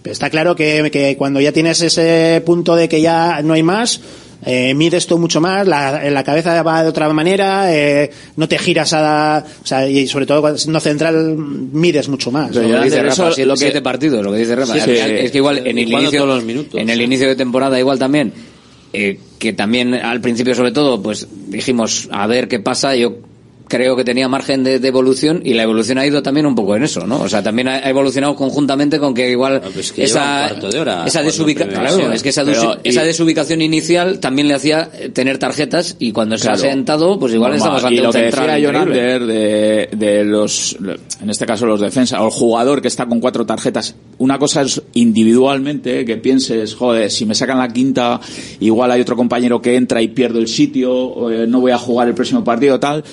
Pero 0.02 0.12
está 0.12 0.30
claro 0.30 0.56
que, 0.56 0.90
que 0.92 1.16
cuando 1.18 1.40
ya 1.42 1.52
tienes 1.52 1.82
ese 1.82 2.42
punto 2.46 2.76
de 2.76 2.88
que 2.90 3.02
ya 3.02 3.42
no 3.44 3.54
hay 3.54 3.64
más, 3.64 4.02
eh, 4.46 4.74
mides 4.74 5.08
tú 5.08 5.18
mucho 5.18 5.42
más, 5.42 5.68
la, 5.68 6.10
la 6.10 6.24
cabeza 6.24 6.62
va 6.64 6.84
de 6.84 6.90
otra 6.90 7.12
manera, 7.12 7.74
eh, 7.76 8.10
no 8.38 8.48
te 8.48 8.58
giras 8.58 8.94
a, 8.94 9.44
o 9.64 9.66
sea, 9.66 9.88
y 9.90 10.08
sobre 10.08 10.26
todo 10.26 10.42
cuando 10.42 10.58
siendo 10.60 10.80
central 10.80 11.36
mides 11.38 12.08
mucho 12.10 12.32
más. 12.32 12.54
Lo 12.56 12.62
que 12.62 12.84
dice 12.86 13.04
Rafa, 13.04 13.32
si- 13.32 13.46
lo 13.46 13.56
siete 13.58 13.82
partidos, 13.82 14.24
lo 14.24 14.32
que 14.32 14.40
dice 14.40 14.56
Rafa. 14.56 14.74
Sí, 14.76 14.80
sí. 14.82 14.92
es 14.92 15.32
que 15.32 15.38
igual 15.38 15.60
en 15.66 15.78
el 15.78 15.92
inicio, 15.92 16.22
todos 16.22 16.36
los 16.36 16.44
minutos. 16.44 16.80
en 16.80 16.90
el 16.90 17.02
inicio 17.02 17.28
de 17.28 17.36
temporada 17.36 17.80
igual 17.80 17.98
también, 18.00 18.34
eh, 18.94 19.20
que 19.40 19.52
también 19.54 19.94
al 19.94 20.22
principio 20.22 20.56
sobre 20.56 20.72
todo, 20.72 21.02
pues 21.02 21.28
dijimos 21.48 22.08
a 22.12 22.28
ver 22.28 22.48
qué 22.48 22.60
pasa. 22.60 22.96
Yo 22.96 23.18
creo 23.68 23.96
que 23.96 24.04
tenía 24.04 24.28
margen 24.28 24.64
de, 24.64 24.80
de 24.80 24.88
evolución 24.88 25.42
y 25.44 25.54
la 25.54 25.64
evolución 25.64 25.98
ha 25.98 26.06
ido 26.06 26.22
también 26.24 26.46
un 26.46 26.56
poco 26.56 26.76
en 26.76 26.84
eso, 26.84 27.06
¿no? 27.08 27.22
O 27.22 27.30
sea, 27.30 27.42
también 27.44 27.68
ha 27.68 27.80
evolucionado 27.90 28.36
conjuntamente 28.36 29.00
con 29.00 29.14
que 29.14 29.30
igual 29.32 29.62
un 29.66 29.82
esa 30.04 30.48
cuarto 30.50 30.70
de 30.70 30.80
hora 30.80 31.06
esa 31.06 31.20
jugando 31.20 31.32
desubica- 31.32 31.64
en 31.64 31.70
primera 31.70 31.80
claro, 31.90 31.96
división. 31.96 32.14
es 32.14 32.24
que 32.24 32.30
esa, 32.30 32.44
Pero, 32.46 32.78
y- 32.84 32.92
desubicación 33.06 33.62
inicial 33.62 34.20
también 34.20 34.48
le 34.48 34.54
hacía 34.54 34.90
eh, 34.94 35.10
tener 35.10 35.38
tarjetas 35.38 35.96
y 36.00 36.12
cuando 36.12 36.38
se 36.38 36.50
ha 36.50 36.56
sentado, 36.58 37.20
pues 37.20 37.34
igual 37.34 37.52
Normal. 37.58 37.58
estamos 37.76 37.84
ante 37.84 37.96
y 37.96 38.00
lo 38.02 38.10
un 38.10 38.14
que 38.14 38.22
decía 38.22 38.42
John 38.42 38.56
increíble. 38.58 38.78
Ander 39.14 39.26
de, 39.26 39.90
de 39.98 40.24
los 40.26 40.78
en 41.22 41.30
este 41.30 41.46
caso 41.46 41.66
los 41.66 41.80
defensas 41.82 42.20
o 42.20 42.26
el 42.26 42.32
jugador 42.32 42.82
que 42.82 42.88
está 42.88 43.06
con 43.06 43.20
cuatro 43.20 43.46
tarjetas 43.46 43.96
una 44.18 44.38
cosa 44.40 44.62
es 44.62 44.82
individualmente 44.94 46.06
que 46.06 46.18
pienses 46.18 46.76
joder 46.76 47.10
si 47.12 47.26
me 47.26 47.36
sacan 47.36 47.58
la 47.58 47.68
quinta 47.68 48.20
igual 48.60 48.92
hay 48.92 49.02
otro 49.02 49.16
compañero 49.16 49.62
que 49.62 49.76
entra 49.76 50.02
y 50.02 50.10
pierdo 50.10 50.40
el 50.40 50.48
sitio 50.48 51.32
eh, 51.32 51.46
no 51.48 51.60
voy 51.62 51.72
a 51.72 51.78
jugar 51.78 52.08
el 52.08 52.14
próximo 52.14 52.44
partido 52.44 52.80
tal 52.80 53.04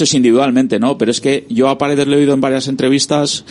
eso 0.00 0.04
es 0.04 0.14
individualmente 0.14 0.78
no 0.78 0.96
pero 0.98 1.10
es 1.10 1.20
que 1.20 1.44
yo 1.48 1.68
a 1.68 1.76
Paredes 1.78 2.06
le 2.06 2.16
he 2.16 2.18
oído 2.20 2.32
en 2.34 2.40
varias 2.40 2.68
entrevistas 2.68 3.44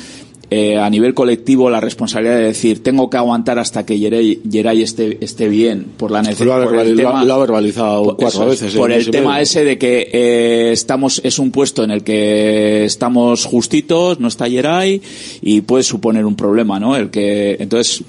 eh, 0.52 0.78
a 0.80 0.90
nivel 0.90 1.14
colectivo 1.14 1.70
la 1.70 1.80
responsabilidad 1.80 2.38
de 2.38 2.46
decir 2.46 2.82
tengo 2.82 3.08
que 3.08 3.18
aguantar 3.18 3.60
hasta 3.60 3.86
que 3.86 4.00
Yeray, 4.00 4.42
esté, 4.82 5.20
esté 5.24 5.48
bien 5.48 5.86
por 5.96 6.10
la 6.10 6.24
necesidad 6.24 6.64
por 6.64 6.74
lo 6.74 6.80
ha- 6.82 6.84
tema- 6.96 7.24
lo 7.24 7.34
ha 7.36 7.38
verbalizado 7.38 8.04
por- 8.04 8.18
cuatro 8.18 8.44
es, 8.52 8.62
veces. 8.62 8.76
por 8.76 8.90
en 8.90 8.96
el 8.96 9.02
ese 9.04 9.12
tema 9.12 9.32
medio. 9.34 9.44
ese 9.44 9.64
de 9.64 9.78
que 9.78 10.10
eh, 10.12 10.72
estamos 10.72 11.22
es 11.24 11.38
un 11.38 11.52
puesto 11.52 11.84
en 11.84 11.92
el 11.92 12.04
que 12.04 12.84
estamos 12.84 13.46
justitos, 13.46 14.20
no 14.20 14.28
está 14.28 14.48
Yeray 14.48 15.00
y 15.44 15.62
puede 15.62 15.84
suponer 15.84 16.26
un 16.26 16.36
problema, 16.36 16.80
¿no? 16.80 16.96
El 16.96 17.12
que 17.12 17.56
entonces 17.60 18.04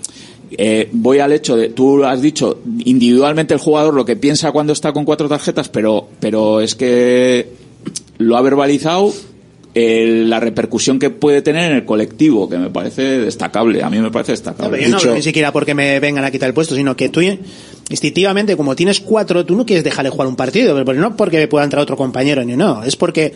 eh, 0.53 0.89
voy 0.93 1.19
al 1.19 1.33
hecho 1.33 1.57
de 1.59 1.69
tú 1.69 2.03
has 2.05 2.23
dicho 2.23 2.61
individualmente 2.87 3.53
el 3.53 3.61
jugador 3.61 3.93
lo 3.93 4.07
que 4.07 4.17
piensa 4.17 4.51
cuando 4.51 4.73
está 4.73 4.93
con 4.95 5.05
cuatro 5.05 5.29
tarjetas, 5.29 5.69
pero 5.69 6.09
pero 6.21 6.63
es 6.63 6.75
que 6.75 7.60
lo 8.21 8.37
ha 8.37 8.43
verbalizado 8.43 9.13
eh, 9.75 10.25
la 10.27 10.41
repercusión 10.41 10.99
que 10.99 11.11
puede 11.11 11.43
tener 11.43 11.71
en 11.71 11.77
el 11.79 11.85
colectivo, 11.85 12.49
que 12.49 12.59
me 12.59 12.71
parece 12.71 13.03
destacable. 13.21 13.83
A 13.83 13.89
mí 13.91 13.99
me 13.99 14.11
parece 14.11 14.33
No, 14.33 14.37
destacable. 14.37 14.83
yo 14.83 14.89
no 14.89 14.99
hablo 14.99 15.15
ni 15.15 15.23
siquiera 15.23 15.53
porque 15.53 15.75
me 15.75 15.99
vengan 16.01 16.25
a 16.25 16.31
quitar 16.31 16.49
el 16.49 16.55
puesto, 16.55 16.75
sino 16.75 16.97
que 16.97 17.09
tú 17.09 17.21
instintivamente, 17.89 18.57
como 18.57 18.77
tienes 18.77 19.01
cuatro, 19.01 19.47
tú 19.47 19.57
no 19.57 19.65
quieres 19.65 19.85
dejarle 19.85 20.11
jugar 20.11 20.29
un 20.29 20.37
partido, 20.37 20.75
pero 20.85 21.01
no 21.01 21.17
porque 21.17 21.47
pueda 21.49 21.65
entrar 21.65 21.83
otro 21.83 21.97
compañero 21.97 22.45
ni 22.45 22.57
no, 22.57 22.83
es 22.83 22.97
porque 22.97 23.33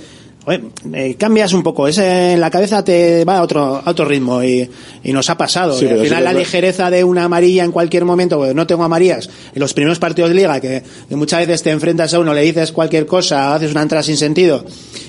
eh, 0.47 1.15
cambias 1.19 1.53
un 1.53 1.63
poco, 1.63 1.89
ese 1.89 2.33
en 2.33 2.41
la 2.41 2.51
cabeza 2.51 2.85
te 2.85 3.25
va 3.25 3.39
a 3.39 3.43
otro, 3.43 3.83
a 3.85 3.91
otro 3.91 4.05
ritmo 4.05 4.43
y, 4.43 4.69
y 5.03 5.13
nos 5.13 5.31
ha 5.31 5.37
pasado. 5.37 5.79
Sí, 5.79 5.87
Y 5.87 5.89
al 5.89 5.99
sí 6.01 6.05
final 6.05 6.25
la 6.25 6.33
ligereza 6.33 6.91
de 6.91 7.05
una 7.05 7.25
amarilla 7.25 7.65
en 7.65 7.73
cualquier 7.73 8.05
momento, 8.05 8.53
no 8.55 8.67
tengo 8.67 8.85
amarillas, 8.85 9.29
en 9.55 9.61
los 9.61 9.73
primeros 9.75 9.99
partidos 9.99 10.31
de 10.31 10.37
liga, 10.37 10.61
que, 10.61 10.83
que 11.09 11.17
muchas 11.17 11.41
veces 11.41 11.63
te 11.63 11.71
enfrentas 11.71 12.13
a 12.15 12.21
uno, 12.21 12.35
le 12.35 12.43
dices 12.43 12.73
cualquier 12.73 13.07
cosa, 13.07 13.55
haces 13.55 13.73
una 13.73 13.83
entrada 13.83 14.03
sin 14.03 14.17
sentido, 14.17 14.65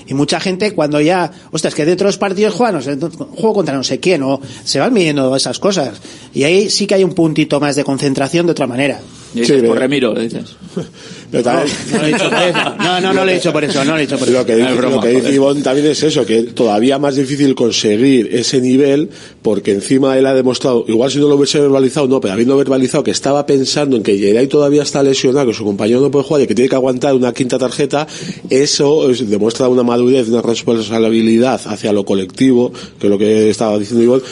y 0.06 0.14
mucha 0.14 0.40
gente 0.40 0.72
cuando 0.72 1.00
ya, 1.00 1.30
ostras, 1.50 1.74
que 1.74 1.84
de 1.84 1.92
otros 1.92 2.16
partidos 2.16 2.54
juegan, 2.54 2.76
no 2.76 2.82
sé, 2.82 2.96
juego 2.96 3.54
contra 3.54 3.74
no 3.74 3.82
sé 3.82 4.00
quién, 4.00 4.22
o 4.22 4.40
se 4.64 4.78
van 4.78 4.92
midiendo 4.92 5.34
esas 5.34 5.58
cosas. 5.58 6.00
Y 6.32 6.44
ahí 6.44 6.70
sí 6.70 6.86
que 6.86 6.94
hay 6.94 7.04
un 7.04 7.12
puntito 7.12 7.60
más 7.60 7.76
de 7.76 7.84
concentración 7.84 8.46
de 8.46 8.52
otra 8.52 8.66
manera. 8.66 9.00
Dices, 9.40 9.62
por 9.62 9.78
Remiro, 9.78 10.14
le 10.14 10.22
dices. 10.22 10.44
Pero 11.30 11.42
también- 11.42 11.68
No, 11.92 11.98
lo 11.98 12.04
he 12.04 12.12
dicho 12.12 12.30
por 12.30 12.34
eso. 12.44 12.76
No, 12.78 13.00
no, 13.00 13.12
no 13.12 13.24
lo 13.24 13.30
he 13.30 13.34
dicho 13.34 13.52
por 13.52 13.64
eso, 13.64 13.84
no 13.84 13.92
lo 13.92 13.98
he 13.98 14.00
dicho 14.02 14.18
por 14.18 14.28
eso. 14.28 14.38
Lo 14.38 14.46
que 14.46 14.56
dice, 14.56 14.70
Es 14.70 14.76
broma, 14.76 14.94
lo 14.96 15.02
que 15.02 15.08
dice 15.08 15.20
joder. 15.22 15.34
Ivonne 15.34 15.62
también 15.62 15.86
es 15.88 16.02
eso, 16.02 16.24
que 16.24 16.42
todavía 16.44 16.98
más 16.98 17.16
difícil 17.16 17.54
conseguir 17.56 18.28
ese 18.32 18.60
nivel, 18.60 19.10
porque 19.42 19.72
encima 19.72 20.16
él 20.16 20.26
ha 20.26 20.34
demostrado, 20.34 20.84
igual 20.86 21.10
si 21.10 21.18
no 21.18 21.26
lo 21.28 21.34
hubiese 21.36 21.58
verbalizado, 21.60 22.06
no, 22.06 22.20
pero 22.20 22.34
habiendo 22.34 22.56
verbalizado 22.56 23.02
que 23.02 23.10
estaba 23.10 23.44
pensando 23.44 23.96
en 23.96 24.02
que 24.04 24.16
Geray 24.16 24.46
todavía 24.46 24.82
está 24.82 25.02
lesionado, 25.02 25.48
que 25.48 25.54
su 25.54 25.64
compañero 25.64 26.00
no 26.00 26.10
puede 26.12 26.24
jugar 26.24 26.42
y 26.42 26.46
que 26.46 26.54
tiene 26.54 26.68
que 26.68 26.76
aguantar 26.76 27.14
una 27.14 27.32
quinta 27.32 27.58
tarjeta, 27.58 28.06
eso 28.48 29.10
es- 29.10 29.28
demuestra 29.28 29.68
una 29.68 29.82
madurez, 29.82 30.28
una 30.28 30.42
responsabilidad 30.42 31.60
hacia 31.66 31.92
lo 31.92 32.04
colectivo, 32.04 32.72
que 33.00 33.06
es 33.08 33.10
lo 33.10 33.18
que 33.18 33.50
estaba 33.50 33.76
diciendo 33.78 34.04
Ivonne, 34.04 34.22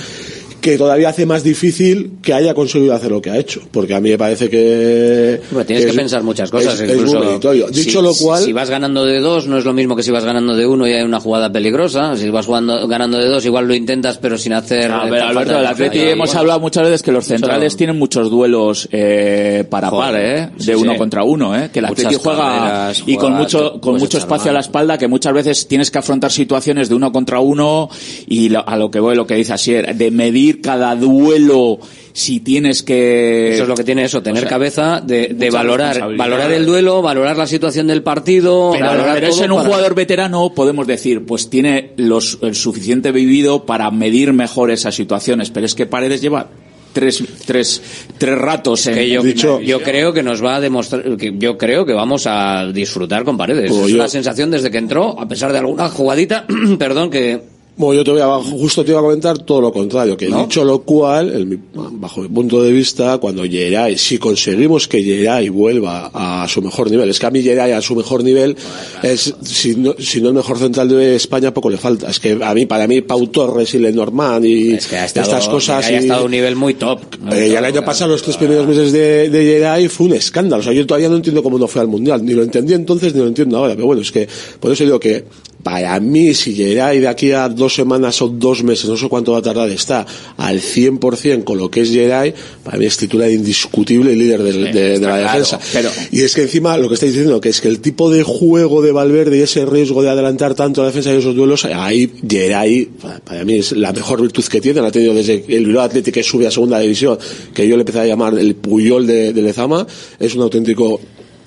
que 0.65 0.79
todavía 0.79 1.11
hace 1.11 1.27
más 1.27 1.45
difícil 1.45 2.13
que 2.23 2.33
haya 2.33 2.55
conseguido 2.55 2.95
hacer 2.95 3.11
lo 3.11 3.21
que 3.21 3.29
ha 3.29 3.37
hecho, 3.39 3.61
porque 3.71 3.95
a 3.95 4.01
mí 4.01 4.09
me 4.09 4.17
parece 4.17 4.49
que... 4.49 5.39
Tienes 5.67 5.85
que 5.85 5.91
es- 5.91 5.97
pensar 5.97 6.23
muchas 6.23 6.51
cosas. 6.51 6.75
es- 6.81 6.89
es 6.89 6.97
incluso, 6.97 7.19
muy 7.19 7.27
meritorio. 7.27 7.67
Dicho 7.69 7.99
si, 8.01 8.03
lo 8.03 8.15
cual... 8.15 8.43
si 8.43 8.53
vas 8.55 8.71
ganando 8.71 9.05
de 9.05 9.21
dos, 9.21 9.47
no 9.47 9.59
es 9.59 9.67
lo 9.67 9.75
mismo 9.75 9.95
que 9.95 10.03
si 10.03 10.11
vas 10.11 10.25
ganando 10.25 10.57
de 10.57 10.67
uno 10.67 10.89
y 10.89 10.93
hay 10.95 11.03
una 11.03 11.21
jugada 11.21 11.53
peligrosa. 11.53 12.17
Si 12.17 12.31
vas 12.31 12.47
jugando, 12.47 12.89
ganando 12.89 13.19
de 13.19 13.27
dos, 13.27 13.45
igual 13.45 13.69
lo 13.69 13.75
intentas, 13.75 14.17
pero 14.17 14.39
sin 14.39 14.55
hacer. 14.55 14.91
A 14.91 15.05
ver, 15.05 15.21
falta 15.21 15.29
Alberto, 15.29 15.53
de 15.53 15.59
del. 15.59 15.67
Atleti 15.67 15.99
hemos 15.99 16.35
hablado 16.35 16.61
muchas 16.61 16.85
veces 16.85 17.03
que 17.03 17.13
los 17.13 17.27
centrales 17.27 17.73
Mucho- 17.75 17.77
tienen 17.77 17.99
muchos 17.99 18.31
duelos 18.31 18.89
eh, 18.91 19.65
para 19.69 19.91
Joder, 19.91 20.13
par, 20.13 20.21
¿eh? 20.21 20.49
sí, 20.57 20.67
De 20.67 20.77
uno 20.77 20.93
sí. 20.93 20.99
contra 20.99 21.25
uno, 21.25 21.55
¿eh? 21.59 21.69
Que 21.71 21.81
el 21.81 21.87
Muchas 21.89 22.07
Atleti 22.07 22.23
juega 22.25 22.39
carreras, 22.39 23.03
y 23.07 23.17
con 23.19 23.35
mucho 23.35 23.81
con 23.83 23.99
mucho 23.99 24.17
espacio 24.17 24.51
a 24.51 24.55
la 24.55 24.61
espalda 24.61 24.97
que 24.97 25.09
muchas 25.09 25.35
veces 25.35 25.69
tienes 25.69 25.91
que 25.91 25.99
afrontar 25.99 26.33
situaciones 26.33 26.89
de 26.89 26.95
uno 26.95 27.13
contra 27.13 27.41
uno 27.41 27.91
y 28.27 28.49
lo- 28.49 28.67
a 28.67 28.77
lo 28.79 28.91
que 28.91 28.99
voy, 29.01 29.15
lo 29.15 29.27
que 29.27 29.35
dice 29.35 29.53
Asier, 29.53 29.95
de 29.95 30.11
medir 30.11 30.54
cada 30.61 30.95
duelo 30.97 31.79
si 32.13 32.41
tienes 32.41 32.83
que... 32.83 33.55
Eso 33.55 33.63
es 33.65 33.69
lo 33.69 33.75
que 33.75 33.83
tiene 33.85 34.05
eso, 34.05 34.23
tener 34.23 34.39
O 34.39 34.41
sea, 34.43 34.49
cabeza 34.49 35.01
de, 35.05 35.35
valorar, 35.53 36.17
valorar 36.17 36.53
el 36.53 36.65
duelo, 36.65 37.03
valorar 37.03 37.37
la 37.37 37.47
situación 37.47 37.87
del 37.89 38.03
partido, 38.03 38.71
Pero, 38.73 38.87
valorar 38.87 39.15
pero 39.15 39.27
eso 39.29 39.37
todo 39.37 39.45
en 39.47 39.51
un 39.53 39.57
para- 39.59 39.69
jugador 39.69 39.95
veterano 39.95 40.53
podemos 40.55 40.87
decir, 40.87 41.25
pues 41.27 41.51
tiene 41.51 41.91
los, 41.97 42.39
el 42.43 42.55
suficiente 42.55 43.11
vivido 43.11 43.67
para 43.67 43.91
medir 43.91 44.33
mejor 44.33 44.71
esas 44.71 44.95
situaciones. 44.95 45.51
Pero 45.51 45.67
es 45.67 45.75
que 45.75 45.87
Paredes 45.87 46.21
lleva 46.21 46.49
tres, 46.93 47.25
tres, 47.45 47.83
tres 48.19 48.39
ratos 48.39 48.87
en 48.87 48.95
Que 48.95 49.11
yo, 49.11 49.21
Dicho- 49.21 49.61
yo 49.61 49.81
creo 49.83 50.13
que 50.13 50.23
nos 50.23 50.45
va 50.45 50.55
a 50.55 50.61
demostrar, 50.61 51.17
que 51.17 51.35
yo 51.37 51.59
creo 51.59 51.85
que 51.85 51.93
vamos 51.95 52.29
a 52.29 52.67
disfrutar 52.73 53.25
con 53.25 53.37
paredes. 53.37 53.73
Pues 53.73 53.87
es 53.87 53.89
yo- 53.89 53.97
una 53.97 54.09
sensación 54.09 54.53
desde 54.53 54.71
que 54.71 54.79
entró, 54.79 55.19
a 55.21 55.27
pesar 55.27 55.51
de 55.51 55.59
alguna 55.59 55.89
jugadita, 55.89 56.47
perdón, 56.79 57.11
que 57.11 57.43
Bueno, 57.77 57.95
yo 57.95 58.05
te 58.05 58.13
voy 58.13 58.21
a, 58.21 58.29
justo 58.41 58.85
te 58.85 58.93
iba 58.93 59.01
a 59.01 59.03
comentar 59.03 59.37
todo 59.39 59.61
lo 59.61 59.73
contrario, 59.73 60.17
que 60.17 60.29
dicho 60.45 60.63
lo 60.65 60.83
cual, 60.83 61.59
bajo 61.75 62.21
mi 62.21 62.29
punto 62.29 62.63
de 62.63 62.71
vista, 62.71 63.19
cuando 63.19 63.43
Geray, 63.43 63.99
si 63.99 64.17
conseguimos 64.19 64.87
que 64.87 65.03
Geray 65.03 65.49
vuelva 65.49 66.09
a 66.15 66.47
su 66.47 66.63
mejor 66.63 66.89
nivel, 66.89 67.11
es 67.11 67.19
que 67.19 67.27
a 67.27 67.31
mí 67.33 67.43
Geray 67.43 67.73
a 67.73 67.81
su 67.81 67.97
mejor 67.97 68.23
nivel 68.23 68.57
es, 69.03 69.35
si 69.43 69.75
no, 69.75 69.93
si 69.99 70.21
no 70.21 70.29
el 70.29 70.35
mejor 70.35 70.57
central 70.59 70.89
de 70.89 71.17
España, 71.17 71.53
poco 71.53 71.69
le 71.69 71.77
falta. 71.77 72.09
Es 72.09 72.21
que 72.21 72.39
a 72.41 72.55
mí, 72.55 72.65
para 72.67 72.87
mí, 72.87 73.01
Pau 73.01 73.27
Torres 73.27 73.75
y 73.75 73.79
Lenormand 73.81 74.45
y 74.45 74.75
es 74.75 74.87
que 74.87 74.97
ha 74.97 75.05
estado, 75.07 75.27
estas 75.33 75.49
cosas. 75.49 75.91
y- 75.91 75.95
estado 75.95 76.21
a 76.23 76.25
un 76.27 76.31
nivel 76.31 76.55
muy 76.55 76.75
top. 76.75 77.01
eh, 77.33 77.49
y 77.51 77.55
el 77.57 77.65
año 77.65 77.85
pasado, 77.85 78.13
los 78.13 78.23
tres 78.23 78.37
primeros 78.37 78.69
meses 78.69 78.93
de, 78.93 79.31
de 79.31 79.45
Geray 79.45 79.89
fue 79.89 80.07
un 80.07 80.13
escándalo. 80.13 80.61
O 80.61 80.65
sea, 80.65 80.73
yo 80.73 80.87
todavía 80.87 81.09
no 81.09 81.17
entiendo 81.17 81.43
cómo 81.43 81.59
no 81.59 81.67
fue 81.67 81.81
al 81.83 81.89
Mundial. 81.89 82.25
Ni 82.25 82.35
lo 82.35 82.45
entendí 82.45 82.73
entonces, 82.73 83.13
ni 83.15 83.21
lo 83.21 83.27
entiendo 83.27 83.57
ahora. 83.59 83.75
Pero 83.75 83.87
bueno, 83.87 84.03
es 84.03 84.13
que, 84.13 84.29
por 84.61 84.71
eso 84.71 84.85
digo 84.85 85.01
que, 85.01 85.25
para 85.65 85.99
mí, 85.99 86.35
si 86.35 86.55
Geray 86.55 87.01
de 87.01 87.09
aquí 87.09 87.33
a 87.33 87.49
dos 87.49 87.75
semanas 87.75 88.21
o 88.21 88.29
dos 88.29 88.63
meses, 88.63 88.85
no 88.89 88.99
sé 88.99 89.09
cuánto 89.09 89.33
va 89.33 89.39
a 89.39 89.43
tardar, 89.43 89.71
está 89.71 90.07
al 90.37 90.61
100% 90.61 91.43
con 91.43 91.57
lo 91.59 91.71
que 91.71 91.81
es 91.81 91.91
Geray, 91.91 92.35
para 92.63 92.77
mí 92.77 92.85
es 92.85 92.97
titular 92.99 93.31
indiscutible 93.31 94.13
y 94.13 94.17
líder 94.17 94.43
de, 94.43 94.99
la 94.99 94.99
claro, 94.99 95.23
defensa. 95.23 95.59
pero- 95.73 95.91
Y 96.13 96.21
es 96.21 96.35
que 96.35 96.43
encima, 96.43 96.77
lo 96.77 96.89
que 96.89 96.95
estáis 96.95 97.15
diciendo, 97.15 97.41
que 97.41 97.49
es 97.49 97.63
que 97.63 97.69
el 97.69 97.81
tipo 97.81 98.11
de 98.11 98.23
juego 98.23 98.83
de 98.83 98.93
Valverde 98.93 99.39
y 99.39 99.41
ese 99.41 99.65
riesgo 99.65 100.03
de 100.03 100.11
adelantar 100.11 100.55
tanto 100.55 100.83
a 100.83 100.85
la 100.85 100.91
defensa 100.91 101.13
y 101.15 101.17
esos 101.17 101.35
duelos, 101.35 101.65
ahí 101.65 102.13
Geray, 102.29 102.85
para- 103.25 103.43
mí 103.45 103.55
es 103.55 103.73
la 103.73 103.93
mejor 103.93 104.21
virtud 104.21 104.45
que 104.45 104.61
tiene, 104.61 104.83
la 104.83 104.89
ha 104.89 104.93
tenido 104.93 105.15
desde 105.15 105.45
el 105.49 105.65
Bilbao 105.67 105.85
Athletic 105.85 106.13
que 106.13 106.23
sube 106.23 106.47
a 106.47 106.51
segunda 106.51 106.79
división, 106.79 107.19
que 107.55 107.67
yo 107.67 107.77
le 107.77 107.81
empecé 107.83 108.01
a 108.01 108.07
llamar 108.07 108.39
el 108.39 108.55
Puyol 108.55 109.07
de, 109.07 109.33
de 109.33 109.41
Lezama, 109.43 109.87
es 110.21 110.35
un 110.35 110.43
auténtico 110.43 111.01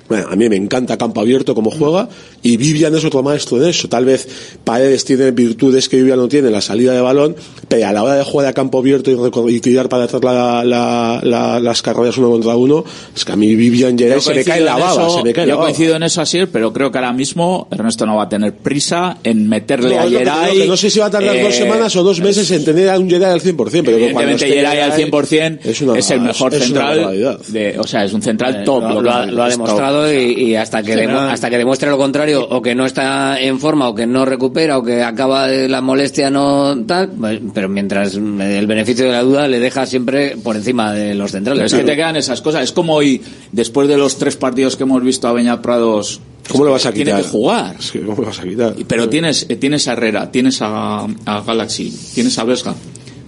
bueno, 0.09 0.27
a 0.29 0.37
mí 0.37 0.47
me 0.47 0.55
encanta 0.55 0.97
campo 0.97 1.19
abierto 1.19 1.53
como 1.53 1.69
juega 1.69 2.07
y 2.43 2.57
Vivian 2.57 2.95
es 2.95 3.03
otro 3.05 3.23
maestro 3.23 3.57
de 3.57 3.69
eso. 3.71 3.87
Tal 3.89 4.05
vez 4.05 4.27
Paredes 4.63 5.05
tiene 5.05 5.31
virtudes 5.31 5.89
que 5.89 5.97
Vivian 5.97 6.17
no 6.19 6.27
tiene, 6.27 6.49
la 6.49 6.61
salida 6.61 6.93
de 6.93 7.01
balón, 7.01 7.35
pero 7.67 7.87
a 7.87 7.91
la 7.93 8.03
hora 8.03 8.15
de 8.15 8.23
jugar 8.23 8.47
a 8.47 8.53
campo 8.53 8.79
abierto 8.79 9.11
y, 9.11 9.15
recor- 9.15 9.51
y 9.51 9.59
tirar 9.59 9.89
para 9.89 10.03
atrás 10.05 10.21
la- 10.23 10.63
la- 10.63 11.19
la- 11.23 11.59
las 11.59 11.81
carreras 11.81 12.17
uno 12.17 12.29
contra 12.31 12.55
uno, 12.55 12.83
es 13.15 13.25
que 13.25 13.31
a 13.31 13.35
mí 13.35 13.55
Vivian 13.55 13.97
Geray 13.97 14.15
Yo 14.15 14.21
se 14.21 14.33
me 14.33 14.43
cae 14.43 14.59
coincido 14.61 14.65
la 14.65 14.71
en 14.73 14.79
baba, 14.79 15.07
eso- 15.07 15.17
se 15.17 15.23
me 15.23 15.33
cae 15.33 15.45
yo 15.45 15.49
la 15.49 15.55
baba. 15.55 15.67
coincido 15.67 15.95
en 15.95 16.03
eso 16.03 16.21
así, 16.21 16.45
pero 16.51 16.73
creo 16.73 16.91
que 16.91 16.97
ahora 16.97 17.13
mismo 17.13 17.67
Ernesto 17.71 18.05
no 18.05 18.15
va 18.17 18.23
a 18.23 18.29
tener 18.29 18.53
prisa 18.55 19.17
en 19.23 19.47
meterle 19.49 19.95
No, 19.95 20.01
a 20.01 20.05
lo 20.05 20.17
Geray. 20.19 20.67
no 20.67 20.77
sé 20.77 20.89
si 20.89 20.99
va 20.99 21.07
a 21.07 21.11
tardar 21.11 21.35
eh, 21.35 21.43
dos 21.43 21.55
semanas 21.55 21.95
o 21.95 22.03
dos 22.03 22.19
meses 22.21 22.49
en 22.51 22.63
tener 22.65 22.89
a 22.89 22.99
un 22.99 23.09
Geray 23.09 23.31
al 23.31 23.41
100%, 23.41 23.55
pero 23.85 23.97
Evidentemente 23.97 24.45
esté 24.45 24.57
Geray 24.57 24.79
al 24.79 24.91
100% 24.93 25.59
es, 25.63 25.81
una- 25.81 25.97
es 25.99 26.11
el 26.11 26.21
mejor 26.21 26.53
es 26.53 26.63
central, 26.63 27.39
de, 27.47 27.79
o 27.79 27.83
sea, 27.87 28.05
es 28.05 28.13
un 28.13 28.21
central 28.21 28.63
top. 28.63 28.83
Eh, 28.83 28.93
lo, 28.93 29.01
lo 29.01 29.11
ha, 29.11 29.25
lo 29.25 29.43
ha 29.43 29.47
es 29.47 29.55
top. 29.57 29.63
demostrado 29.65 30.13
y, 30.13 30.17
y 30.43 30.55
hasta 30.55 30.83
que 30.83 30.93
Sí, 30.93 30.99
hasta 31.01 31.49
que 31.49 31.57
demuestre 31.57 31.89
lo 31.89 31.97
contrario 31.97 32.26
o 32.35 32.61
que 32.61 32.75
no 32.75 32.85
está 32.85 33.39
en 33.39 33.59
forma 33.59 33.87
o 33.89 33.95
que 33.95 34.05
no 34.07 34.25
recupera 34.25 34.77
o 34.77 34.83
que 34.83 35.03
acaba 35.03 35.47
de 35.47 35.69
la 35.69 35.81
molestia 35.81 36.29
no 36.29 36.75
tal 36.85 37.09
pues, 37.09 37.39
pero 37.53 37.69
mientras 37.69 38.15
el 38.15 38.67
beneficio 38.67 39.05
de 39.05 39.11
la 39.11 39.23
duda 39.23 39.47
le 39.47 39.59
deja 39.59 39.85
siempre 39.85 40.35
por 40.37 40.55
encima 40.55 40.93
de 40.93 41.15
los 41.15 41.31
Pero 41.31 41.43
centrales 41.45 41.73
es 41.73 41.79
que 41.79 41.85
te 41.85 41.95
quedan 41.95 42.15
esas 42.15 42.41
cosas. 42.41 42.63
Es 42.63 42.71
como 42.71 42.93
hoy, 42.93 43.21
después 43.51 43.87
de 43.87 43.97
los 43.97 44.17
tres 44.17 44.35
partidos 44.35 44.75
que 44.75 44.83
hemos 44.83 45.03
visto 45.03 45.27
a 45.27 45.33
Beñat 45.33 45.61
Prados, 45.61 46.19
¿Cómo 46.49 46.63
le 46.65 46.71
vas 46.71 46.85
a 46.85 46.91
tiene 46.93 47.11
quitar? 47.11 47.23
que 47.23 47.29
jugar. 47.29 47.75
Es 47.77 47.91
que, 47.91 48.01
¿Cómo 48.01 48.21
vas 48.23 48.39
a 48.39 48.43
quitar? 48.43 48.75
Pero 48.87 49.09
tienes, 49.09 49.45
eh, 49.49 49.55
tienes 49.57 49.87
a 49.87 49.93
Herrera, 49.93 50.31
tienes 50.31 50.61
a, 50.61 51.05
a 51.25 51.41
Galaxy, 51.41 51.93
tienes 52.13 52.37
a 52.39 52.43
Vesga. 52.45 52.73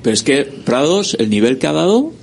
Pero 0.01 0.13
es 0.13 0.23
que 0.23 0.43
Prados, 0.43 1.15
el 1.19 1.29
nivel 1.29 1.57
que 1.57 1.67
ha 1.67 1.73
dado, 1.73 2.13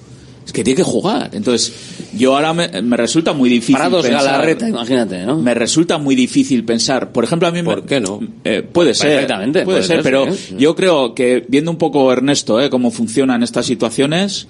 es 0.46 0.52
que 0.52 0.64
tiene 0.64 0.76
que 0.78 0.82
jugar. 0.84 1.30
Entonces, 1.34 1.72
yo 2.16 2.34
ahora 2.34 2.52
me, 2.52 2.68
me 2.82 2.96
resulta 2.96 3.32
muy 3.32 3.48
difícil 3.48 3.76
Prados 3.76 4.04
pensar- 4.04 4.24
Galarreta 4.24 4.68
imagínate 4.68 5.24
¿no? 5.24 5.38
Me 5.38 5.54
resulta 5.54 5.98
muy 5.98 6.14
difícil 6.14 6.64
pensar. 6.64 7.12
Por 7.12 7.24
ejemplo, 7.24 7.48
a 7.48 7.50
mí 7.52 7.62
¿Por 7.62 7.82
me, 7.82 7.86
qué 7.88 8.00
no? 8.00 8.20
eh, 8.44 8.62
puede 8.62 8.94
ser. 8.94 9.10
Perfectamente, 9.10 9.62
Puede, 9.64 9.78
puede 9.78 9.86
ser, 9.86 9.96
ser, 9.96 10.02
pero 10.02 10.32
sí, 10.34 10.54
¿eh? 10.54 10.56
yo 10.58 10.74
creo 10.74 11.14
que 11.14 11.44
viendo 11.48 11.70
un 11.70 11.78
poco 11.78 12.12
Ernesto, 12.12 12.60
eh, 12.60 12.70
cómo 12.70 12.90
funcionan 12.90 13.42
estas 13.42 13.66
situaciones, 13.66 14.48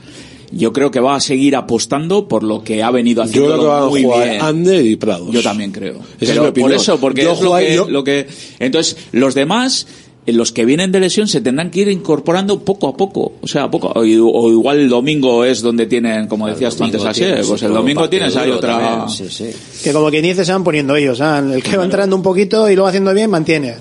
yo 0.53 0.73
creo 0.73 0.91
que 0.93 1.01
va 1.01 1.17
a 1.17 1.21
seguir 1.21 1.57
apostando 1.57 2.29
por 2.29 2.43
lo 2.45 2.63
que 2.63 2.83
ha 2.83 2.91
venido 2.93 3.23
Yo 3.25 3.29
haciendo 3.29 3.49
creo 3.49 3.61
que 3.63 3.67
van 3.67 3.83
a 3.83 3.87
muy 3.87 4.03
jugar 4.05 4.29
bien. 4.31 4.41
Ander 4.43 4.87
y 4.87 4.97
Prados. 4.97 5.29
Yo 5.33 5.43
también 5.43 5.73
creo. 5.73 5.95
Esa 5.97 6.05
es 6.21 6.29
Pero 6.31 6.43
mi 6.43 6.49
opinión. 6.49 6.71
por 6.71 6.81
eso, 6.81 7.01
porque 7.01 7.23
Yo 7.25 7.33
es 7.33 7.41
lo 7.41 7.57
que, 7.57 7.75
yo- 7.75 7.89
lo 7.91 8.05
que- 8.05 8.27
entonces 8.61 8.97
los 9.13 9.35
demás 9.35 9.87
los 10.27 10.53
que 10.53 10.65
vienen 10.65 10.91
de 10.93 11.01
lesión 11.01 11.29
se 11.29 11.41
tendrán 11.41 11.71
que 11.71 11.81
ir 11.81 11.89
incorporando 11.89 12.61
poco 12.61 12.89
a 12.89 12.97
poco, 12.97 13.35
o 13.41 13.47
sea, 13.47 13.71
poco 13.71 13.89
o, 13.89 14.01
o 14.01 14.51
igual 14.51 14.81
el 14.81 14.89
domingo 14.89 15.45
es 15.45 15.63
donde 15.63 15.87
tienen, 15.87 16.27
como 16.27 16.49
decías 16.49 16.77
tú 16.77 16.85
antes, 16.85 17.05
así, 17.05 17.25
pues 17.47 17.63
el 17.63 17.73
domingo 17.73 18.09
tienes 18.09 18.35
ahí 18.37 18.51
otra 18.51 19.09
Sí, 19.09 19.29
sí. 19.29 19.51
Que 19.83 19.93
como 19.93 20.11
quien 20.11 20.23
dice 20.23 20.45
se 20.45 20.53
van 20.53 20.65
poniendo 20.65 20.97
ellos, 20.97 21.21
¿ah? 21.21 21.39
el 21.39 21.63
que 21.63 21.77
va 21.77 21.85
entrando 21.85 22.17
un 22.17 22.23
poquito 22.23 22.69
y 22.69 22.75
lo 22.75 22.83
va 22.83 22.89
haciendo 22.89 23.15
bien 23.15 23.31
mantiene. 23.31 23.75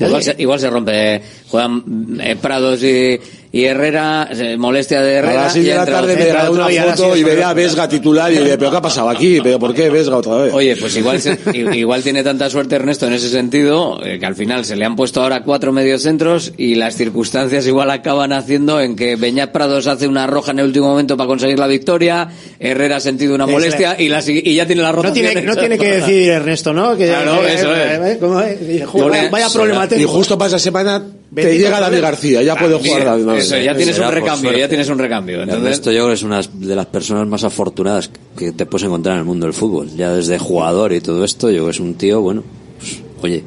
Igual 0.00 0.22
se, 0.22 0.36
igual 0.38 0.60
se 0.60 0.70
rompe, 0.70 1.22
juegan 1.48 2.20
eh, 2.22 2.36
Prados 2.40 2.82
y, 2.82 3.18
y 3.50 3.64
Herrera, 3.64 4.28
se- 4.34 4.56
molestia 4.56 5.00
de 5.00 5.16
A 5.16 5.18
Herrera. 5.18 5.42
las 5.42 5.52
6 5.54 5.64
de 5.64 5.70
y 5.70 5.74
la 5.74 5.86
tarde 5.86 6.16
me 6.16 6.22
Entra 6.22 6.42
da 6.44 6.50
otro 6.50 6.64
una 6.64 6.72
y 6.72 6.78
foto 6.78 7.16
y 7.16 7.20
es 7.20 7.24
veré 7.26 7.44
a. 7.44 7.52
Vesga 7.54 7.88
titular 7.88 8.32
y 8.32 8.38
diré, 8.38 8.58
¿pero 8.58 8.70
qué 8.70 8.76
ha 8.76 8.82
pasado 8.82 9.08
aquí? 9.08 9.40
¿Pero 9.42 9.58
por 9.58 9.74
qué 9.74 9.88
Vesga 9.90 10.16
otra 10.16 10.36
vez? 10.36 10.52
Oye, 10.54 10.76
pues 10.76 10.96
igual, 10.96 11.20
se- 11.20 11.38
igual 11.74 12.02
tiene 12.02 12.22
tanta 12.22 12.50
suerte 12.50 12.76
Ernesto 12.76 13.06
en 13.06 13.14
ese 13.14 13.28
sentido, 13.30 14.00
eh, 14.04 14.18
que 14.18 14.26
al 14.26 14.34
final 14.34 14.64
se 14.64 14.76
le 14.76 14.84
han 14.84 14.96
puesto 14.96 15.22
ahora 15.22 15.42
cuatro 15.42 15.72
mediocentros 15.72 16.52
y 16.56 16.74
las 16.74 16.96
circunstancias 16.96 17.66
igual 17.66 17.90
acaban 17.90 18.32
haciendo 18.32 18.80
en 18.80 18.96
que 18.96 19.16
Beñat 19.16 19.50
Prados 19.52 19.86
hace 19.86 20.06
una 20.06 20.26
roja 20.26 20.52
en 20.52 20.58
el 20.58 20.66
último 20.66 20.88
momento 20.88 21.16
para 21.16 21.26
conseguir 21.28 21.58
la 21.58 21.66
victoria, 21.66 22.28
Herrera 22.60 22.96
ha 22.96 23.00
sentido 23.00 23.34
una 23.34 23.44
Es 23.44 23.50
molestia 23.50 23.96
y, 23.98 24.08
la, 24.08 24.22
y 24.26 24.54
ya 24.54 24.66
tiene 24.66 24.82
la 24.82 24.92
roja. 24.92 25.08
No 25.08 25.14
tiene, 25.14 25.40
no 25.42 25.56
tiene 25.56 25.78
que 25.78 25.86
decir 25.88 26.28
Ernesto, 26.30 26.72
¿no? 26.72 26.96
Que, 26.96 27.06
Claro, 27.08 27.40
que- 27.40 27.54
eso 27.54 27.74
es. 27.74 27.98
eh, 28.00 28.16
¿cómo 28.20 28.40
es? 28.40 28.58
Y, 28.60 28.80
joder, 28.82 29.10
vaya, 29.10 29.30
vaya 29.30 29.48
problema 29.50 29.88
Y 29.96 30.04
justo 30.04 30.36
para 30.36 30.48
esa 30.48 30.58
semana 30.58 31.02
te 31.34 31.56
llega 31.58 31.80
David. 31.80 32.00
García, 32.00 32.42
ya 32.42 32.54
puede 32.56 32.74
jugar 32.74 33.04
David 33.04 33.24
Eso, 33.38 33.50
García. 33.50 33.72
ya 33.72 33.76
tienes 33.76 33.96
Será 33.96 34.08
un 34.08 34.14
recambio, 34.14 34.52
ya 34.56 34.68
tienes 34.68 34.88
un 34.88 34.98
recambio. 34.98 35.42
Entonces, 35.42 35.64
Ernesto 35.64 35.92
yo 35.92 35.98
creo 35.98 36.08
que 36.08 36.14
es 36.14 36.22
una 36.22 36.40
de 36.42 36.76
las 36.76 36.86
personas 36.86 37.26
más 37.26 37.44
afortunadas 37.44 38.10
que 38.36 38.52
te 38.52 38.66
puedes 38.66 38.86
encontrar 38.86 39.14
en 39.14 39.20
el 39.20 39.24
mundo 39.24 39.46
del 39.46 39.54
fútbol. 39.54 39.88
Ya 39.96 40.12
desde 40.12 40.38
jugador 40.38 40.92
y 40.92 41.00
todo 41.00 41.24
esto, 41.24 41.48
yo 41.50 41.56
creo 41.56 41.64
que 41.66 41.70
es 41.70 41.80
un 41.80 41.94
tío, 41.94 42.20
bueno, 42.20 42.42
pues, 42.78 43.02
oye, 43.22 43.44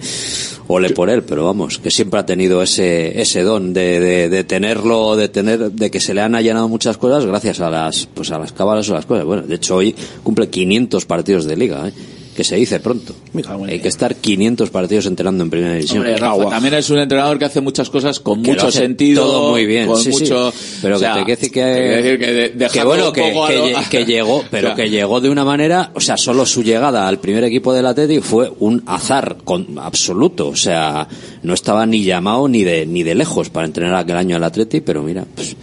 ole 0.67 0.89
por 0.91 1.09
él, 1.09 1.23
pero 1.23 1.45
vamos, 1.45 1.77
que 1.79 1.91
siempre 1.91 2.19
ha 2.19 2.25
tenido 2.25 2.61
ese, 2.61 3.19
ese 3.21 3.41
don 3.43 3.73
de, 3.73 3.99
de, 3.99 4.29
de 4.29 4.43
tenerlo, 4.43 5.15
de 5.15 5.29
tener, 5.29 5.71
de 5.71 5.91
que 5.91 5.99
se 5.99 6.13
le 6.13 6.21
han 6.21 6.35
allanado 6.35 6.67
muchas 6.67 6.97
cosas 6.97 7.25
gracias 7.25 7.59
a 7.59 7.69
las, 7.69 8.07
pues 8.13 8.31
a 8.31 8.39
las 8.39 8.51
cábalas 8.51 8.89
o 8.89 8.93
las 8.93 9.05
cosas. 9.05 9.25
Bueno, 9.25 9.43
de 9.43 9.55
hecho 9.55 9.75
hoy 9.75 9.95
cumple 10.23 10.49
500 10.49 11.05
partidos 11.05 11.45
de 11.45 11.57
liga, 11.57 11.87
¿eh? 11.87 11.93
Que 12.41 12.45
se 12.47 12.55
dice 12.55 12.79
pronto. 12.79 13.13
Hay 13.67 13.79
que 13.79 13.87
estar 13.87 14.15
500 14.15 14.71
partidos 14.71 15.05
entrenando 15.05 15.43
en 15.43 15.49
primera 15.51 15.73
división. 15.75 15.99
Hombre, 15.99 16.17
Rafa, 16.17 16.49
también 16.49 16.73
es 16.73 16.89
un 16.89 16.97
entrenador 16.97 17.37
que 17.37 17.45
hace 17.45 17.61
muchas 17.61 17.89
cosas 17.91 18.19
con 18.19 18.41
Que 18.41 18.47
lo 18.49 18.53
mucho 18.55 18.67
hace 18.69 18.79
sentido. 18.79 19.23
todo 19.25 19.51
muy 19.51 19.67
bien, 19.67 19.85
con 19.87 19.97
sí, 19.97 20.11
sí. 20.11 20.21
mucho, 20.23 20.51
Pero 20.81 20.95
o 20.95 20.99
sea, 20.99 21.13
que 21.13 21.19
te 21.19 21.25
quiere 21.25 21.39
decir 21.39 21.51
que, 21.51 21.61
decir 21.63 22.19
que 22.19 22.31
de- 22.57 22.67
que 22.69 22.83
bueno, 22.83 23.13
que, 23.13 23.21
que 23.21 23.31
lo- 23.31 23.47
lle- 23.47 23.89
que 23.89 24.05
llegó, 24.11 24.43
pero 24.49 24.69
O 24.71 24.75
sea, 24.75 24.83
que 24.83 24.89
llegó 24.89 25.21
de 25.21 25.29
una 25.29 25.45
manera, 25.45 25.91
o 25.93 25.99
sea, 26.01 26.17
solo 26.17 26.45
su 26.47 26.63
llegada 26.63 27.07
al 27.07 27.19
primer 27.19 27.43
equipo 27.43 27.73
del 27.73 27.85
Atlético 27.85 28.23
fue 28.23 28.51
un 28.59 28.81
azar 28.87 29.37
con, 29.43 29.77
absoluto, 29.77 30.47
o 30.47 30.55
sea, 30.55 31.07
no 31.43 31.53
estaba 31.53 31.85
ni 31.85 32.03
llamado 32.03 32.47
ni 32.47 32.63
de 32.63 32.87
ni 32.87 33.03
de 33.03 33.13
lejos 33.13 33.49
para 33.51 33.67
entrenar 33.67 33.95
aquel 33.95 34.15
año 34.17 34.35
al 34.35 34.43
Atlético, 34.43 34.83
pero 34.85 35.03
mira, 35.03 35.25
pues 35.35 35.55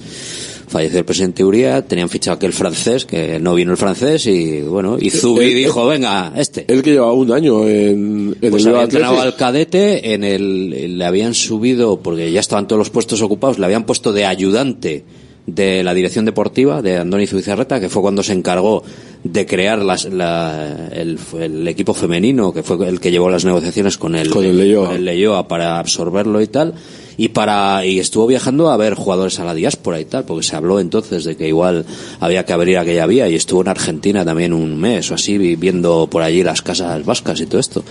falleció 0.69 0.99
el 1.01 1.05
presidente 1.05 1.45
Uría, 1.45 1.83
tenían 1.83 2.09
fichado 2.09 2.37
aquel 2.37 2.53
francés, 2.53 3.05
que 3.05 3.39
no 3.41 3.55
vino 3.55 3.71
el 3.73 3.77
francés 3.77 4.27
y 4.27 4.61
bueno, 4.61 4.97
y 5.01 5.11
Zubi 5.11 5.53
dijo, 5.55 5.87
venga, 5.87 6.33
este. 6.37 6.65
Él 6.69 6.83
que 6.83 6.93
lleva 6.93 7.13
un 7.13 7.33
año 7.33 7.67
en, 7.69 8.37
en 8.41 8.51
Pues 8.51 8.65
el 8.65 8.71
había 8.71 8.85
entrenado 8.85 9.21
al 9.21 9.35
cadete, 9.37 10.15
en 10.15 10.25
el, 10.25 10.99
le 10.99 11.05
habían 11.05 11.35
subido, 11.35 12.01
porque 12.01 12.31
ya 12.31 12.41
estaban 12.41 12.67
todos 12.69 12.79
los 12.79 12.91
puestos 12.91 13.21
ocupados, 13.23 13.59
le 13.59 13.65
habían 13.67 13.85
puesto 13.85 14.13
de 14.13 14.25
ayudante 14.27 15.05
de 15.47 15.83
la 15.83 15.95
dirección 15.95 16.27
deportiva 16.27 16.83
de 16.83 16.99
Andoni 16.99 17.27
Zubizarreta, 17.27 17.81
que 17.81 17.89
fue 17.89 18.03
cuando 18.03 18.23
se 18.23 18.35
encargó 18.35 18.83
de 19.25 19.47
crear 19.47 19.79
las, 19.79 20.05
la- 20.05 20.89
el, 20.93 21.19
el 21.41 21.67
equipo 21.67 21.95
femenino, 21.95 22.53
que 22.53 22.63
fue 22.63 22.87
el 22.87 23.01
que 23.01 23.11
llevó 23.11 23.31
las 23.31 23.47
negociaciones 23.47 23.97
con 23.97 24.15
el, 24.15 24.29
Con 24.29 24.45
el 24.45 24.59
Leioa. 24.59 24.89
con 24.89 24.97
el 24.97 25.05
Leioa 25.07 25.49
para 25.49 25.79
absorberlo 25.79 26.43
y 26.43 26.49
tal, 26.49 26.75
y 27.19 27.29
para 27.29 27.85
y 27.85 27.99
estuvo 27.99 28.27
viajando 28.27 28.71
a 28.71 28.77
ver 28.79 28.95
jugadores 28.95 29.39
a 29.41 29.45
la 29.45 29.53
diáspora 29.53 30.01
y 30.01 30.05
tal, 30.07 30.25
porque 30.25 30.47
se 30.47 30.57
habló 30.57 30.79
entonces 30.81 31.25
de 31.25 31.37
que 31.37 31.49
igual 31.49 31.85
había 32.21 32.47
que 32.47 32.53
abrir 32.55 32.79
aquella 32.79 33.05
vía 33.07 33.29
y 33.29 33.35
estuvo 33.35 33.61
en 33.61 33.69
Argentina 33.69 34.25
también 34.25 34.53
un 34.55 34.79
mes 34.81 35.11
o 35.11 35.15
así 35.15 35.37
vi- 35.37 35.57
viendo 35.57 36.07
por 36.09 36.23
allí 36.23 36.43
las 36.45 36.63
casas 36.63 37.05
vascas 37.05 37.41
y 37.41 37.47
todo 37.47 37.59
esto. 37.61 37.85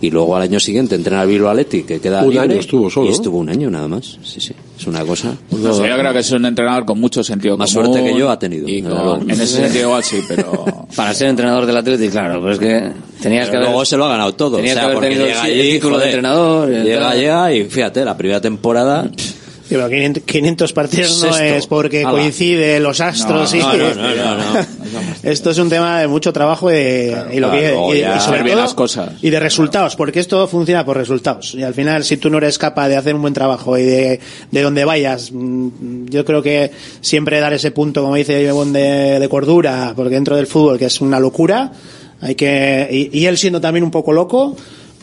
Y 0.00 0.10
luego 0.10 0.36
al 0.36 0.42
año 0.42 0.60
siguiente 0.60 0.94
entrena 0.96 1.22
al 1.22 1.28
Bilbao 1.28 1.50
Athletic, 1.50 1.86
que 1.86 2.00
queda 2.00 2.22
Un 2.22 2.30
libre, 2.30 2.40
año 2.52 2.60
estuvo 2.60 2.90
solo, 2.90 3.08
Y 3.08 3.12
estuvo 3.12 3.38
un 3.38 3.48
año 3.48 3.70
nada 3.70 3.88
más. 3.88 4.18
Sí, 4.22 4.38
sí. 4.38 4.52
Es 4.78 4.86
una 4.86 5.02
cosa. 5.04 5.34
no 5.50 5.72
sé, 5.74 5.88
yo 5.88 5.96
creo 5.96 6.12
que 6.12 6.18
es 6.18 6.30
un 6.32 6.44
entrenador 6.44 6.84
con 6.84 7.00
mucho 7.00 7.24
sentido 7.24 7.56
Más 7.56 7.72
común 7.72 7.92
suerte 7.92 8.12
que 8.12 8.18
yo 8.18 8.28
ha 8.30 8.38
tenido, 8.38 8.68
y 8.68 8.82
con- 8.82 9.22
en 9.22 9.30
ese 9.30 9.46
sentido 9.46 9.84
igual 9.86 10.04
sí, 10.04 10.18
pero 10.28 10.64
para 10.96 11.14
ser 11.14 11.28
entrenador 11.28 11.64
del 11.64 11.76
Atlético, 11.78 12.12
claro, 12.12 12.40
pero 12.40 12.52
es 12.52 12.58
que 12.58 12.90
tenías 13.24 13.46
que 13.46 13.50
Pero 13.50 13.58
haber... 13.62 13.70
luego 13.70 13.84
se 13.84 13.96
lo 13.96 14.04
ha 14.04 14.08
ganado 14.08 14.34
todo. 14.34 14.56
Tenías 14.56 14.76
o 14.76 14.80
sea, 14.80 14.88
que 14.90 14.96
haber 14.96 15.08
tenido 15.10 15.26
llega 15.26 15.46
el 15.48 15.52
allí, 15.60 15.70
título 15.72 15.96
de 15.96 16.02
joder, 16.04 16.08
entrenador, 16.14 16.70
y 16.72 16.74
Llega, 16.84 17.08
tal. 17.08 17.18
llega 17.18 17.52
y 17.52 17.64
fíjate, 17.64 18.04
la 18.04 18.16
primera 18.16 18.40
temporada. 18.40 19.10
pff, 19.14 19.44
Sí, 19.66 19.76
pero 19.76 19.88
500, 19.88 20.22
500 20.24 20.72
partidos 20.74 21.22
no 21.24 21.32
Sexto. 21.32 21.42
es 21.56 21.66
porque 21.66 22.00
Ala. 22.00 22.10
coincide 22.10 22.78
los 22.80 23.00
astros 23.00 23.50
No, 23.54 23.58
y 23.58 23.62
no, 23.62 23.72
no, 23.78 23.94
no, 23.94 24.14
no, 24.14 24.36
no. 24.36 24.66
esto 25.22 25.50
es 25.52 25.56
un 25.58 25.70
tema 25.70 26.00
de 26.00 26.06
mucho 26.06 26.34
trabajo 26.34 26.70
y, 26.70 26.74
y 26.74 27.40
lo 27.40 27.50
que 27.50 27.60
claro, 27.70 27.94
y- 27.94 28.00
ya 28.00 28.16
y 28.16 28.20
sobre 28.20 28.40
hacer 28.40 28.42
bien 28.44 28.56
todo- 28.56 28.62
las 28.62 28.74
cosas. 28.74 29.10
y 29.22 29.30
de 29.30 29.40
resultados 29.40 29.96
porque 29.96 30.20
esto 30.20 30.46
funciona 30.48 30.84
por 30.84 30.98
resultados 30.98 31.54
y 31.54 31.62
al 31.62 31.72
final 31.72 32.04
si 32.04 32.18
tú 32.18 32.28
no 32.28 32.36
eres 32.36 32.58
capaz 32.58 32.88
de 32.90 32.96
hacer 32.98 33.14
un 33.14 33.22
buen 33.22 33.32
trabajo 33.32 33.78
y 33.78 33.84
de, 33.84 34.20
de 34.50 34.60
donde 34.62 34.84
vayas 34.84 35.30
mm, 35.32 36.08
yo 36.10 36.26
creo 36.26 36.42
que 36.42 36.70
siempre 37.00 37.40
dar 37.40 37.54
ese 37.54 37.70
punto 37.70 38.02
como 38.02 38.16
dice 38.16 38.42
Ibon, 38.42 38.70
de, 38.70 39.18
de 39.18 39.28
cordura 39.30 39.94
porque 39.96 40.14
dentro 40.16 40.36
del 40.36 40.46
fútbol 40.46 40.78
que 40.78 40.84
es 40.84 41.00
una 41.00 41.18
locura 41.18 41.72
hay 42.24 42.34
que 42.34 42.88
y, 42.90 43.20
y 43.20 43.26
él 43.26 43.36
siendo 43.36 43.60
también 43.60 43.84
un 43.84 43.90
poco 43.90 44.12
loco 44.12 44.56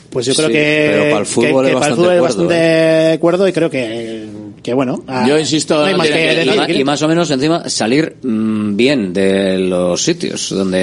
pues 0.09 0.25
yo 0.25 0.33
creo 0.33 0.47
Sí, 0.47 0.53
que, 0.53 0.87
pero 0.91 1.03
para 1.03 1.19
el 1.19 1.25
fútbol 1.25 1.65
que 1.65 1.71
es 1.71 1.75
para 1.75 1.85
el 1.85 1.91
bastante 1.91 1.95
fútbol 1.95 2.13
es 2.15 2.21
bastante 2.21 3.17
cuerdo 3.21 3.47
y 3.47 3.53
creo 3.53 3.69
que, 3.69 4.25
que 4.63 4.73
bueno 4.73 5.03
ah, 5.07 5.25
Yo 5.27 5.39
insisto, 5.39 5.75
no 5.79 5.85
hay 5.85 5.95
más 5.95 6.07
no 6.09 6.13
que 6.15 6.19
tiene 6.19 6.35
que- 6.45 6.51
decir 6.51 6.75
Y, 6.77 6.81
y 6.81 6.83
más 6.83 7.01
o 7.01 7.07
menos 7.07 7.29
encima 7.31 7.67
salir 7.69 8.15
mm, 8.21 8.75
bien 8.75 9.11
de 9.13 9.57
los 9.59 10.03
sitios 10.03 10.49
donde 10.51 10.79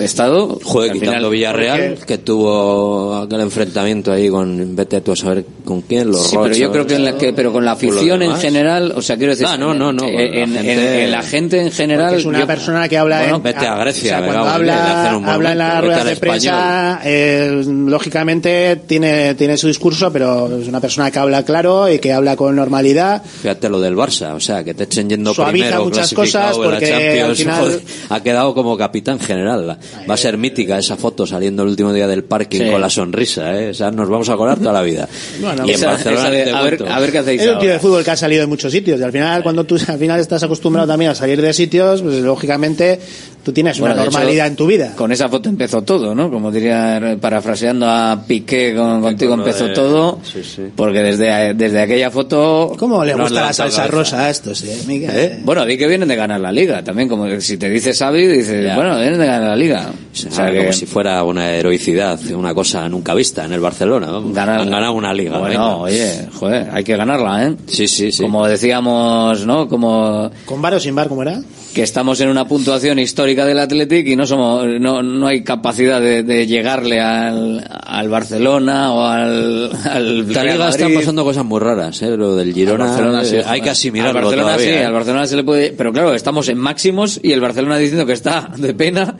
he 0.00 0.04
estado. 0.04 0.58
Joder, 0.62 0.90
Al 0.92 0.98
quitando 0.98 1.16
final- 1.18 1.30
Villarreal, 1.30 1.94
porque- 1.94 2.06
que 2.06 2.18
tuvo 2.18 3.16
aquel 3.16 3.40
enfrentamiento 3.40 4.12
ahí 4.12 4.28
con, 4.28 4.76
vete 4.76 5.00
tú 5.00 5.12
a 5.12 5.16
saber 5.16 5.44
con 5.64 5.80
quién, 5.82 6.10
los 6.10 6.28
Sí, 6.28 6.36
pero 6.42 6.54
yo 6.54 6.70
creo 6.72 6.86
que, 6.86 6.94
en 6.96 7.04
la 7.04 7.16
que 7.16 7.32
pero 7.32 7.52
con 7.52 7.64
la 7.64 7.72
afición 7.72 8.22
en 8.22 8.34
general, 8.36 8.92
o 8.94 9.00
sea, 9.02 9.16
quiero 9.16 9.32
decir, 9.32 9.46
Ah, 9.48 9.56
no, 9.56 9.72
no, 9.74 9.92
no, 9.92 10.04
eh, 10.04 10.42
en, 10.42 10.52
la 10.54 10.60
en- 10.60 10.66
gente- 10.66 11.04
en 11.04 11.10
la 11.10 11.22
gente 11.22 11.60
en 11.60 11.72
general, 11.72 12.06
Porque 12.08 12.20
es 12.20 12.26
una 12.26 12.40
yo- 12.40 12.46
persona 12.46 12.88
que 12.88 12.98
habla 12.98 13.18
Bueno, 13.20 13.36
en, 13.36 13.42
vete 13.42 13.66
a 13.66 13.76
Grecia, 13.76 14.16
o 14.16 14.18
sea, 14.18 14.26
cuando 14.26 14.44
habla, 14.50 15.10
habla 15.32 15.52
en 15.52 15.58
las 15.58 15.80
ruedas 15.84 16.04
de 16.04 16.16
prensa 16.16 17.00
eh, 17.04 17.62
lógicamente 17.66 18.76
tiene 18.86 19.34
tiene 19.34 19.56
su 19.56 19.68
discurso 19.68 20.12
pero 20.12 20.58
es 20.60 20.68
una 20.68 20.80
persona 20.80 21.10
que 21.10 21.18
habla 21.18 21.44
claro 21.44 21.90
y 21.90 21.98
que 21.98 22.12
habla 22.12 22.36
con 22.36 22.54
normalidad 22.54 23.05
Fíjate 23.42 23.68
lo 23.68 23.80
del 23.80 23.94
Barça, 23.96 24.34
o 24.34 24.40
sea, 24.40 24.62
que 24.64 24.74
te 24.74 24.84
echen 24.84 25.08
yendo 25.08 25.32
primero 25.34 25.84
muchas 25.84 26.12
clasificado 26.12 26.24
cosas 26.24 26.56
en 26.56 26.62
la 26.62 26.68
porque 26.70 26.88
Champions, 26.88 27.28
al 27.30 27.36
final- 27.36 27.60
joder, 27.64 27.80
ha 28.10 28.22
quedado 28.22 28.54
como 28.54 28.76
capitán 28.76 29.18
general. 29.20 29.78
Va 30.08 30.14
a 30.14 30.16
ser 30.16 30.36
mítica 30.38 30.78
esa 30.78 30.96
foto 30.96 31.26
saliendo 31.26 31.62
el 31.62 31.70
último 31.70 31.92
día 31.92 32.06
del 32.06 32.24
parking 32.24 32.60
Sí. 32.60 32.70
con 32.70 32.80
la 32.80 32.90
sonrisa, 32.90 33.58
¿eh? 33.60 33.70
O 33.70 33.74
sea, 33.74 33.90
nos 33.90 34.08
vamos 34.08 34.28
a 34.28 34.34
acordar 34.34 34.58
toda 34.58 34.72
la 34.72 34.82
vida. 34.82 35.08
Bueno, 35.40 35.64
y 35.66 35.70
en 35.70 35.74
esa- 35.76 35.86
Barcelona 35.88 36.20
esa 36.22 36.30
de- 36.30 36.44
te 36.44 36.50
a 36.50 36.62
ver- 36.62 36.76
cuento. 36.78 36.94
a 36.94 37.00
ver 37.00 37.12
qué 37.12 37.18
hacéis 37.18 37.42
es 37.42 37.48
un 37.52 37.58
tío 37.58 37.70
de 37.70 37.78
fútbol 37.78 38.04
que 38.04 38.10
ha 38.10 38.16
salido 38.16 38.40
de 38.40 38.46
muchos 38.46 38.72
sitios 38.72 38.98
y 39.00 39.02
al 39.02 39.12
final 39.12 39.42
cuando 39.42 39.64
tú 39.64 39.76
al 39.88 39.98
final 39.98 40.20
estás 40.20 40.42
acostumbrado 40.42 40.88
también 40.88 41.10
a 41.10 41.14
salir 41.14 41.40
de 41.40 41.52
sitios 41.52 42.02
pues 42.02 42.14
lógicamente 42.22 42.98
tú 43.46 43.52
tienes 43.52 43.78
Bueno, 43.78 43.94
una 43.94 44.02
hecho, 44.02 44.10
normalidad 44.10 44.48
en 44.48 44.56
tu 44.56 44.66
vida 44.66 44.92
Con 44.96 45.12
esa 45.12 45.28
foto 45.28 45.48
empezó 45.48 45.82
todo, 45.82 46.16
¿no? 46.16 46.28
Como 46.32 46.50
diría, 46.50 47.16
parafraseando 47.20 47.88
a 47.88 48.24
Piqué, 48.26 48.74
con, 48.74 49.00
contigo 49.00 49.30
con 49.30 49.40
empezó 49.40 49.68
de- 49.68 49.72
todo, 49.74 50.18
sí, 50.24 50.42
sí. 50.42 50.62
porque 50.74 50.98
desde, 50.98 51.54
desde 51.54 51.80
aquella 51.80 52.10
foto... 52.10 52.72
¿Cómo 52.76 53.04
le 53.04 53.14
gusta 53.14 53.42
la 53.42 53.52
salsa 53.52 53.86
rosa 53.86 54.24
a 54.24 54.30
estos? 54.30 54.64
eh, 54.64 54.82
Miguel? 54.88 55.10
¿Eh? 55.14 55.38
Bueno, 55.44 55.64
di 55.64 55.78
que 55.78 55.86
vienen 55.86 56.08
de 56.08 56.16
ganar 56.16 56.40
la 56.40 56.50
liga 56.50 56.82
también, 56.82 57.08
como 57.08 57.40
si 57.40 57.56
te 57.56 57.70
dice 57.70 57.94
Xavi, 57.94 58.26
dices, 58.26 58.64
Ya. 58.64 58.74
bueno, 58.74 58.96
vienen 58.98 59.20
de 59.20 59.26
ganar 59.26 59.48
la 59.50 59.56
liga. 59.56 59.90
O 60.12 60.16
sea, 60.16 60.30
O 60.30 60.34
sea, 60.34 60.50
que- 60.50 60.58
como 60.58 60.72
si 60.72 60.86
fuera 60.86 61.22
una 61.22 61.50
heroicidad, 61.54 62.18
una 62.32 62.52
cosa 62.52 62.88
nunca 62.88 63.14
vista 63.14 63.44
en 63.44 63.52
el 63.52 63.60
Barcelona. 63.60 64.08
Ganar- 64.32 64.60
Han 64.62 64.70
ganado 64.70 64.92
una 64.94 65.14
liga. 65.14 65.38
Bueno, 65.38 65.48
venga. 65.48 65.76
oye, 65.76 66.28
joder, 66.34 66.68
hay 66.72 66.82
que 66.82 66.96
ganarla, 66.96 67.46
¿eh? 67.46 67.54
Sí, 67.68 67.86
sí, 67.86 68.10
sí. 68.10 68.22
Como 68.24 68.44
decíamos, 68.48 69.46
¿no? 69.46 69.68
Como 69.68 70.30
¿Con 70.44 70.60
bar 70.60 70.74
o 70.74 70.80
sin 70.80 70.94
bar 70.96 71.08
cómo 71.08 71.22
era? 71.22 71.40
Que 71.76 71.82
estamos 71.82 72.18
en 72.22 72.30
una 72.30 72.48
puntuación 72.48 72.98
histórica 72.98 73.44
del 73.44 73.58
Athletic 73.58 74.06
y 74.06 74.16
no 74.16 74.26
somos, 74.26 74.64
no, 74.80 75.02
no 75.02 75.26
hay 75.26 75.44
capacidad 75.44 76.00
de, 76.00 76.22
de 76.22 76.46
llegarle 76.46 77.02
al, 77.02 77.62
al 77.68 78.08
Barcelona 78.08 78.94
o 78.94 79.02
al, 79.04 79.70
al 79.84 80.32
La 80.32 80.42
Real 80.42 80.54
liga 80.56 80.68
están 80.70 80.94
pasando 80.94 81.22
cosas 81.22 81.44
muy 81.44 81.60
raras, 81.60 82.00
¿eh? 82.00 82.16
Lo 82.16 82.34
del 82.34 82.54
Girona, 82.54 82.84
Al 82.84 82.90
Barcelona, 82.92 83.24
sí, 83.24 83.36
eh, 83.36 83.42
hay 83.46 83.60
que 83.60 83.68
asimilarlo 83.68 84.20
Al 84.20 84.24
Barcelona 84.24 84.52
todavía. 84.54 84.72
sí, 84.72 84.78
¿eh? 84.80 84.84
al 84.86 84.92
Barcelona 84.94 85.26
se 85.26 85.36
le 85.36 85.44
puede, 85.44 85.72
pero 85.72 85.92
claro, 85.92 86.14
estamos 86.14 86.48
en 86.48 86.56
máximos 86.56 87.20
y 87.22 87.32
el 87.32 87.42
Barcelona 87.42 87.76
diciendo 87.76 88.06
que 88.06 88.14
está 88.14 88.50
de 88.56 88.72
pena 88.72 89.14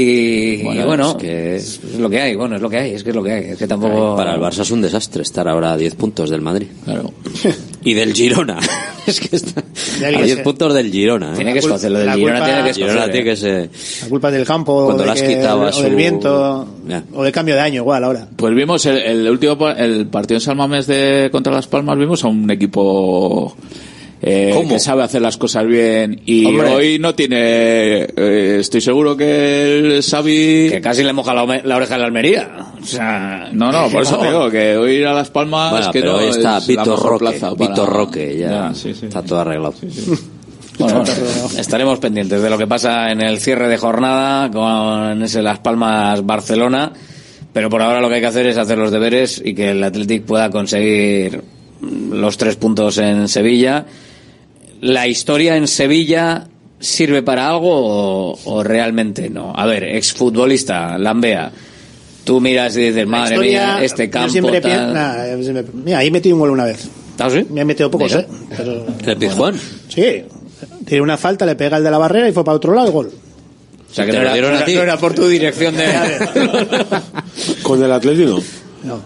y 0.00 0.62
Bueno, 0.62 0.80
y 0.80 0.84
bueno, 0.84 1.10
es 1.10 1.16
que- 1.16 1.56
es 1.56 1.80
lo 1.98 2.08
que 2.10 2.20
hay, 2.20 2.36
bueno, 2.36 2.56
es 2.56 2.62
lo 2.62 2.68
que 2.70 2.78
hay, 2.78 2.92
es 2.92 3.02
que 3.04 3.10
es 3.10 3.16
lo 3.16 3.22
que 3.22 3.32
hay, 3.32 3.44
es 3.50 3.58
que 3.58 3.66
tampoco 3.66 4.16
Para 4.16 4.34
el 4.34 4.40
Barça 4.40 4.60
es 4.62 4.70
un 4.70 4.80
desastre 4.82 5.22
estar 5.22 5.48
ahora 5.48 5.72
a 5.72 5.76
10 5.76 5.94
puntos 5.94 6.30
del 6.30 6.40
Madrid. 6.40 6.68
Claro. 6.84 7.12
Y 7.84 7.94
del 7.94 8.12
Girona. 8.12 8.58
es 9.06 9.20
que 9.20 9.36
está 9.36 9.60
a 9.60 10.10
que 10.10 10.22
10 10.24 10.36
se- 10.38 10.42
puntos 10.42 10.74
del 10.74 10.90
Girona. 10.90 11.32
¿eh? 11.32 11.36
Tiene 11.36 11.52
que 11.54 11.60
La 11.60 11.62
cul- 11.62 11.68
escocer, 11.68 11.90
lo 11.92 11.98
del 11.98 12.06
la 12.06 12.14
Girona 12.16 12.38
culpa- 12.40 12.46
tiene 12.54 12.68
que 12.68 12.74
Girona 12.74 12.92
escocer. 12.92 13.12
tiene 13.12 13.26
¿eh? 13.26 13.30
que 13.30 13.36
ser... 13.36 13.70
La 14.02 14.08
culpa 14.08 14.28
es 14.28 14.34
del 14.34 14.44
campo 14.44 14.84
Cuando 14.86 15.02
o, 15.04 15.06
de 15.06 15.14
que- 15.14 15.46
o 15.46 15.82
del 15.82 15.94
viento 15.94 16.66
o 17.14 17.22
del 17.22 17.32
cambio 17.32 17.54
de 17.54 17.60
año 17.60 17.76
igual 17.82 18.04
ahora. 18.04 18.28
Pues 18.36 18.54
vimos 18.54 18.84
el, 18.86 18.98
el 18.98 19.28
último 19.30 19.68
el 19.70 20.06
partido 20.08 20.36
en 20.36 20.40
Salmamés 20.42 20.86
de 20.88 21.28
contra 21.32 21.52
Las 21.52 21.66
Palmas 21.68 21.96
vimos 21.98 22.22
a 22.24 22.28
un 22.28 22.50
equipo 22.50 23.56
eh, 24.20 24.50
¿Cómo? 24.54 24.68
que 24.68 24.78
sabe 24.80 25.02
hacer 25.04 25.22
las 25.22 25.36
cosas 25.36 25.66
bien 25.66 26.20
y 26.26 26.44
Hombre. 26.46 26.68
hoy 26.74 26.98
no 26.98 27.14
tiene 27.14 27.36
eh, 28.16 28.56
estoy 28.60 28.80
seguro 28.80 29.16
que 29.16 29.78
el 29.78 30.02
Xavi 30.02 30.68
que 30.70 30.80
casi 30.80 31.04
le 31.04 31.12
moja 31.12 31.32
la, 31.34 31.42
oreja 31.44 31.94
de 31.94 31.98
la 32.00 32.06
Almería. 32.06 32.50
O 32.82 32.84
sea, 32.86 33.48
no 33.52 33.70
no 33.70 33.88
por 33.88 34.02
eso 34.02 34.18
te 34.18 34.26
digo 34.26 34.50
que 34.50 34.76
hoy 34.76 34.92
ir 34.96 35.06
a 35.06 35.12
Las 35.14 35.30
Palmas 35.30 35.70
Bueno, 35.70 35.90
que 35.92 36.00
pero 36.00 36.12
no 36.12 36.18
hoy 36.18 36.30
está 36.30 36.58
es 36.58 36.66
Vitor 36.66 36.98
Roque. 37.00 37.38
para- 37.40 37.54
Vitor 37.54 37.88
Roque, 37.88 38.36
ya, 38.38 38.50
Ya, 38.50 38.74
sí, 38.74 38.92
sí, 38.94 39.06
está 39.06 39.22
sí. 39.22 39.28
todo 39.28 39.40
arreglado. 39.40 39.74
Bueno, 40.78 41.02
estaremos 41.58 41.98
pendientes 41.98 42.40
de 42.40 42.48
lo 42.50 42.56
que 42.56 42.68
pasa 42.68 43.10
en 43.10 43.20
el 43.20 43.40
cierre 43.40 43.68
de 43.68 43.76
jornada 43.78 44.48
con 44.48 45.20
ese 45.24 45.42
Las 45.42 45.58
Palmas 45.58 46.24
Barcelona, 46.24 46.92
pero 47.52 47.68
por 47.68 47.82
ahora 47.82 48.00
lo 48.00 48.08
que 48.08 48.14
hay 48.16 48.20
que 48.20 48.28
hacer 48.28 48.46
es 48.46 48.56
hacer 48.58 48.78
los 48.78 48.92
deberes 48.92 49.42
y 49.44 49.54
que 49.54 49.70
el 49.72 49.82
Athletic 49.82 50.22
pueda 50.22 50.50
conseguir 50.50 51.42
los 52.12 52.36
tres 52.36 52.54
puntos 52.54 52.98
en 52.98 53.26
Sevilla. 53.26 53.86
¿La 54.80 55.06
historia 55.08 55.56
en 55.56 55.66
Sevilla 55.68 56.46
sirve 56.80 57.22
para 57.22 57.48
algo 57.48 57.70
o, 58.32 58.38
o 58.44 58.62
realmente 58.62 59.28
no? 59.30 59.52
A 59.54 59.66
ver, 59.66 59.84
exfutbolista, 59.84 60.96
Lambea, 60.98 61.50
tú 62.24 62.40
miras 62.40 62.76
y 62.76 62.82
dices, 62.88 63.06
madre 63.06 63.34
historia, 63.34 63.74
mía, 63.76 63.84
este 63.84 64.06
yo 64.06 64.10
campo 64.12 64.28
siempre 64.30 64.60
tal". 64.60 64.70
pienso- 64.70 64.94
nah, 64.94 65.42
siempre- 65.42 65.64
mira, 65.74 65.98
ahí 65.98 66.10
metí 66.10 66.32
un 66.32 66.38
gol 66.40 66.50
una 66.50 66.64
vez. 66.64 66.88
¿Ah, 67.18 67.28
sí? 67.30 67.44
Me 67.50 67.62
he 67.62 67.64
metido 67.64 67.90
pocos, 67.90 68.12
Mira. 68.14 68.22
¿eh? 68.22 68.28
Pero, 68.56 68.86
¿El 69.06 69.16
Pizjuán? 69.16 69.54
sí, 69.88 70.22
tiene 70.86 71.02
una 71.02 71.16
falta, 71.16 71.44
le 71.44 71.56
pega 71.56 71.76
el 71.78 71.82
de 71.84 71.90
la 71.90 71.98
barrera 71.98 72.28
y 72.28 72.32
fue 72.32 72.44
para 72.44 72.56
otro 72.56 72.72
lado 72.74 72.86
el 72.86 72.92
gol. 72.92 73.10
O 73.90 73.94
sea, 73.94 74.04
que 74.06 74.12
Te 74.12 74.22
lo 74.22 74.32
dieron 74.32 74.54
a 74.54 74.64
ti. 74.64 74.74
no 74.76 74.82
era 74.82 74.96
por 74.98 75.14
tu 75.14 75.26
dirección 75.26 75.74
de... 75.74 75.86
Con 77.62 77.82
el 77.82 77.90
Atlético. 77.90 78.40
No. 78.84 79.00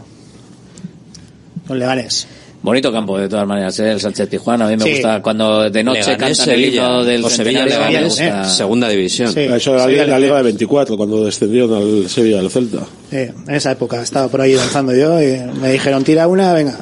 Con 1.66 1.78
Leganés. 1.78 2.26
Bonito 2.62 2.92
campo, 2.92 3.18
de 3.18 3.28
todas 3.28 3.46
maneras, 3.46 3.76
¿eh? 3.80 3.90
el 3.90 4.00
Sánchez 4.00 4.28
Pijuán. 4.28 4.62
A 4.62 4.68
mí 4.68 4.76
me 4.76 4.84
Sí. 4.84 4.90
gusta 4.92 5.20
cuando 5.20 5.68
de 5.68 5.82
noche 5.82 5.98
Leganés, 6.12 6.18
cantan 6.18 6.28
el 6.30 6.36
Sevilla. 6.60 6.82
himno 6.84 7.04
del 7.04 7.24
O 7.24 7.28
Sevilla, 7.30 7.64
Leganés, 7.66 8.04
gusta. 8.04 8.44
segunda 8.48 8.88
división. 8.88 9.32
Sí. 9.32 9.40
Eso 9.40 9.74
era 9.74 9.86
la, 9.88 10.06
la 10.06 10.18
Liga 10.20 10.36
de 10.36 10.42
24, 10.44 10.96
cuando 10.96 11.24
descendieron 11.24 11.74
al 11.74 12.08
Sevilla 12.08 12.36
del 12.36 12.50
Celta. 12.50 12.78
Sí, 13.10 13.16
en 13.16 13.34
esa 13.54 13.72
época 13.72 14.00
estaba 14.00 14.28
por 14.28 14.40
ahí 14.40 14.54
danzando 14.54 14.94
yo 14.94 15.20
y 15.20 15.38
me 15.60 15.72
dijeron 15.72 16.04
tira 16.04 16.28
una, 16.28 16.52
venga. 16.52 16.76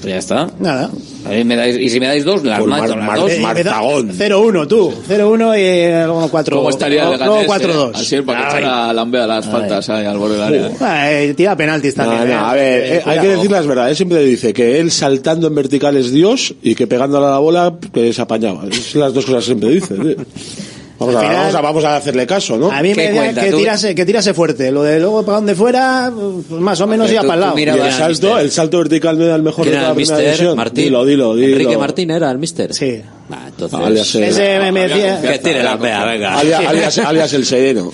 Pues 0.00 0.12
ya 0.12 0.18
está. 0.18 0.50
Nada. 0.58 0.90
A 1.24 1.30
mí 1.30 1.42
me 1.44 1.56
dais, 1.56 1.76
y 1.78 1.88
si 1.88 1.98
me 2.00 2.06
dais 2.06 2.22
dos, 2.24 2.44
las 2.44 2.58
Por 2.60 2.68
mato, 2.68 2.82
Mar- 2.82 2.96
las 2.98 3.06
Mar- 3.06 3.18
dos. 3.20 3.30
Eh, 3.32 3.40
Martagón. 3.40 4.10
0-1 4.12 4.66
tú, 4.68 4.92
0-1 5.08 5.56
y 5.58 6.04
luego 6.06 6.28
4 6.30 6.56
¿Cómo 6.58 6.68
estaría 6.70 7.02
el 7.04 7.18
Luego 7.18 7.40
Leganés, 7.42 7.66
4-2. 7.68 7.88
eh? 7.88 7.92
Así 7.94 8.20
para 8.22 8.40
que 8.40 8.46
echara 8.58 8.90
a 8.90 8.92
Lambea 8.92 9.26
las 9.26 9.46
faltas 9.46 9.88
ahí 9.88 10.04
al 10.04 10.18
borde 10.18 10.34
del 10.34 10.42
área. 10.42 11.10
Eh, 11.10 11.34
tira 11.34 11.56
penaltis 11.56 11.96
No, 11.96 12.04
también. 12.04 12.28
no, 12.28 12.34
eh. 12.34 12.38
a 12.50 12.52
ver, 12.52 12.82
eh, 12.96 13.02
hay 13.06 13.18
que 13.20 13.28
decir 13.28 13.50
las 13.50 13.66
verdades. 13.66 13.90
Él 13.92 13.96
siempre 13.96 14.22
dice 14.24 14.52
que 14.52 14.78
él 14.80 14.90
saltando 14.90 15.46
en 15.46 15.54
vertical 15.54 15.96
es 15.96 16.10
Dios 16.12 16.54
y 16.62 16.74
que 16.74 16.86
pegándole 16.86 17.26
a 17.26 17.30
la 17.30 17.38
bola 17.38 17.72
que 17.92 18.12
se 18.12 18.20
apañaba. 18.20 18.64
Esas 18.70 18.94
las 18.96 19.14
dos 19.14 19.24
cosas 19.24 19.40
que 19.40 19.46
siempre 19.46 19.70
dice. 19.70 19.94
tío. 19.94 20.16
Vamos 21.06 21.22
a, 21.22 21.32
vamos, 21.32 21.54
a, 21.54 21.60
vamos 21.60 21.84
a 21.84 21.96
hacerle 21.96 22.26
caso, 22.26 22.56
¿no? 22.56 22.70
A 22.70 22.82
mí 22.82 22.90
me 22.90 22.94
¿Qué 22.94 23.02
decía 23.02 23.20
cuenta? 23.22 23.40
que 23.44 23.50
Tú- 23.50 23.58
tirase, 23.58 23.94
que 23.94 24.04
tirase 24.06 24.34
fuerte. 24.34 24.70
Lo 24.70 24.82
de 24.82 25.00
luego 25.00 25.24
para 25.24 25.36
donde 25.36 25.54
fuera, 25.54 26.12
pues 26.48 26.60
más 26.60 26.80
o 26.80 26.86
menos 26.86 27.10
iba 27.10 27.22
para 27.22 27.34
el 27.34 27.40
lado. 27.40 27.54
mira- 27.56 27.76
Y 27.76 27.80
el 27.80 27.92
salto, 27.92 28.38
el 28.38 28.50
salto 28.50 28.78
vertical 28.78 29.18
no 29.18 29.24
era 29.24 29.34
el 29.36 29.42
mejor 29.42 29.64
de 29.64 29.70
¿Quién 29.72 29.82
toda 29.82 29.92
era 29.92 29.94
la 29.94 30.00
el 30.00 30.06
primera 30.06 30.24
división. 30.30 30.56
Martín. 30.56 30.84
Dilo, 30.84 31.04
dilo, 31.04 31.34
dilo. 31.34 31.52
Enrique 31.52 31.78
Martín 31.78 32.10
era 32.10 32.30
el 32.30 32.38
mister. 32.38 32.72
Sí. 32.74 33.00
Ah, 33.30 33.44
entonces... 33.48 33.78
Alias, 33.80 34.14
Ese 34.14 34.58
me, 34.58 34.72
me 34.72 34.88
decía. 34.88 35.20
Que 35.22 35.38
tire 35.38 35.62
la 35.62 35.76
vea, 35.76 36.04
venga. 36.04 36.38
alias, 36.38 36.62
alias, 36.66 36.98
alias 36.98 37.32
el 37.32 37.46
sereno. 37.46 37.92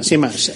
Sin 0.00 0.20
más. 0.20 0.52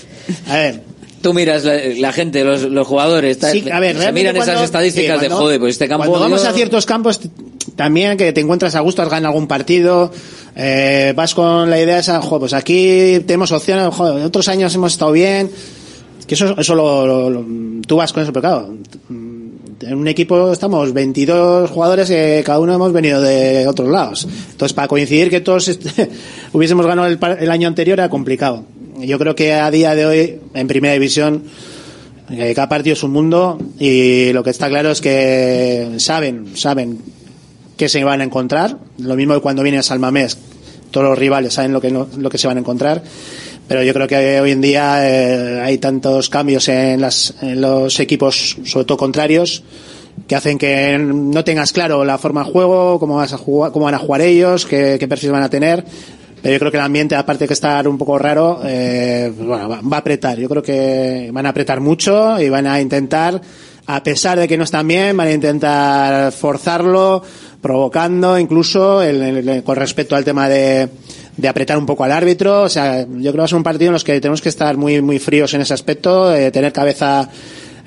A 0.49 0.55
ver. 0.57 0.81
Tú 1.23 1.33
miras 1.35 1.65
la, 1.65 1.75
la 1.99 2.13
gente, 2.13 2.45
los, 2.45 2.63
los 2.63 2.87
jugadores, 2.87 3.39
tal, 3.39 3.53
Sí, 3.53 3.65
a 3.71 3.81
ver, 3.81 3.97
se 3.99 4.13
miran 4.13 4.37
esas 4.37 4.63
estadísticas 4.63 5.19
sí, 5.19 5.25
de 5.25 5.31
joder, 5.31 5.59
pues 5.59 5.73
este 5.75 5.89
campo. 5.89 6.05
Cuando 6.07 6.21
vamos 6.21 6.43
yo- 6.43 6.49
a 6.49 6.53
ciertos 6.53 6.87
campos, 6.87 7.21
también 7.75 8.17
que 8.17 8.33
te 8.33 8.41
encuentras 8.41 8.75
a 8.75 8.81
gusto, 8.81 9.03
has 9.03 9.09
ganado 9.09 9.33
algún 9.33 9.49
partido, 9.49 10.13
eh, 10.55 11.13
vas 11.17 11.35
con 11.35 11.69
la 11.69 11.81
idea 11.81 11.99
esa, 11.99 12.21
joder, 12.23 12.41
pues 12.41 12.53
aquí 12.53 13.21
tenemos 13.27 13.51
opciones, 13.51 13.93
joder, 13.95 14.25
otros 14.25 14.47
años 14.49 14.75
hemos 14.75 14.93
estado 14.93 15.13
bien, 15.13 15.51
que 16.27 16.35
eso, 16.35 16.55
eso 16.59 16.75
lo, 16.75 17.07
lo- 17.07 17.31
lo- 17.31 17.45
tú 17.87 17.97
vas 17.97 18.13
con 18.13 18.23
eso, 18.23 18.33
pero 18.33 18.41
claro, 18.43 18.75
en 19.09 19.95
un 19.95 20.09
equipo 20.09 20.53
estamos 20.53 20.93
22 20.93 21.71
jugadores 21.71 22.09
que 22.09 22.43
cada 22.45 22.59
uno 22.61 22.75
hemos 22.75 22.93
venido 22.93 23.21
de 23.21 23.67
otros 23.69 23.89
lados. 23.89 24.27
Entonces, 24.51 24.73
para 24.73 24.89
coincidir 24.89 25.29
que 25.29 25.41
todos 25.41 25.69
hubiésemos 26.53 26.87
ganado 26.87 27.09
el, 27.09 27.19
el 27.41 27.51
año 27.51 27.69
anterior 27.69 27.99
era 27.99 28.09
complicado. 28.09 28.65
Yo 29.01 29.19
creo 29.19 29.35
que 29.35 29.53
a 29.53 29.71
día 29.71 29.95
de 29.95 30.07
hoy, 30.07 30.41
en 30.55 30.69
primera 30.69 30.95
división, 30.95 31.45
eh, 32.31 32.53
cada 32.55 32.69
partido 32.69 32.95
es 32.95 33.03
un 33.03 33.13
mundo 33.13 33.59
y 33.79 34.33
lo 34.33 34.43
que 34.43 34.51
está 34.51 34.69
claro 34.69 34.91
es 34.91 35.01
que 35.01 35.95
saben, 35.99 36.57
saben 36.57 36.99
qué 37.77 37.89
se 37.89 38.03
van 38.05 38.21
a 38.21 38.25
encontrar. 38.25 38.79
Lo 38.99 39.15
mismo 39.17 39.35
que 39.35 39.41
cuando 39.41 39.63
viene 39.63 39.79
a 39.79 39.83
Salmamés, 39.83 40.39
todos 40.91 41.09
los 41.09 41.19
rivales 41.19 41.55
saben 41.55 41.73
lo 41.73 41.81
que, 41.81 41.91
lo 41.91 42.31
que 42.31 42.39
se 42.39 42.47
van 42.47 42.57
a 42.57 42.61
encontrar. 42.61 43.03
Pero 43.69 43.83
yo 43.83 43.93
creo 43.93 44.07
que 44.07 44.41
hoy 44.41 44.53
en 44.53 44.61
día 44.61 45.01
eh, 45.03 45.61
hay 45.61 45.79
tantos 45.79 46.31
cambios 46.31 46.69
en, 46.69 47.01
las, 47.01 47.35
en 47.43 47.61
los 47.61 48.01
equipos, 48.01 48.57
sobre 48.65 48.87
todo 48.87 48.97
contrarios, 48.97 49.63
que 50.27 50.37
hacen 50.37 50.57
que 50.57 50.97
no 50.99 51.45
tengas 51.45 51.73
claro 51.73 52.05
la 52.05 52.17
forma 52.17 52.45
de 52.45 52.51
juego, 52.51 52.99
cómo, 52.99 53.17
vas 53.17 53.33
a 53.33 53.39
jugar, 53.39 53.73
cómo 53.73 53.85
van 53.85 53.95
a 53.95 53.99
jugar 53.99 54.23
ellos, 54.23 54.65
qué, 54.65 54.97
qué 54.99 55.07
perfil 55.07 55.33
van 55.33 55.43
a 55.43 55.51
tener. 55.51 55.85
Pero 56.43 56.53
yo 56.53 56.59
creo 56.59 56.71
que 56.71 56.77
el 56.77 56.83
ambiente, 56.85 57.17
aparte 57.17 57.47
que 57.47 57.55
estar 57.55 57.89
un 57.89 57.99
poco 57.99 58.19
raro, 58.19 58.61
eh, 58.65 59.33
bueno, 59.37 59.69
va, 59.69 59.81
va 59.81 59.97
a 59.97 60.01
apretar. 60.01 60.39
Yo 60.39 60.49
creo 60.49 60.63
que 60.63 61.31
van 61.33 61.47
a 61.47 61.49
apretar 61.49 61.81
mucho 61.81 62.41
y 62.41 62.49
van 62.49 62.67
a 62.67 62.81
intentar, 62.81 63.41
a 63.87 64.03
pesar 64.03 64.39
de 64.39 64.47
que 64.47 64.57
no 64.57 64.65
están 64.65 64.87
bien, 64.87 65.17
van 65.17 65.29
a 65.29 65.33
intentar 65.33 66.31
forzarlo, 66.33 67.23
provocando 67.61 68.39
incluso 68.39 69.03
el- 69.03 69.63
con 69.65 69.77
respecto 69.77 70.15
al 70.15 70.25
tema 70.25 70.49
de, 70.49 70.89
de 71.37 71.49
apretar 71.49 71.79
un 71.79 71.87
poco 71.87 72.05
al 72.05 72.13
árbitro. 72.13 72.63
O 72.63 72.69
sea, 72.69 73.01
yo 73.03 73.07
creo 73.07 73.33
que 73.33 73.39
va 73.39 73.45
a 73.45 73.49
ser 73.49 73.57
un 73.57 73.65
partido 73.65 73.89
en 73.89 73.95
los 73.95 74.05
que 74.05 74.21
tenemos 74.21 74.41
que 74.43 74.51
estar 74.51 74.77
muy, 74.77 75.01
muy 75.03 75.19
fríos 75.19 75.53
en 75.55 75.63
ese 75.63 75.75
aspecto, 75.75 76.33
eh, 76.33 76.51
tener 76.53 76.73
cabeza 76.73 77.29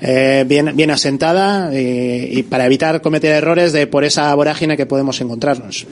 eh, 0.02 0.44
bien, 0.46 0.72
bien 0.76 0.90
asentada 0.90 1.72
y, 1.74 2.38
y 2.38 2.42
para 2.42 2.66
evitar 2.66 3.00
cometer 3.00 3.32
errores 3.32 3.72
de 3.72 3.86
por 3.86 4.04
esa 4.04 4.34
vorágine 4.34 4.76
que 4.76 4.86
podemos 4.86 5.18
encontrarnos. 5.20 5.86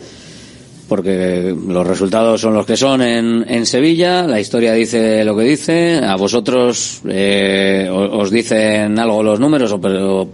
Porque 0.89 1.55
los 1.69 1.87
resultados 1.87 2.41
son 2.41 2.55
los 2.55 2.65
que 2.67 2.77
son 2.77 3.03
en, 3.03 3.45
en 3.49 3.67
Sevilla, 3.67 4.27
la 4.27 4.41
historia 4.41 4.73
dice 4.73 5.25
lo 5.25 5.37
que 5.37 5.45
dice, 5.45 5.99
a 5.99 6.17
vosotros 6.17 7.03
eh, 7.09 7.89
o- 7.91 8.19
os 8.19 8.31
dicen 8.31 8.99
algo 8.99 9.23
los 9.23 9.39
números 9.39 9.71
o, 9.73 9.81
pero, 9.81 10.29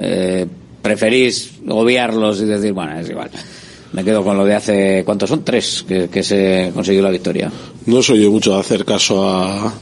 eh, 0.00 0.46
preferís 0.82 1.52
obviarlos 1.68 2.40
y 2.40 2.44
decir, 2.46 2.72
bueno, 2.72 2.98
es 2.98 3.08
igual. 3.08 3.30
Me 3.92 4.04
quedo 4.04 4.22
con 4.22 4.36
lo 4.36 4.44
de 4.44 4.54
hace, 4.54 5.02
¿cuántos 5.04 5.30
son? 5.30 5.42
Tres 5.44 5.84
que, 5.88 6.08
que 6.08 6.22
se 6.22 6.70
consiguió 6.74 7.02
la 7.02 7.10
victoria. 7.10 7.50
No 7.86 8.02
soy 8.02 8.22
yo 8.22 8.30
mucho 8.30 8.52
de 8.54 8.60
hacer 8.60 8.84
caso 8.84 9.26
a, 9.26 9.72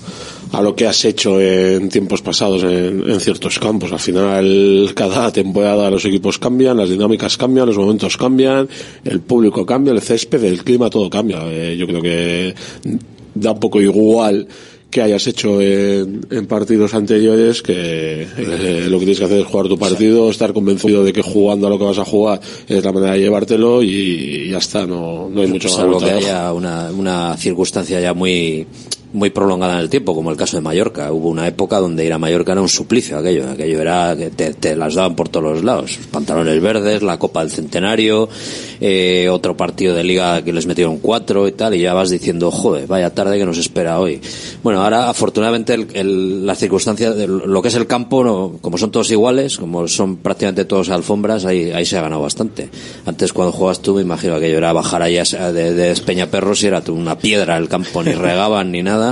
a 0.52 0.62
lo 0.62 0.74
que 0.74 0.86
has 0.86 1.04
hecho 1.04 1.40
en 1.40 1.88
tiempos 1.88 2.22
pasados 2.22 2.62
en, 2.64 3.08
en 3.08 3.20
ciertos 3.20 3.58
campos. 3.58 3.92
Al 3.92 3.98
final, 3.98 4.90
cada 4.94 5.32
temporada 5.32 5.90
los 5.90 6.04
equipos 6.04 6.38
cambian, 6.38 6.76
las 6.76 6.88
dinámicas 6.88 7.36
cambian, 7.36 7.66
los 7.66 7.76
momentos 7.76 8.16
cambian, 8.16 8.68
el 9.04 9.20
público 9.20 9.66
cambia, 9.66 9.92
el 9.92 10.00
césped, 10.00 10.44
el 10.44 10.62
clima, 10.62 10.90
todo 10.90 11.10
cambia. 11.10 11.40
Eh, 11.44 11.76
yo 11.76 11.86
creo 11.86 12.02
que 12.02 12.54
da 13.34 13.52
un 13.52 13.60
poco 13.60 13.80
igual 13.80 14.46
que 14.90 15.02
hayas 15.02 15.26
hecho 15.26 15.60
en, 15.60 16.24
en 16.30 16.46
partidos 16.46 16.94
anteriores 16.94 17.62
que 17.62 18.22
eh, 18.22 18.86
lo 18.88 19.00
que 19.00 19.06
tienes 19.06 19.18
que 19.18 19.24
hacer 19.24 19.40
es 19.40 19.46
jugar 19.46 19.66
tu 19.66 19.76
partido, 19.76 20.30
estar 20.30 20.52
convencido 20.52 21.02
de 21.02 21.12
que 21.12 21.20
jugando 21.20 21.66
a 21.66 21.70
lo 21.70 21.78
que 21.80 21.84
vas 21.84 21.98
a 21.98 22.04
jugar 22.04 22.40
es 22.68 22.84
la 22.84 22.92
manera 22.92 23.14
de 23.14 23.18
llevártelo 23.18 23.82
y, 23.82 23.88
y 23.88 24.50
ya 24.50 24.58
está, 24.58 24.86
no, 24.86 25.28
no 25.28 25.40
hay 25.40 25.48
mucho 25.48 25.66
más 25.66 25.76
salvo 25.78 25.98
que 25.98 26.12
haya 26.12 26.52
una, 26.52 26.92
una 26.92 27.36
circunstancia 27.36 28.00
ya 28.00 28.14
muy 28.14 28.68
muy 29.14 29.30
prolongada 29.30 29.74
en 29.74 29.78
el 29.80 29.88
tiempo, 29.88 30.14
como 30.14 30.30
el 30.30 30.36
caso 30.36 30.56
de 30.56 30.60
Mallorca. 30.60 31.10
Hubo 31.12 31.28
una 31.30 31.48
época 31.48 31.78
donde 31.78 32.04
ir 32.04 32.12
a 32.12 32.18
Mallorca 32.18 32.52
era 32.52 32.60
un 32.60 32.68
suplicio, 32.68 33.16
aquello, 33.16 33.48
aquello 33.50 33.80
era 33.80 34.14
que 34.16 34.28
te, 34.30 34.52
te 34.54 34.76
las 34.76 34.94
daban 34.94 35.16
por 35.16 35.28
todos 35.30 35.44
los 35.54 35.64
lados. 35.64 35.98
Pantalones 36.10 36.60
verdes, 36.60 37.02
la 37.02 37.18
Copa 37.18 37.40
del 37.40 37.50
Centenario, 37.50 38.28
eh, 38.80 39.28
otro 39.30 39.56
partido 39.56 39.94
de 39.94 40.04
liga 40.04 40.42
que 40.42 40.52
les 40.52 40.66
metieron 40.66 40.98
cuatro 40.98 41.46
y 41.48 41.52
tal, 41.52 41.74
y 41.74 41.80
ya 41.80 41.94
vas 41.94 42.10
diciendo, 42.10 42.50
joder, 42.50 42.86
vaya 42.86 43.14
tarde 43.14 43.38
que 43.38 43.46
nos 43.46 43.58
espera 43.58 44.00
hoy. 44.00 44.20
Bueno, 44.62 44.82
ahora 44.82 45.08
afortunadamente 45.08 45.74
el, 45.74 45.86
el- 45.94 46.46
las 46.46 46.58
circunstancias, 46.58 47.16
de 47.16 47.26
lo 47.28 47.62
que 47.62 47.68
es 47.68 47.74
el 47.76 47.86
campo, 47.86 48.24
no- 48.24 48.58
como 48.60 48.78
son 48.78 48.90
todos 48.90 49.10
iguales, 49.10 49.56
como 49.58 49.86
son 49.88 50.16
prácticamente 50.16 50.64
todos 50.64 50.90
alfombras, 50.90 51.44
ahí, 51.44 51.70
ahí 51.70 51.84
se 51.86 51.96
ha 51.98 52.02
ganado 52.02 52.22
bastante. 52.22 52.68
Antes 53.06 53.32
cuando 53.32 53.52
jugabas 53.52 53.80
tú, 53.80 53.94
me 53.94 54.02
imagino 54.02 54.32
que 54.34 54.38
aquello 54.46 54.58
era 54.58 54.72
bajar 54.72 55.02
allá 55.02 55.22
de, 55.52 55.72
de 55.72 55.90
Espeñaperros 55.92 56.62
y 56.62 56.66
era 56.66 56.82
una 56.88 57.16
piedra 57.18 57.56
el 57.56 57.68
campo, 57.68 58.02
ni 58.02 58.12
regaban 58.12 58.72
ni 58.72 58.82
nada, 58.82 59.03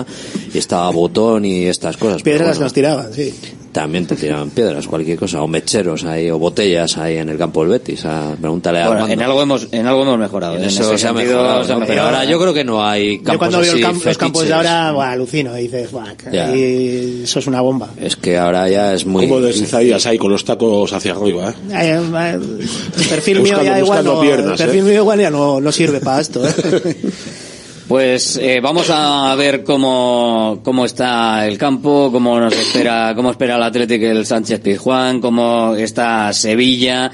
y 0.52 0.58
estaba 0.58 0.90
botón 0.90 1.44
y 1.44 1.64
estas 1.66 1.96
cosas. 1.96 2.22
Pero 2.22 2.36
Piedras 2.38 2.56
bueno, 2.56 2.64
nos 2.66 2.72
tiraban, 2.72 3.12
sí. 3.12 3.34
también 3.72 4.06
te 4.06 4.16
tiraban 4.16 4.50
piedras, 4.50 4.86
cualquier 4.86 5.18
cosa, 5.18 5.40
o 5.42 5.48
mecheros 5.48 6.04
ahí, 6.04 6.28
o 6.30 6.38
botellas 6.38 6.98
ahí 6.98 7.16
en 7.16 7.28
el 7.30 7.38
campo 7.38 7.62
del 7.62 7.70
Betis. 7.70 8.04
A, 8.04 8.34
pregúntale 8.40 8.80
a 8.80 8.86
Bueno, 8.88 9.04
Armando. 9.04 9.14
en 9.14 9.22
algo 9.22 9.42
hemos, 9.42 9.68
en 9.72 9.86
algo 9.86 10.02
hemos 10.02 10.18
mejorado. 10.18 10.56
En 10.56 10.62
en 10.62 10.68
eso 10.68 10.98
se 10.98 11.08
ha 11.08 11.12
mejorado, 11.12 11.64
se 11.64 11.72
ha 11.72 11.76
¿no? 11.76 11.80
Pero 11.86 11.94
mejorado. 12.02 12.16
ahora 12.18 12.24
yo 12.30 12.38
creo 12.40 12.52
que 12.54 12.64
no 12.64 12.84
hay 12.86 13.18
campos 13.18 13.32
Yo 13.34 13.38
cuando 13.38 13.58
veo 13.60 13.72
el 13.72 13.74
así 13.74 13.82
camp- 13.82 14.04
los 14.04 14.18
campos 14.18 14.46
de 14.46 14.52
ahora, 14.52 14.92
buah, 14.92 15.10
alucino, 15.12 15.54
dices, 15.54 15.90
buah, 15.90 16.12
y 16.54 17.22
eso 17.24 17.38
es 17.38 17.46
una 17.46 17.60
bomba. 17.60 17.90
Es 18.00 18.16
que 18.16 18.36
ahora 18.36 18.68
ya 18.68 18.92
es 18.94 19.06
muy... 19.06 19.26
Como 19.26 19.40
deslizarías 19.40 20.04
ahí 20.06 20.18
con 20.18 20.30
los 20.30 20.44
tacos 20.44 20.92
hacia 20.92 21.12
arriba, 21.12 21.50
¿eh? 21.50 21.54
Eh, 21.72 22.00
eh, 22.14 22.38
El 22.98 23.04
perfil 23.08 23.40
mío 23.40 23.62
ya 23.62 23.78
igual 23.78 24.04
no, 24.04 24.20
piernas, 24.20 24.60
el 24.60 24.66
perfil 24.66 24.80
¿eh? 24.86 24.90
mío 24.90 25.00
igual 25.00 25.20
ya 25.20 25.30
no, 25.30 25.60
no 25.60 25.72
sirve 25.72 26.00
para 26.00 26.20
esto. 26.20 26.46
¿eh? 26.46 26.52
Pues 27.88 28.36
eh, 28.36 28.60
vamos 28.60 28.88
a 28.90 29.34
ver 29.34 29.64
cómo, 29.64 30.60
cómo 30.64 30.84
está 30.84 31.46
el 31.46 31.58
campo, 31.58 32.10
cómo 32.12 32.38
nos 32.38 32.56
espera, 32.56 33.12
cómo 33.14 33.30
espera 33.30 33.56
el 33.56 33.62
Atlético 33.62 34.06
el 34.06 34.24
Sánchez 34.24 34.60
Pizjuán, 34.60 35.20
cómo 35.20 35.74
está 35.74 36.32
Sevilla, 36.32 37.10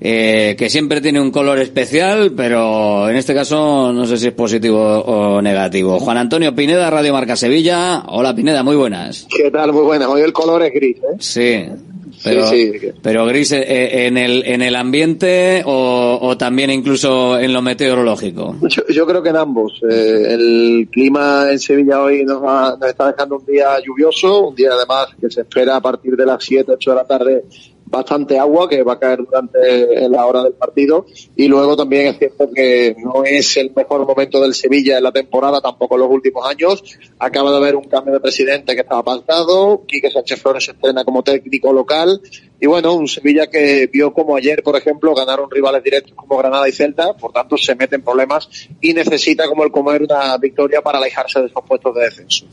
eh, 0.00 0.56
que 0.58 0.68
siempre 0.68 1.00
tiene 1.00 1.20
un 1.20 1.30
color 1.30 1.60
especial, 1.60 2.32
pero 2.36 3.08
en 3.08 3.16
este 3.16 3.32
caso 3.34 3.92
no 3.92 4.04
sé 4.04 4.16
si 4.18 4.26
es 4.26 4.32
positivo 4.32 4.80
o 4.80 5.40
negativo. 5.40 5.98
Juan 6.00 6.18
Antonio 6.18 6.54
Pineda, 6.54 6.90
Radio 6.90 7.12
Marca 7.12 7.36
Sevilla. 7.36 8.02
Hola 8.08 8.34
Pineda, 8.34 8.62
muy 8.62 8.76
buenas. 8.76 9.26
¿Qué 9.34 9.50
tal? 9.50 9.72
Muy 9.72 9.84
buena. 9.84 10.08
Hoy 10.08 10.22
el 10.22 10.32
color 10.32 10.62
es 10.64 10.74
gris, 10.74 10.96
¿eh? 10.96 11.16
Sí. 11.20 11.91
Pero, 12.24 12.46
Sí, 12.46 12.72
sí. 12.78 12.88
pero 13.02 13.26
gris 13.26 13.52
eh, 13.52 14.06
en 14.06 14.16
el 14.16 14.44
en 14.46 14.62
el 14.62 14.76
ambiente 14.76 15.62
o, 15.64 16.18
o 16.22 16.36
también 16.38 16.70
incluso 16.70 17.38
en 17.38 17.52
lo 17.52 17.62
meteorológico. 17.62 18.56
Yo, 18.68 18.82
yo 18.88 19.06
creo 19.06 19.22
que 19.22 19.30
en 19.30 19.36
ambos. 19.36 19.80
Eh, 19.90 20.26
el 20.34 20.88
clima 20.90 21.46
en 21.50 21.58
Sevilla 21.58 22.00
hoy 22.02 22.24
nos, 22.24 22.42
va- 22.42 22.76
nos 22.80 22.88
está 22.88 23.10
dejando 23.12 23.38
un 23.38 23.46
día 23.46 23.78
lluvioso, 23.84 24.48
un 24.48 24.54
día 24.54 24.70
además 24.72 25.08
que 25.20 25.30
se 25.30 25.40
espera 25.42 25.76
a 25.76 25.80
partir 25.80 26.14
de 26.16 26.26
las 26.26 26.44
7, 26.44 26.72
8 26.72 26.90
de 26.90 26.96
la 26.96 27.04
tarde 27.04 27.44
bastante 27.92 28.38
agua 28.38 28.68
que 28.68 28.82
va 28.82 28.94
a 28.94 28.98
caer 28.98 29.18
durante 29.18 30.08
la 30.08 30.24
hora 30.24 30.42
del 30.42 30.54
partido 30.54 31.04
y 31.36 31.46
luego 31.46 31.76
también 31.76 32.08
es 32.08 32.18
cierto 32.18 32.50
que 32.50 32.96
no 32.98 33.22
es 33.22 33.56
el 33.58 33.70
mejor 33.76 34.06
momento 34.06 34.40
del 34.40 34.54
Sevilla 34.54 34.96
en 34.96 35.04
la 35.04 35.12
temporada, 35.12 35.60
tampoco 35.60 35.94
en 35.94 36.00
los 36.00 36.10
últimos 36.10 36.48
años. 36.48 36.82
Acaba 37.18 37.50
de 37.50 37.58
haber 37.58 37.76
un 37.76 37.84
cambio 37.84 38.14
de 38.14 38.20
presidente 38.20 38.74
que 38.74 38.80
estaba 38.80 39.02
pactado, 39.02 39.84
Quique 39.86 40.10
Sánchez 40.10 40.40
Flores 40.40 40.64
se 40.64 40.72
estrena 40.72 41.04
como 41.04 41.22
técnico 41.22 41.70
local 41.72 42.20
y 42.58 42.66
bueno, 42.66 42.94
un 42.94 43.06
Sevilla 43.06 43.48
que 43.48 43.88
vio 43.92 44.14
como 44.14 44.36
ayer, 44.36 44.62
por 44.62 44.76
ejemplo, 44.76 45.14
ganaron 45.14 45.50
rivales 45.50 45.84
directos 45.84 46.14
como 46.14 46.38
Granada 46.38 46.66
y 46.68 46.72
Celta, 46.72 47.12
por 47.12 47.32
tanto 47.32 47.58
se 47.58 47.74
mete 47.74 47.96
en 47.96 48.02
problemas 48.02 48.48
y 48.80 48.94
necesita 48.94 49.46
como 49.48 49.64
el 49.64 49.70
comer 49.70 50.02
una 50.02 50.38
victoria 50.38 50.80
para 50.80 50.96
alejarse 50.96 51.40
de 51.40 51.46
esos 51.46 51.62
puestos 51.66 51.94
de 51.94 52.04
descenso. 52.04 52.46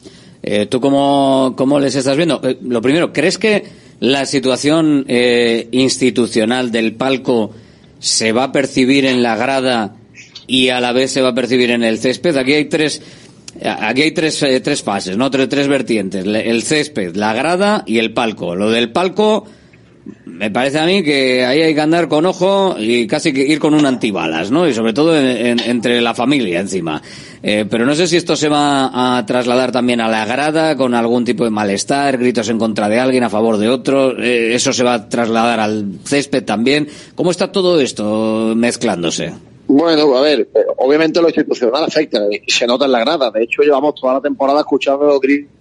Eh, 0.44 0.66
¿Tú 0.66 0.82
cómo, 0.82 1.54
cómo 1.56 1.80
les 1.80 1.96
estás 1.96 2.18
viendo? 2.18 2.42
Eh, 2.44 2.58
lo 2.62 2.82
primero, 2.82 3.14
¿crees 3.14 3.38
que 3.38 3.89
la 4.00 4.26
situación 4.26 5.06
eh, 5.08 5.68
institucional 5.72 6.72
del 6.72 6.94
palco 6.94 7.52
se 8.00 8.32
va 8.32 8.46
a 8.46 8.52
percibir 8.52 9.06
en 9.06 9.22
la 9.22 9.36
grada 9.36 9.96
y 10.48 10.70
a 10.70 10.80
la 10.80 10.94
vez 10.94 11.12
se 11.12 11.22
va 11.22 11.30
a 11.30 11.36
percibir 11.36 11.72
en 11.72 11.84
el 11.84 12.00
césped? 12.00 12.36
Aquí 12.38 12.54
hay 12.54 12.66
tres, 12.66 13.02
aquí 13.64 14.02
hay 14.02 14.12
tres, 14.12 14.42
eh, 14.44 14.60
tres 14.62 14.82
fases, 14.82 15.18
¿no? 15.18 15.30
Tres, 15.30 15.50
tres 15.50 15.68
vertientes. 15.68 16.26
El 16.26 16.64
césped, 16.64 17.16
la 17.16 17.34
grada 17.34 17.84
y 17.86 17.98
el 17.98 18.14
palco. 18.14 18.56
Lo 18.56 18.72
del 18.72 18.92
palco, 18.92 19.46
me 20.26 20.50
parece 20.52 20.80
a 20.80 20.86
mí 20.86 21.04
que 21.04 21.44
ahí 21.46 21.62
hay 21.62 21.76
que 21.76 21.82
andar 21.82 22.08
con 22.08 22.26
ojo 22.26 22.76
y 22.80 23.06
casi 23.08 23.34
que 23.34 23.42
ir 23.46 23.60
con 23.60 23.74
un 23.74 23.86
antibalas, 23.86 24.50
¿no? 24.52 24.68
Y 24.68 24.74
sobre 24.74 24.94
todo 24.94 25.18
en- 25.18 25.26
en- 25.46 25.60
entre 25.60 26.02
la 26.02 26.14
familia 26.14 26.60
encima. 26.62 27.02
Eh, 27.44 27.66
pero 27.70 27.86
no 27.86 27.94
sé 27.96 28.08
si 28.08 28.16
esto 28.18 28.36
se 28.36 28.50
va 28.50 29.18
a 29.18 29.26
trasladar 29.26 29.72
también 29.72 30.02
a 30.02 30.08
la 30.10 30.26
grada 30.26 30.76
con 30.76 30.94
algún 30.94 31.26
tipo 31.26 31.44
de 31.44 31.50
malestar, 31.50 32.18
gritos 32.18 32.50
en 32.50 32.58
contra 32.58 32.90
de 32.90 33.00
alguien, 33.00 33.24
a 33.24 33.30
favor 33.30 33.58
de 33.58 33.70
otro. 33.70 34.18
Eh, 34.18 34.56
eso 34.56 34.74
se 34.74 34.84
va 34.84 34.94
a 34.96 35.10
trasladar 35.10 35.60
al 35.60 35.86
césped 36.04 36.44
también. 36.44 36.88
¿Cómo 37.16 37.32
está 37.32 37.52
todo 37.52 37.80
esto 37.80 38.54
mezclándose? 38.56 39.34
Bueno, 39.68 40.18
a 40.18 40.22
ver, 40.22 40.40
eh, 40.42 40.48
obviamente 40.78 41.22
lo 41.22 41.28
institucional 41.28 41.84
afecta 41.84 42.20
y 42.32 42.52
se 42.52 42.66
nota 42.66 42.86
en 42.86 42.92
la 42.92 43.00
grada. 43.02 43.30
De 43.30 43.44
hecho, 43.44 43.62
llevamos 43.62 43.94
toda 43.96 44.16
la 44.16 44.22
temporada 44.22 44.62
escuchando 44.62 45.20
gritos 45.20 45.52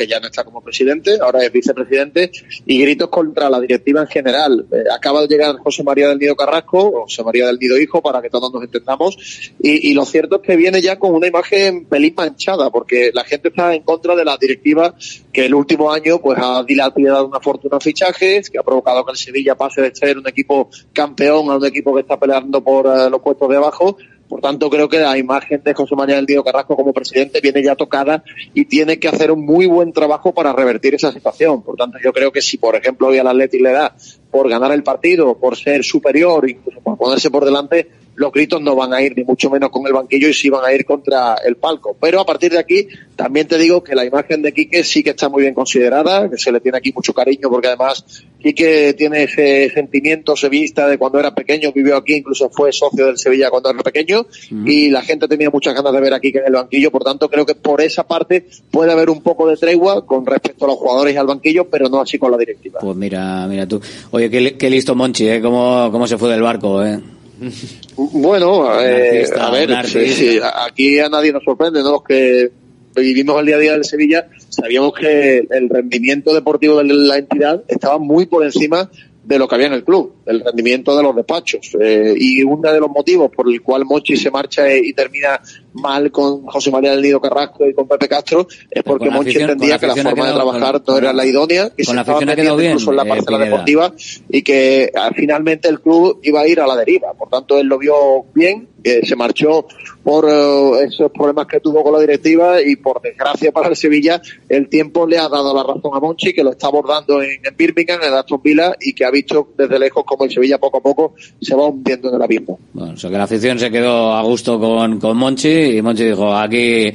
que 0.00 0.06
ya 0.06 0.18
no 0.18 0.28
está 0.28 0.44
como 0.44 0.62
presidente, 0.62 1.18
ahora 1.20 1.44
es 1.44 1.52
vicepresidente, 1.52 2.30
y 2.64 2.80
gritos 2.80 3.10
contra 3.10 3.50
la 3.50 3.60
directiva 3.60 4.00
en 4.00 4.06
general. 4.06 4.66
Eh, 4.72 4.84
acaba 4.90 5.20
de 5.20 5.28
llegar 5.28 5.58
José 5.58 5.82
María 5.82 6.08
del 6.08 6.18
Nido 6.18 6.34
Carrasco, 6.34 7.02
José 7.02 7.22
María 7.22 7.46
del 7.48 7.58
Nido 7.58 7.78
Hijo, 7.78 8.00
para 8.00 8.22
que 8.22 8.30
todos 8.30 8.50
nos 8.50 8.62
entendamos, 8.62 9.18
y, 9.60 9.92
lo 9.92 10.06
cierto 10.06 10.36
es 10.36 10.42
que 10.42 10.56
viene 10.56 10.80
ya 10.80 10.98
con 10.98 11.14
una 11.14 11.26
imagen 11.26 11.84
pelín 11.84 12.14
manchada, 12.16 12.70
porque 12.70 13.10
la 13.12 13.24
gente 13.24 13.48
está 13.48 13.74
en 13.74 13.82
contra 13.82 14.16
de 14.16 14.24
la 14.24 14.38
directiva 14.38 14.94
que 15.32 15.44
el 15.44 15.54
último 15.54 15.92
año 15.92 16.18
pues 16.18 16.38
ha 16.40 16.62
dilapidado 16.64 17.26
una 17.26 17.40
fortuna 17.40 17.76
en 17.76 17.80
fichajes, 17.82 18.48
que 18.48 18.58
ha 18.58 18.62
provocado 18.62 19.04
que 19.04 19.12
el 19.12 19.18
Sevilla 19.18 19.54
pase 19.54 19.82
de 19.82 19.94
ser 19.94 20.16
un 20.16 20.26
equipo 20.26 20.70
campeón 20.94 21.50
a 21.50 21.56
un 21.56 21.66
equipo 21.66 21.94
que 21.94 22.00
está 22.00 22.18
peleando 22.18 22.64
por 22.64 22.86
eh, 22.86 23.10
los 23.10 23.20
puestos 23.20 23.50
de 23.50 23.56
abajo, 23.56 23.98
Por 24.30 24.40
tanto, 24.40 24.70
creo 24.70 24.88
que 24.88 25.00
la 25.00 25.18
imagen 25.18 25.60
de 25.64 25.74
José 25.74 25.96
María 25.96 26.14
del 26.14 26.24
Nido 26.24 26.44
Carrasco 26.44 26.76
como 26.76 26.92
presidente 26.92 27.40
viene 27.40 27.64
ya 27.64 27.74
tocada 27.74 28.22
y 28.54 28.64
tiene 28.64 29.00
que 29.00 29.08
hacer 29.08 29.32
un 29.32 29.44
muy 29.44 29.66
buen 29.66 29.92
trabajo 29.92 30.32
para 30.32 30.52
revertir 30.52 30.94
esa 30.94 31.10
situación. 31.10 31.62
Por 31.62 31.74
tanto, 31.74 31.98
yo 32.00 32.12
creo 32.12 32.30
que 32.30 32.40
si, 32.40 32.56
por 32.56 32.76
ejemplo, 32.76 33.08
hoy 33.08 33.18
al 33.18 33.26
Atlético 33.26 33.64
le 33.64 33.72
da 33.72 33.92
por 34.30 34.48
ganar 34.48 34.70
el 34.70 34.84
partido, 34.84 35.36
por 35.36 35.56
ser 35.56 35.82
superior, 35.82 36.48
incluso 36.48 36.80
por 36.80 36.96
ponerse 36.96 37.28
por 37.28 37.44
delante, 37.44 37.90
los 38.16 38.32
gritos 38.32 38.60
no 38.60 38.76
van 38.76 38.92
a 38.92 39.00
ir 39.00 39.16
ni 39.16 39.24
mucho 39.24 39.50
menos 39.50 39.70
con 39.70 39.86
el 39.86 39.92
banquillo 39.92 40.28
y 40.28 40.34
sí 40.34 40.50
van 40.50 40.64
a 40.64 40.72
ir 40.72 40.84
contra 40.84 41.36
el 41.44 41.56
palco. 41.56 41.96
Pero 42.00 42.20
a 42.20 42.26
partir 42.26 42.52
de 42.52 42.58
aquí, 42.58 42.86
también 43.16 43.46
te 43.48 43.58
digo 43.58 43.82
que 43.82 43.94
la 43.94 44.04
imagen 44.04 44.42
de 44.42 44.52
Quique 44.52 44.84
sí 44.84 45.02
que 45.02 45.10
está 45.10 45.28
muy 45.28 45.42
bien 45.42 45.54
considerada, 45.54 46.28
que 46.28 46.36
se 46.36 46.52
le 46.52 46.60
tiene 46.60 46.78
aquí 46.78 46.92
mucho 46.92 47.14
cariño 47.14 47.48
porque 47.48 47.68
además 47.68 48.04
Quique 48.40 48.94
tiene 48.94 49.24
ese 49.24 49.70
sentimiento 49.70 50.36
sevillista 50.36 50.86
de 50.86 50.98
cuando 50.98 51.18
era 51.18 51.34
pequeño, 51.34 51.72
vivió 51.72 51.96
aquí, 51.96 52.14
incluso 52.14 52.50
fue 52.50 52.72
socio 52.72 53.06
del 53.06 53.18
Sevilla 53.18 53.50
cuando 53.50 53.70
era 53.70 53.82
pequeño 53.82 54.26
y 54.50 54.88
la 54.88 55.02
gente 55.02 55.28
tenía 55.28 55.50
muchas 55.50 55.74
ganas 55.74 55.92
de 55.92 56.00
ver 56.00 56.14
a 56.14 56.20
Quique 56.20 56.38
en 56.38 56.46
el 56.46 56.52
banquillo, 56.52 56.90
por 56.90 57.04
tanto 57.04 57.28
creo 57.28 57.46
que 57.46 57.54
por 57.54 57.80
esa 57.80 58.06
parte 58.06 58.46
puede 58.70 58.92
haber 58.92 59.10
un 59.10 59.22
poco 59.22 59.48
de 59.48 59.56
tregua 59.56 60.04
con 60.06 60.26
respecto 60.26 60.64
a 60.64 60.68
los 60.68 60.76
jugadores 60.76 61.14
y 61.14 61.18
al 61.18 61.26
banquillo, 61.26 61.68
pero 61.68 61.88
no 61.88 62.00
así 62.00 62.18
con 62.18 62.30
la 62.30 62.38
directiva. 62.38 62.80
Pues 62.80 62.96
mira, 62.96 63.46
mira 63.46 63.66
tú. 63.66 63.80
Oye, 64.10 64.30
qué, 64.30 64.56
qué 64.56 64.70
listo 64.70 64.94
Monchi, 64.94 65.28
¿eh? 65.28 65.40
Cómo, 65.40 65.90
cómo 65.92 66.06
se 66.06 66.18
fue 66.18 66.30
del 66.30 66.42
barco, 66.42 66.84
¿eh? 66.84 66.98
Bueno, 67.96 68.80
eh, 68.80 69.22
artista, 69.22 69.46
a 69.46 69.50
ver, 69.50 69.68
un 69.68 69.74
artista. 69.76 70.00
sí, 70.00 70.12
sí, 70.12 70.40
aquí 70.42 70.98
a 70.98 71.08
nadie 71.08 71.32
nos 71.32 71.44
sorprende, 71.44 71.82
¿no? 71.82 71.92
Los 71.92 72.04
que 72.04 72.50
vivimos 72.96 73.38
el 73.40 73.46
día 73.46 73.56
a 73.56 73.58
día 73.58 73.72
del 73.72 73.84
Sevilla, 73.84 74.28
sabíamos 74.48 74.92
que 74.94 75.46
el 75.50 75.68
rendimiento 75.68 76.34
deportivo 76.34 76.78
de 76.78 76.92
la 76.92 77.18
entidad 77.18 77.62
estaba 77.68 77.98
muy 77.98 78.26
por 78.26 78.44
encima 78.44 78.90
de 79.24 79.38
lo 79.38 79.46
que 79.46 79.54
había 79.54 79.68
en 79.68 79.74
el 79.74 79.84
club, 79.84 80.14
el 80.26 80.40
rendimiento 80.40 80.96
de 80.96 81.02
los 81.02 81.14
despachos. 81.14 81.76
Eh, 81.80 82.14
y 82.16 82.42
uno 82.42 82.72
de 82.72 82.80
los 82.80 82.90
motivos 82.90 83.30
por 83.30 83.48
el 83.48 83.62
cual 83.62 83.84
Mochi 83.84 84.16
se 84.16 84.30
marcha 84.30 84.74
y 84.74 84.92
termina 84.92 85.40
mal 85.74 86.10
con 86.10 86.46
José 86.46 86.70
María 86.70 86.90
del 86.92 87.02
Nido 87.02 87.20
Carrasco 87.20 87.66
y 87.68 87.74
con 87.74 87.86
Pepe 87.88 88.08
Castro 88.08 88.46
es 88.70 88.82
porque 88.82 89.08
afición- 89.08 89.42
con 89.46 89.50
entendía 89.50 89.74
la 89.74 89.78
que 89.78 89.86
la 89.86 89.94
forma 89.94 90.26
de 90.26 90.32
trabajar 90.34 90.82
no 90.86 90.98
era 90.98 91.12
la 91.12 91.26
idónea, 91.26 91.70
que 91.70 91.84
con 91.84 91.92
se 91.92 91.94
la 91.94 92.00
estaba 92.02 92.20
metiendo 92.20 92.56
bien, 92.56 92.72
incluso 92.72 92.90
en 92.90 92.96
la 92.96 93.02
eh, 93.04 93.08
parcela 93.08 93.26
Pineda. 93.38 93.44
deportiva 93.50 93.92
y 94.28 94.42
que 94.42 94.90
ah, 94.94 95.10
finalmente 95.14 95.68
el 95.68 95.80
club 95.80 96.20
iba 96.22 96.40
a 96.40 96.48
ir 96.48 96.60
a 96.60 96.66
la 96.66 96.76
deriva. 96.76 97.12
Por 97.14 97.28
tanto, 97.28 97.58
él 97.58 97.66
lo 97.66 97.78
vio 97.78 97.94
bien, 98.34 98.68
que 98.82 99.04
se 99.06 99.14
marchó 99.14 99.66
por 100.02 100.26
eh, 100.28 100.84
esos 100.88 101.10
problemas 101.12 101.46
que 101.46 101.60
tuvo 101.60 101.82
con 101.82 101.92
la 101.92 102.00
directiva 102.00 102.60
y 102.62 102.76
por 102.76 103.00
desgracia 103.02 103.52
para 103.52 103.68
el 103.68 103.76
Sevilla, 103.76 104.20
el 104.48 104.68
tiempo 104.68 105.06
le 105.06 105.18
ha 105.18 105.28
dado 105.28 105.54
la 105.54 105.62
razón 105.62 105.90
a 105.94 106.00
Monchi, 106.00 106.32
que 106.32 106.42
lo 106.42 106.50
está 106.52 106.68
abordando 106.68 107.22
en, 107.22 107.30
en 107.44 107.56
Birmingham, 107.56 108.00
en 108.02 108.14
Aston 108.14 108.40
Villa 108.42 108.74
y 108.80 108.92
que 108.94 109.04
ha 109.04 109.10
visto 109.10 109.50
desde 109.56 109.78
lejos 109.78 110.04
como 110.06 110.24
el 110.24 110.30
Sevilla 110.32 110.58
poco 110.58 110.78
a 110.78 110.80
poco 110.80 111.14
se 111.40 111.54
va 111.54 111.66
hundiendo 111.66 112.08
en 112.08 112.14
el 112.14 112.22
abismo. 112.22 112.58
Bueno, 112.72 112.94
o 112.94 112.96
sea 112.96 113.10
que 113.10 113.16
la 113.18 113.24
afición 113.24 113.58
se 113.58 113.70
quedó 113.70 114.12
a 114.14 114.22
gusto 114.22 114.58
con, 114.58 114.98
con 114.98 115.16
Monchi 115.16 115.59
y 115.60 115.82
Monchi 115.82 116.04
dijo, 116.04 116.34
aquí, 116.36 116.92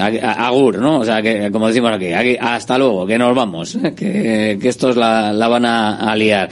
agur, 0.00 0.78
¿no? 0.78 1.00
O 1.00 1.04
sea, 1.04 1.22
que 1.22 1.50
como 1.50 1.68
decimos 1.68 1.92
aquí, 1.92 2.12
aquí 2.12 2.36
hasta 2.40 2.78
luego, 2.78 3.06
que 3.06 3.18
nos 3.18 3.34
vamos, 3.34 3.76
¿eh? 3.76 3.94
que, 3.94 4.58
que 4.60 4.68
estos 4.68 4.96
la, 4.96 5.32
la 5.32 5.48
van 5.48 5.64
a, 5.64 6.16
liar. 6.16 6.48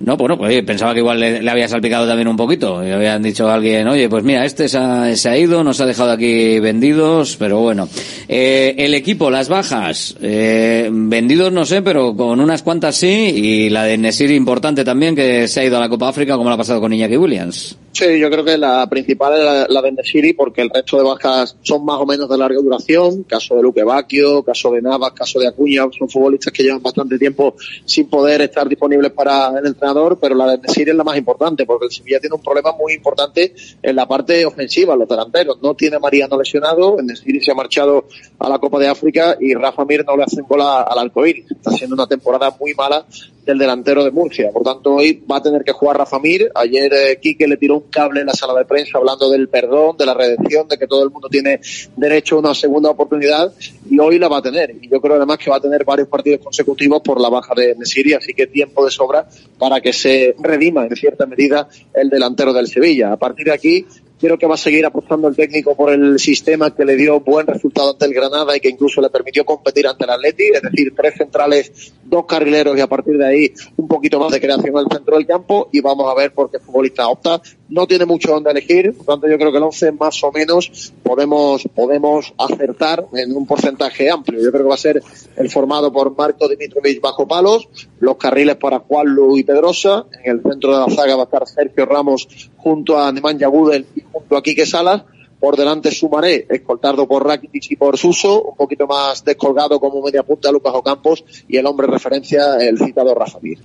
No, 0.00 0.16
bueno, 0.16 0.36
pues 0.36 0.48
oye, 0.48 0.64
pensaba 0.64 0.94
que 0.94 0.98
igual 0.98 1.20
le, 1.20 1.48
había 1.48 1.68
salpicado 1.68 2.08
también 2.08 2.26
un 2.26 2.36
poquito. 2.36 2.84
Y 2.84 2.90
habían 2.90 3.22
dicho 3.22 3.48
a 3.48 3.54
alguien, 3.54 3.86
oye, 3.86 4.08
pues 4.08 4.24
mira, 4.24 4.44
este 4.44 4.68
se 4.68 4.78
ha, 4.78 5.14
se 5.14 5.28
ha 5.28 5.38
ido, 5.38 5.62
nos 5.62 5.80
ha 5.80 5.86
dejado 5.86 6.10
aquí 6.10 6.58
vendidos, 6.58 7.36
pero 7.36 7.60
bueno. 7.60 7.88
Eh, 8.26 8.74
el 8.78 8.94
equipo, 8.94 9.30
las 9.30 9.48
bajas, 9.48 10.16
eh, 10.20 10.88
vendidos 10.90 11.52
no 11.52 11.64
sé, 11.64 11.82
pero 11.82 12.16
con 12.16 12.40
unas 12.40 12.64
cuantas 12.64 12.96
sí, 12.96 13.06
y 13.06 13.70
la 13.70 13.84
de 13.84 13.96
Nesiri 13.96 14.34
importante 14.34 14.84
también, 14.84 15.14
que 15.14 15.46
se 15.46 15.60
ha 15.60 15.64
ido 15.64 15.76
a 15.76 15.80
la 15.80 15.88
Copa 15.88 16.08
África, 16.08 16.36
como 16.36 16.48
lo 16.48 16.54
ha 16.54 16.58
pasado 16.58 16.80
con 16.80 16.92
Iñaki 16.92 17.16
Williams. 17.16 17.76
Sí, 17.94 18.18
yo 18.18 18.30
creo 18.30 18.42
que 18.42 18.56
la 18.56 18.88
principal 18.88 19.34
es 19.34 19.44
la, 19.44 19.66
la 19.68 19.82
de 19.82 19.92
Nesiri 19.92 20.32
porque 20.32 20.62
el 20.62 20.70
resto 20.70 20.96
de 20.96 21.02
bajas 21.02 21.56
son 21.60 21.84
más 21.84 21.98
o 22.00 22.06
menos 22.06 22.26
de 22.26 22.38
larga 22.38 22.58
duración. 22.58 23.22
Caso 23.24 23.54
de 23.54 23.62
Luque 23.62 23.84
Bacchio, 23.84 24.42
caso 24.42 24.70
de 24.72 24.80
Navas, 24.80 25.12
caso 25.12 25.38
de 25.38 25.48
Acuña, 25.48 25.82
son 25.96 26.08
futbolistas 26.08 26.54
que 26.54 26.62
llevan 26.62 26.82
bastante 26.82 27.18
tiempo 27.18 27.54
sin 27.84 28.08
poder 28.08 28.40
estar 28.40 28.66
disponibles 28.66 29.12
para 29.12 29.58
el 29.58 29.66
entrenador, 29.66 30.18
pero 30.18 30.34
la 30.34 30.52
de 30.52 30.58
Nesiri 30.58 30.90
es 30.92 30.96
la 30.96 31.04
más 31.04 31.18
importante 31.18 31.66
porque 31.66 31.84
el 31.84 31.92
Sevilla 31.92 32.18
tiene 32.18 32.34
un 32.34 32.42
problema 32.42 32.72
muy 32.72 32.94
importante 32.94 33.52
en 33.82 33.94
la 33.94 34.08
parte 34.08 34.46
ofensiva, 34.46 34.96
los 34.96 35.06
delanteros. 35.08 35.58
No 35.62 35.74
tiene 35.74 35.98
Mariano 35.98 36.38
lesionado, 36.38 36.96
Nesiri 37.02 37.42
se 37.42 37.50
ha 37.50 37.54
marchado 37.54 38.06
a 38.38 38.48
la 38.48 38.58
Copa 38.58 38.78
de 38.78 38.88
África 38.88 39.36
y 39.38 39.52
Rafa 39.52 39.84
Mir 39.84 40.02
no 40.06 40.16
le 40.16 40.24
hace 40.24 40.40
gol 40.40 40.62
a- 40.62 40.80
al 40.82 40.98
arcoíris. 40.98 41.44
Está 41.50 41.70
siendo 41.72 41.94
una 41.94 42.06
temporada 42.06 42.56
muy 42.58 42.72
mala 42.72 43.04
del 43.44 43.58
delantero 43.58 44.04
de 44.04 44.12
Murcia. 44.12 44.50
Por 44.52 44.62
tanto, 44.62 44.94
hoy 44.94 45.22
va 45.30 45.36
a 45.38 45.42
tener 45.42 45.62
que 45.64 45.72
jugar 45.72 45.98
Rafa 45.98 46.18
Mir. 46.20 46.50
Ayer 46.54 46.92
eh, 46.94 47.18
Quique 47.20 47.46
le 47.48 47.56
tiró 47.56 47.78
un 47.78 47.81
cable 47.90 48.20
en 48.20 48.26
la 48.26 48.34
sala 48.34 48.54
de 48.54 48.64
prensa 48.64 48.98
hablando 48.98 49.30
del 49.30 49.48
perdón, 49.48 49.96
de 49.96 50.06
la 50.06 50.14
redención, 50.14 50.68
de 50.68 50.78
que 50.78 50.86
todo 50.86 51.02
el 51.04 51.10
mundo 51.10 51.28
tiene 51.28 51.60
derecho 51.96 52.36
a 52.36 52.38
una 52.40 52.54
segunda 52.54 52.90
oportunidad 52.90 53.52
y 53.88 53.98
hoy 53.98 54.18
la 54.18 54.28
va 54.28 54.38
a 54.38 54.42
tener. 54.42 54.74
Y 54.80 54.88
yo 54.88 55.00
creo 55.00 55.16
además 55.16 55.38
que 55.38 55.50
va 55.50 55.56
a 55.56 55.60
tener 55.60 55.84
varios 55.84 56.08
partidos 56.08 56.40
consecutivos 56.40 57.02
por 57.02 57.20
la 57.20 57.28
baja 57.28 57.54
de 57.54 57.74
Nesiri, 57.76 58.14
así 58.14 58.34
que 58.34 58.46
tiempo 58.46 58.84
de 58.84 58.90
sobra 58.90 59.26
para 59.58 59.80
que 59.80 59.92
se 59.92 60.34
redima 60.38 60.86
en 60.86 60.96
cierta 60.96 61.26
medida 61.26 61.68
el 61.94 62.08
delantero 62.08 62.52
del 62.52 62.66
Sevilla. 62.66 63.12
A 63.12 63.16
partir 63.16 63.46
de 63.46 63.52
aquí, 63.52 63.86
Creo 64.22 64.38
que 64.38 64.46
va 64.46 64.54
a 64.54 64.56
seguir 64.56 64.86
apostando 64.86 65.26
el 65.26 65.34
técnico 65.34 65.74
por 65.74 65.92
el 65.92 66.16
sistema 66.20 66.72
que 66.72 66.84
le 66.84 66.94
dio 66.94 67.18
buen 67.18 67.44
resultado 67.44 67.90
ante 67.90 68.04
el 68.04 68.14
Granada 68.14 68.56
y 68.56 68.60
que 68.60 68.68
incluso 68.68 69.00
le 69.00 69.10
permitió 69.10 69.44
competir 69.44 69.88
ante 69.88 70.04
el 70.04 70.10
Atleti, 70.10 70.44
es 70.44 70.62
decir, 70.62 70.94
tres 70.96 71.14
centrales, 71.16 71.92
dos 72.04 72.24
carrileros 72.24 72.78
y 72.78 72.80
a 72.80 72.86
partir 72.86 73.18
de 73.18 73.26
ahí 73.26 73.52
un 73.76 73.88
poquito 73.88 74.20
más 74.20 74.30
de 74.30 74.40
creación 74.40 74.78
el 74.78 74.86
centro 74.88 75.16
del 75.16 75.26
campo 75.26 75.68
y 75.72 75.80
vamos 75.80 76.08
a 76.08 76.14
ver 76.14 76.32
por 76.32 76.52
qué 76.52 76.60
futbolista 76.60 77.08
opta. 77.08 77.42
No 77.68 77.88
tiene 77.88 78.04
mucho 78.04 78.30
donde 78.30 78.52
elegir, 78.52 78.94
por 78.94 79.06
tanto 79.06 79.28
yo 79.28 79.36
creo 79.38 79.50
que 79.50 79.58
el 79.58 79.64
11 79.64 79.90
más 79.90 80.22
o 80.22 80.30
menos 80.30 80.92
podemos, 81.02 81.66
podemos 81.74 82.32
acertar 82.38 83.04
en 83.14 83.34
un 83.36 83.44
porcentaje 83.44 84.08
amplio. 84.08 84.40
Yo 84.40 84.52
creo 84.52 84.62
que 84.62 84.68
va 84.68 84.74
a 84.76 84.78
ser 84.78 85.02
el 85.34 85.50
formado 85.50 85.92
por 85.92 86.16
Marco 86.16 86.48
Dimitrovic 86.48 87.00
bajo 87.00 87.26
palos, 87.26 87.68
los 87.98 88.16
carriles 88.18 88.54
para 88.54 88.78
Juan 88.78 89.08
Lu 89.08 89.36
y 89.36 89.42
Pedrosa, 89.42 90.06
en 90.22 90.30
el 90.30 90.42
centro 90.42 90.74
de 90.74 90.86
la 90.86 90.94
zaga 90.94 91.16
va 91.16 91.22
a 91.22 91.24
estar 91.24 91.48
Sergio 91.48 91.86
Ramos 91.86 92.28
junto 92.56 92.98
a 92.98 93.10
Nemanja 93.10 93.48
Gudel 93.48 93.86
y 93.96 94.02
junto 94.12 94.36
a 94.36 94.42
Quique 94.42 94.66
Salas, 94.66 95.02
por 95.42 95.56
delante 95.56 95.90
Sumaré, 95.90 96.46
escoltado 96.48 97.08
por 97.08 97.26
Rakitic 97.26 97.72
y 97.72 97.76
por 97.76 97.98
Suso, 97.98 98.42
un 98.42 98.56
poquito 98.56 98.86
más 98.86 99.24
descolgado 99.24 99.80
como 99.80 100.00
media 100.00 100.22
punta 100.22 100.52
Lucas 100.52 100.72
Ocampos 100.72 101.24
y 101.48 101.56
el 101.56 101.66
hombre 101.66 101.88
referencia, 101.88 102.56
el 102.60 102.78
citado 102.78 103.12
Rafa 103.12 103.40
Mir. 103.42 103.58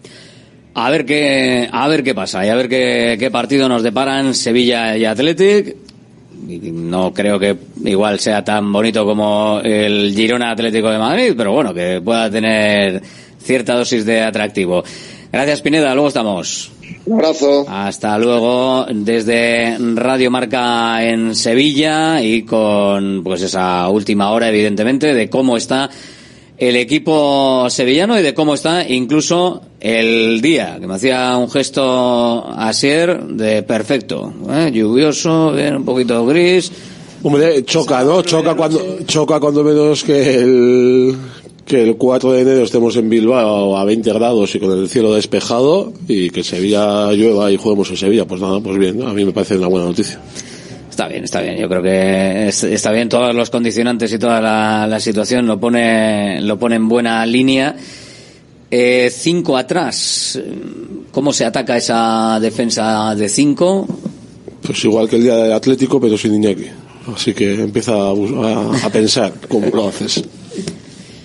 A 0.74 0.90
ver 0.90 1.06
qué, 1.06 1.70
a 1.72 1.88
ver 1.88 2.04
qué 2.04 2.16
pasa 2.16 2.46
y 2.46 2.50
a 2.50 2.56
ver 2.56 2.68
qué, 2.68 3.30
partido 3.32 3.70
nos 3.70 3.84
deparan 3.84 4.34
Sevilla 4.34 4.98
y 4.98 5.06
Athletic. 5.06 5.76
No 6.48 7.14
creo 7.14 7.38
que 7.38 7.56
igual 7.86 8.20
sea 8.20 8.44
tan 8.44 8.72
bonito 8.72 9.06
como 9.06 9.60
el 9.64 10.14
Girona 10.16 10.52
Atlético 10.52 10.90
de 10.90 10.98
Madrid, 10.98 11.34
pero 11.38 11.52
bueno, 11.52 11.74
que 11.74 12.02
pueda 12.04 12.30
tener 12.30 13.02
cierta 13.40 13.76
dosis 13.76 14.06
de 14.06 14.22
atractivo. 14.22 14.84
Gracias 15.32 15.62
Pineda, 15.62 15.94
luego 15.94 16.08
estamos. 16.08 16.72
Un 17.06 17.16
abrazo. 17.16 17.66
Hasta 17.70 18.18
luego 18.18 18.86
desde 18.90 19.78
Radio 19.96 20.32
Marca 20.32 21.04
en 21.04 21.36
Sevilla 21.36 22.22
y 22.22 22.44
con 22.44 23.22
pues 23.24 23.42
esa 23.42 23.88
última 23.90 24.32
hora 24.32 24.50
evidentemente 24.50 25.14
de 25.14 25.30
cómo 25.30 25.58
está 25.58 25.90
el 26.58 26.76
equipo 26.76 27.70
sevillano 27.70 28.20
y 28.20 28.24
de 28.24 28.34
cómo 28.34 28.56
está 28.56 28.88
incluso 28.88 29.62
el 29.80 30.42
día, 30.42 30.78
que 30.80 30.88
me 30.88 30.96
hacía 30.96 31.38
un 31.38 31.50
gesto 31.52 32.48
Asier 32.50 33.24
de 33.24 33.62
perfecto, 33.64 34.34
¿eh? 34.50 34.72
lluvioso, 34.74 35.52
bien, 35.52 35.78
un 35.78 35.86
poquito 35.86 36.26
gris. 36.26 36.72
Hombre, 37.24 37.64
choca, 37.66 38.04
¿no? 38.04 38.22
Choca 38.22 38.56
cuando, 38.56 39.00
choca 39.06 39.40
cuando 39.40 39.64
menos 39.64 40.04
que 40.04 40.36
el, 40.36 41.16
que 41.68 41.84
el 41.84 41.98
4 41.98 42.32
de 42.32 42.42
enero 42.42 42.64
estemos 42.64 42.96
en 42.96 43.10
Bilbao 43.10 43.78
a 43.78 43.84
20 43.84 44.14
grados 44.14 44.56
y 44.56 44.60
con 44.60 44.72
el 44.80 44.88
cielo 44.90 45.14
despejado 45.14 45.92
y 46.08 46.30
que 46.30 46.44
Sevilla 46.44 47.12
llueva 47.12 47.52
y 47.52 47.58
juguemos 47.58 47.90
en 47.90 47.98
Sevilla. 47.98 48.26
Pues 48.26 48.40
nada, 48.42 48.60
pues 48.62 48.78
bien, 48.78 49.02
a 49.04 49.14
mí 49.14 49.26
me 49.26 49.34
parece 49.34 49.58
una 49.58 49.68
buena 49.68 49.86
noticia. 49.88 50.20
Está 50.90 51.08
bien, 51.10 51.26
está 51.26 51.42
bien. 51.42 51.58
Yo 51.58 51.68
creo 51.68 51.84
que 51.84 52.48
es- 52.48 52.64
está 52.64 52.92
bien 52.92 53.10
todos 53.10 53.36
los 53.36 53.50
condicionantes 53.50 54.12
y 54.14 54.18
toda 54.18 54.40
la, 54.42 54.88
la 54.88 55.00
situación 55.00 55.46
lo 55.46 55.60
pone, 55.60 56.40
lo 56.42 56.58
pone 56.58 56.78
en 56.78 56.88
buena 56.88 57.26
línea. 57.26 57.76
Eh, 58.72 59.12
cinco 59.14 59.58
atrás. 59.58 60.40
¿Cómo 61.12 61.34
se 61.34 61.46
ataca 61.46 61.78
esa 61.78 62.40
defensa 62.40 63.14
de 63.16 63.28
cinco? 63.30 63.86
Pues 64.62 64.84
igual 64.86 65.08
que 65.10 65.18
el 65.18 65.24
día 65.24 65.36
del 65.36 65.52
Atlético, 65.54 66.00
pero 66.02 66.18
sin 66.18 66.34
Iñaki. 66.36 66.66
Así 67.14 67.34
que 67.34 67.54
empieza 67.56 67.92
a, 67.94 68.12
bus- 68.14 68.32
a- 68.34 68.86
a 68.86 68.90
pensar 68.90 69.34
cómo 69.48 69.68
lo 69.68 69.90
haces. 69.90 70.24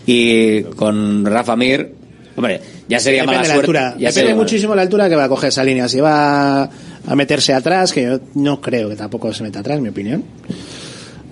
Y 0.06 0.62
con 0.62 1.24
Rafa 1.24 1.54
Mir, 1.56 1.92
hombre, 2.36 2.60
ya 2.88 2.98
sería 2.98 3.22
Depende 3.22 3.36
mala 3.38 3.42
de 3.42 3.48
la 3.48 3.54
suerte. 3.54 3.78
altura. 3.78 3.90
ya 3.92 3.94
Depende 4.08 4.12
sería- 4.12 4.34
muchísimo 4.34 4.74
la 4.74 4.82
altura 4.82 5.08
que 5.08 5.16
va 5.16 5.24
a 5.24 5.28
coger 5.28 5.48
esa 5.48 5.62
línea. 5.64 5.88
Si 5.88 6.00
va 6.00 6.64
a 6.64 7.14
meterse 7.16 7.52
atrás, 7.54 7.92
que 7.92 8.02
yo 8.02 8.20
no 8.34 8.60
creo 8.60 8.88
que 8.88 8.96
tampoco 8.96 9.32
se 9.32 9.42
meta 9.42 9.60
atrás, 9.60 9.76
en 9.76 9.82
mi 9.84 9.88
opinión. 9.90 10.24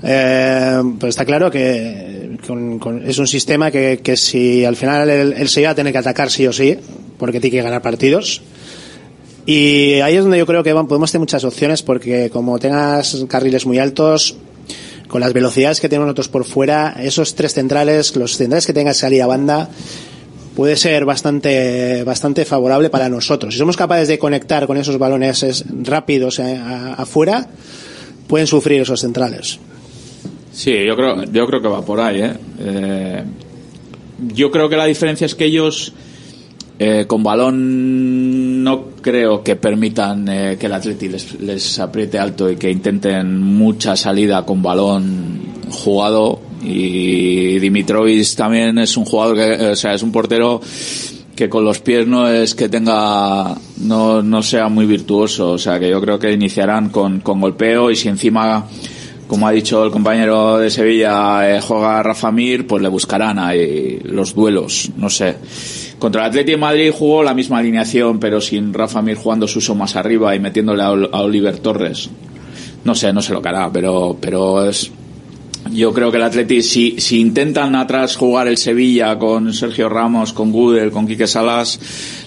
Eh, 0.02 0.80
pero 0.98 1.10
está 1.10 1.24
claro 1.24 1.50
que 1.50 2.38
con- 2.46 2.78
con- 2.78 3.06
es 3.06 3.18
un 3.18 3.26
sistema 3.26 3.70
que, 3.70 4.00
que 4.02 4.16
si 4.16 4.64
al 4.64 4.76
final 4.76 5.08
el, 5.10 5.32
el 5.34 5.48
Sevilla 5.48 5.68
va 5.68 5.72
a 5.72 5.74
tener 5.76 5.92
que 5.92 5.98
atacar 5.98 6.30
sí 6.30 6.46
o 6.46 6.52
sí, 6.52 6.76
porque 7.18 7.40
tiene 7.40 7.56
que 7.58 7.62
ganar 7.62 7.82
partidos. 7.82 8.40
Y 9.46 9.94
ahí 10.00 10.16
es 10.16 10.22
donde 10.22 10.38
yo 10.38 10.46
creo 10.46 10.62
que 10.62 10.72
van- 10.72 10.86
podemos 10.86 11.10
tener 11.10 11.20
muchas 11.20 11.44
opciones 11.44 11.82
porque 11.82 12.30
como 12.30 12.58
tengas 12.58 13.24
carriles 13.28 13.66
muy 13.66 13.78
altos, 13.78 14.36
con 15.10 15.20
las 15.20 15.32
velocidades 15.32 15.80
que 15.80 15.88
tenemos 15.88 16.06
nosotros 16.06 16.28
por 16.28 16.44
fuera, 16.44 16.94
esos 17.02 17.34
tres 17.34 17.52
centrales, 17.54 18.14
los 18.16 18.36
centrales 18.36 18.66
que 18.66 18.72
tengas 18.72 18.96
salir 18.96 19.22
a 19.22 19.26
banda, 19.26 19.68
puede 20.56 20.76
ser 20.76 21.04
bastante, 21.04 22.04
bastante 22.04 22.44
favorable 22.44 22.90
para 22.90 23.08
nosotros. 23.08 23.54
Si 23.54 23.58
somos 23.58 23.76
capaces 23.76 24.08
de 24.08 24.18
conectar 24.18 24.66
con 24.66 24.76
esos 24.76 24.98
balones 24.98 25.42
es- 25.42 25.64
rápidos 25.82 26.38
afuera, 26.40 27.48
pueden 28.28 28.46
sufrir 28.46 28.80
esos 28.82 29.00
centrales. 29.00 29.58
Sí, 30.52 30.72
yo 30.86 30.96
creo, 30.96 31.24
yo 31.24 31.46
creo 31.46 31.60
que 31.62 31.68
va 31.68 31.84
por 31.84 32.00
ahí. 32.00 32.22
¿eh? 32.22 32.32
Eh, 32.60 33.24
yo 34.34 34.50
creo 34.50 34.68
que 34.68 34.76
la 34.76 34.84
diferencia 34.86 35.24
es 35.24 35.34
que 35.34 35.44
ellos 35.46 35.92
eh, 36.78 37.04
con 37.06 37.22
balón 37.22 38.39
no 38.62 38.86
creo 39.00 39.42
que 39.42 39.56
permitan 39.56 40.28
eh, 40.28 40.56
que 40.58 40.66
el 40.66 40.72
Atleti 40.72 41.08
les, 41.08 41.40
les 41.40 41.78
apriete 41.78 42.18
alto 42.18 42.50
y 42.50 42.56
que 42.56 42.70
intenten 42.70 43.40
mucha 43.40 43.96
salida 43.96 44.44
con 44.44 44.62
balón 44.62 45.40
jugado. 45.70 46.40
Y 46.62 47.58
Dimitrovic 47.58 48.34
también 48.34 48.78
es 48.78 48.96
un 48.96 49.04
jugador 49.04 49.36
que, 49.36 49.66
o 49.70 49.76
sea, 49.76 49.94
es 49.94 50.02
un 50.02 50.12
portero 50.12 50.60
que 51.34 51.48
con 51.48 51.64
los 51.64 51.80
pies 51.80 52.06
no 52.06 52.28
es 52.28 52.54
que 52.54 52.68
tenga 52.68 53.56
no, 53.78 54.22
no 54.22 54.42
sea 54.42 54.68
muy 54.68 54.84
virtuoso. 54.86 55.52
O 55.52 55.58
sea 55.58 55.78
que 55.80 55.88
yo 55.88 56.00
creo 56.00 56.18
que 56.18 56.32
iniciarán 56.32 56.90
con, 56.90 57.20
con 57.20 57.40
golpeo 57.40 57.90
y 57.90 57.96
si 57.96 58.08
encima 58.08 58.66
como 59.26 59.46
ha 59.46 59.52
dicho 59.52 59.84
el 59.84 59.92
compañero 59.92 60.58
de 60.58 60.70
Sevilla 60.70 61.56
eh, 61.56 61.60
juega 61.60 62.02
Rafa 62.02 62.32
Mir 62.32 62.66
pues 62.66 62.82
le 62.82 62.88
buscarán 62.88 63.38
ahí 63.38 64.00
los 64.04 64.34
duelos. 64.34 64.90
No 64.96 65.08
sé 65.08 65.36
contra 66.00 66.22
el 66.22 66.28
Atleti 66.30 66.50
de 66.52 66.56
Madrid 66.56 66.90
jugó 66.92 67.22
la 67.22 67.34
misma 67.34 67.58
alineación 67.58 68.18
pero 68.18 68.40
sin 68.40 68.74
Rafa 68.74 69.00
Mir 69.02 69.16
jugando 69.16 69.46
Suso 69.46 69.76
más 69.76 69.94
arriba 69.94 70.34
y 70.34 70.40
metiéndole 70.40 70.82
a, 70.82 70.90
Ol- 70.90 71.10
a 71.12 71.20
Oliver 71.22 71.58
Torres 71.58 72.10
no 72.84 72.94
sé 72.96 73.12
no 73.12 73.22
sé 73.22 73.32
lo 73.32 73.40
que 73.40 73.48
hará 73.50 73.70
pero 73.72 74.16
pero 74.20 74.64
es 74.68 74.90
yo 75.72 75.92
creo 75.92 76.10
que 76.10 76.16
el 76.16 76.22
Atleti, 76.22 76.62
si, 76.62 76.98
si 76.98 77.20
intentan 77.20 77.74
atrás 77.76 78.16
jugar 78.16 78.48
el 78.48 78.56
Sevilla 78.56 79.18
con 79.18 79.52
Sergio 79.52 79.90
Ramos, 79.90 80.32
con 80.32 80.50
Gudel, 80.52 80.90
con 80.90 81.06
Quique 81.06 81.26
Salas, 81.26 81.78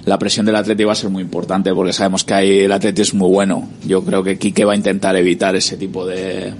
la 0.05 0.19
presión 0.19 0.45
del 0.45 0.55
Atleti 0.55 0.83
va 0.83 0.91
a 0.91 0.95
ser 0.95 1.09
muy 1.09 1.23
importante 1.23 1.73
porque 1.73 1.93
sabemos 1.93 2.23
que 2.23 2.33
ahí 2.35 2.59
el 2.59 2.71
Atleti 2.71 3.01
es 3.01 3.13
muy 3.15 3.27
bueno. 3.27 3.67
Yo 3.87 4.03
creo 4.05 4.23
que 4.23 4.37
Quique 4.37 4.63
va 4.65 4.73
a 4.73 4.75
intentar 4.75 5.15
evitar 5.15 5.55
ese 5.55 5.77
tipo 5.77 6.05
de, 6.05 6.53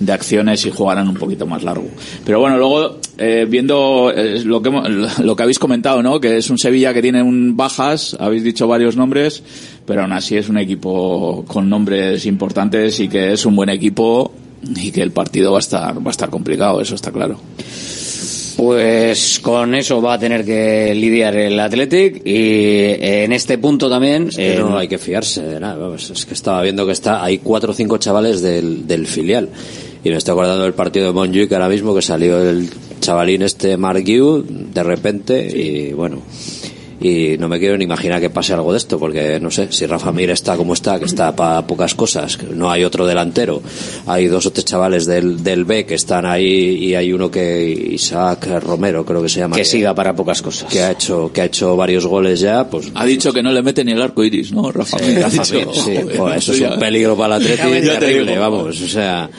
de 0.00 0.12
acciones 0.12 0.66
y 0.66 0.70
jugarán 0.70 1.06
un 1.08 1.14
poquito 1.14 1.46
más 1.46 1.62
largo. 1.62 1.86
Pero 2.24 2.40
bueno, 2.40 2.56
luego 2.58 2.98
eh, 3.18 3.46
viendo 3.48 4.12
eh, 4.14 4.42
lo 4.44 4.60
que 4.62 4.70
hemos- 4.70 5.18
lo 5.20 5.36
que 5.36 5.42
habéis 5.42 5.58
comentado, 5.58 6.02
¿no? 6.02 6.18
Que 6.20 6.38
es 6.38 6.50
un 6.50 6.58
Sevilla 6.58 6.92
que 6.92 7.02
tiene 7.02 7.22
un 7.22 7.56
bajas, 7.56 8.16
habéis 8.18 8.42
dicho 8.42 8.66
varios 8.66 8.96
nombres, 8.96 9.42
pero 9.86 10.02
aún 10.02 10.12
así 10.12 10.36
es 10.36 10.48
un 10.48 10.58
equipo 10.58 11.44
con 11.46 11.68
nombres 11.68 12.26
importantes 12.26 12.98
y 13.00 13.08
que 13.08 13.32
es 13.32 13.46
un 13.46 13.54
buen 13.54 13.68
equipo 13.68 14.32
y 14.76 14.90
que 14.90 15.02
el 15.02 15.10
partido 15.12 15.52
va 15.52 15.58
a 15.58 15.60
estar 15.60 15.96
va 15.98 16.08
a 16.08 16.10
estar 16.10 16.30
complicado, 16.30 16.80
eso 16.80 16.94
está 16.94 17.10
claro. 17.12 17.38
Pues 18.56 19.38
con 19.40 19.74
eso 19.74 20.02
va 20.02 20.14
a 20.14 20.18
tener 20.18 20.44
que 20.44 20.94
lidiar 20.94 21.34
el 21.36 21.58
Athletic 21.58 22.16
y 22.26 22.32
eh, 22.34 23.24
en 23.24 23.32
este 23.32 23.56
punto 23.56 23.88
también 23.88 24.28
Es 24.28 24.36
que 24.36 24.52
eh, 24.54 24.58
no 24.58 24.76
hay 24.76 24.86
que 24.88 24.98
fiarse 24.98 25.40
de 25.42 25.60
nada. 25.60 25.76
vamos, 25.76 26.10
es 26.10 26.26
que 26.26 26.34
estaba 26.34 26.60
viendo 26.62 26.84
que 26.84 26.92
está 26.92 27.24
hay 27.24 27.38
cuatro 27.38 27.70
o 27.70 27.74
cinco 27.74 27.96
chavales 27.98 28.42
del, 28.42 28.86
del 28.86 29.06
filial. 29.06 29.48
Y 30.02 30.10
me 30.10 30.16
estoy 30.16 30.32
acordando 30.32 30.64
del 30.64 30.74
partido 30.74 31.06
de 31.06 31.12
Montjuic 31.12 31.52
ahora 31.52 31.68
mismo 31.68 31.94
que 31.94 32.02
salió 32.02 32.40
el 32.40 32.70
chavalín 33.00 33.42
este 33.42 33.76
Mark 33.76 34.04
Yu 34.04 34.44
de 34.48 34.82
repente 34.82 35.46
y 35.46 35.92
bueno. 35.92 36.22
Y 37.00 37.36
no 37.38 37.48
me 37.48 37.58
quiero 37.58 37.78
ni 37.78 37.84
imaginar 37.84 38.20
que 38.20 38.28
pase 38.30 38.52
algo 38.52 38.72
de 38.72 38.78
esto, 38.78 38.98
porque 38.98 39.40
no 39.40 39.50
sé, 39.50 39.68
si 39.70 39.86
Rafa 39.86 40.12
Mir 40.12 40.30
está 40.30 40.56
como 40.56 40.74
está, 40.74 40.98
que 40.98 41.06
está 41.06 41.34
para 41.34 41.66
pocas 41.66 41.94
cosas, 41.94 42.36
que 42.36 42.46
no 42.46 42.70
hay 42.70 42.84
otro 42.84 43.06
delantero, 43.06 43.62
hay 44.06 44.26
dos 44.26 44.44
o 44.46 44.50
tres 44.52 44.64
chavales 44.66 45.06
del, 45.06 45.42
del 45.42 45.64
B 45.64 45.86
que 45.86 45.94
están 45.94 46.26
ahí 46.26 46.76
y 46.84 46.94
hay 46.94 47.12
uno 47.12 47.30
que, 47.30 47.70
Isaac 47.92 48.46
Romero 48.62 49.04
creo 49.06 49.22
que 49.22 49.28
se 49.28 49.40
llama. 49.40 49.56
que 49.56 49.64
siga 49.64 49.94
para 49.94 50.14
pocas 50.14 50.42
cosas. 50.42 50.70
que 50.70 50.82
ha 50.82 50.90
hecho 50.92 51.30
que 51.32 51.40
ha 51.40 51.44
hecho 51.46 51.76
varios 51.76 52.04
goles 52.06 52.40
ya 52.40 52.68
pues 52.68 52.90
Ha 52.94 53.04
dicho 53.06 53.32
que 53.32 53.42
no 53.42 53.50
le 53.52 53.62
mete 53.62 53.84
ni 53.84 53.92
el 53.92 54.02
arco 54.02 54.22
iris, 54.22 54.52
¿no? 54.52 54.70
Rafa 54.70 54.98
Mir, 54.98 55.18
ha 55.18 55.22
Rafa 55.28 55.42
dicho. 55.42 55.54
Mir, 55.54 55.74
sí, 55.74 55.80
Joder, 55.96 56.16
joder, 56.18 56.38
eso 56.38 56.52
es 56.52 56.60
un 56.60 56.78
peligro 56.78 57.16
para 57.16 57.36
el 57.36 57.42
Atleti 57.42 57.88
terrible, 57.98 58.38
vamos, 58.38 58.80
o 58.80 58.86
sea, 58.88 59.30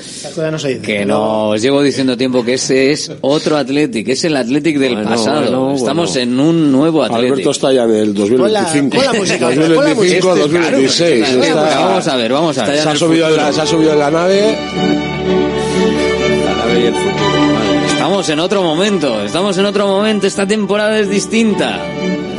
no 0.51 0.57
se 0.59 0.67
dicen. 0.69 0.81
que 0.81 1.05
no 1.05 1.49
os 1.49 1.61
llevo 1.61 1.81
diciendo 1.83 2.17
tiempo 2.17 2.43
que 2.43 2.53
ese 2.55 2.91
es 2.91 3.11
otro 3.21 3.57
Athletic, 3.57 4.07
es 4.09 4.23
el 4.23 4.35
Athletic 4.35 4.77
del 4.79 4.93
Bueno, 4.95 5.09
pasado. 5.09 5.41
bueno, 5.41 5.75
Estamos 5.75 6.09
bueno. 6.15 6.31
en 6.33 6.39
un 6.39 6.71
nuevo 6.71 7.03
Athletic. 7.03 7.31
Alberto 7.31 7.50
está 7.51 7.71
ya 7.73 7.83
en 7.83 7.91
el 7.95 8.13
2025. 8.13 8.41
Pon 8.43 8.53
la- 8.53 9.11
pon 9.11 9.13
la 9.13 9.19
música, 9.19 9.47
pon 9.47 9.55
la 9.59 9.67
2025, 9.67 10.27
música. 10.29 10.41
2026. 10.43 11.19
Claro, 11.25 11.43
está- 11.43 11.53
claro, 11.53 11.81
vamos 11.85 12.07
a 12.07 12.15
ver, 12.15 12.33
vamos 12.33 12.57
a 12.57 12.65
ver. 12.65 12.81
Se 12.81 12.89
ha, 12.89 12.95
subido 12.95 13.27
en 13.29 13.37
la, 13.37 13.53
se 13.53 13.61
ha 13.61 13.65
subido 13.65 13.93
en 13.93 13.99
la 13.99 14.11
nave. 14.11 14.57
la 16.45 16.55
nave 16.55 16.79
y 16.79 16.85
el 16.85 16.93
fútbol, 16.93 17.53
madre. 17.53 17.87
Estamos 17.87 18.29
en 18.29 18.39
otro 18.39 18.63
momento, 18.63 19.23
estamos 19.23 19.57
en 19.57 19.65
otro 19.65 19.87
momento, 19.87 20.27
esta 20.27 20.47
temporada 20.47 20.99
es 20.99 21.09
distinta. 21.09 21.79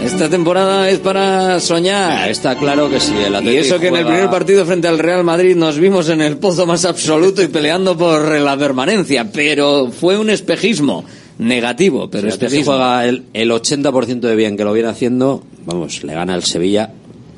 Esta 0.05 0.28
temporada 0.28 0.90
es 0.90 0.98
para 0.98 1.60
soñar. 1.60 2.28
está 2.28 2.56
claro 2.56 2.90
que 2.90 2.98
si 2.98 3.12
el 3.16 3.40
Y 3.47 3.56
eso 3.59 3.78
que 3.78 3.86
en 3.86 3.94
el 3.94 4.02
juega- 4.02 4.09
primer 4.16 4.30
partido 4.30 4.64
frente 4.66 4.89
al 4.89 4.98
Real 4.98 5.22
Madrid 5.22 5.55
nos 5.55 5.78
vimos 5.78 6.09
en 6.09 6.20
el 6.20 6.39
pozo 6.39 6.66
más 6.66 6.84
absoluto 6.84 7.40
y 7.40 7.47
peleando 7.47 7.97
por 7.97 8.28
la 8.40 8.56
permanencia, 8.56 9.30
pero 9.32 9.90
fue 9.93 10.18
un 10.18 10.28
espejismo 10.30 11.05
negativo, 11.38 12.09
pero 12.10 12.26
el 12.26 12.32
Atleti 12.32 12.46
espejismo. 12.46 12.74
juega 12.74 13.06
el, 13.06 13.24
el 13.32 13.50
80% 13.50 14.20
de 14.20 14.36
bien 14.36 14.56
que 14.56 14.64
lo 14.64 14.72
viene 14.72 14.88
haciendo, 14.88 15.42
vamos, 15.64 16.02
le 16.04 16.14
gana 16.14 16.34
el 16.34 16.42
Sevilla, 16.42 16.92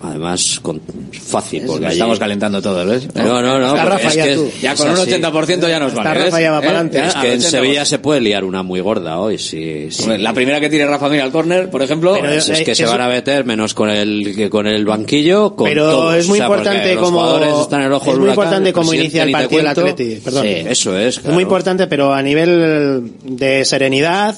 además 0.04 0.60
con, 0.62 0.80
fácil, 1.12 1.60
porque 1.60 1.72
Porque 1.72 1.86
allí- 1.86 1.94
estamos 1.94 2.18
calentando 2.18 2.60
todo, 2.62 2.84
¿ves? 2.86 3.08
No, 3.14 3.40
no, 3.42 3.58
no, 3.58 3.76
Rafa 3.76 4.08
es 4.08 4.14
ya 4.14 4.24
que 4.24 4.34
tú. 4.34 4.50
Ya 4.62 4.74
con 4.74 4.88
un 4.90 4.94
así. 4.98 5.10
80% 5.12 5.68
ya 5.68 5.78
nos 5.78 5.88
Está 5.92 6.02
vale. 6.04 6.24
Rafa 6.24 6.40
ya 6.40 6.50
va 6.52 6.58
¿Eh? 6.60 6.66
pa'lante. 6.66 6.98
Ya, 6.98 7.06
Es 7.08 7.14
que 7.14 7.32
en 7.32 7.40
80%. 7.40 7.50
Sevilla 7.50 7.84
se 7.84 7.98
puede 7.98 8.20
liar 8.20 8.44
una 8.44 8.62
muy 8.62 8.80
gorda 8.80 9.18
hoy, 9.18 9.38
si, 9.38 9.90
si- 9.90 10.02
Hombre, 10.02 10.18
La 10.18 10.32
primera 10.32 10.60
que 10.60 10.68
tire 10.68 10.86
Rafa 10.86 11.08
Mir 11.08 11.20
al 11.22 11.32
córner, 11.32 11.70
por 11.70 11.82
ejemplo, 11.82 12.14
Pero 12.20 12.30
es 12.32 12.46
que 12.62 12.74
se 12.74 12.86
van 12.86 13.00
a 13.00 13.08
meter 13.08 13.44
menos 13.44 13.74
con 13.74 13.90
el 13.90 14.34
que 14.36 14.50
con 14.50 14.66
el 14.66 14.84
banquillo, 14.84 15.56
con 15.56 15.68
Pero 15.68 15.90
todos. 15.90 16.14
es 16.16 16.28
muy 16.28 16.38
O 16.38 16.42
sea, 16.42 16.46
importante 16.46 16.96
como 16.96 17.38
están 17.62 17.80
en 17.80 17.86
el 17.86 17.92
ojo 17.92 18.10
es 18.10 18.16
muy 18.18 18.24
huracán, 18.28 18.44
importante 18.44 18.72
presidente 18.72 19.02
inicia 19.02 19.22
el 19.24 19.32
partido 19.32 19.60
el. 19.60 19.66
Atleti. 19.68 20.16
Perdón. 20.24 20.42
Sí, 20.44 20.48
eso 20.68 20.98
es. 20.98 21.18
Es 21.18 21.24
muy 21.26 21.42
importante, 21.42 21.86
pero 21.86 22.12
a 22.12 22.22
nivel 22.22 23.12
de 23.24 23.64
serenidad, 23.64 24.36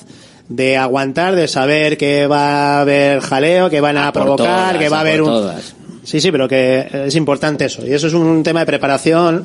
de 0.48 0.76
aguantar, 0.76 1.34
de 1.36 1.48
saber 1.48 1.96
que 1.96 2.26
va 2.26 2.78
a 2.78 2.80
haber 2.82 3.20
jaleo, 3.20 3.68
que 3.70 3.80
van 3.80 3.96
a, 3.96 4.08
A 4.08 4.12
por 4.12 4.22
provocar, 4.22 4.46
todas, 4.72 4.76
que 4.78 4.88
va 4.88 4.96
a 4.96 5.00
a 5.00 5.02
haber 5.02 5.22
un... 5.22 5.28
todas. 5.28 5.74
Sí, 6.04 6.20
sí, 6.20 6.30
pero 6.30 6.46
que 6.48 6.86
es 7.06 7.14
importante 7.16 7.64
eso. 7.64 7.84
Y 7.84 7.92
eso 7.92 8.06
es 8.06 8.14
un 8.14 8.44
tema 8.44 8.60
de 8.60 8.66
preparación, 8.66 9.44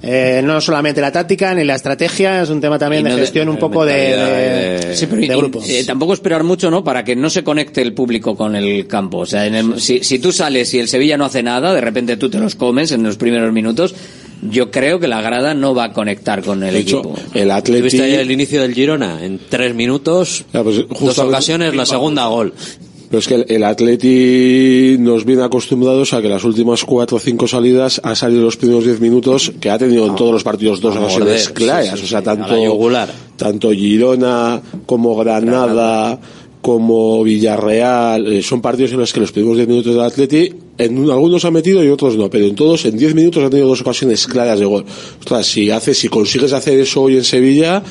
eh, 0.00 0.40
no 0.42 0.58
solamente 0.60 1.02
la 1.02 1.12
táctica 1.12 1.52
ni 1.54 1.64
la 1.64 1.74
estrategia, 1.74 2.40
es 2.40 2.48
un 2.48 2.62
tema 2.62 2.78
también 2.78 3.04
de 3.04 3.10
gestión 3.10 3.48
un 3.50 3.58
poco 3.58 3.84
de, 3.84 3.92
de, 3.92 4.78
de- 4.88 4.96
Sí, 4.96 5.06
pero 5.06 5.20
de 5.20 5.26
y- 5.26 5.36
grupo. 5.36 5.60
eh, 5.66 5.84
tampoco 5.86 6.14
esperar 6.14 6.44
mucho, 6.44 6.70
¿no? 6.70 6.82
Para 6.82 7.04
que 7.04 7.14
no 7.14 7.28
se 7.28 7.44
conecte 7.44 7.82
el 7.82 7.92
público 7.92 8.34
con 8.36 8.56
el 8.56 8.86
campo. 8.86 9.18
O 9.18 9.26
sea, 9.26 9.44
en 9.46 9.54
el- 9.54 9.80
si, 9.82 10.02
si 10.02 10.18
tú 10.18 10.32
sales 10.32 10.72
y 10.72 10.78
el 10.78 10.88
Sevilla 10.88 11.18
no 11.18 11.26
hace 11.26 11.42
nada, 11.42 11.74
de 11.74 11.80
repente 11.82 12.16
tú 12.16 12.30
te 12.30 12.38
los 12.38 12.54
comes 12.54 12.90
en 12.92 13.02
los 13.02 13.16
primeros 13.18 13.52
minutos, 13.52 13.94
yo 14.42 14.70
creo 14.70 15.00
que 15.00 15.08
la 15.08 15.20
grada 15.20 15.54
no 15.54 15.74
va 15.74 15.84
a 15.84 15.92
conectar 15.92 16.42
con 16.42 16.62
el 16.62 16.72
De 16.74 16.80
hecho, 16.80 16.98
equipo. 17.00 17.14
el 17.34 17.50
Atleti... 17.50 17.80
¿Tuviste 17.80 18.02
ayer 18.02 18.20
el 18.20 18.30
inicio 18.30 18.62
del 18.62 18.74
Girona? 18.74 19.24
En 19.24 19.40
tres 19.48 19.74
minutos, 19.74 20.44
Ya, 20.52 20.62
pues, 20.62 20.84
dos 20.88 21.18
ocasiones, 21.18 21.74
la 21.74 21.86
segunda 21.86 22.26
gol. 22.26 22.52
Pero 23.10 23.20
es 23.20 23.26
que 23.26 23.34
el, 23.36 23.46
el 23.48 23.64
Atleti 23.64 24.96
nos 24.98 25.24
viene 25.24 25.42
acostumbrados 25.42 26.12
a 26.12 26.20
que 26.20 26.28
las 26.28 26.44
últimas 26.44 26.84
cuatro 26.84 27.16
o 27.16 27.20
cinco 27.20 27.48
salidas 27.48 28.00
ha 28.04 28.14
salido 28.14 28.42
los 28.42 28.58
primeros 28.58 28.84
diez 28.84 29.00
minutos 29.00 29.50
que 29.60 29.70
ha 29.70 29.78
tenido 29.78 30.06
en 30.06 30.14
todos 30.14 30.30
los 30.30 30.44
partidos 30.44 30.80
dos 30.82 30.94
a 30.94 31.00
ocasiones 31.00 31.48
claras. 31.48 31.92
sí, 31.92 31.96
sí, 32.00 32.04
o 32.04 32.08
sea, 32.08 32.22
tanto 33.38 33.70
Girona 33.72 34.60
como 34.84 35.16
Granada, 35.16 36.18
como 36.60 37.22
Villarreal, 37.24 38.26
eh, 38.32 38.42
son 38.42 38.60
partidos 38.60 38.92
en 38.92 38.98
los 38.98 39.12
que 39.12 39.20
los 39.20 39.32
primeros 39.32 39.56
diez 39.56 39.68
minutos 39.68 39.94
del 39.94 40.02
Atleti, 40.04 40.52
en 40.76 40.98
un- 40.98 41.10
algunos 41.10 41.44
ha 41.44 41.50
metido 41.50 41.82
y 41.84 41.88
otros 41.88 42.16
no, 42.16 42.28
pero 42.28 42.46
en 42.46 42.54
todos, 42.54 42.84
en 42.84 42.96
diez 42.98 43.14
minutos 43.14 43.42
ha 43.44 43.50
tenido 43.50 43.68
dos 43.68 43.80
ocasiones 43.80 44.26
claras 44.26 44.58
de 44.58 44.64
gol. 44.66 44.84
Ostras, 45.20 45.46
si 45.46 45.70
haces, 45.70 45.98
si 45.98 46.08
consigues 46.08 46.52
hacer 46.52 46.78
eso 46.78 47.02
hoy 47.02 47.16
en 47.16 47.24
Sevilla, 47.24 47.82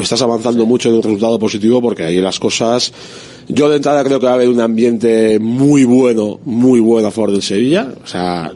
estás 0.00 0.20
avanzando 0.22 0.66
mucho 0.66 0.88
en 0.88 0.96
un 0.96 1.02
resultado 1.02 1.38
positivo 1.38 1.80
porque 1.80 2.02
ahí 2.04 2.20
las 2.20 2.38
cosas, 2.38 2.92
yo 3.48 3.68
de 3.68 3.76
entrada 3.76 4.04
creo 4.04 4.18
que 4.20 4.26
va 4.26 4.32
a 4.32 4.36
haber 4.36 4.48
un 4.48 4.60
ambiente 4.60 5.38
muy 5.38 5.84
bueno, 5.84 6.40
muy 6.44 6.80
bueno 6.80 7.08
a 7.08 7.10
favor 7.10 7.32
del 7.32 7.42
Sevilla, 7.42 7.92
o 8.02 8.06
sea, 8.06 8.52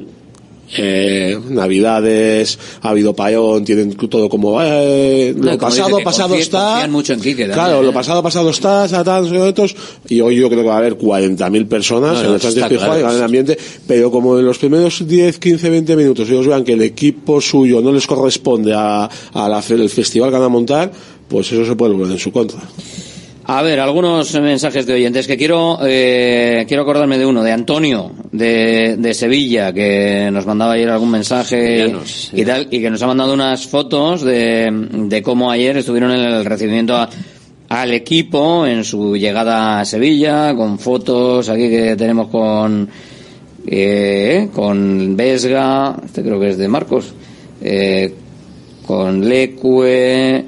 eh, 0.77 1.39
Navidades, 1.49 2.59
ha 2.83 2.91
habido 2.91 3.15
payón, 3.15 3.65
tienen 3.65 3.95
todo 3.95 4.29
como 4.29 4.61
eh, 4.63 5.33
No, 5.37 5.53
lo 5.53 5.59
como 5.59 5.71
dice 5.71 5.83
pasado, 5.83 5.97
que 5.99 6.05
pasado 6.05 6.35
está. 6.35 6.87
mucho 6.89 7.13
en 7.15 7.21
Quique 7.21 7.47
también, 7.47 7.55
claro, 7.55 7.81
¿eh? 7.81 7.85
lo 7.85 7.93
pasado, 7.93 8.23
pasado 8.23 8.51
está, 8.51 8.87
cuántos, 8.89 9.75
y 10.09 10.21
hoy 10.21 10.37
yo 10.37 10.49
creo 10.49 10.63
que 10.63 10.69
va 10.69 10.75
a 10.75 10.79
haber 10.79 10.99
40.000 10.99 11.69
personas 11.69 12.15
No, 12.15 12.29
en 12.29 12.35
el 12.35 12.41
Sánchez 12.41 12.57
está 12.57 12.69
Pizjuán 12.69 12.99
claro. 12.99 13.11
en 13.11 13.17
el 13.17 13.23
ambiente, 13.25 13.59
pero 13.87 14.11
como 14.11 14.39
en 14.39 14.45
los 14.45 14.59
primeros 14.59 15.07
10, 15.07 15.39
15, 15.39 15.71
20 15.71 15.97
minutos 15.97 16.29
ellos 16.29 16.47
vean 16.47 16.65
que 16.65 16.75
el 16.75 16.83
equipo 16.83 17.41
suyo 17.41 17.81
no 17.81 17.93
les 17.93 18.07
corresponde 18.07 18.75
a, 18.75 19.05
a 19.33 19.49
la 19.49 19.63
el 19.81 19.91
festival 19.91 20.31
que 20.31 20.37
van 20.37 20.45
a 20.45 20.49
montar, 20.49 20.93
pues 21.29 21.51
eso 21.53 21.65
se 21.65 21.77
puede 21.77 21.93
volver 21.95 22.13
en 22.13 22.19
su 22.19 22.33
contra. 22.33 22.61
A 23.51 23.63
ver, 23.63 23.81
algunos 23.81 24.35
mensajes 24.41 24.85
de 24.85 24.93
oyentes 24.93 25.27
que 25.27 25.39
quiero 25.39 25.79
eh, 25.83 26.67
quiero 26.69 26.83
acordarme 26.83 27.17
de 27.17 27.25
uno, 27.25 27.43
de 27.43 27.51
Antonio, 27.53 28.13
de, 28.31 28.97
de 28.99 29.15
Sevilla, 29.15 29.73
que 29.73 30.29
nos 30.31 30.45
mandaba 30.45 30.75
ayer 30.75 30.91
algún 30.91 31.11
mensaje 31.11 31.87
y 32.35 32.45
tal, 32.45 32.69
y 32.71 32.81
que 32.83 32.91
nos 32.91 33.01
ha 33.03 33.07
mandado 33.07 33.33
unas 33.33 33.67
fotos 33.67 34.21
de, 34.21 34.69
de 34.71 35.23
cómo 35.23 35.51
ayer 35.51 35.79
estuvieron 35.79 36.11
en 36.11 36.21
el 36.21 36.45
recibimiento 36.45 36.95
a- 36.95 37.09
al 37.71 37.93
equipo 37.93 38.67
en 38.67 38.85
su 38.85 39.17
llegada 39.17 39.81
a 39.81 39.85
Sevilla, 39.87 40.55
con 40.55 40.79
fotos 40.79 41.49
aquí 41.49 41.71
que 41.71 41.97
tenemos 41.97 42.29
con 42.29 42.87
eh, 43.67 44.51
con 44.55 45.17
Vesga, 45.17 45.97
este 46.05 46.23
creo 46.23 46.39
que 46.39 46.51
es 46.51 46.59
de 46.59 46.69
Marcos, 46.69 47.15
eh, 47.63 48.13
con 48.87 49.27
Lecue, 49.27 50.45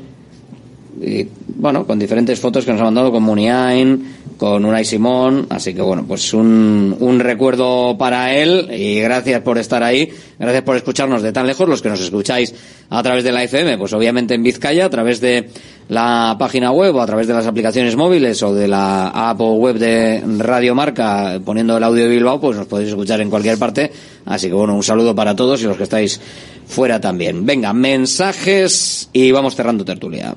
y, 1.02 1.26
bueno, 1.56 1.86
con 1.86 1.98
diferentes 1.98 2.38
fotos 2.38 2.64
que 2.64 2.72
nos 2.72 2.80
ha 2.80 2.84
mandado 2.84 3.12
con 3.12 3.22
Muniain, 3.22 4.20
con 4.36 4.64
Unai 4.64 4.84
Simón, 4.84 5.46
así 5.50 5.74
que 5.74 5.82
bueno, 5.82 6.04
pues 6.06 6.32
un, 6.32 6.96
un 6.98 7.20
recuerdo 7.20 7.96
para 7.98 8.34
él 8.34 8.68
y 8.72 9.00
gracias 9.00 9.42
por 9.42 9.58
estar 9.58 9.82
ahí, 9.82 10.10
gracias 10.38 10.62
por 10.62 10.76
escucharnos 10.76 11.22
de 11.22 11.32
tan 11.32 11.46
lejos, 11.46 11.68
los 11.68 11.82
que 11.82 11.90
nos 11.90 12.00
escucháis 12.00 12.54
a 12.88 13.02
través 13.02 13.22
de 13.24 13.32
la 13.32 13.44
FM, 13.44 13.78
pues 13.78 13.92
obviamente 13.92 14.34
en 14.34 14.42
Vizcaya, 14.42 14.86
a 14.86 14.90
través 14.90 15.20
de 15.20 15.50
la 15.88 16.36
página 16.38 16.72
web 16.72 16.94
o 16.96 17.02
a 17.02 17.06
través 17.06 17.26
de 17.26 17.34
las 17.34 17.46
aplicaciones 17.46 17.96
móviles 17.96 18.42
o 18.42 18.54
de 18.54 18.68
la 18.68 19.08
app 19.08 19.40
o 19.40 19.54
web 19.54 19.76
de 19.76 20.22
Radio 20.38 20.74
Marca, 20.74 21.40
poniendo 21.44 21.76
el 21.76 21.84
audio 21.84 22.04
de 22.04 22.10
Bilbao, 22.10 22.40
pues 22.40 22.56
nos 22.56 22.66
podéis 22.66 22.90
escuchar 22.90 23.20
en 23.20 23.30
cualquier 23.30 23.58
parte, 23.58 23.90
así 24.24 24.48
que 24.48 24.54
bueno, 24.54 24.74
un 24.74 24.82
saludo 24.82 25.14
para 25.14 25.36
todos 25.36 25.62
y 25.62 25.66
los 25.66 25.76
que 25.76 25.82
estáis 25.82 26.20
fuera 26.66 27.00
también. 27.00 27.44
Venga, 27.44 27.72
mensajes 27.72 29.08
y 29.12 29.30
vamos 29.32 29.54
cerrando 29.54 29.84
tertulia. 29.84 30.34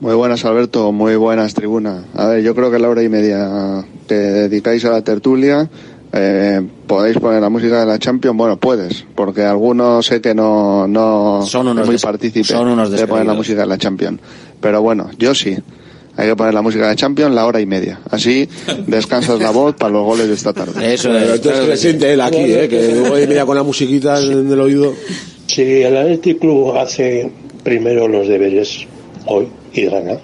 Muy 0.00 0.14
buenas, 0.14 0.44
Alberto. 0.44 0.92
Muy 0.92 1.16
buenas, 1.16 1.54
tribuna. 1.54 2.04
A 2.14 2.26
ver, 2.28 2.42
yo 2.42 2.54
creo 2.54 2.70
que 2.70 2.78
la 2.78 2.88
hora 2.88 3.02
y 3.02 3.08
media 3.08 3.84
que 4.06 4.14
dedicáis 4.14 4.84
a 4.84 4.90
la 4.90 5.02
tertulia, 5.02 5.68
eh, 6.12 6.60
podéis 6.86 7.16
poner 7.18 7.40
la 7.40 7.48
música 7.48 7.80
de 7.80 7.86
la 7.86 7.98
Champions. 7.98 8.36
Bueno, 8.36 8.58
puedes, 8.58 9.04
porque 9.14 9.42
algunos 9.42 10.04
sé 10.06 10.20
que 10.20 10.34
no, 10.34 10.86
no 10.86 11.42
Son 11.46 11.68
unos 11.68 11.82
es 11.82 11.86
muy 11.86 11.94
des- 11.94 12.02
partícipe 12.02 12.44
son 12.44 12.68
unos 12.68 12.90
de 12.90 13.06
poner 13.06 13.26
la 13.26 13.34
música 13.34 13.60
de 13.62 13.66
la 13.66 13.78
Champions. 13.78 14.20
Pero 14.60 14.82
bueno, 14.82 15.10
yo 15.18 15.34
sí. 15.34 15.56
Hay 16.16 16.28
que 16.28 16.36
poner 16.36 16.54
la 16.54 16.62
música 16.62 16.84
de 16.84 16.90
la 16.90 16.96
Champions 16.96 17.34
la 17.34 17.44
hora 17.46 17.60
y 17.60 17.66
media. 17.66 18.00
Así 18.10 18.48
descansas 18.86 19.40
la 19.40 19.50
voz 19.50 19.74
para 19.74 19.92
los 19.92 20.04
goles 20.04 20.28
de 20.28 20.34
esta 20.34 20.52
tarde. 20.52 20.94
Eso 20.94 21.08
Pero 21.08 21.34
entonces 21.34 21.68
que 21.68 21.76
siente 21.76 22.12
él 22.12 22.20
aquí, 22.20 22.36
¿eh? 22.38 22.68
Que 22.68 22.94
luego 22.94 23.18
y 23.18 23.26
media 23.26 23.46
con 23.46 23.56
la 23.56 23.62
musiquita 23.62 24.20
en 24.20 24.50
el 24.52 24.60
oído. 24.60 24.92
Si 25.46 25.62
el 25.62 25.96
Athletic 25.96 26.38
Club 26.40 26.76
hace 26.76 27.30
primero 27.64 28.06
los 28.06 28.28
deberes 28.28 28.86
hoy 29.26 29.48
y 29.74 29.84
gana, 29.86 30.18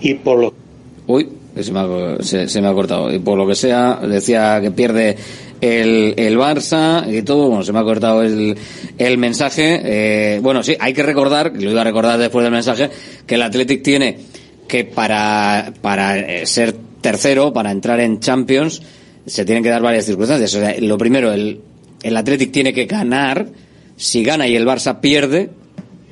y 0.00 0.14
por 0.14 0.38
lo 0.38 0.54
Uy, 1.06 1.28
se 1.60 1.72
me, 1.72 1.80
ha, 1.80 2.16
se 2.22 2.60
me 2.60 2.68
ha 2.68 2.72
cortado. 2.72 3.12
Y 3.14 3.18
por 3.20 3.38
lo 3.38 3.46
que 3.46 3.54
sea, 3.54 4.00
decía 4.02 4.60
que 4.60 4.72
pierde 4.72 5.16
el, 5.60 6.14
el 6.16 6.36
Barça 6.36 7.06
y 7.08 7.22
todo. 7.22 7.48
Bueno, 7.48 7.62
se 7.62 7.72
me 7.72 7.78
ha 7.78 7.84
cortado 7.84 8.22
el, 8.22 8.56
el 8.98 9.18
mensaje. 9.18 9.80
Eh, 9.84 10.40
bueno, 10.42 10.62
sí, 10.62 10.76
hay 10.80 10.92
que 10.92 11.04
recordar, 11.04 11.52
lo 11.54 11.70
iba 11.70 11.80
a 11.80 11.84
recordar 11.84 12.18
después 12.18 12.42
del 12.42 12.52
mensaje, 12.52 12.90
que 13.26 13.36
el 13.36 13.42
Athletic 13.42 13.82
tiene 13.82 14.18
que 14.66 14.84
para, 14.84 15.72
para 15.80 16.18
eh, 16.18 16.46
ser 16.46 16.74
tercero, 17.00 17.52
para 17.52 17.70
entrar 17.70 18.00
en 18.00 18.18
Champions, 18.18 18.82
se 19.24 19.44
tienen 19.44 19.62
que 19.62 19.70
dar 19.70 19.82
varias 19.82 20.06
circunstancias. 20.06 20.52
O 20.56 20.58
sea, 20.58 20.74
lo 20.80 20.98
primero, 20.98 21.32
el, 21.32 21.60
el 22.02 22.16
Athletic 22.16 22.50
tiene 22.50 22.72
que 22.72 22.86
ganar. 22.86 23.46
Si 23.96 24.24
gana 24.24 24.46
y 24.48 24.56
el 24.56 24.66
Barça 24.66 25.00
pierde, 25.00 25.50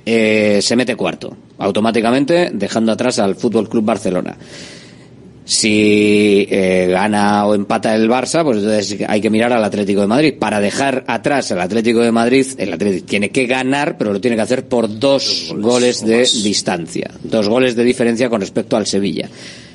eh, 0.05 0.61
se 0.61 0.77
mete 0.77 0.97
cuarto, 0.97 1.37
automáticamente 1.59 2.51
dejando 2.53 2.93
atrás 2.93 3.19
al 3.19 3.37
Fútbol 3.37 3.69
Club 3.69 3.85
Barcelona. 3.85 4.37
Si 5.47 6.47
eh, 6.51 6.89
gana 6.91 7.45
o 7.47 7.55
empata 7.55 7.95
el 7.95 8.09
Barça, 8.09 8.43
pues 8.43 8.59
entonces 8.59 9.05
hay 9.07 9.21
que 9.21 9.29
mirar 9.29 9.53
al 9.53 9.63
Atlético 9.63 10.01
de 10.01 10.07
Madrid. 10.07 10.35
Para 10.39 10.59
dejar 10.59 11.05
atrás 11.07 11.53
al 11.53 11.61
Atlético 11.61 12.01
de 12.01 12.13
Madrid, 12.13 12.47
el 12.57 12.73
Atlético 12.73 13.07
tiene 13.07 13.29
que 13.29 13.45
ganar, 13.45 13.99
pero 13.99 14.15
lo 14.15 14.21
tiene 14.21 14.37
que 14.37 14.43
hacer 14.43 14.67
por 14.67 14.99
dos 14.99 15.55
goles 15.59 16.05
de 16.05 16.21
distancia, 16.21 17.11
dos 17.23 17.47
goles 17.49 17.77
de 17.77 17.85
diferencia 17.85 18.31
con 18.31 18.41
respecto 18.41 18.77
al 18.79 18.87
Sevilla. 18.87 19.29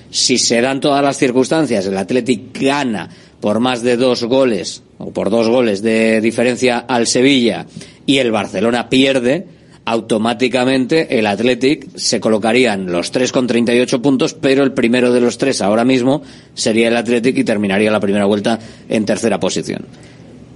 Si 0.10 0.40
se 0.40 0.60
dan 0.60 0.80
todas 0.80 1.04
las 1.04 1.18
circunstancias, 1.18 1.86
el 1.86 1.98
Atlético 1.98 2.50
gana 2.60 3.08
por 3.40 3.60
más 3.60 3.84
de 3.84 3.96
dos 3.96 4.24
goles 4.24 4.82
o 4.98 5.12
por 5.12 5.30
dos 5.30 5.48
goles 5.50 5.84
de 5.84 6.20
diferencia 6.20 6.80
al 6.80 7.06
Sevilla 7.06 7.68
y 8.08 8.18
el 8.18 8.32
Barcelona 8.32 8.90
pierde, 8.90 9.46
automáticamente 9.90 11.18
el 11.18 11.26
Athletic 11.26 11.98
se 11.98 12.20
colocarían 12.20 12.92
los 12.92 13.10
tres 13.10 13.32
con 13.32 13.48
38 13.48 14.04
puntos, 14.04 14.36
pero 14.36 14.64
el 14.64 14.72
primero 14.72 15.12
de 15.12 15.20
los 15.20 15.40
tres 15.40 15.64
ahora 15.64 15.84
mismo 15.84 16.22
sería 16.54 16.90
el 16.90 16.96
Athletic 16.96 17.36
y 17.40 17.44
terminaría 17.44 17.90
la 17.90 18.00
primera 18.00 18.26
vuelta 18.26 18.60
en 18.88 19.04
tercera 19.04 19.40
posición. 19.40 19.88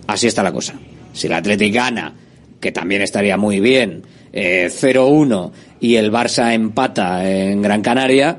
Así 0.05 0.27
está 0.27 0.43
la 0.43 0.51
cosa. 0.51 0.75
Si 1.13 1.25
el 1.25 1.33
Athletic 1.33 1.73
gana, 1.73 2.13
que 2.59 2.71
también 2.71 3.01
estaría 3.01 3.35
muy 3.35 3.59
bien, 3.59 4.03
eh, 4.31 4.69
0-1 4.69 5.51
y 5.79 5.95
el 5.95 6.11
Barça 6.11 6.53
empata 6.53 7.27
en 7.27 7.63
Gran 7.63 7.81
Canaria, 7.81 8.37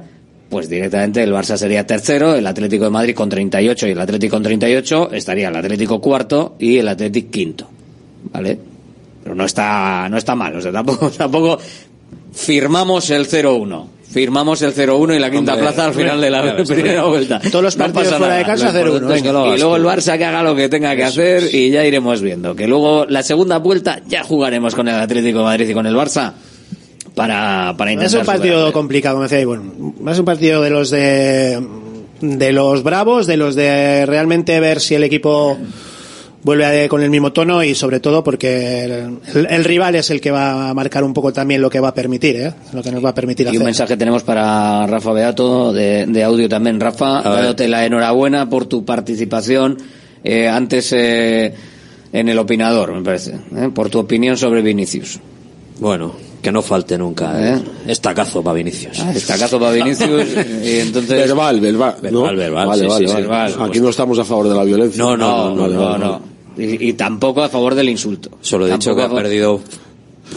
pues 0.48 0.68
directamente 0.68 1.24
el 1.24 1.32
Barça 1.32 1.56
sería 1.56 1.84
tercero, 1.84 2.36
el 2.36 2.46
Atlético 2.46 2.84
de 2.84 2.90
Madrid 2.90 3.16
con 3.16 3.28
38 3.28 3.88
y 3.88 3.90
el 3.90 4.00
Atlético 4.00 4.36
con 4.36 4.44
38, 4.44 5.10
estaría 5.12 5.48
el 5.48 5.56
Atlético 5.56 6.00
cuarto 6.00 6.54
y 6.60 6.78
el 6.78 6.86
Atlético 6.86 7.32
quinto. 7.32 7.68
¿Vale? 8.32 8.73
Pero 9.24 9.34
no 9.34 9.44
está, 9.44 10.06
no 10.08 10.16
está 10.18 10.36
mal, 10.36 10.54
o 10.56 10.60
sea, 10.60 10.70
tampoco, 10.70 11.10
tampoco 11.16 11.58
firmamos 12.32 13.10
el 13.10 13.26
0-1. 13.28 13.86
Firmamos 14.10 14.62
el 14.62 14.72
0-1 14.72 15.16
y 15.16 15.18
la 15.18 15.28
quinta 15.28 15.54
Hombre, 15.54 15.66
plaza 15.66 15.86
al 15.86 15.94
final 15.94 16.20
de 16.20 16.30
la 16.30 16.42
claro, 16.42 16.64
primera 16.64 17.04
vuelta. 17.04 17.40
Todos 17.50 17.64
los 17.64 17.76
No 17.76 17.84
partidos 17.86 18.14
fuera 18.16 18.34
de 18.36 18.44
casa, 18.44 18.70
Lo 18.70 18.78
0-1, 18.78 18.86
importante 18.86 19.14
es 19.16 19.22
que 19.22 19.28
venga. 19.28 19.32
lo 19.32 19.44
hagas 19.44 19.56
Y 19.56 19.60
luego 19.60 19.76
el 19.76 19.84
Barça 19.84 20.18
que 20.18 20.24
haga 20.24 20.42
lo 20.44 20.54
que 20.54 20.68
tenga 20.68 20.94
que 20.94 21.02
hacer 21.02 21.52
y 21.52 21.70
ya 21.70 21.84
iremos 21.84 22.20
viendo. 22.22 22.54
Que 22.54 22.68
luego 22.68 23.06
la 23.06 23.24
segunda 23.24 23.58
vuelta 23.58 24.00
ya 24.06 24.22
jugaremos 24.22 24.76
con 24.76 24.86
el 24.86 24.94
Atlético 24.94 25.38
de 25.38 25.44
Madrid 25.44 25.68
y 25.68 25.74
con 25.74 25.86
el 25.86 25.96
Barça 25.96 26.32
para, 27.16 27.74
para 27.76 27.90
intentar 27.92 28.06
Es 28.06 28.20
un 28.20 28.24
partido 28.26 28.52
superarle. 28.54 28.72
complicado, 28.72 29.16
me 29.16 29.22
decía, 29.24 29.40
y 29.40 29.44
bueno, 29.46 29.72
es 30.08 30.18
un 30.18 30.24
partido 30.24 30.62
de 30.62 30.70
los 30.70 30.90
de 30.90 31.60
de 32.20 32.52
los 32.52 32.84
bravos, 32.84 33.26
de 33.26 33.36
los 33.36 33.56
de 33.56 34.06
realmente 34.06 34.60
ver 34.60 34.80
si 34.80 34.94
el 34.94 35.02
equipo 35.02 35.58
vuelve 36.44 36.84
a- 36.84 36.88
con 36.88 37.02
el 37.02 37.10
mismo 37.10 37.32
tono 37.32 37.64
y 37.64 37.74
sobre 37.74 37.98
todo 38.00 38.22
porque 38.22 38.84
el, 39.34 39.64
rival 39.64 39.96
es 39.96 40.10
el 40.10 40.20
que 40.20 40.30
va 40.30 40.70
a 40.70 40.74
marcar 40.74 41.02
un 41.02 41.12
poco 41.12 41.32
también 41.32 41.60
lo 41.60 41.68
que 41.70 41.80
va 41.80 41.88
a 41.88 41.94
permitir, 41.94 42.36
¿eh? 42.36 42.52
lo 42.72 42.82
que 42.82 42.92
nos 42.92 43.04
va 43.04 43.08
a 43.10 43.14
permitir 43.14 43.46
Y 43.46 43.48
hacer. 43.48 43.60
un 43.60 43.64
mensaje 43.66 43.96
tenemos 43.96 44.22
para 44.22 44.86
Rafa 44.86 45.12
Beato 45.12 45.72
de, 45.72 46.06
de 46.06 46.22
audio 46.22 46.48
también. 46.48 46.78
Rafa, 46.78 47.22
dándote 47.22 47.66
la 47.66 47.84
enhorabuena 47.84 48.48
por 48.48 48.66
tu 48.66 48.84
participación 48.84 49.78
eh, 50.22 50.48
antes 50.48 50.92
eh, 50.92 51.52
en 52.12 52.28
el 52.28 52.38
opinador, 52.38 52.92
me 52.92 53.02
parece, 53.02 53.32
eh, 53.56 53.70
por 53.74 53.90
tu 53.90 53.98
opinión 53.98 54.36
sobre 54.36 54.62
Vinicius. 54.62 55.18
Bueno, 55.80 56.14
que 56.40 56.52
no 56.52 56.62
falte 56.62 56.96
nunca. 56.96 57.34
¿eh? 57.56 57.60
Estacazo 57.88 58.42
para 58.42 58.54
Vinicius. 58.54 58.98
Estacazo 59.14 59.58
para 59.58 59.72
Vinicius 59.72 60.24
y 60.62 60.78
entonces... 60.80 61.26
Verbal, 61.26 61.58
verbal. 61.60 61.96
¿no? 62.12 62.22
Verbal, 62.22 62.36
verbal, 62.36 62.68
Vale, 62.68 62.82
sí, 62.82 62.86
vale, 62.88 63.08
sí, 63.08 63.12
vale. 63.14 63.26
verbal. 63.26 63.54
Aquí 63.68 63.80
no 63.80 63.88
estamos 63.88 64.18
a 64.18 64.24
favor 64.24 64.48
de 64.48 64.54
la 64.54 64.62
violencia. 64.64 65.02
No, 65.02 65.16
no, 65.16 65.54
no. 65.98 66.33
Y, 66.56 66.88
y 66.88 66.92
tampoco 66.94 67.42
a 67.42 67.48
favor 67.48 67.74
del 67.74 67.88
insulto. 67.88 68.30
Solo 68.40 68.66
he 68.66 68.72
dicho 68.72 68.94
que 68.94 69.02
ha 69.02 69.08
perdido 69.10 69.60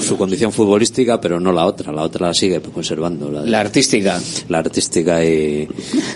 su 0.02 0.18
condición 0.18 0.52
futbolística, 0.52 1.19
pero 1.22 1.39
no 1.39 1.52
la 1.52 1.65
otra. 1.65 1.91
La 1.91 2.03
otra 2.03 2.27
la 2.27 2.34
sigue 2.34 2.60
conservando. 2.61 3.31
La, 3.31 3.41
de- 3.41 3.49
La 3.49 3.60
artística. 3.61 4.19
la 4.49 4.60
artística 4.60 5.23
y. 5.23 5.68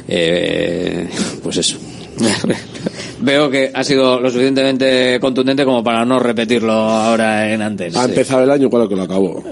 eh, 0.07 1.07
pues 1.43 1.57
eso. 1.57 1.77
Veo 3.21 3.49
que 3.51 3.71
ha 3.73 3.83
sido 3.83 4.19
lo 4.19 4.29
suficientemente 4.29 5.19
contundente 5.19 5.63
como 5.63 5.83
para 5.83 6.03
no 6.05 6.19
repetirlo 6.19 6.71
ahora 6.73 7.51
en 7.53 7.61
antes. 7.61 7.95
Ha 7.95 8.05
empezado 8.05 8.43
el 8.43 8.51
año, 8.51 8.69
claro 8.69 8.89
que 8.89 8.95
lo 8.95 9.03
acabó. 9.03 9.43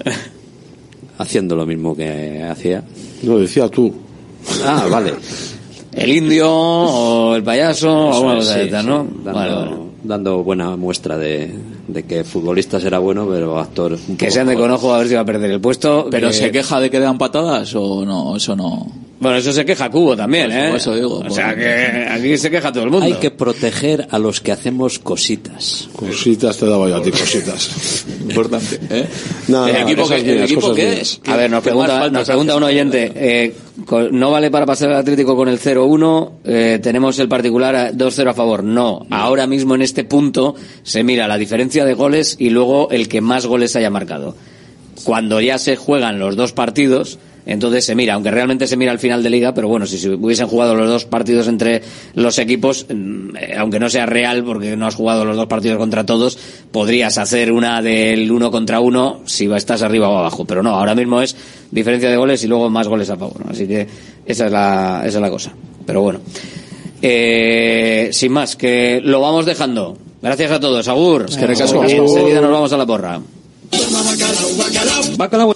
Haciendo 1.19 1.55
lo 1.55 1.65
mismo 1.65 1.95
que 1.95 2.43
hacía. 2.49 2.83
No, 3.23 3.37
decía 3.37 3.67
tú. 3.69 3.93
Ah, 4.65 4.87
vale. 4.89 5.13
El 5.91 6.11
indio 6.11 6.49
o 6.49 7.35
el 7.35 7.43
payaso 7.43 7.91
o 8.09 8.41
sí, 8.41 8.53
de. 8.69 8.71
¿no? 8.83 9.05
Dando, 9.23 9.33
Vale, 9.33 9.53
vale. 9.55 9.71
Dando 10.03 10.43
buena 10.43 10.75
muestra 10.77 11.17
de, 11.17 11.53
de 11.91 12.03
que 12.03 12.23
futbolista 12.23 12.79
será 12.79 12.99
bueno, 12.99 13.27
pero 13.29 13.59
actor. 13.59 13.97
Que 13.97 14.25
poco 14.27 14.31
se 14.31 14.39
ande 14.39 14.53
mejor. 14.53 14.67
con 14.69 14.75
ojo 14.75 14.93
a 14.93 14.99
ver 14.99 15.07
si 15.07 15.15
va 15.15 15.21
a 15.21 15.25
perder 15.25 15.51
el 15.51 15.59
puesto. 15.61 16.07
¿Pero 16.09 16.27
que- 16.29 16.33
se 16.33 16.51
queja 16.51 16.79
de 16.79 16.89
que 16.89 16.99
dan 16.99 17.17
patadas 17.17 17.73
o 17.75 18.05
no? 18.05 18.35
Eso 18.35 18.55
no. 18.55 18.91
Bueno, 19.21 19.35
eso 19.37 19.51
se 19.51 19.65
queja 19.65 19.89
Cubo 19.89 20.15
también, 20.15 20.45
Pues, 20.45 20.55
¿eh? 20.57 20.75
eso 20.77 20.95
digo, 20.95 21.19
o 21.19 21.29
sea 21.29 21.53
que 21.53 22.07
aquí 22.09 22.37
se 22.37 22.49
queja 22.49 22.71
todo 22.71 22.85
el 22.85 22.89
mundo. 22.89 23.05
Hay 23.05 23.15
que 23.15 23.31
proteger 23.31 24.07
a 24.11 24.17
los 24.17 24.39
que 24.39 24.53
hacemos 24.53 24.97
cositas. 24.97 25.89
Cositas 25.93 26.55
te 26.57 26.65
daba 26.65 26.87
yo 26.87 26.95
a 26.95 27.01
ti, 27.01 27.11
cositas. 27.11 28.05
Importante, 28.21 28.79
¿eh? 28.89 29.05
No, 29.49 29.67
¿El 29.67 29.73
no, 29.73 29.79
equipo, 29.79 30.07
que, 30.07 30.15
el 30.21 30.43
equipo 30.43 30.73
qué 30.73 31.01
es? 31.01 31.19
A 31.27 31.35
ver, 31.35 31.51
nos 31.51 31.61
¿Qué 31.61 31.73
más 31.73 31.85
pregunta, 31.89 32.09
nos 32.09 32.27
pregunta 32.27 32.55
un 32.55 32.63
oyente, 32.63 33.11
eh, 33.13 33.53
¿no 34.11 34.31
vale 34.31 34.49
para 34.51 34.65
pasar 34.65 34.89
el 34.91 34.95
Atlético 34.95 35.35
con 35.35 35.49
el 35.49 35.59
0-1? 35.59 36.31
Eh, 36.45 36.79
tenemos 36.81 37.19
el 37.19 37.27
particular 37.27 37.75
a 37.75 37.91
2-0 37.91 38.29
a 38.29 38.33
favor. 38.33 38.63
No, 38.63 39.05
ahora 39.09 39.47
mismo 39.47 39.75
en 39.75 39.81
este 39.81 40.05
punto 40.05 40.55
se 40.81 41.03
mira 41.03 41.27
la 41.27 41.37
diferencia 41.37 41.78
de 41.85 41.93
goles 41.93 42.35
y 42.39 42.49
luego 42.49 42.89
el 42.91 43.07
que 43.07 43.21
más 43.21 43.45
goles 43.45 43.75
haya 43.75 43.89
marcado. 43.89 44.35
Cuando 45.03 45.39
ya 45.41 45.57
se 45.57 45.75
juegan 45.75 46.19
los 46.19 46.35
dos 46.35 46.51
partidos, 46.51 47.19
entonces 47.45 47.83
se 47.83 47.95
mira, 47.95 48.13
aunque 48.13 48.29
realmente 48.29 48.67
se 48.67 48.77
mira 48.77 48.91
al 48.91 48.99
final 48.99 49.23
de 49.23 49.29
liga, 49.29 49.53
pero 49.53 49.67
bueno, 49.67 49.87
si 49.87 49.97
se 49.97 50.11
hubiesen 50.11 50.47
jugado 50.47 50.75
los 50.75 50.87
dos 50.87 51.05
partidos 51.05 51.47
entre 51.47 51.81
los 52.13 52.37
equipos, 52.37 52.85
mm, 52.87 53.35
eh, 53.37 53.55
aunque 53.57 53.79
no 53.79 53.89
sea 53.89 54.05
real, 54.05 54.43
porque 54.43 54.77
no 54.77 54.85
has 54.85 54.95
jugado 54.95 55.25
los 55.25 55.35
dos 55.35 55.47
partidos 55.47 55.77
contra 55.77 56.05
todos, 56.05 56.37
podrías 56.71 57.17
hacer 57.17 57.51
una 57.51 57.81
del 57.81 58.31
uno 58.31 58.51
contra 58.51 58.79
uno 58.79 59.21
si 59.25 59.51
estás 59.51 59.81
arriba 59.81 60.09
o 60.09 60.17
abajo, 60.19 60.45
pero 60.45 60.61
no, 60.61 60.71
ahora 60.71 60.93
mismo 60.93 61.21
es 61.21 61.35
diferencia 61.71 62.09
de 62.09 62.17
goles 62.17 62.43
y 62.43 62.47
luego 62.47 62.69
más 62.69 62.87
goles 62.87 63.09
a 63.09 63.17
favor, 63.17 63.41
así 63.49 63.67
que 63.67 63.87
esa 64.25 64.45
es 64.45 64.51
la, 64.51 65.01
esa 65.05 65.17
es 65.17 65.21
la 65.21 65.29
cosa, 65.29 65.51
pero 65.85 66.01
bueno. 66.01 66.19
Eh, 67.01 68.09
sin 68.11 68.31
más, 68.31 68.55
que 68.55 69.01
lo 69.03 69.21
vamos 69.21 69.45
dejando. 69.45 69.97
Gracias 70.21 70.51
a 70.51 70.59
todos. 70.59 70.87
Agur. 70.87 71.25
Es 71.29 71.37
que 71.37 71.47
recasco. 71.47 71.83
Enseguida 71.83 72.41
nos 72.41 72.51
vamos 72.51 72.73
a 72.73 72.77
la 72.77 72.85
porra. 72.85 73.21
Bacalao. 75.17 75.55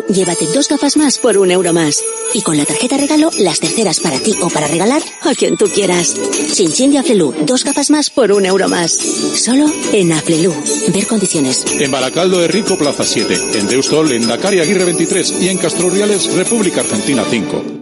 Llévate 0.00 0.46
dos 0.46 0.68
gafas 0.68 0.96
más 0.96 1.18
por 1.18 1.36
un 1.36 1.50
euro 1.50 1.72
más. 1.72 2.02
Y 2.34 2.42
con 2.42 2.56
la 2.56 2.64
tarjeta 2.64 2.96
regalo, 2.96 3.30
las 3.38 3.60
terceras 3.60 4.00
para 4.00 4.18
ti 4.18 4.34
o 4.40 4.48
para 4.48 4.66
regalar 4.66 5.02
a 5.22 5.34
quien 5.34 5.56
tú 5.56 5.66
quieras. 5.66 6.16
Chinchín 6.52 6.92
de 6.92 6.98
Aflelu, 6.98 7.34
dos 7.44 7.64
gafas 7.64 7.90
más 7.90 8.10
por 8.10 8.32
un 8.32 8.46
euro 8.46 8.68
más. 8.68 8.92
Solo 8.92 9.66
en 9.92 10.12
Aflelu. 10.12 10.52
Ver 10.88 11.06
condiciones. 11.06 11.64
En 11.78 11.90
Baracaldo 11.90 12.38
de 12.38 12.48
Rico, 12.48 12.78
Plaza 12.78 13.04
7. 13.04 13.58
En 13.58 13.66
Deustol, 13.68 14.12
en 14.12 14.26
Dakar 14.26 14.52
Aguirre 14.52 14.84
23. 14.84 15.34
Y 15.40 15.48
en 15.48 15.58
Castroriales, 15.58 16.32
República 16.34 16.80
Argentina 16.80 17.24
5. 17.28 17.81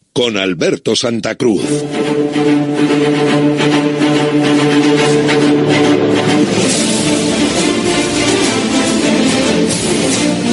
con 0.13 0.37
Alberto 0.37 0.95
Santa 0.95 1.35
Cruz. 1.35 1.61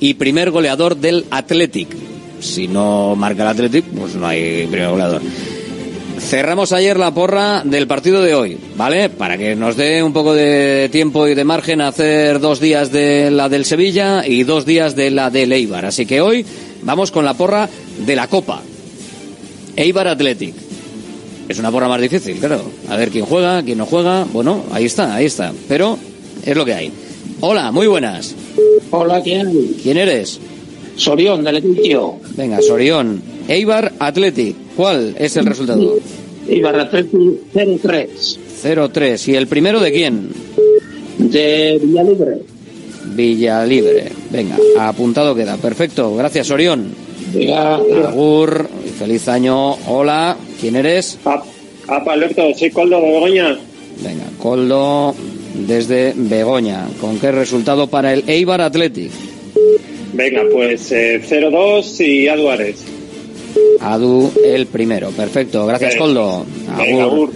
y 0.00 0.14
primer 0.14 0.50
goleador 0.50 0.96
del 0.96 1.26
Athletic. 1.30 1.96
Si 2.40 2.66
no 2.66 3.14
marca 3.14 3.44
el 3.44 3.50
Athletic, 3.50 3.84
pues 3.84 4.16
no 4.16 4.26
hay 4.26 4.66
primer 4.66 4.90
goleador. 4.90 5.22
Cerramos 6.20 6.72
ayer 6.72 6.96
la 6.96 7.12
porra 7.12 7.62
del 7.64 7.88
partido 7.88 8.22
de 8.22 8.34
hoy, 8.34 8.56
¿vale? 8.76 9.08
Para 9.08 9.36
que 9.36 9.56
nos 9.56 9.76
dé 9.76 10.02
un 10.02 10.12
poco 10.12 10.32
de 10.32 10.88
tiempo 10.92 11.26
y 11.26 11.34
de 11.34 11.44
margen 11.44 11.80
a 11.80 11.88
hacer 11.88 12.38
dos 12.38 12.60
días 12.60 12.92
de 12.92 13.30
la 13.30 13.48
del 13.48 13.64
Sevilla 13.64 14.24
y 14.24 14.44
dos 14.44 14.64
días 14.64 14.94
de 14.94 15.10
la 15.10 15.30
del 15.30 15.50
Eibar. 15.52 15.86
Así 15.86 16.06
que 16.06 16.20
hoy 16.20 16.46
vamos 16.82 17.10
con 17.10 17.24
la 17.24 17.34
porra 17.34 17.68
de 18.06 18.14
la 18.14 18.28
Copa. 18.28 18.62
Eibar 19.74 20.06
Athletic. 20.06 20.54
Es 21.48 21.58
una 21.58 21.72
porra 21.72 21.88
más 21.88 22.00
difícil, 22.00 22.38
claro. 22.38 22.62
A 22.88 22.96
ver 22.96 23.10
quién 23.10 23.24
juega, 23.24 23.62
quién 23.64 23.78
no 23.78 23.86
juega. 23.86 24.24
Bueno, 24.32 24.64
ahí 24.70 24.84
está, 24.84 25.14
ahí 25.16 25.24
está. 25.26 25.52
Pero 25.66 25.98
es 26.44 26.56
lo 26.56 26.64
que 26.64 26.74
hay. 26.74 26.92
Hola, 27.40 27.72
muy 27.72 27.88
buenas. 27.88 28.36
Hola, 28.90 29.20
¿quién? 29.20 29.74
¿Quién 29.82 29.96
eres? 29.96 30.38
Sorión, 30.94 31.42
del 31.42 31.56
Etitio. 31.56 32.16
Venga, 32.36 32.60
Sorión. 32.62 33.20
Eibar 33.50 33.92
Athletic. 33.98 34.54
¿Cuál 34.76 35.16
es 35.18 35.36
el 35.36 35.44
resultado? 35.46 35.98
Eibar 36.48 36.78
Athletic 36.78 37.20
0-3. 37.52 38.38
0-3. 38.62 39.28
¿Y 39.28 39.34
el 39.34 39.48
primero 39.48 39.80
de 39.80 39.92
quién? 39.92 40.28
De 41.18 41.80
Villalibre. 41.82 42.38
Villalibre. 43.06 44.12
Venga, 44.30 44.56
apuntado 44.78 45.34
queda. 45.34 45.56
Perfecto. 45.56 46.14
Gracias, 46.14 46.48
Orión. 46.52 46.94
Agur. 48.06 48.68
Feliz 48.96 49.26
año. 49.26 49.72
Hola. 49.88 50.36
¿Quién 50.60 50.76
eres? 50.76 51.18
Apa, 51.24 52.12
Alberto, 52.12 52.54
soy 52.56 52.70
Coldo 52.70 53.00
de 53.00 53.10
Begoña. 53.10 53.58
Venga, 54.00 54.26
Coldo 54.38 55.12
desde 55.66 56.12
Begoña. 56.14 56.86
¿Con 57.00 57.18
qué 57.18 57.32
resultado 57.32 57.88
para 57.88 58.12
el 58.12 58.22
Eibar 58.28 58.60
Athletic? 58.60 59.10
Venga, 60.12 60.42
pues 60.52 60.92
eh, 60.92 61.20
0-2 61.28 62.06
y 62.06 62.28
Álvarez. 62.28 62.89
Adu 63.80 64.32
el 64.44 64.66
primero. 64.66 65.10
Perfecto. 65.10 65.66
Gracias. 65.66 65.96
Coldo. 65.96 66.44
Agur. 66.76 67.32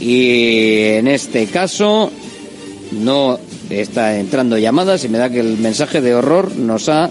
Y 0.00 0.96
en 0.96 1.06
este 1.06 1.46
caso 1.46 2.10
no 2.92 3.38
está 3.70 4.18
entrando 4.18 4.58
llamadas 4.58 5.04
y 5.04 5.08
me 5.08 5.18
da 5.18 5.30
que 5.30 5.40
el 5.40 5.58
mensaje 5.58 6.00
de 6.00 6.14
horror 6.14 6.56
nos 6.56 6.88
ha 6.88 7.10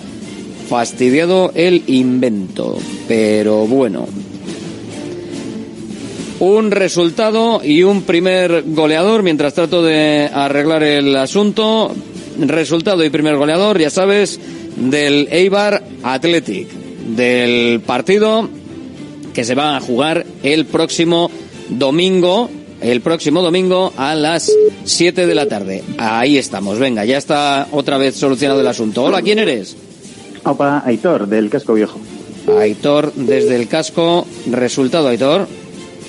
fastidiado 0.70 1.52
el 1.56 1.84
invento. 1.88 2.78
Pero 3.08 3.68
bueno, 3.68 4.08
un 6.40 6.72
resultado 6.72 7.62
y 7.64 7.84
un 7.84 8.02
primer 8.04 8.64
goleador 8.68 9.24
mientras 9.24 9.54
trato 9.54 9.84
de 9.84 10.30
arreglar 10.34 10.84
el 10.84 11.16
asunto. 11.16 11.94
Resultado 12.40 13.06
y 13.06 13.10
primer 13.10 13.38
goleador, 13.38 13.80
ya 13.80 13.92
sabes, 13.92 14.40
del 14.76 15.28
Eibar 15.32 15.84
Athletic, 16.02 16.68
del 17.16 17.80
partido 17.82 18.50
que 19.34 19.44
se 19.44 19.56
va 19.56 19.78
a 19.78 19.82
jugar 19.82 20.26
el 20.44 20.66
próximo 20.66 21.30
domingo, 21.70 22.50
el 22.84 23.02
próximo 23.02 23.42
domingo 23.42 23.94
a 23.98 24.14
las 24.14 24.52
7 24.84 25.26
de 25.26 25.36
la 25.36 25.48
tarde. 25.48 25.84
Ahí 25.98 26.38
estamos, 26.38 26.78
venga, 26.78 27.06
ya 27.06 27.18
está 27.18 27.68
otra 27.72 27.98
vez 27.98 28.16
solucionado 28.16 28.62
el 28.62 28.68
asunto. 28.68 29.04
Hola, 29.04 29.22
¿quién 29.22 29.40
eres? 29.40 29.76
Opa, 30.44 30.84
Aitor, 30.86 31.28
del 31.28 31.50
casco 31.50 31.74
viejo. 31.74 32.00
Aitor 32.60 33.14
desde 33.14 33.56
el 33.56 33.70
casco. 33.70 34.28
Resultado, 34.52 35.08
Aitor. 35.08 35.48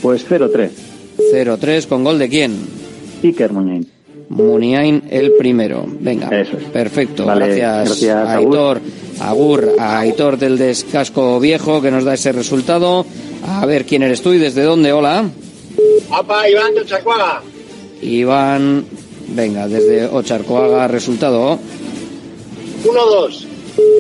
Pues 0.03 0.29
0-3. 0.29 0.71
0-3 1.33 1.87
con 1.87 2.03
gol 2.03 2.19
de 2.19 2.29
quién? 2.29 2.59
Iker 3.23 3.53
Muñain. 3.53 3.89
Muniain 4.29 5.05
el 5.11 5.33
primero. 5.33 5.87
Venga. 6.01 6.29
Eso 6.29 6.57
es. 6.57 6.65
Perfecto. 6.65 7.25
Vale, 7.25 7.57
gracias, 7.57 8.01
gracias, 8.01 8.29
Aitor. 8.29 8.81
Agur, 9.21 9.77
a 9.79 10.01
Aitor 10.01 10.39
del 10.39 10.59
Descasco 10.59 11.39
Viejo 11.39 11.81
que 11.81 11.93
nos 11.93 12.03
da 12.03 12.15
ese 12.15 12.33
resultado. 12.33 13.07
A 13.47 13.65
ver 13.65 13.85
quién 13.85 14.03
eres 14.03 14.23
tú 14.23 14.33
y 14.33 14.39
desde 14.39 14.63
dónde. 14.63 14.93
Hola. 14.93 15.25
Apa, 16.11 16.49
Iván 16.49 16.75
de 16.75 16.85
Chacuaga. 16.85 17.43
Iván. 18.03 18.85
Venga, 19.29 19.67
desde 19.69 20.07
Ocharcoaga, 20.07 20.87
resultado 20.87 21.59
1-2. 22.85 23.47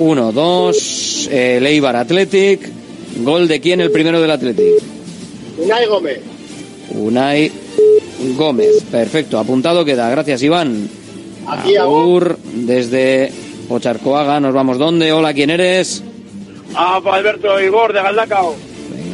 1-2. 0.01 1.29
El 1.31 1.67
Eibar 1.67 1.97
Athletic. 1.97 2.71
Gol 3.19 3.49
de 3.49 3.61
quién? 3.61 3.81
El 3.81 3.91
primero 3.91 4.21
del 4.21 4.31
Athletic. 4.31 4.83
Unai 5.59 5.87
Gómez. 5.87 6.21
Unai 6.91 7.51
Gómez. 8.37 8.85
Perfecto, 8.91 9.39
apuntado 9.39 9.85
queda. 9.85 10.11
Gracias, 10.11 10.43
Iván. 10.43 10.89
Aquí, 11.47 11.77
Agur, 11.77 12.39
desde 12.53 13.33
Ocharcoaga. 13.69 14.41
Nos 14.41 14.55
vamos 14.55 14.79
dónde. 14.79 15.13
Hola, 15.13 15.33
¿quién 15.33 15.51
eres? 15.51 16.03
Apa, 16.75 17.17
Alberto 17.17 17.61
Igor 17.61 17.93
de 17.93 18.03
Galdacao. 18.03 18.55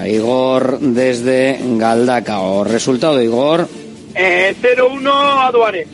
Venga, 0.00 0.08
Igor 0.08 0.78
desde 0.80 1.58
Galdacao. 1.76 2.64
Resultado, 2.64 3.20
Igor. 3.22 3.68
Eh, 4.14 4.54
0-1 4.60 5.10
a 5.12 5.50
Duane. 5.52 5.86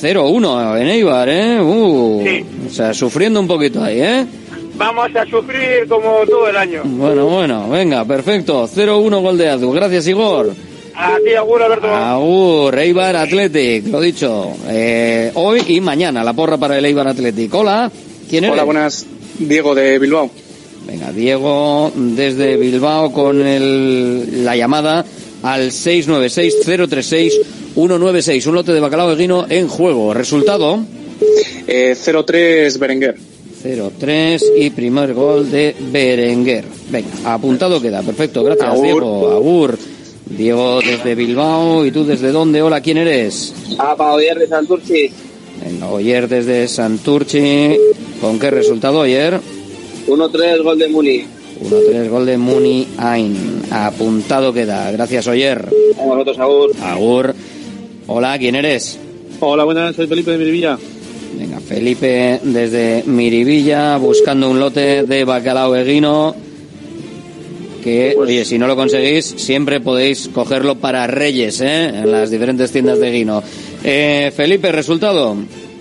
0-1 0.00 0.80
en 0.80 0.88
Eibar, 0.88 1.28
¿eh? 1.28 1.60
Uh, 1.60 2.22
Sí. 2.24 2.44
O 2.66 2.70
sea, 2.70 2.92
sufriendo 2.92 3.40
un 3.40 3.46
poquito 3.46 3.82
ahí, 3.82 4.00
¿eh? 4.00 4.26
Vamos 4.76 5.08
a 5.14 5.24
sufrir 5.26 5.86
como 5.88 6.26
todo 6.26 6.48
el 6.48 6.56
año. 6.56 6.82
Bueno, 6.84 7.26
bueno, 7.26 7.68
venga, 7.70 8.04
perfecto. 8.04 8.66
0-1 8.66 9.22
gol 9.22 9.38
de 9.38 9.48
Adu. 9.48 9.70
Gracias, 9.72 10.08
Igor. 10.08 10.52
A 10.96 11.16
ti, 11.24 11.34
Agur, 11.34 11.62
Alberto. 11.62 11.88
Agur, 11.88 12.78
Eibar 12.78 13.16
Athletic, 13.16 13.86
lo 13.86 14.00
dicho. 14.00 14.52
Eh, 14.68 15.30
hoy 15.34 15.62
y 15.68 15.80
mañana, 15.80 16.24
la 16.24 16.32
porra 16.32 16.56
para 16.58 16.78
el 16.78 16.84
Eibar 16.84 17.06
Athletic. 17.08 17.54
Hola, 17.54 17.90
¿quién 18.28 18.44
eres? 18.44 18.54
Hola, 18.54 18.64
buenas. 18.64 19.06
Diego 19.38 19.74
de 19.74 19.98
Bilbao. 19.98 20.30
Venga, 20.86 21.12
Diego 21.12 21.92
desde 21.94 22.56
Bilbao 22.56 23.12
con 23.12 23.46
el, 23.46 24.42
la 24.44 24.56
llamada 24.56 25.04
al 25.42 25.70
696-036-196. 25.70 28.46
Un 28.46 28.54
lote 28.54 28.72
de 28.72 28.80
bacalao 28.80 29.10
de 29.10 29.16
guino 29.16 29.44
en 29.48 29.68
juego. 29.68 30.12
Resultado 30.14 30.78
Eh, 31.66 31.94
0-3 31.96 32.78
Berenguer. 32.78 33.16
0-3 33.64 34.42
y 34.58 34.68
primer 34.70 35.14
gol 35.14 35.50
de 35.50 35.74
Berenguer. 35.90 36.64
Venga, 36.90 37.08
apuntado 37.24 37.80
queda. 37.80 38.02
Perfecto, 38.02 38.44
gracias 38.44 38.68
Agur. 38.68 38.82
Diego. 38.84 39.30
Agur. 39.32 39.78
Diego 40.26 40.80
desde 40.80 41.14
Bilbao 41.14 41.84
y 41.86 41.90
tú 41.90 42.04
desde 42.04 42.30
dónde. 42.30 42.60
Hola, 42.62 42.80
¿quién 42.82 42.98
eres? 42.98 43.54
Apa, 43.78 44.12
Oyer 44.12 44.38
de 44.38 44.46
Santurci. 44.48 45.10
Venga, 45.64 45.88
Oyer 45.90 46.28
desde 46.28 46.68
Santurci. 46.68 47.74
¿Con 48.20 48.38
qué 48.38 48.50
resultado, 48.50 48.98
Oyer? 49.00 49.40
1-3, 50.06 50.62
gol 50.62 50.78
de 50.78 50.88
Muni. 50.88 51.24
1-3, 51.62 52.08
gol 52.08 52.26
de 52.26 52.36
Muni 52.36 52.88
Ain. 52.98 53.62
Apuntado 53.70 54.52
queda. 54.52 54.90
Gracias, 54.90 55.26
Oyer. 55.26 55.68
A 55.98 56.04
vosotros, 56.04 56.38
Agur. 56.38 56.72
Agur. 56.82 57.34
Hola, 58.06 58.38
¿quién 58.38 58.54
eres? 58.54 58.98
Hola, 59.40 59.64
buenas. 59.64 59.96
Soy 59.96 60.06
Felipe 60.06 60.32
de 60.32 60.38
Mirivilla. 60.38 60.78
Venga, 61.38 61.58
Felipe 61.60 62.40
desde 62.42 63.02
Miribilla 63.06 63.96
buscando 63.96 64.50
un 64.50 64.60
lote 64.60 65.04
de 65.04 65.24
bacalao 65.24 65.74
eguino. 65.74 66.34
Que, 67.82 68.14
oye, 68.18 68.44
si 68.44 68.58
no 68.58 68.66
lo 68.66 68.76
conseguís, 68.76 69.34
siempre 69.36 69.80
podéis 69.80 70.28
cogerlo 70.28 70.76
para 70.76 71.06
Reyes, 71.06 71.60
¿eh? 71.60 71.88
En 71.88 72.10
las 72.10 72.30
diferentes 72.30 72.70
tiendas 72.70 72.98
de 72.98 73.10
guino. 73.10 73.42
Eh, 73.82 74.32
Felipe, 74.34 74.72
resultado. 74.72 75.36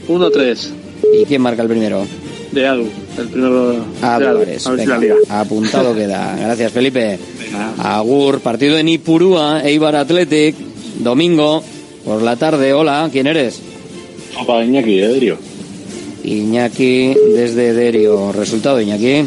1-3 0.10 0.68
¿Y 1.14 1.26
quién 1.26 1.42
marca 1.42 1.62
el 1.62 1.70
primero? 1.70 2.06
De 2.54 2.68
Adu. 2.68 2.88
El 3.18 3.28
primero 3.30 3.86
Ah, 4.02 4.20
de 4.20 4.26
Adu. 4.26 4.38
Álvarez. 4.40 4.68
A 4.68 4.72
ver 4.72 4.80
si 4.80 4.86
Venga, 4.86 4.96
la 4.96 5.02
liga. 5.02 5.16
apuntado 5.42 5.96
queda. 5.96 6.36
Gracias, 6.40 6.72
Felipe. 6.72 7.20
Agur, 7.78 8.40
partido 8.42 8.78
en 8.78 8.90
Ipurúa, 8.90 9.62
Eibar 9.64 9.96
Athletic, 9.96 10.56
domingo, 11.00 11.64
por 12.06 12.22
la 12.22 12.36
tarde. 12.36 12.74
Hola, 12.74 13.10
¿quién 13.12 13.28
eres? 13.28 13.60
Opa, 14.40 14.64
Iñaki, 14.64 14.98
de 14.98 15.08
Derio. 15.10 15.38
Iñaki 16.24 17.14
desde 17.36 17.74
Derio. 17.74 18.32
Resultado, 18.32 18.80
Iñaki. 18.82 19.26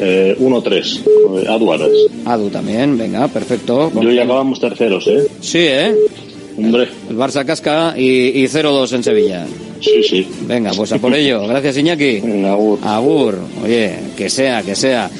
Eh, 0.00 0.36
1-3, 0.40 1.00
eh, 1.38 1.46
Adu 1.48 1.72
Ares. 1.72 1.92
Adu 2.24 2.48
también, 2.50 2.98
venga, 2.98 3.28
perfecto. 3.28 3.92
Yo 4.00 4.10
ya 4.10 4.24
acabamos 4.24 4.58
terceros, 4.60 5.06
¿eh? 5.06 5.26
Sí, 5.40 5.58
¿eh? 5.60 5.94
Hombre. 6.56 6.88
El 7.08 7.16
Barça 7.16 7.44
casca 7.44 7.94
y, 7.96 8.42
y 8.42 8.44
0-2 8.44 8.92
en 8.94 9.02
Sevilla. 9.02 9.46
Sí, 9.80 10.02
sí. 10.02 10.28
Venga, 10.46 10.72
pues 10.72 10.92
a 10.92 10.98
por 10.98 11.14
ello. 11.14 11.46
Gracias, 11.46 11.76
Iñaki. 11.76 12.22
Agur. 12.46 12.78
Agur. 12.82 13.38
Oye, 13.62 13.94
que 14.16 14.30
sea, 14.30 14.62
que 14.62 14.74
sea. 14.74 15.10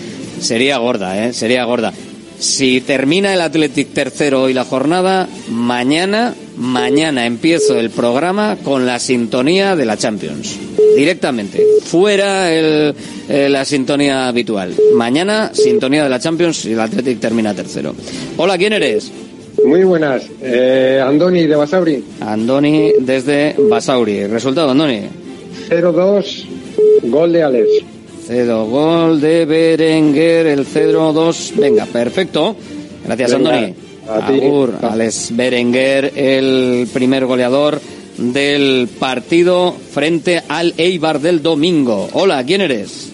Sería 0.40 0.78
gorda, 0.78 1.26
¿eh? 1.26 1.32
Sería 1.32 1.64
gorda. 1.64 1.92
Si 2.38 2.80
termina 2.80 3.32
el 3.32 3.40
Athletic 3.40 3.92
tercero 3.92 4.42
hoy 4.42 4.54
la 4.54 4.64
jornada, 4.64 5.28
mañana, 5.48 6.34
mañana 6.56 7.26
empiezo 7.26 7.78
el 7.78 7.90
programa 7.90 8.56
con 8.62 8.86
la 8.86 8.98
sintonía 8.98 9.76
de 9.76 9.86
la 9.86 9.96
Champions. 9.96 10.58
Directamente. 10.96 11.62
Fuera 11.84 12.52
el, 12.52 12.94
eh, 13.28 13.48
la 13.48 13.64
sintonía 13.64 14.28
habitual. 14.28 14.74
Mañana, 14.94 15.52
sintonía 15.54 16.04
de 16.04 16.10
la 16.10 16.20
Champions 16.20 16.64
y 16.66 16.72
el 16.72 16.80
Athletic 16.80 17.20
termina 17.20 17.54
tercero. 17.54 17.94
Hola, 18.36 18.58
¿quién 18.58 18.72
eres? 18.72 19.10
Muy 19.64 19.84
buenas. 19.84 20.24
Eh, 20.42 21.00
Andoni 21.04 21.46
de 21.46 21.56
Basauri. 21.56 22.04
Andoni 22.20 22.92
desde 23.00 23.54
Basauri. 23.58 24.26
Resultado, 24.26 24.70
Andoni. 24.70 25.00
0-2, 25.68 26.44
gol 27.04 27.32
de 27.32 27.42
Alex. 27.42 27.68
Cedo 28.26 28.66
gol 28.66 29.20
de 29.20 29.44
Berenguer, 29.44 30.46
el 30.46 30.66
Cedro 30.66 31.12
2. 31.12 31.52
Venga, 31.56 31.86
perfecto. 31.86 32.56
Gracias, 33.04 33.32
Venga, 33.32 33.50
Andoni. 33.50 33.74
a. 34.08 34.26
Agur, 34.26 34.74
Alex 34.82 35.30
Berenguer, 35.34 36.12
el 36.14 36.86
primer 36.92 37.24
goleador 37.24 37.80
del 38.18 38.88
partido 38.98 39.72
frente 39.92 40.42
al 40.48 40.74
Eibar 40.76 41.20
del 41.20 41.42
domingo. 41.42 42.08
Hola, 42.12 42.44
¿quién 42.44 42.60
eres? 42.60 43.13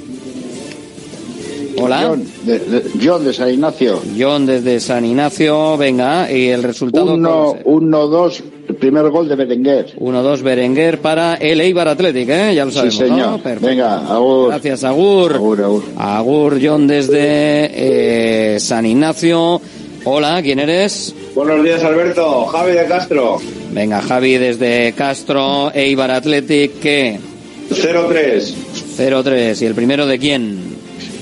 Hola. 1.83 2.03
John 2.09 2.25
de, 2.45 2.59
de- 2.59 2.83
John 3.03 3.25
de 3.25 3.33
San 3.33 3.51
Ignacio. 3.51 4.01
John 4.19 4.47
desde 4.47 4.81
San 4.81 5.05
Ignacio, 5.05 5.77
venga, 5.77 6.31
y 6.31 6.49
el 6.49 6.63
resultado... 6.63 7.17
1-2, 7.17 8.43
el 8.69 8.75
primer 8.77 9.09
gol 9.11 9.29
de 9.29 9.35
Berenguer. 9.37 9.95
1-2 9.99 10.43
Berenguer 10.43 10.99
para 11.01 11.35
el 11.35 11.61
Eibar 11.61 11.89
Athletic, 11.89 12.29
¿eh? 12.29 12.55
Ya 12.55 12.65
lo 12.65 12.71
Sí, 12.71 12.77
sabemos, 12.77 12.95
señor. 12.97 13.19
¿no? 13.31 13.39
Perfecto. 13.39 13.67
Venga, 13.67 13.99
agur. 14.15 14.49
Gracias, 14.51 14.85
Agur. 14.85 15.83
Agur, 15.99 16.59
John 16.63 16.87
desde 16.87 18.55
eh, 18.55 18.61
San 18.61 18.87
Ignacio. 18.87 19.61
Hola, 20.05 20.41
¿quién 20.43 20.59
eres? 20.61 21.15
Buenos 21.35 21.63
días, 21.63 21.83
Alberto. 21.85 22.47
Javi 22.47 22.73
de 22.73 22.87
Castro. 22.87 23.39
Venga, 23.73 24.01
Javi 24.01 24.39
desde 24.39 24.93
Castro, 24.95 25.71
Eibar 25.75 26.11
Athletic, 26.11 26.81
¿qué? 26.81 27.21
0-3. 27.71 28.55
0-3. 28.99 29.63
¿Y 29.63 29.67
el 29.67 29.75
primero 29.75 30.07
de 30.07 30.19
quién? 30.19 30.70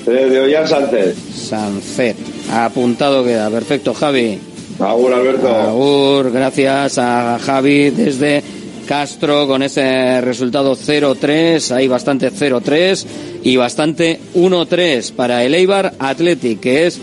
Eh, 0.09 0.31
de 0.31 0.41
Ollán 0.41 0.67
Sánchez. 0.67 1.17
Sancet. 1.35 2.17
Apuntado 2.51 3.23
queda. 3.25 3.51
Perfecto, 3.51 3.93
Javi. 3.93 4.39
Agur, 4.81 5.13
Alberto. 5.13 5.55
Agur, 5.55 6.31
gracias 6.33 6.99
a 6.99 7.39
Javi 7.39 7.91
desde 7.91 8.43
Castro 8.87 9.47
con 9.47 9.63
ese 9.63 10.21
resultado 10.23 10.75
0-3. 10.75 11.73
Hay 11.73 11.89
bastante 11.89 12.33
0-3 12.33 13.05
y 13.43 13.57
bastante 13.57 14.19
1-3 14.35 15.13
para 15.13 15.45
el 15.45 15.55
Eibar 15.55 15.93
Athletic, 15.99 16.61
que 16.61 16.87
es 16.87 16.99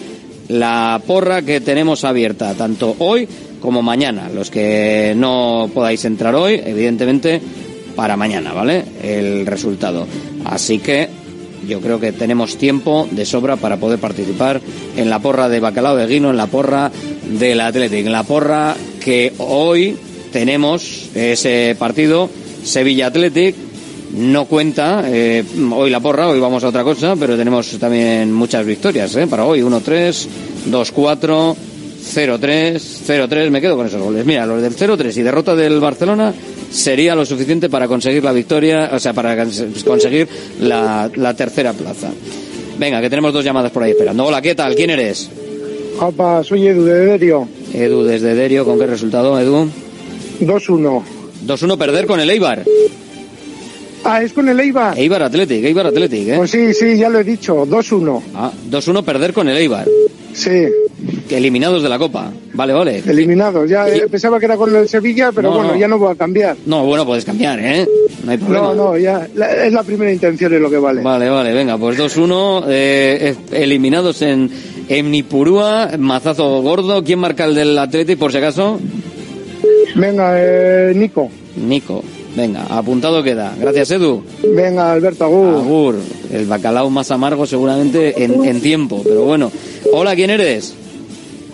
la 0.48 0.99
porra 1.06 1.44
que 1.44 1.61
tenemos 1.61 2.03
abierta 2.06 2.56
tanto 2.56 2.95
hoy 2.99 3.27
como 3.60 3.84
mañana. 3.84 4.30
Los 4.34 4.49
que 4.49 5.14
no 5.15 5.69
podáis 5.72 6.06
entrar 6.06 6.34
hoy, 6.34 6.60
evidentemente, 6.65 7.40
para 7.95 8.18
mañana, 8.18 8.52
¿vale? 8.53 8.84
El 9.03 9.45
resultado. 9.45 10.07
Así 10.45 10.80
que 10.80 11.24
yo 11.67 11.81
creo 11.81 11.99
que 11.99 12.11
tenemos 12.11 12.57
tiempo 12.57 13.07
de 13.11 13.25
sobra 13.25 13.55
para 13.55 13.77
poder 13.77 13.99
participar 13.99 14.61
en 14.95 15.09
la 15.09 15.19
porra 15.19 15.49
de 15.49 15.59
Bacalao 15.59 15.95
de 15.95 16.07
Guino, 16.07 16.29
en 16.29 16.37
la 16.37 16.47
porra 16.47 16.91
del 17.39 17.61
Athletic, 17.61 18.05
en 18.05 18.11
la 18.11 18.23
porra 18.23 18.75
que 19.03 19.33
hoy 19.37 19.97
tenemos 20.31 21.09
ese 21.15 21.75
partido 21.77 22.29
Sevilla 22.63 23.07
Athletic. 23.07 23.55
No 24.17 24.45
cuenta 24.45 25.03
eh, 25.07 25.43
hoy 25.73 25.89
la 25.89 25.99
porra, 25.99 26.29
hoy 26.29 26.39
vamos 26.39 26.63
a 26.63 26.69
otra 26.69 26.83
cosa, 26.83 27.15
pero 27.15 27.35
tenemos 27.35 27.69
también 27.79 28.31
muchas 28.31 28.65
victorias 28.65 29.15
¿eh? 29.15 29.27
para 29.27 29.45
hoy. 29.45 29.61
1-3, 29.61 30.27
2-4, 30.69 31.55
0-3, 32.13 32.75
0-3, 32.75 33.49
me 33.49 33.61
quedo 33.61 33.75
con 33.75 33.87
esos 33.87 34.01
goles. 34.01 34.25
Mira, 34.25 34.45
los 34.45 34.61
del 34.61 34.75
0-3 34.75 35.17
y 35.17 35.21
derrota 35.21 35.55
del 35.55 35.79
Barcelona 35.79 36.33
sería 36.76 37.15
lo 37.15 37.26
suficiente 37.26 37.69
para 37.69 37.88
conseguir 37.88 38.23
la 38.23 38.31
victoria, 38.34 38.89
o 38.93 38.99
sea, 38.99 39.14
para 39.14 39.35
cons- 39.38 39.84
conseguir 39.84 40.27
la, 40.60 41.10
la 41.15 41.34
tercera 41.34 41.73
plaza. 41.73 42.10
Venga, 42.77 42.99
que 43.02 43.10
tenemos 43.10 43.31
dos 43.34 43.43
llamadas 43.45 43.72
por 43.72 43.84
ahí 43.84 43.91
esperando. 43.91 44.26
Hola, 44.26 44.41
¿qué 44.41 44.53
tal? 44.56 44.76
¿Quién 44.76 44.89
eres? 44.89 45.30
Opa, 45.99 46.43
soy 46.43 46.68
Edu 46.68 46.84
de 46.84 47.06
Derio. 47.06 47.47
Edu 47.73 48.03
desde 48.03 48.35
Derio, 48.35 48.65
¿con 48.65 48.77
qué 48.77 48.85
resultado, 48.85 49.39
Edu? 49.39 49.69
2-1. 50.41 51.02
2-1 51.47 51.77
perder 51.77 52.06
con 52.06 52.19
el 52.19 52.30
Eibar. 52.30 52.64
Ah, 54.03 54.22
es 54.22 54.34
con 54.34 54.47
el 54.49 54.60
Eibar. 54.60 54.99
Eibar 54.99 55.23
Athletic, 55.23 55.64
Eibar 55.64 55.88
Athletic, 55.88 56.27
¿eh? 56.27 56.34
Pues 56.38 56.52
sí, 56.52 56.73
sí, 56.73 56.97
ya 56.97 57.10
lo 57.10 57.19
he 57.19 57.23
dicho. 57.23 57.65
2-1. 57.65 58.22
Ah, 58.35 58.52
2-1 58.69 59.03
perder 59.03 59.34
con 59.34 59.47
el 59.47 59.57
Eibar. 59.57 59.88
Sí. 60.34 60.65
Eliminados 61.30 61.82
de 61.84 61.90
la 61.90 61.98
Copa. 61.98 62.32
Vale, 62.53 62.73
vale. 62.73 63.03
Eliminados. 63.06 63.69
Ya 63.69 63.88
eh, 63.90 64.07
pensaba 64.10 64.40
que 64.40 64.45
era 64.45 64.57
con 64.57 64.73
el 64.76 64.88
Sevilla, 64.88 65.32
pero 65.34 65.49
No, 65.49 65.56
bueno, 65.57 65.73
no. 65.73 65.80
ya 65.80 65.88
no 65.88 65.98
voy 65.99 66.11
a 66.11 66.15
cambiar. 66.15 66.56
No, 66.65 66.86
bueno, 66.86 67.06
puedes 67.06 67.26
cambiar, 67.26 67.60
¿eh? 67.60 67.88
No 68.23 68.32
hay 68.32 68.38
problema. 68.38 68.68
No, 68.68 68.76
no, 68.76 68.98
ya 68.98 69.27
la- 69.36 69.65
es 69.65 69.73
la 69.73 69.84
primera 69.84 70.11
intención 70.11 70.53
es 70.53 70.61
lo 70.61 70.69
que 70.69 70.77
vale. 70.77 71.02
Vale, 71.02 71.30
vale, 71.30 71.53
venga, 71.53 71.77
pues 71.77 71.98
2-1, 71.98 72.64
eh, 72.68 73.36
eliminados 73.52 74.22
en, 74.22 74.49
en 74.90 75.11
Nipurúa, 75.11 75.91
mazazo 75.99 76.61
gordo. 76.61 77.03
¿Quién 77.03 77.19
marca 77.19 77.45
el 77.45 77.56
del 77.56 77.77
Athletic, 77.77 78.18
por 78.18 78.32
si 78.32 78.38
acaso? 78.38 78.80
Venga, 79.95 80.34
eh, 80.38 80.94
Nico. 80.95 81.30
Nico. 81.56 82.03
Venga, 82.36 82.65
apuntado 82.69 83.23
queda. 83.23 83.56
Gracias, 83.57 83.91
Edu. 83.91 84.22
Venga, 84.56 84.91
Alberto 84.91 85.23
Agur. 85.23 85.56
Agur. 85.56 85.95
El 86.34 86.45
bacalao 86.48 86.90
más 86.90 87.10
amargo 87.11 87.45
seguramente 87.45 88.22
en, 88.23 88.44
en 88.44 88.60
tiempo, 88.60 89.02
pero 89.03 89.23
bueno. 89.23 89.49
Hola, 89.94 90.15
¿quién 90.15 90.30
eres? 90.32 90.76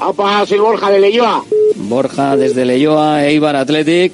Apa, 0.01 0.45
soy 0.47 0.57
Borja 0.57 0.89
de 0.89 0.99
Leyoa. 0.99 1.43
Borja 1.75 2.35
desde 2.35 2.65
Leyoa, 2.65 3.23
Eibar 3.27 3.55
Athletic. 3.55 4.13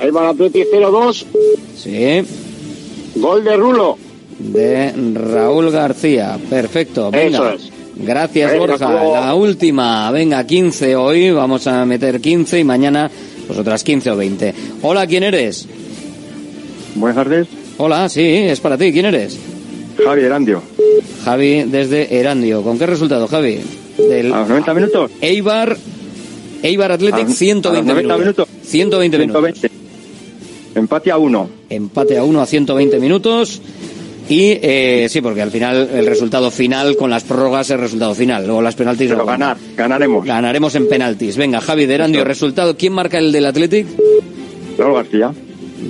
Eibar 0.00 0.26
Athletic 0.26 0.66
0-2. 0.72 1.24
Sí. 1.76 2.22
Gol 3.20 3.44
de 3.44 3.56
Rulo. 3.56 3.98
De 4.38 4.92
Raúl 5.14 5.70
García. 5.70 6.38
Perfecto. 6.48 7.10
Venga. 7.10 7.36
Eso 7.38 7.50
es. 7.50 7.70
Gracias, 7.96 8.52
Venga, 8.52 8.66
Borja. 8.66 8.90
luego. 8.90 9.14
La 9.14 9.34
última. 9.34 10.10
Venga, 10.10 10.44
15 10.46 10.96
hoy. 10.96 11.30
Vamos 11.30 11.66
a 11.66 11.84
meter 11.84 12.20
15 12.20 12.60
y 12.60 12.64
mañana 12.64 13.10
pues 13.46 13.58
otras 13.58 13.84
15 13.84 14.10
o 14.10 14.16
20. 14.16 14.54
Hola, 14.82 15.06
¿quién 15.06 15.22
eres? 15.22 15.68
Buenas 16.94 17.16
tardes. 17.16 17.46
Hola, 17.76 18.08
sí, 18.08 18.22
es 18.22 18.58
para 18.60 18.78
ti. 18.78 18.90
¿Quién 18.90 19.04
eres? 19.06 19.38
Javi 20.02 20.22
Erandio. 20.22 20.62
Javi 21.24 21.64
desde 21.64 22.18
Erandio. 22.18 22.62
¿Con 22.62 22.78
qué 22.78 22.86
resultado, 22.86 23.28
Javi? 23.28 23.60
Del 24.08 24.32
A 24.32 24.40
los 24.40 24.48
90 24.48 24.74
minutos. 24.74 25.10
Eibar, 25.20 25.76
Eibar 26.62 26.92
Athletic, 26.92 27.24
A 27.24 27.28
los- 27.28 27.36
120 27.36 27.90
a 27.90 27.94
90 27.94 28.18
minutos. 28.18 28.48
120 28.62 29.18
minutos. 29.18 29.42
120. 29.42 29.70
Empate 30.74 31.10
a 31.10 31.18
uno. 31.18 31.48
Empate 31.70 32.18
a 32.18 32.24
uno 32.24 32.40
a 32.40 32.46
120 32.46 32.98
minutos. 32.98 33.60
Y 34.28 34.58
eh, 34.62 35.06
sí, 35.10 35.20
porque 35.20 35.42
al 35.42 35.50
final 35.50 35.88
el 35.92 36.06
resultado 36.06 36.50
final 36.50 36.96
con 36.96 37.10
las 37.10 37.24
prórrogas 37.24 37.66
es 37.66 37.72
el 37.72 37.80
resultado 37.80 38.14
final. 38.14 38.46
Luego 38.46 38.62
las 38.62 38.74
penaltis. 38.74 39.08
Pero 39.08 39.18
no 39.18 39.26
ganar, 39.26 39.56
ganaremos. 39.76 40.24
Ganaremos 40.24 40.74
en 40.76 40.88
penaltis. 40.88 41.36
Venga, 41.36 41.60
Javi 41.60 41.84
de 41.86 41.94
Erandio, 41.94 42.24
resultado. 42.24 42.74
¿Quién 42.76 42.94
marca 42.94 43.18
el 43.18 43.32
del 43.32 43.44
Athletic? 43.46 43.86
Raúl 44.78 44.94
García. 44.94 45.32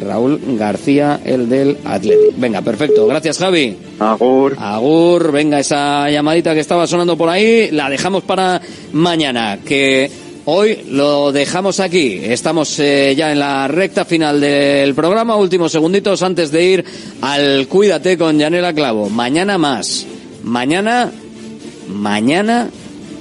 Raúl 0.00 0.40
García, 0.58 1.20
el 1.24 1.48
del 1.48 1.78
Athletic. 1.84 2.36
Venga, 2.36 2.62
perfecto. 2.62 3.06
Gracias, 3.06 3.38
Javi. 3.38 3.76
Agur. 3.98 4.56
Agur. 4.58 5.32
Venga, 5.32 5.60
esa 5.60 6.10
llamadita 6.10 6.54
que 6.54 6.60
estaba 6.60 6.86
sonando 6.86 7.16
por 7.16 7.28
ahí, 7.28 7.70
la 7.70 7.88
dejamos 7.88 8.24
para 8.24 8.60
mañana. 8.92 9.58
Que 9.64 10.10
hoy 10.44 10.84
lo 10.90 11.32
dejamos 11.32 11.80
aquí. 11.80 12.20
Estamos 12.22 12.78
eh, 12.78 13.14
ya 13.16 13.32
en 13.32 13.38
la 13.38 13.68
recta 13.68 14.04
final 14.04 14.40
del 14.40 14.94
programa. 14.94 15.36
Últimos 15.36 15.72
segunditos 15.72 16.22
antes 16.22 16.50
de 16.50 16.64
ir 16.64 16.84
al 17.20 17.66
Cuídate 17.68 18.18
con 18.18 18.38
Yanela 18.38 18.72
Clavo. 18.72 19.08
Mañana 19.10 19.58
más. 19.58 20.06
Mañana, 20.42 21.10
mañana 21.88 22.68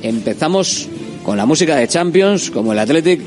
empezamos 0.02 0.90
con 1.24 1.38
la 1.38 1.46
música 1.46 1.78
de 1.78 1.88
Champions, 1.88 2.52
como 2.52 2.74
el 2.74 2.80
Athletic 2.80 3.22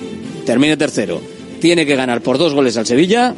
termine 0.44 0.76
tercero. 0.76 1.35
Tiene 1.66 1.84
que 1.84 1.96
ganar 1.96 2.20
por 2.20 2.38
dos 2.38 2.54
goles 2.54 2.76
al 2.76 2.86
Sevilla 2.86 3.34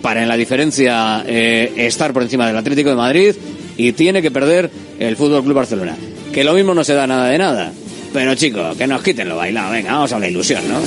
para 0.00 0.22
en 0.22 0.28
la 0.28 0.38
diferencia 0.38 1.22
eh, 1.26 1.70
estar 1.76 2.14
por 2.14 2.22
encima 2.22 2.46
del 2.46 2.56
Atlético 2.56 2.88
de 2.88 2.96
Madrid 2.96 3.34
y 3.76 3.92
tiene 3.92 4.22
que 4.22 4.30
perder 4.30 4.70
el 4.98 5.18
Fútbol 5.18 5.42
Club 5.44 5.56
Barcelona. 5.56 5.94
Que 6.32 6.44
lo 6.44 6.54
mismo 6.54 6.72
no 6.72 6.82
se 6.82 6.94
da 6.94 7.06
nada 7.06 7.28
de 7.28 7.36
nada. 7.36 7.72
Pero 8.14 8.34
chicos, 8.36 8.74
que 8.78 8.86
nos 8.86 9.02
quiten 9.02 9.28
lo 9.28 9.36
bailado. 9.36 9.70
Venga, 9.70 9.92
vamos 9.92 10.12
a 10.14 10.18
la 10.18 10.28
ilusión, 10.30 10.62
¿no? 10.66 10.80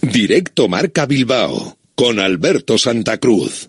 Directo 0.00 0.66
Marca 0.66 1.04
Bilbao 1.04 1.76
con 1.94 2.20
Alberto 2.20 2.78
Santa 2.78 3.18
Cruz. 3.18 3.68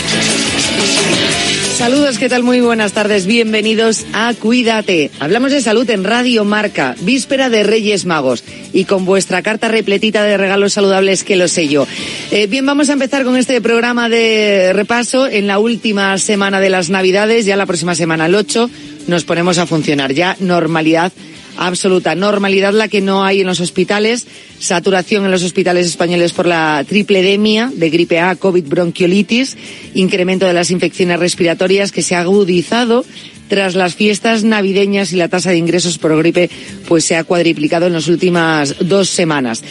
Saludos, 1.81 2.19
¿qué 2.19 2.29
tal? 2.29 2.43
Muy 2.43 2.61
buenas 2.61 2.93
tardes. 2.93 3.25
Bienvenidos 3.25 4.05
a 4.13 4.35
Cuídate. 4.35 5.09
Hablamos 5.19 5.51
de 5.51 5.61
salud 5.61 5.89
en 5.89 6.03
Radio 6.03 6.45
Marca, 6.45 6.95
víspera 7.01 7.49
de 7.49 7.63
Reyes 7.63 8.05
Magos 8.05 8.43
y 8.71 8.85
con 8.85 9.03
vuestra 9.03 9.41
carta 9.41 9.67
repletita 9.67 10.23
de 10.23 10.37
regalos 10.37 10.73
saludables 10.73 11.23
que 11.23 11.37
lo 11.37 11.47
sé 11.47 11.67
yo. 11.67 11.87
Eh, 12.29 12.45
bien, 12.45 12.67
vamos 12.67 12.89
a 12.89 12.93
empezar 12.93 13.23
con 13.23 13.35
este 13.35 13.61
programa 13.61 14.09
de 14.09 14.73
repaso 14.73 15.27
en 15.27 15.47
la 15.47 15.57
última 15.57 16.15
semana 16.19 16.59
de 16.59 16.69
las 16.69 16.91
Navidades. 16.91 17.47
Ya 17.47 17.57
la 17.57 17.65
próxima 17.65 17.95
semana, 17.95 18.27
el 18.27 18.35
8, 18.35 18.69
nos 19.07 19.23
ponemos 19.23 19.57
a 19.57 19.65
funcionar. 19.65 20.13
Ya 20.13 20.37
normalidad 20.39 21.11
absoluta. 21.57 22.15
Normalidad 22.15 22.73
la 22.73 22.87
que 22.87 23.01
no 23.01 23.23
hay 23.23 23.41
en 23.41 23.47
los 23.47 23.59
hospitales. 23.59 24.27
Saturación 24.59 25.25
en 25.25 25.31
los 25.31 25.43
hospitales 25.43 25.87
españoles 25.87 26.33
por 26.33 26.45
la 26.45 26.83
tripledemia 26.87 27.71
de 27.73 27.89
gripe 27.89 28.19
A, 28.19 28.35
COVID, 28.35 28.65
bronquiolitis. 28.65 29.57
Incremento 29.93 30.45
de 30.45 30.53
las 30.53 30.71
infecciones 30.71 31.19
respiratorias 31.19 31.91
que 31.91 32.01
se 32.01 32.15
ha 32.15 32.21
agudizado 32.21 33.05
tras 33.51 33.75
las 33.75 33.95
fiestas 33.95 34.45
navideñas 34.45 35.11
y 35.11 35.17
la 35.17 35.27
tasa 35.27 35.49
de 35.49 35.57
ingresos 35.57 35.97
por 35.97 36.17
gripe 36.17 36.49
pues 36.87 37.03
se 37.03 37.17
ha 37.17 37.25
cuadriplicado 37.25 37.87
en 37.87 37.93
las 37.93 38.07
últimas 38.07 38.75
dos 38.79 39.09
semanas. 39.09 39.61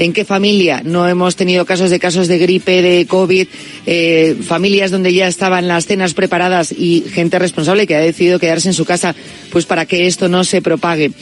¿En 0.00 0.14
qué 0.14 0.24
familia 0.24 0.80
no 0.82 1.06
hemos 1.06 1.36
tenido 1.36 1.66
casos 1.66 1.90
de 1.90 1.98
casos 1.98 2.26
de 2.26 2.38
gripe, 2.38 2.80
de 2.80 3.04
COVID, 3.06 3.46
eh, 3.84 4.34
familias 4.42 4.90
donde 4.90 5.12
ya 5.12 5.28
estaban 5.28 5.68
las 5.68 5.84
cenas 5.84 6.14
preparadas 6.14 6.72
y 6.72 7.04
gente 7.12 7.38
responsable 7.38 7.86
que 7.86 7.96
ha 7.96 8.00
decidido 8.00 8.38
quedarse 8.38 8.68
en 8.68 8.72
su 8.72 8.86
casa 8.86 9.14
pues 9.50 9.66
para 9.66 9.84
que 9.84 10.06
esto 10.06 10.30
no 10.30 10.42
se 10.44 10.62
propague? 10.62 11.12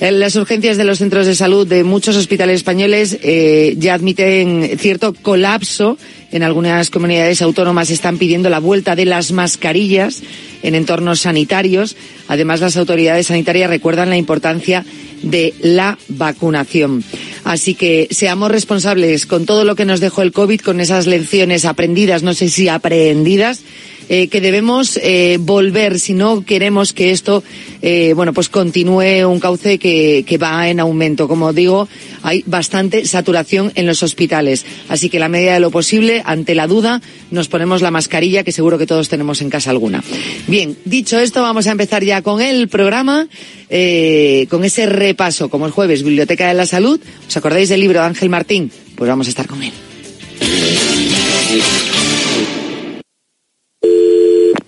Las 0.00 0.36
urgencias 0.36 0.76
de 0.76 0.84
los 0.84 0.98
centros 0.98 1.26
de 1.26 1.34
salud 1.34 1.66
de 1.66 1.82
muchos 1.82 2.14
hospitales 2.14 2.58
españoles 2.58 3.18
eh, 3.24 3.74
ya 3.76 3.94
admiten 3.94 4.78
cierto 4.78 5.14
colapso. 5.14 5.98
En 6.30 6.42
algunas 6.42 6.90
comunidades 6.90 7.40
autónomas 7.40 7.90
están 7.90 8.18
pidiendo 8.18 8.50
la 8.50 8.58
vuelta 8.58 8.94
de 8.94 9.06
las 9.06 9.32
mascarillas 9.32 10.22
en 10.62 10.74
entornos 10.74 11.20
sanitarios. 11.20 11.96
Además, 12.28 12.60
las 12.60 12.76
autoridades 12.76 13.28
sanitarias 13.28 13.70
recuerdan 13.70 14.10
la 14.10 14.18
importancia 14.18 14.84
de 15.22 15.54
la 15.60 15.98
vacunación. 16.08 17.02
Así 17.44 17.74
que 17.74 18.08
seamos 18.10 18.50
responsables 18.50 19.24
con 19.24 19.46
todo 19.46 19.64
lo 19.64 19.74
que 19.74 19.86
nos 19.86 20.00
dejó 20.00 20.22
el 20.22 20.32
COVID, 20.32 20.60
con 20.60 20.80
esas 20.80 21.06
lecciones 21.06 21.64
aprendidas, 21.64 22.22
no 22.22 22.34
sé 22.34 22.50
si 22.50 22.68
aprehendidas, 22.68 23.62
eh, 24.08 24.28
que 24.28 24.40
debemos 24.40 24.98
eh, 25.02 25.38
volver 25.40 26.00
si 26.00 26.14
no 26.14 26.44
queremos 26.44 26.92
que 26.92 27.10
esto, 27.10 27.42
eh, 27.82 28.12
bueno, 28.14 28.32
pues 28.32 28.48
continúe 28.48 29.26
un 29.28 29.38
cauce 29.38 29.78
que, 29.78 30.24
que 30.26 30.38
va 30.38 30.68
en 30.68 30.80
aumento. 30.80 31.28
Como 31.28 31.52
digo, 31.52 31.88
hay 32.22 32.42
bastante 32.46 33.04
saturación 33.04 33.72
en 33.74 33.86
los 33.86 34.02
hospitales. 34.02 34.64
Así 34.88 35.10
que, 35.10 35.18
la 35.18 35.28
medida 35.28 35.54
de 35.54 35.60
lo 35.60 35.70
posible, 35.70 36.22
ante 36.24 36.54
la 36.54 36.66
duda, 36.66 37.02
nos 37.30 37.48
ponemos 37.48 37.82
la 37.82 37.90
mascarilla, 37.90 38.44
que 38.44 38.52
seguro 38.52 38.78
que 38.78 38.86
todos 38.86 39.08
tenemos 39.08 39.42
en 39.42 39.50
casa 39.50 39.70
alguna. 39.70 40.02
Bien, 40.46 40.76
dicho 40.84 41.18
esto, 41.18 41.42
vamos 41.42 41.66
a 41.66 41.72
empezar 41.72 42.02
ya 42.02 42.22
con 42.22 42.40
el 42.40 42.68
programa, 42.68 43.28
con 43.68 44.64
ese 44.64 44.86
repaso, 44.86 45.50
como 45.50 45.66
el 45.66 45.72
jueves, 45.72 46.02
Biblioteca 46.02 46.48
de 46.48 46.54
la 46.54 46.66
Salud. 46.66 47.00
¿Os 47.26 47.36
acordáis 47.36 47.68
del 47.68 47.80
libro 47.80 48.00
de 48.00 48.06
Ángel 48.06 48.30
Martín? 48.30 48.70
Pues 48.96 49.08
vamos 49.08 49.26
a 49.26 49.30
estar 49.30 49.46
con 49.46 49.62
él. 49.62 49.72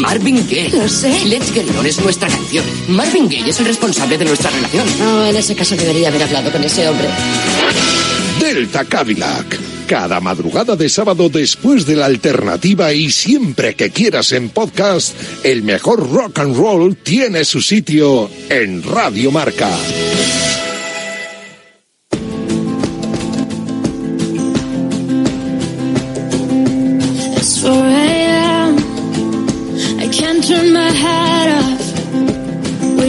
Marvin 0.00 0.46
Gaye. 0.48 0.70
Lo 0.72 0.88
sé. 0.88 1.24
Let's 1.26 1.52
Get 1.52 1.66
On 1.78 1.86
es 1.86 2.00
nuestra 2.00 2.28
canción. 2.28 2.64
Marvin 2.88 3.28
Gaye 3.28 3.50
es 3.50 3.60
el 3.60 3.66
responsable 3.66 4.18
de 4.18 4.24
nuestra 4.24 4.50
relación. 4.50 4.86
No, 4.98 5.26
en 5.26 5.36
ese 5.36 5.54
caso 5.54 5.76
debería 5.76 6.08
haber 6.08 6.22
hablado 6.22 6.50
con 6.50 6.62
ese 6.62 6.88
hombre. 6.88 7.08
Delta 8.40 8.84
Cadillac. 8.84 9.58
Cada 9.86 10.20
madrugada 10.20 10.76
de 10.76 10.88
sábado 10.90 11.30
después 11.30 11.86
de 11.86 11.96
la 11.96 12.06
alternativa 12.06 12.92
y 12.92 13.10
siempre 13.10 13.74
que 13.74 13.90
quieras 13.90 14.32
en 14.32 14.50
podcast, 14.50 15.14
el 15.42 15.62
mejor 15.62 16.10
rock 16.12 16.40
and 16.40 16.54
roll 16.54 16.96
tiene 16.96 17.44
su 17.44 17.62
sitio 17.62 18.30
en 18.50 18.82
Radio 18.82 19.30
Marca. 19.30 19.70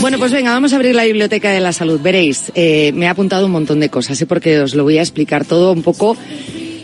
Bueno, 0.00 0.18
pues 0.18 0.30
venga, 0.30 0.52
vamos 0.52 0.72
a 0.72 0.76
abrir 0.76 0.94
la 0.94 1.04
biblioteca 1.04 1.50
de 1.50 1.58
la 1.58 1.72
salud. 1.72 2.00
Veréis, 2.00 2.52
eh, 2.54 2.92
me 2.94 3.08
ha 3.08 3.10
apuntado 3.10 3.46
un 3.46 3.52
montón 3.52 3.80
de 3.80 3.88
cosas, 3.88 4.20
¿eh? 4.22 4.26
porque 4.26 4.60
os 4.60 4.76
lo 4.76 4.84
voy 4.84 4.98
a 4.98 5.02
explicar 5.02 5.44
todo 5.44 5.72
un 5.72 5.82
poco 5.82 6.16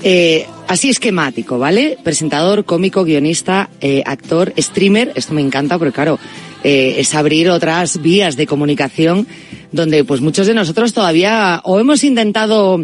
eh, 0.03 0.47
así 0.67 0.91
esquemático, 0.91 1.59
¿vale? 1.59 1.97
Presentador, 2.03 2.65
cómico, 2.65 3.05
guionista, 3.05 3.71
eh, 3.81 4.03
actor, 4.05 4.53
streamer. 4.59 5.13
Esto 5.15 5.33
me 5.33 5.43
encanta 5.43 5.79
porque, 5.79 5.93
claro, 5.93 6.19
eh, 6.65 6.97
es 6.99 7.15
abrir 7.15 7.51
otras 7.51 8.03
vías 8.03 8.37
de 8.37 8.47
comunicación 8.47 9.27
donde 9.71 10.05
pues 10.05 10.21
muchos 10.21 10.47
de 10.47 10.55
nosotros 10.55 10.93
todavía 10.93 11.61
o 11.65 11.79
hemos 11.79 12.05
intentado 12.05 12.81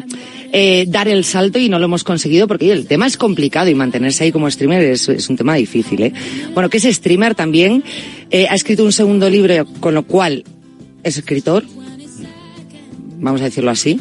eh, 0.53 0.85
dar 0.89 1.09
el 1.09 1.25
salto 1.25 1.59
y 1.59 1.69
no 1.69 1.79
lo 1.79 1.85
hemos 1.87 2.05
conseguido 2.05 2.49
porque 2.49 2.73
el 2.73 2.87
tema 2.87 3.07
es 3.07 3.17
complicado 3.17 3.71
y 3.71 3.75
mantenerse 3.75 4.25
ahí 4.25 4.33
como 4.33 4.51
streamer 4.51 4.83
es, 4.83 5.09
es 5.09 5.29
un 5.31 5.37
tema 5.37 5.55
difícil. 5.55 6.03
¿eh? 6.03 6.13
Bueno, 6.53 6.69
que 6.69 6.79
es 6.79 6.85
streamer 6.85 7.35
también, 7.35 7.85
eh, 8.31 8.47
ha 8.49 8.55
escrito 8.55 8.85
un 8.85 8.93
segundo 8.93 9.29
libro 9.29 9.67
con 9.81 9.95
lo 9.95 10.05
cual 10.05 10.45
es 11.03 11.17
escritor, 11.17 11.65
vamos 13.19 13.41
a 13.41 13.45
decirlo 13.45 13.71
así. 13.71 14.01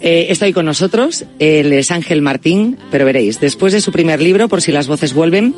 Eh, 0.00 0.26
está 0.30 0.46
hoy 0.46 0.52
con 0.52 0.66
nosotros, 0.66 1.24
él 1.38 1.72
es 1.72 1.90
Ángel 1.90 2.22
Martín, 2.22 2.76
pero 2.90 3.04
veréis, 3.04 3.40
después 3.40 3.72
de 3.72 3.80
su 3.80 3.92
primer 3.92 4.20
libro, 4.20 4.48
por 4.48 4.62
si 4.62 4.72
las 4.72 4.86
voces 4.86 5.14
vuelven, 5.14 5.54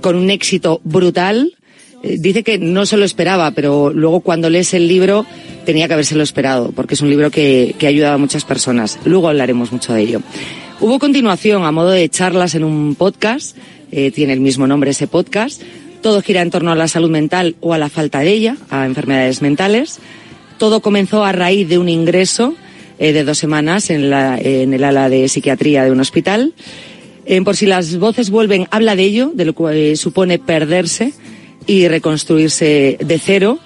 con 0.00 0.16
un 0.16 0.30
éxito 0.30 0.80
brutal, 0.84 1.54
eh, 2.02 2.16
dice 2.18 2.42
que 2.42 2.58
no 2.58 2.86
se 2.86 2.96
lo 2.96 3.04
esperaba, 3.04 3.50
pero 3.50 3.92
luego 3.92 4.20
cuando 4.20 4.50
lees 4.50 4.74
el 4.74 4.86
libro 4.86 5.26
tenía 5.64 5.88
que 5.88 5.94
habérselo 5.94 6.22
esperado, 6.22 6.72
porque 6.72 6.94
es 6.94 7.00
un 7.00 7.10
libro 7.10 7.30
que, 7.30 7.74
que 7.78 7.86
ha 7.86 7.88
ayudado 7.88 8.14
a 8.14 8.18
muchas 8.18 8.44
personas. 8.44 8.98
Luego 9.04 9.28
hablaremos 9.28 9.72
mucho 9.72 9.92
de 9.92 10.02
ello. 10.02 10.20
Hubo 10.78 10.98
continuación 10.98 11.64
a 11.64 11.72
modo 11.72 11.90
de 11.90 12.08
charlas 12.08 12.54
en 12.54 12.62
un 12.62 12.94
podcast, 12.94 13.56
eh, 13.90 14.10
tiene 14.10 14.34
el 14.34 14.40
mismo 14.40 14.66
nombre 14.66 14.90
ese 14.90 15.06
podcast. 15.06 15.62
Todo 16.00 16.22
gira 16.22 16.42
en 16.42 16.50
torno 16.50 16.72
a 16.72 16.76
la 16.76 16.88
salud 16.88 17.10
mental 17.10 17.56
o 17.60 17.74
a 17.74 17.78
la 17.78 17.88
falta 17.88 18.20
de 18.20 18.32
ella, 18.32 18.56
a 18.70 18.86
enfermedades 18.86 19.42
mentales. 19.42 19.98
Todo 20.58 20.80
comenzó 20.80 21.24
a 21.24 21.32
raíz 21.32 21.68
de 21.68 21.78
un 21.78 21.88
ingreso 21.88 22.54
eh, 22.98 23.12
de 23.12 23.24
dos 23.24 23.38
semanas 23.38 23.90
en, 23.90 24.08
la, 24.08 24.38
en 24.38 24.72
el 24.72 24.84
ala 24.84 25.08
de 25.08 25.28
psiquiatría 25.28 25.84
de 25.84 25.90
un 25.90 26.00
hospital. 26.00 26.54
Eh, 27.26 27.42
por 27.42 27.56
si 27.56 27.66
las 27.66 27.98
voces 27.98 28.30
vuelven, 28.30 28.68
habla 28.70 28.96
de 28.96 29.02
ello, 29.02 29.32
de 29.34 29.44
lo 29.44 29.54
que 29.54 29.92
eh, 29.92 29.96
supone 29.96 30.38
perderse 30.38 31.12
y 31.66 31.88
reconstruirse 31.88 32.98
de 33.04 33.18
cero. 33.18 33.58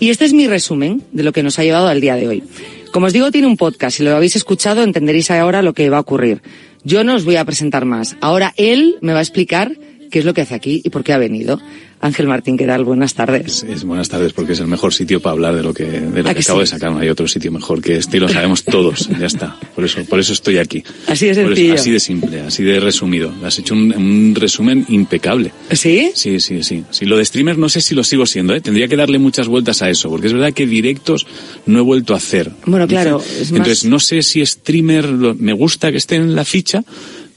Y 0.00 0.10
este 0.10 0.24
es 0.24 0.32
mi 0.32 0.46
resumen 0.46 1.02
de 1.12 1.22
lo 1.22 1.32
que 1.32 1.42
nos 1.42 1.58
ha 1.58 1.62
llevado 1.62 1.88
al 1.88 2.00
día 2.00 2.16
de 2.16 2.26
hoy. 2.26 2.42
Como 2.90 3.06
os 3.06 3.12
digo, 3.12 3.30
tiene 3.30 3.46
un 3.46 3.56
podcast. 3.56 3.98
Si 3.98 4.02
lo 4.02 4.16
habéis 4.16 4.34
escuchado, 4.34 4.82
entenderéis 4.82 5.30
ahora 5.30 5.62
lo 5.62 5.74
que 5.74 5.88
va 5.90 5.98
a 5.98 6.00
ocurrir. 6.00 6.42
Yo 6.84 7.04
no 7.04 7.14
os 7.14 7.24
voy 7.24 7.36
a 7.36 7.44
presentar 7.44 7.84
más. 7.84 8.16
Ahora 8.20 8.52
él 8.56 8.96
me 9.00 9.12
va 9.12 9.20
a 9.20 9.22
explicar 9.22 9.76
qué 10.12 10.20
es 10.20 10.24
lo 10.24 10.32
que 10.34 10.42
hace 10.42 10.54
aquí 10.54 10.80
y 10.84 10.90
por 10.90 11.02
qué 11.02 11.12
ha 11.12 11.18
venido. 11.18 11.60
Ángel 12.00 12.26
Martín, 12.26 12.56
¿qué 12.58 12.66
tal? 12.66 12.84
Buenas 12.84 13.14
tardes. 13.14 13.62
Es 13.62 13.84
buenas 13.84 14.08
tardes 14.08 14.32
porque 14.32 14.54
es 14.54 14.60
el 14.60 14.66
mejor 14.66 14.92
sitio 14.92 15.20
para 15.20 15.34
hablar 15.34 15.54
de 15.54 15.62
lo 15.62 15.72
que, 15.72 15.84
de 15.84 16.22
lo 16.22 16.28
¿A 16.28 16.34
que 16.34 16.40
que 16.40 16.42
acabo 16.44 16.58
sí? 16.58 16.62
de 16.62 16.66
sacar. 16.66 16.90
No 16.90 16.98
hay 16.98 17.08
otro 17.08 17.28
sitio 17.28 17.52
mejor 17.52 17.80
que 17.80 17.96
este 17.96 18.16
y 18.16 18.20
lo 18.20 18.28
sabemos 18.28 18.64
todos. 18.64 19.08
ya 19.20 19.26
está. 19.26 19.56
Por 19.74 19.84
eso, 19.84 20.04
por 20.06 20.18
eso 20.18 20.32
estoy 20.32 20.58
aquí. 20.58 20.82
Así 21.06 21.26
de 21.26 21.34
Por 21.34 21.44
eso- 21.44 21.54
sencillo. 21.54 21.74
así 21.74 21.90
de 21.92 22.00
simple, 22.00 22.40
así 22.40 22.62
de 22.64 22.80
resumido. 22.80 23.32
Has 23.44 23.56
hecho 23.60 23.74
un, 23.74 23.94
un 23.94 24.34
resumen 24.34 24.84
impecable. 24.88 25.52
¿Sí? 25.70 26.10
Sí, 26.14 26.40
sí, 26.40 26.62
sí. 26.64 26.82
Sí, 26.90 27.06
lo 27.06 27.16
de 27.16 27.24
streamer 27.24 27.56
no 27.56 27.68
sé 27.68 27.80
si 27.80 27.94
lo 27.94 28.02
sigo 28.02 28.26
siendo, 28.26 28.52
¿eh? 28.54 28.60
Tendría 28.60 28.88
que 28.88 28.96
darle 28.96 29.20
muchas 29.20 29.46
vueltas 29.46 29.80
a 29.82 29.88
eso, 29.88 30.10
porque 30.10 30.26
es 30.26 30.32
verdad 30.32 30.52
que 30.52 30.66
directos 30.66 31.24
no 31.66 31.78
he 31.78 31.82
vuelto 31.82 32.14
a 32.14 32.16
hacer. 32.16 32.50
Bueno, 32.66 32.86
claro, 32.88 33.20
es 33.22 33.52
más- 33.52 33.60
Entonces, 33.60 33.84
no 33.84 34.00
sé 34.00 34.22
si 34.22 34.44
streamer, 34.44 35.06
me 35.08 35.52
gusta 35.52 35.92
que 35.92 35.98
esté 35.98 36.16
en 36.16 36.34
la 36.34 36.44
ficha, 36.44 36.82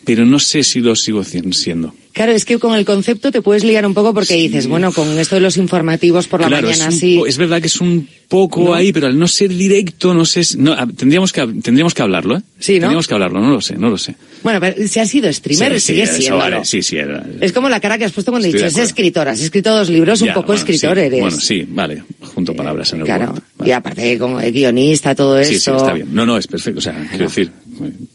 pero 0.06 0.26
no 0.26 0.40
sé 0.40 0.64
si 0.64 0.80
lo 0.80 0.96
sigo 0.96 1.24
siendo. 1.24 1.94
Claro, 2.14 2.32
es 2.32 2.46
que 2.46 2.58
con 2.60 2.74
el 2.76 2.86
concepto 2.86 3.30
te 3.30 3.42
puedes 3.42 3.66
liar 3.66 3.86
un 3.86 3.94
poco 3.94 4.14
porque 4.14 4.36
dices, 4.36 4.68
bueno, 4.68 4.94
con 4.94 5.20
esto 5.20 5.36
de 5.36 5.42
los 5.42 5.58
informativos 5.58 6.28
por 6.28 6.40
la 6.40 6.48
Claro, 6.48 6.68
mañana 6.70 6.88
es, 6.88 6.94
un 6.94 7.00
sí. 7.02 7.22
es 7.28 7.38
verdad 7.38 7.60
que 7.60 7.68
es 7.68 7.82
un 7.82 8.08
poco 8.30 8.64
¿No? 8.64 8.74
ahí, 8.74 8.94
pero 8.94 9.08
al 9.08 9.20
no 9.20 9.28
ser 9.28 9.50
directo, 9.50 10.14
no 10.14 10.24
sé, 10.24 10.46
si- 10.46 10.58
no, 10.58 10.72
ah, 10.72 10.88
tendríamos 10.96 11.34
que 11.34 11.42
tendríamos 11.62 11.94
que 11.94 12.02
hablarlo, 12.04 12.38
¿eh? 12.38 12.42
Sí, 12.58 12.76
¿no? 12.76 12.80
Tendríamos 12.82 13.08
que 13.08 13.14
hablarlo, 13.16 13.42
no 13.42 13.50
lo 13.52 13.60
sé, 13.60 13.76
no 13.76 13.90
lo 13.90 13.98
sé. 13.98 14.16
Bueno, 14.44 14.62
pero 14.62 14.88
si 14.88 14.98
has 15.00 15.10
sido 15.10 15.32
streamer, 15.34 15.74
Sí, 15.74 15.80
sí, 15.80 15.86
sigue 15.88 16.04
eso 16.04 16.14
siendo. 16.16 16.38
vale, 16.38 16.64
sí, 16.64 16.82
sí, 16.82 16.96
era- 16.96 17.26
Es 17.42 17.52
como 17.52 17.68
la 17.68 17.82
cara 17.82 17.98
que 17.98 18.06
has 18.06 18.14
puesto 18.14 18.32
cuando 18.32 18.48
Estoy 18.48 18.62
dices, 18.64 18.78
es 18.78 18.86
escritora, 18.86 19.32
has 19.32 19.42
escrito 19.42 19.76
dos 19.76 19.90
libros, 19.90 20.22
un 20.22 20.28
Ya, 20.28 20.34
poco 20.36 20.48
bueno, 20.48 20.60
escritor 20.62 20.96
sí, 20.98 21.04
eres. 21.04 21.20
Bueno, 21.20 21.38
sí, 21.38 21.66
vale, 21.68 22.04
junto 22.34 22.56
palabras 22.56 22.94
en 22.94 23.00
el 23.00 23.06
Claro, 23.06 23.34
Word. 23.58 23.68
y 23.68 23.72
aparte 23.72 24.18
como 24.18 24.38
guionista, 24.38 25.14
todo 25.16 25.38
Sí, 25.44 25.50
sí, 25.50 25.56
eso. 25.56 25.76
está 25.76 25.92
bien. 25.92 26.08
No, 26.14 26.26
no, 26.26 26.38
es 26.38 26.48
perfecto. 26.48 26.80
O 26.80 26.82
sea, 26.82 26.94
quiero 27.10 27.26
decir, 27.26 27.52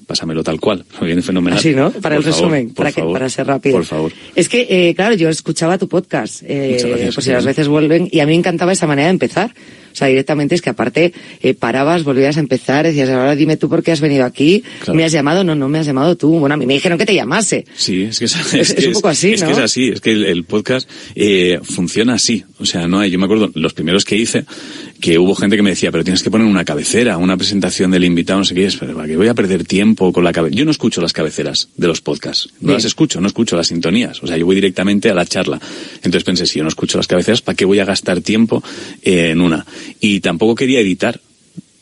pásamelo 0.07 0.43
tal 0.43 0.61
cual. 0.61 0.85
Me 1.01 1.07
viene 1.07 1.23
fenomenal. 1.23 1.59
Así, 1.59 1.74
¿no? 1.74 1.91
Para 1.91 2.16
el 2.16 2.23
favor, 2.23 2.39
resumen, 2.39 2.70
para, 2.70 2.93
que, 2.93 3.03
para 3.03 3.28
ser 3.28 3.47
rápido. 3.47 3.77
Por 3.77 3.85
favor. 3.85 4.12
Es 4.35 4.49
que, 4.49 4.66
eh, 4.69 4.95
claro, 4.95 5.15
yo 5.15 5.28
escuchaba 5.28 5.78
tu 5.78 5.89
podcast, 5.89 6.43
eh, 6.47 6.70
Muchas 6.73 6.91
gracias, 6.91 7.15
por 7.15 7.24
si 7.24 7.31
las 7.31 7.45
veces 7.45 7.69
vuelven, 7.69 8.09
y 8.11 8.20
a 8.20 8.27
mí 8.27 8.32
me 8.32 8.39
encantaba 8.39 8.73
esa 8.73 8.87
manera 8.87 9.07
de 9.07 9.12
empezar. 9.12 9.55
O 9.93 9.97
sea, 9.97 10.09
directamente 10.09 10.55
es 10.55 10.62
que 10.62 10.71
aparte 10.71 11.12
eh, 11.43 11.55
parabas, 11.55 12.05
volvías 12.05 12.37
a 12.37 12.41
empezar, 12.41 12.87
decías, 12.87 13.09
ahora 13.11 13.35
dime 13.37 13.57
tú 13.57 13.69
por 13.69 13.83
qué 13.83 13.93
has 13.93 14.01
venido 14.01 14.25
aquí, 14.25 14.62
Claro. 14.81 14.95
me 14.95 15.05
has 15.05 15.12
llamado, 15.12 15.45
no, 15.45 15.55
no 15.55 15.69
me 15.69 15.79
has 15.79 15.87
llamado 15.87 16.17
tú. 16.17 16.39
Bueno, 16.39 16.55
a 16.55 16.57
mí 16.57 16.67
me 16.67 16.75
dijeron 16.75 16.99
que 16.99 17.07
te 17.07 17.15
llamase. 17.15 17.65
Sí, 17.77 18.03
es 18.05 18.19
que 18.19 18.25
es, 18.27 18.55
Es- 18.55 18.71
es 18.71 18.87
un 18.87 18.93
poco 18.95 19.09
así, 19.09 19.33
es 19.33 19.41
¿no? 19.43 19.47
que 19.49 19.53
es 19.55 19.59
así, 19.59 19.89
es 19.89 20.01
que 20.01 20.12
el, 20.12 20.25
el 20.25 20.45
podcast 20.45 20.89
eh, 21.15 21.59
funciona 21.62 22.15
así. 22.15 22.45
O 22.59 22.67
sea, 22.67 22.87
no 22.89 23.01
hay, 23.01 23.11
yo 23.11 23.19
me 23.19 23.25
acuerdo, 23.25 23.51
los 23.55 23.73
primeros 23.75 24.05
que 24.05 24.17
hice, 24.17 24.45
que 25.01 25.19
hubo 25.19 25.35
gente 25.35 25.57
que 25.57 25.62
me 25.62 25.71
decía, 25.71 25.91
pero 25.91 26.05
tienes 26.05 26.23
que 26.23 26.31
poner 26.31 26.47
una 26.47 26.65
cabecera, 26.65 27.17
una 27.17 27.37
presentación 27.37 27.91
del 27.91 28.05
invitado, 28.05 28.39
no 28.41 28.45
sé 28.45 28.55
qué, 28.55 28.67
es, 28.67 28.77
pero 28.77 28.95
¿para 28.95 29.09
qué 29.09 29.17
voy 29.17 29.29
a 29.29 29.35
perder 29.35 29.65
tiempo 29.65 30.12
con 30.12 30.25
la 30.25 30.33
cabecera? 30.33 30.59
Yo 30.59 30.65
no 30.67 30.71
escucho 30.71 31.01
las 31.01 31.12
cabeceras 31.12 31.69
de 31.77 31.87
los 31.87 32.01
podcasts, 32.03 32.49
no 32.61 32.69
Bien. 32.69 32.75
las 32.75 32.85
escucho, 32.85 33.21
no 33.21 33.27
escucho 33.27 33.57
las 33.57 33.69
sintonías, 33.69 34.23
o 34.23 34.27
sea, 34.27 34.37
yo 34.37 34.45
voy 34.47 34.55
directamente 34.57 35.11
a 35.11 35.15
la 35.15 35.25
charla. 35.25 35.59
Entonces 35.97 36.25
pensé, 36.25 36.45
si 36.47 36.59
yo 36.59 36.62
no 36.65 36.69
escucho 36.69 36.99
las 36.99 37.07
cabeceras, 37.07 37.41
¿para 37.41 37.57
qué 37.57 37.65
voy 37.65 37.79
a 37.79 37.85
gastar 37.87 38.21
tiempo 38.21 38.62
eh, 39.03 39.31
en 39.31 39.41
una? 39.41 39.65
Y 40.01 40.20
tampoco 40.20 40.55
quería 40.55 40.81
editar 40.81 41.20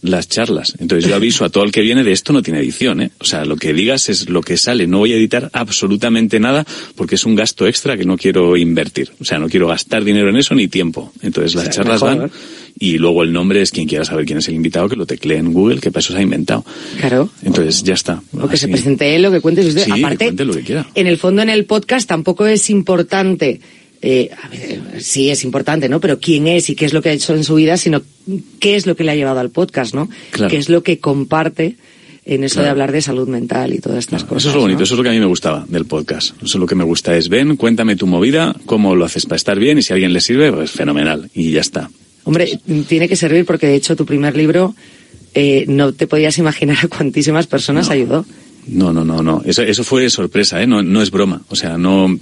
las 0.01 0.29
charlas. 0.29 0.75
Entonces 0.79 1.09
yo 1.09 1.17
aviso 1.17 1.45
a 1.45 1.49
todo 1.49 1.65
el 1.65 1.73
que 1.73 1.81
viene 1.81 2.05
de 2.05 2.13
esto 2.13 2.33
no 2.33 2.43
tiene 2.43 2.61
edición, 2.61 3.01
¿eh? 3.03 3.11
O 3.19 3.25
sea, 3.25 3.45
lo 3.45 3.57
que 3.57 3.73
digas 3.73 4.09
es 4.09 4.29
lo 4.29 4.43
que 4.43 4.57
sale. 4.57 4.87
No 4.87 4.99
voy 4.99 5.13
a 5.13 5.17
editar 5.17 5.51
absolutamente 5.53 6.39
nada 6.39 6.65
porque 6.95 7.17
es 7.17 7.25
un 7.25 7.35
gasto 7.35 7.67
extra 7.67 7.97
que 7.97 8.05
no 8.05 8.17
quiero 8.17 8.57
invertir. 8.57 9.11
O 9.21 9.25
sea, 9.25 9.39
no 9.39 9.49
quiero 9.49 9.67
gastar 9.67 10.05
dinero 10.05 10.29
en 10.29 10.37
eso 10.37 10.55
ni 10.55 10.69
tiempo. 10.69 11.13
Entonces 11.23 11.55
las 11.55 11.63
O 11.63 11.65
sea, 11.65 11.73
charlas 11.73 12.03
mejor, 12.03 12.19
van 12.19 12.31
y 12.79 12.99
luego 12.99 13.25
el 13.25 13.33
nombre 13.33 13.61
es 13.61 13.73
quien 13.73 13.89
quiera 13.89 14.05
saber 14.05 14.25
quién 14.25 14.39
es 14.39 14.47
el 14.47 14.55
invitado 14.55 14.89
que 14.89 14.95
lo 14.95 15.05
teclee 15.05 15.39
en 15.39 15.53
Google, 15.53 15.81
que 15.81 15.91
para 15.91 16.01
eso 16.01 16.13
se 16.13 16.21
ha 16.21 16.23
inventado. 16.23 16.65
Claro. 17.01 17.29
Entonces 17.43 17.83
ya 17.83 17.95
está. 17.95 18.23
O 18.41 18.49
que 18.49 18.57
se 18.57 18.69
presente 18.69 19.17
él, 19.17 19.23
lo 19.23 19.33
que 19.33 19.41
cuentes 19.41 19.67
usted. 19.67 19.85
Sí, 19.85 19.93
que 19.93 19.99
Aparte, 20.01 20.27
cuente 20.27 20.45
lo 20.45 20.55
que 20.55 20.63
quiera. 20.63 20.87
en 20.95 21.07
el 21.09 21.19
fondo 21.19 21.43
en 21.43 21.51
el 21.51 21.65
podcast 21.65 22.09
tampoco 22.09 22.47
es 22.47 22.71
importante, 22.71 23.61
eh, 24.01 24.31
a 24.43 24.49
ver, 24.49 25.03
sí 25.03 25.31
es 25.31 25.45
importante, 25.45 25.89
¿no? 25.89 26.01
Pero 26.01 26.21
quién 26.21 26.47
es 26.47 26.71
y 26.71 26.77
qué 26.77 26.85
es 26.85 26.93
lo 26.93 27.03
que 27.03 27.09
ha 27.09 27.13
hecho 27.13 27.35
en 27.35 27.45
su 27.45 27.57
vida, 27.57 27.77
sino 27.77 28.03
qué 28.61 28.77
es 28.77 28.87
lo 28.87 28.97
que 28.97 29.05
le 29.05 29.13
ha 29.13 29.17
llevado 29.17 29.41
al 29.41 29.51
podcast, 29.51 29.95
¿no? 29.95 30.09
Claro. 30.31 30.51
Qué 30.51 30.57
es 30.57 30.69
lo 30.69 30.83
que 30.83 31.01
comparte 31.01 31.77
en 32.29 32.45
eso 32.45 32.61
de 32.61 32.69
hablar 32.69 32.93
de 32.93 33.01
salud 33.01 33.27
mental 33.27 33.73
y 33.73 33.79
todas 33.79 34.01
estas 34.01 34.23
cosas. 34.23 34.43
Eso 34.43 34.49
es 34.51 34.55
lo 34.55 34.61
bonito, 34.61 34.81
¿no? 34.81 34.85
eso 34.85 34.95
es 34.95 34.99
lo 34.99 35.03
que 35.03 35.09
a 35.09 35.13
mí 35.13 35.19
me 35.19 35.27
gustaba 35.27 35.65
del 35.67 35.87
podcast. 35.87 36.37
Eso 36.37 36.45
es 36.45 36.55
lo 36.57 36.67
que 36.67 36.75
me 36.75 36.85
gusta 36.85 37.17
es, 37.17 37.31
ven, 37.31 37.57
cuéntame 37.57 37.97
tu 37.97 38.07
movida, 38.07 38.55
cómo 38.67 38.95
lo 38.95 39.07
haces 39.07 39.25
para 39.25 39.37
estar 39.37 39.59
bien 39.59 39.79
y 39.79 39.83
si 39.83 39.93
a 39.93 39.95
alguien 39.95 40.13
le 40.13 40.21
sirve, 40.21 40.53
pues 40.53 40.71
fenomenal. 40.71 41.31
Y 41.35 41.53
ya 41.53 41.63
está. 41.63 41.91
Hombre, 42.25 42.61
tiene 42.87 43.09
que 43.09 43.17
servir 43.17 43.47
porque 43.47 43.67
de 43.67 43.77
hecho 43.77 43.97
tu 43.97 44.05
primer 44.05 44.37
libro 44.37 44.75
eh, 45.33 45.65
no 45.69 45.95
te 45.95 46.07
podías 46.07 46.37
imaginar 46.37 46.77
a 46.83 46.89
cuantísimas 46.89 47.47
personas 47.47 47.89
ayudó. 47.89 48.27
No, 48.69 48.93
no, 48.93 49.05
no, 49.05 49.23
no. 49.23 49.43
Eso, 49.45 49.63
eso 49.63 49.83
fue 49.85 50.09
sorpresa, 50.11 50.63
¿eh? 50.63 50.67
No, 50.67 50.83
no 50.83 51.01
es 51.03 51.11
broma. 51.11 51.43
O 51.49 51.57
sea, 51.57 51.79
no. 51.79 52.19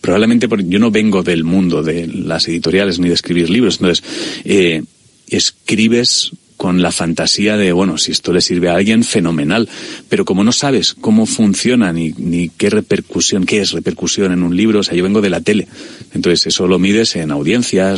Probablemente 0.00 0.48
por- 0.48 0.62
yo 0.64 0.78
no 0.78 0.90
vengo 0.90 1.22
del 1.22 1.44
mundo 1.44 1.82
de 1.82 2.06
las 2.06 2.46
editoriales 2.48 2.98
ni 2.98 3.08
de 3.08 3.14
escribir 3.14 3.50
libros. 3.50 3.76
Entonces, 3.80 4.04
eh, 4.44 4.82
escribes 5.28 6.30
con 6.56 6.82
la 6.82 6.92
fantasía 6.92 7.56
de, 7.56 7.72
bueno, 7.72 7.96
si 7.96 8.12
esto 8.12 8.34
le 8.34 8.42
sirve 8.42 8.68
a 8.68 8.74
alguien, 8.74 9.02
fenomenal. 9.02 9.66
Pero 10.10 10.26
como 10.26 10.44
no 10.44 10.52
sabes 10.52 10.92
cómo 10.92 11.24
funciona 11.24 11.90
ni, 11.90 12.12
ni 12.18 12.50
qué 12.50 12.68
repercusión, 12.68 13.46
qué 13.46 13.62
es 13.62 13.72
repercusión 13.72 14.30
en 14.32 14.42
un 14.42 14.54
libro, 14.54 14.80
o 14.80 14.82
sea, 14.82 14.94
yo 14.94 15.02
vengo 15.02 15.22
de 15.22 15.30
la 15.30 15.40
tele. 15.40 15.68
Entonces, 16.12 16.46
eso 16.48 16.66
lo 16.68 16.78
mides 16.78 17.16
en 17.16 17.30
audiencias 17.30 17.88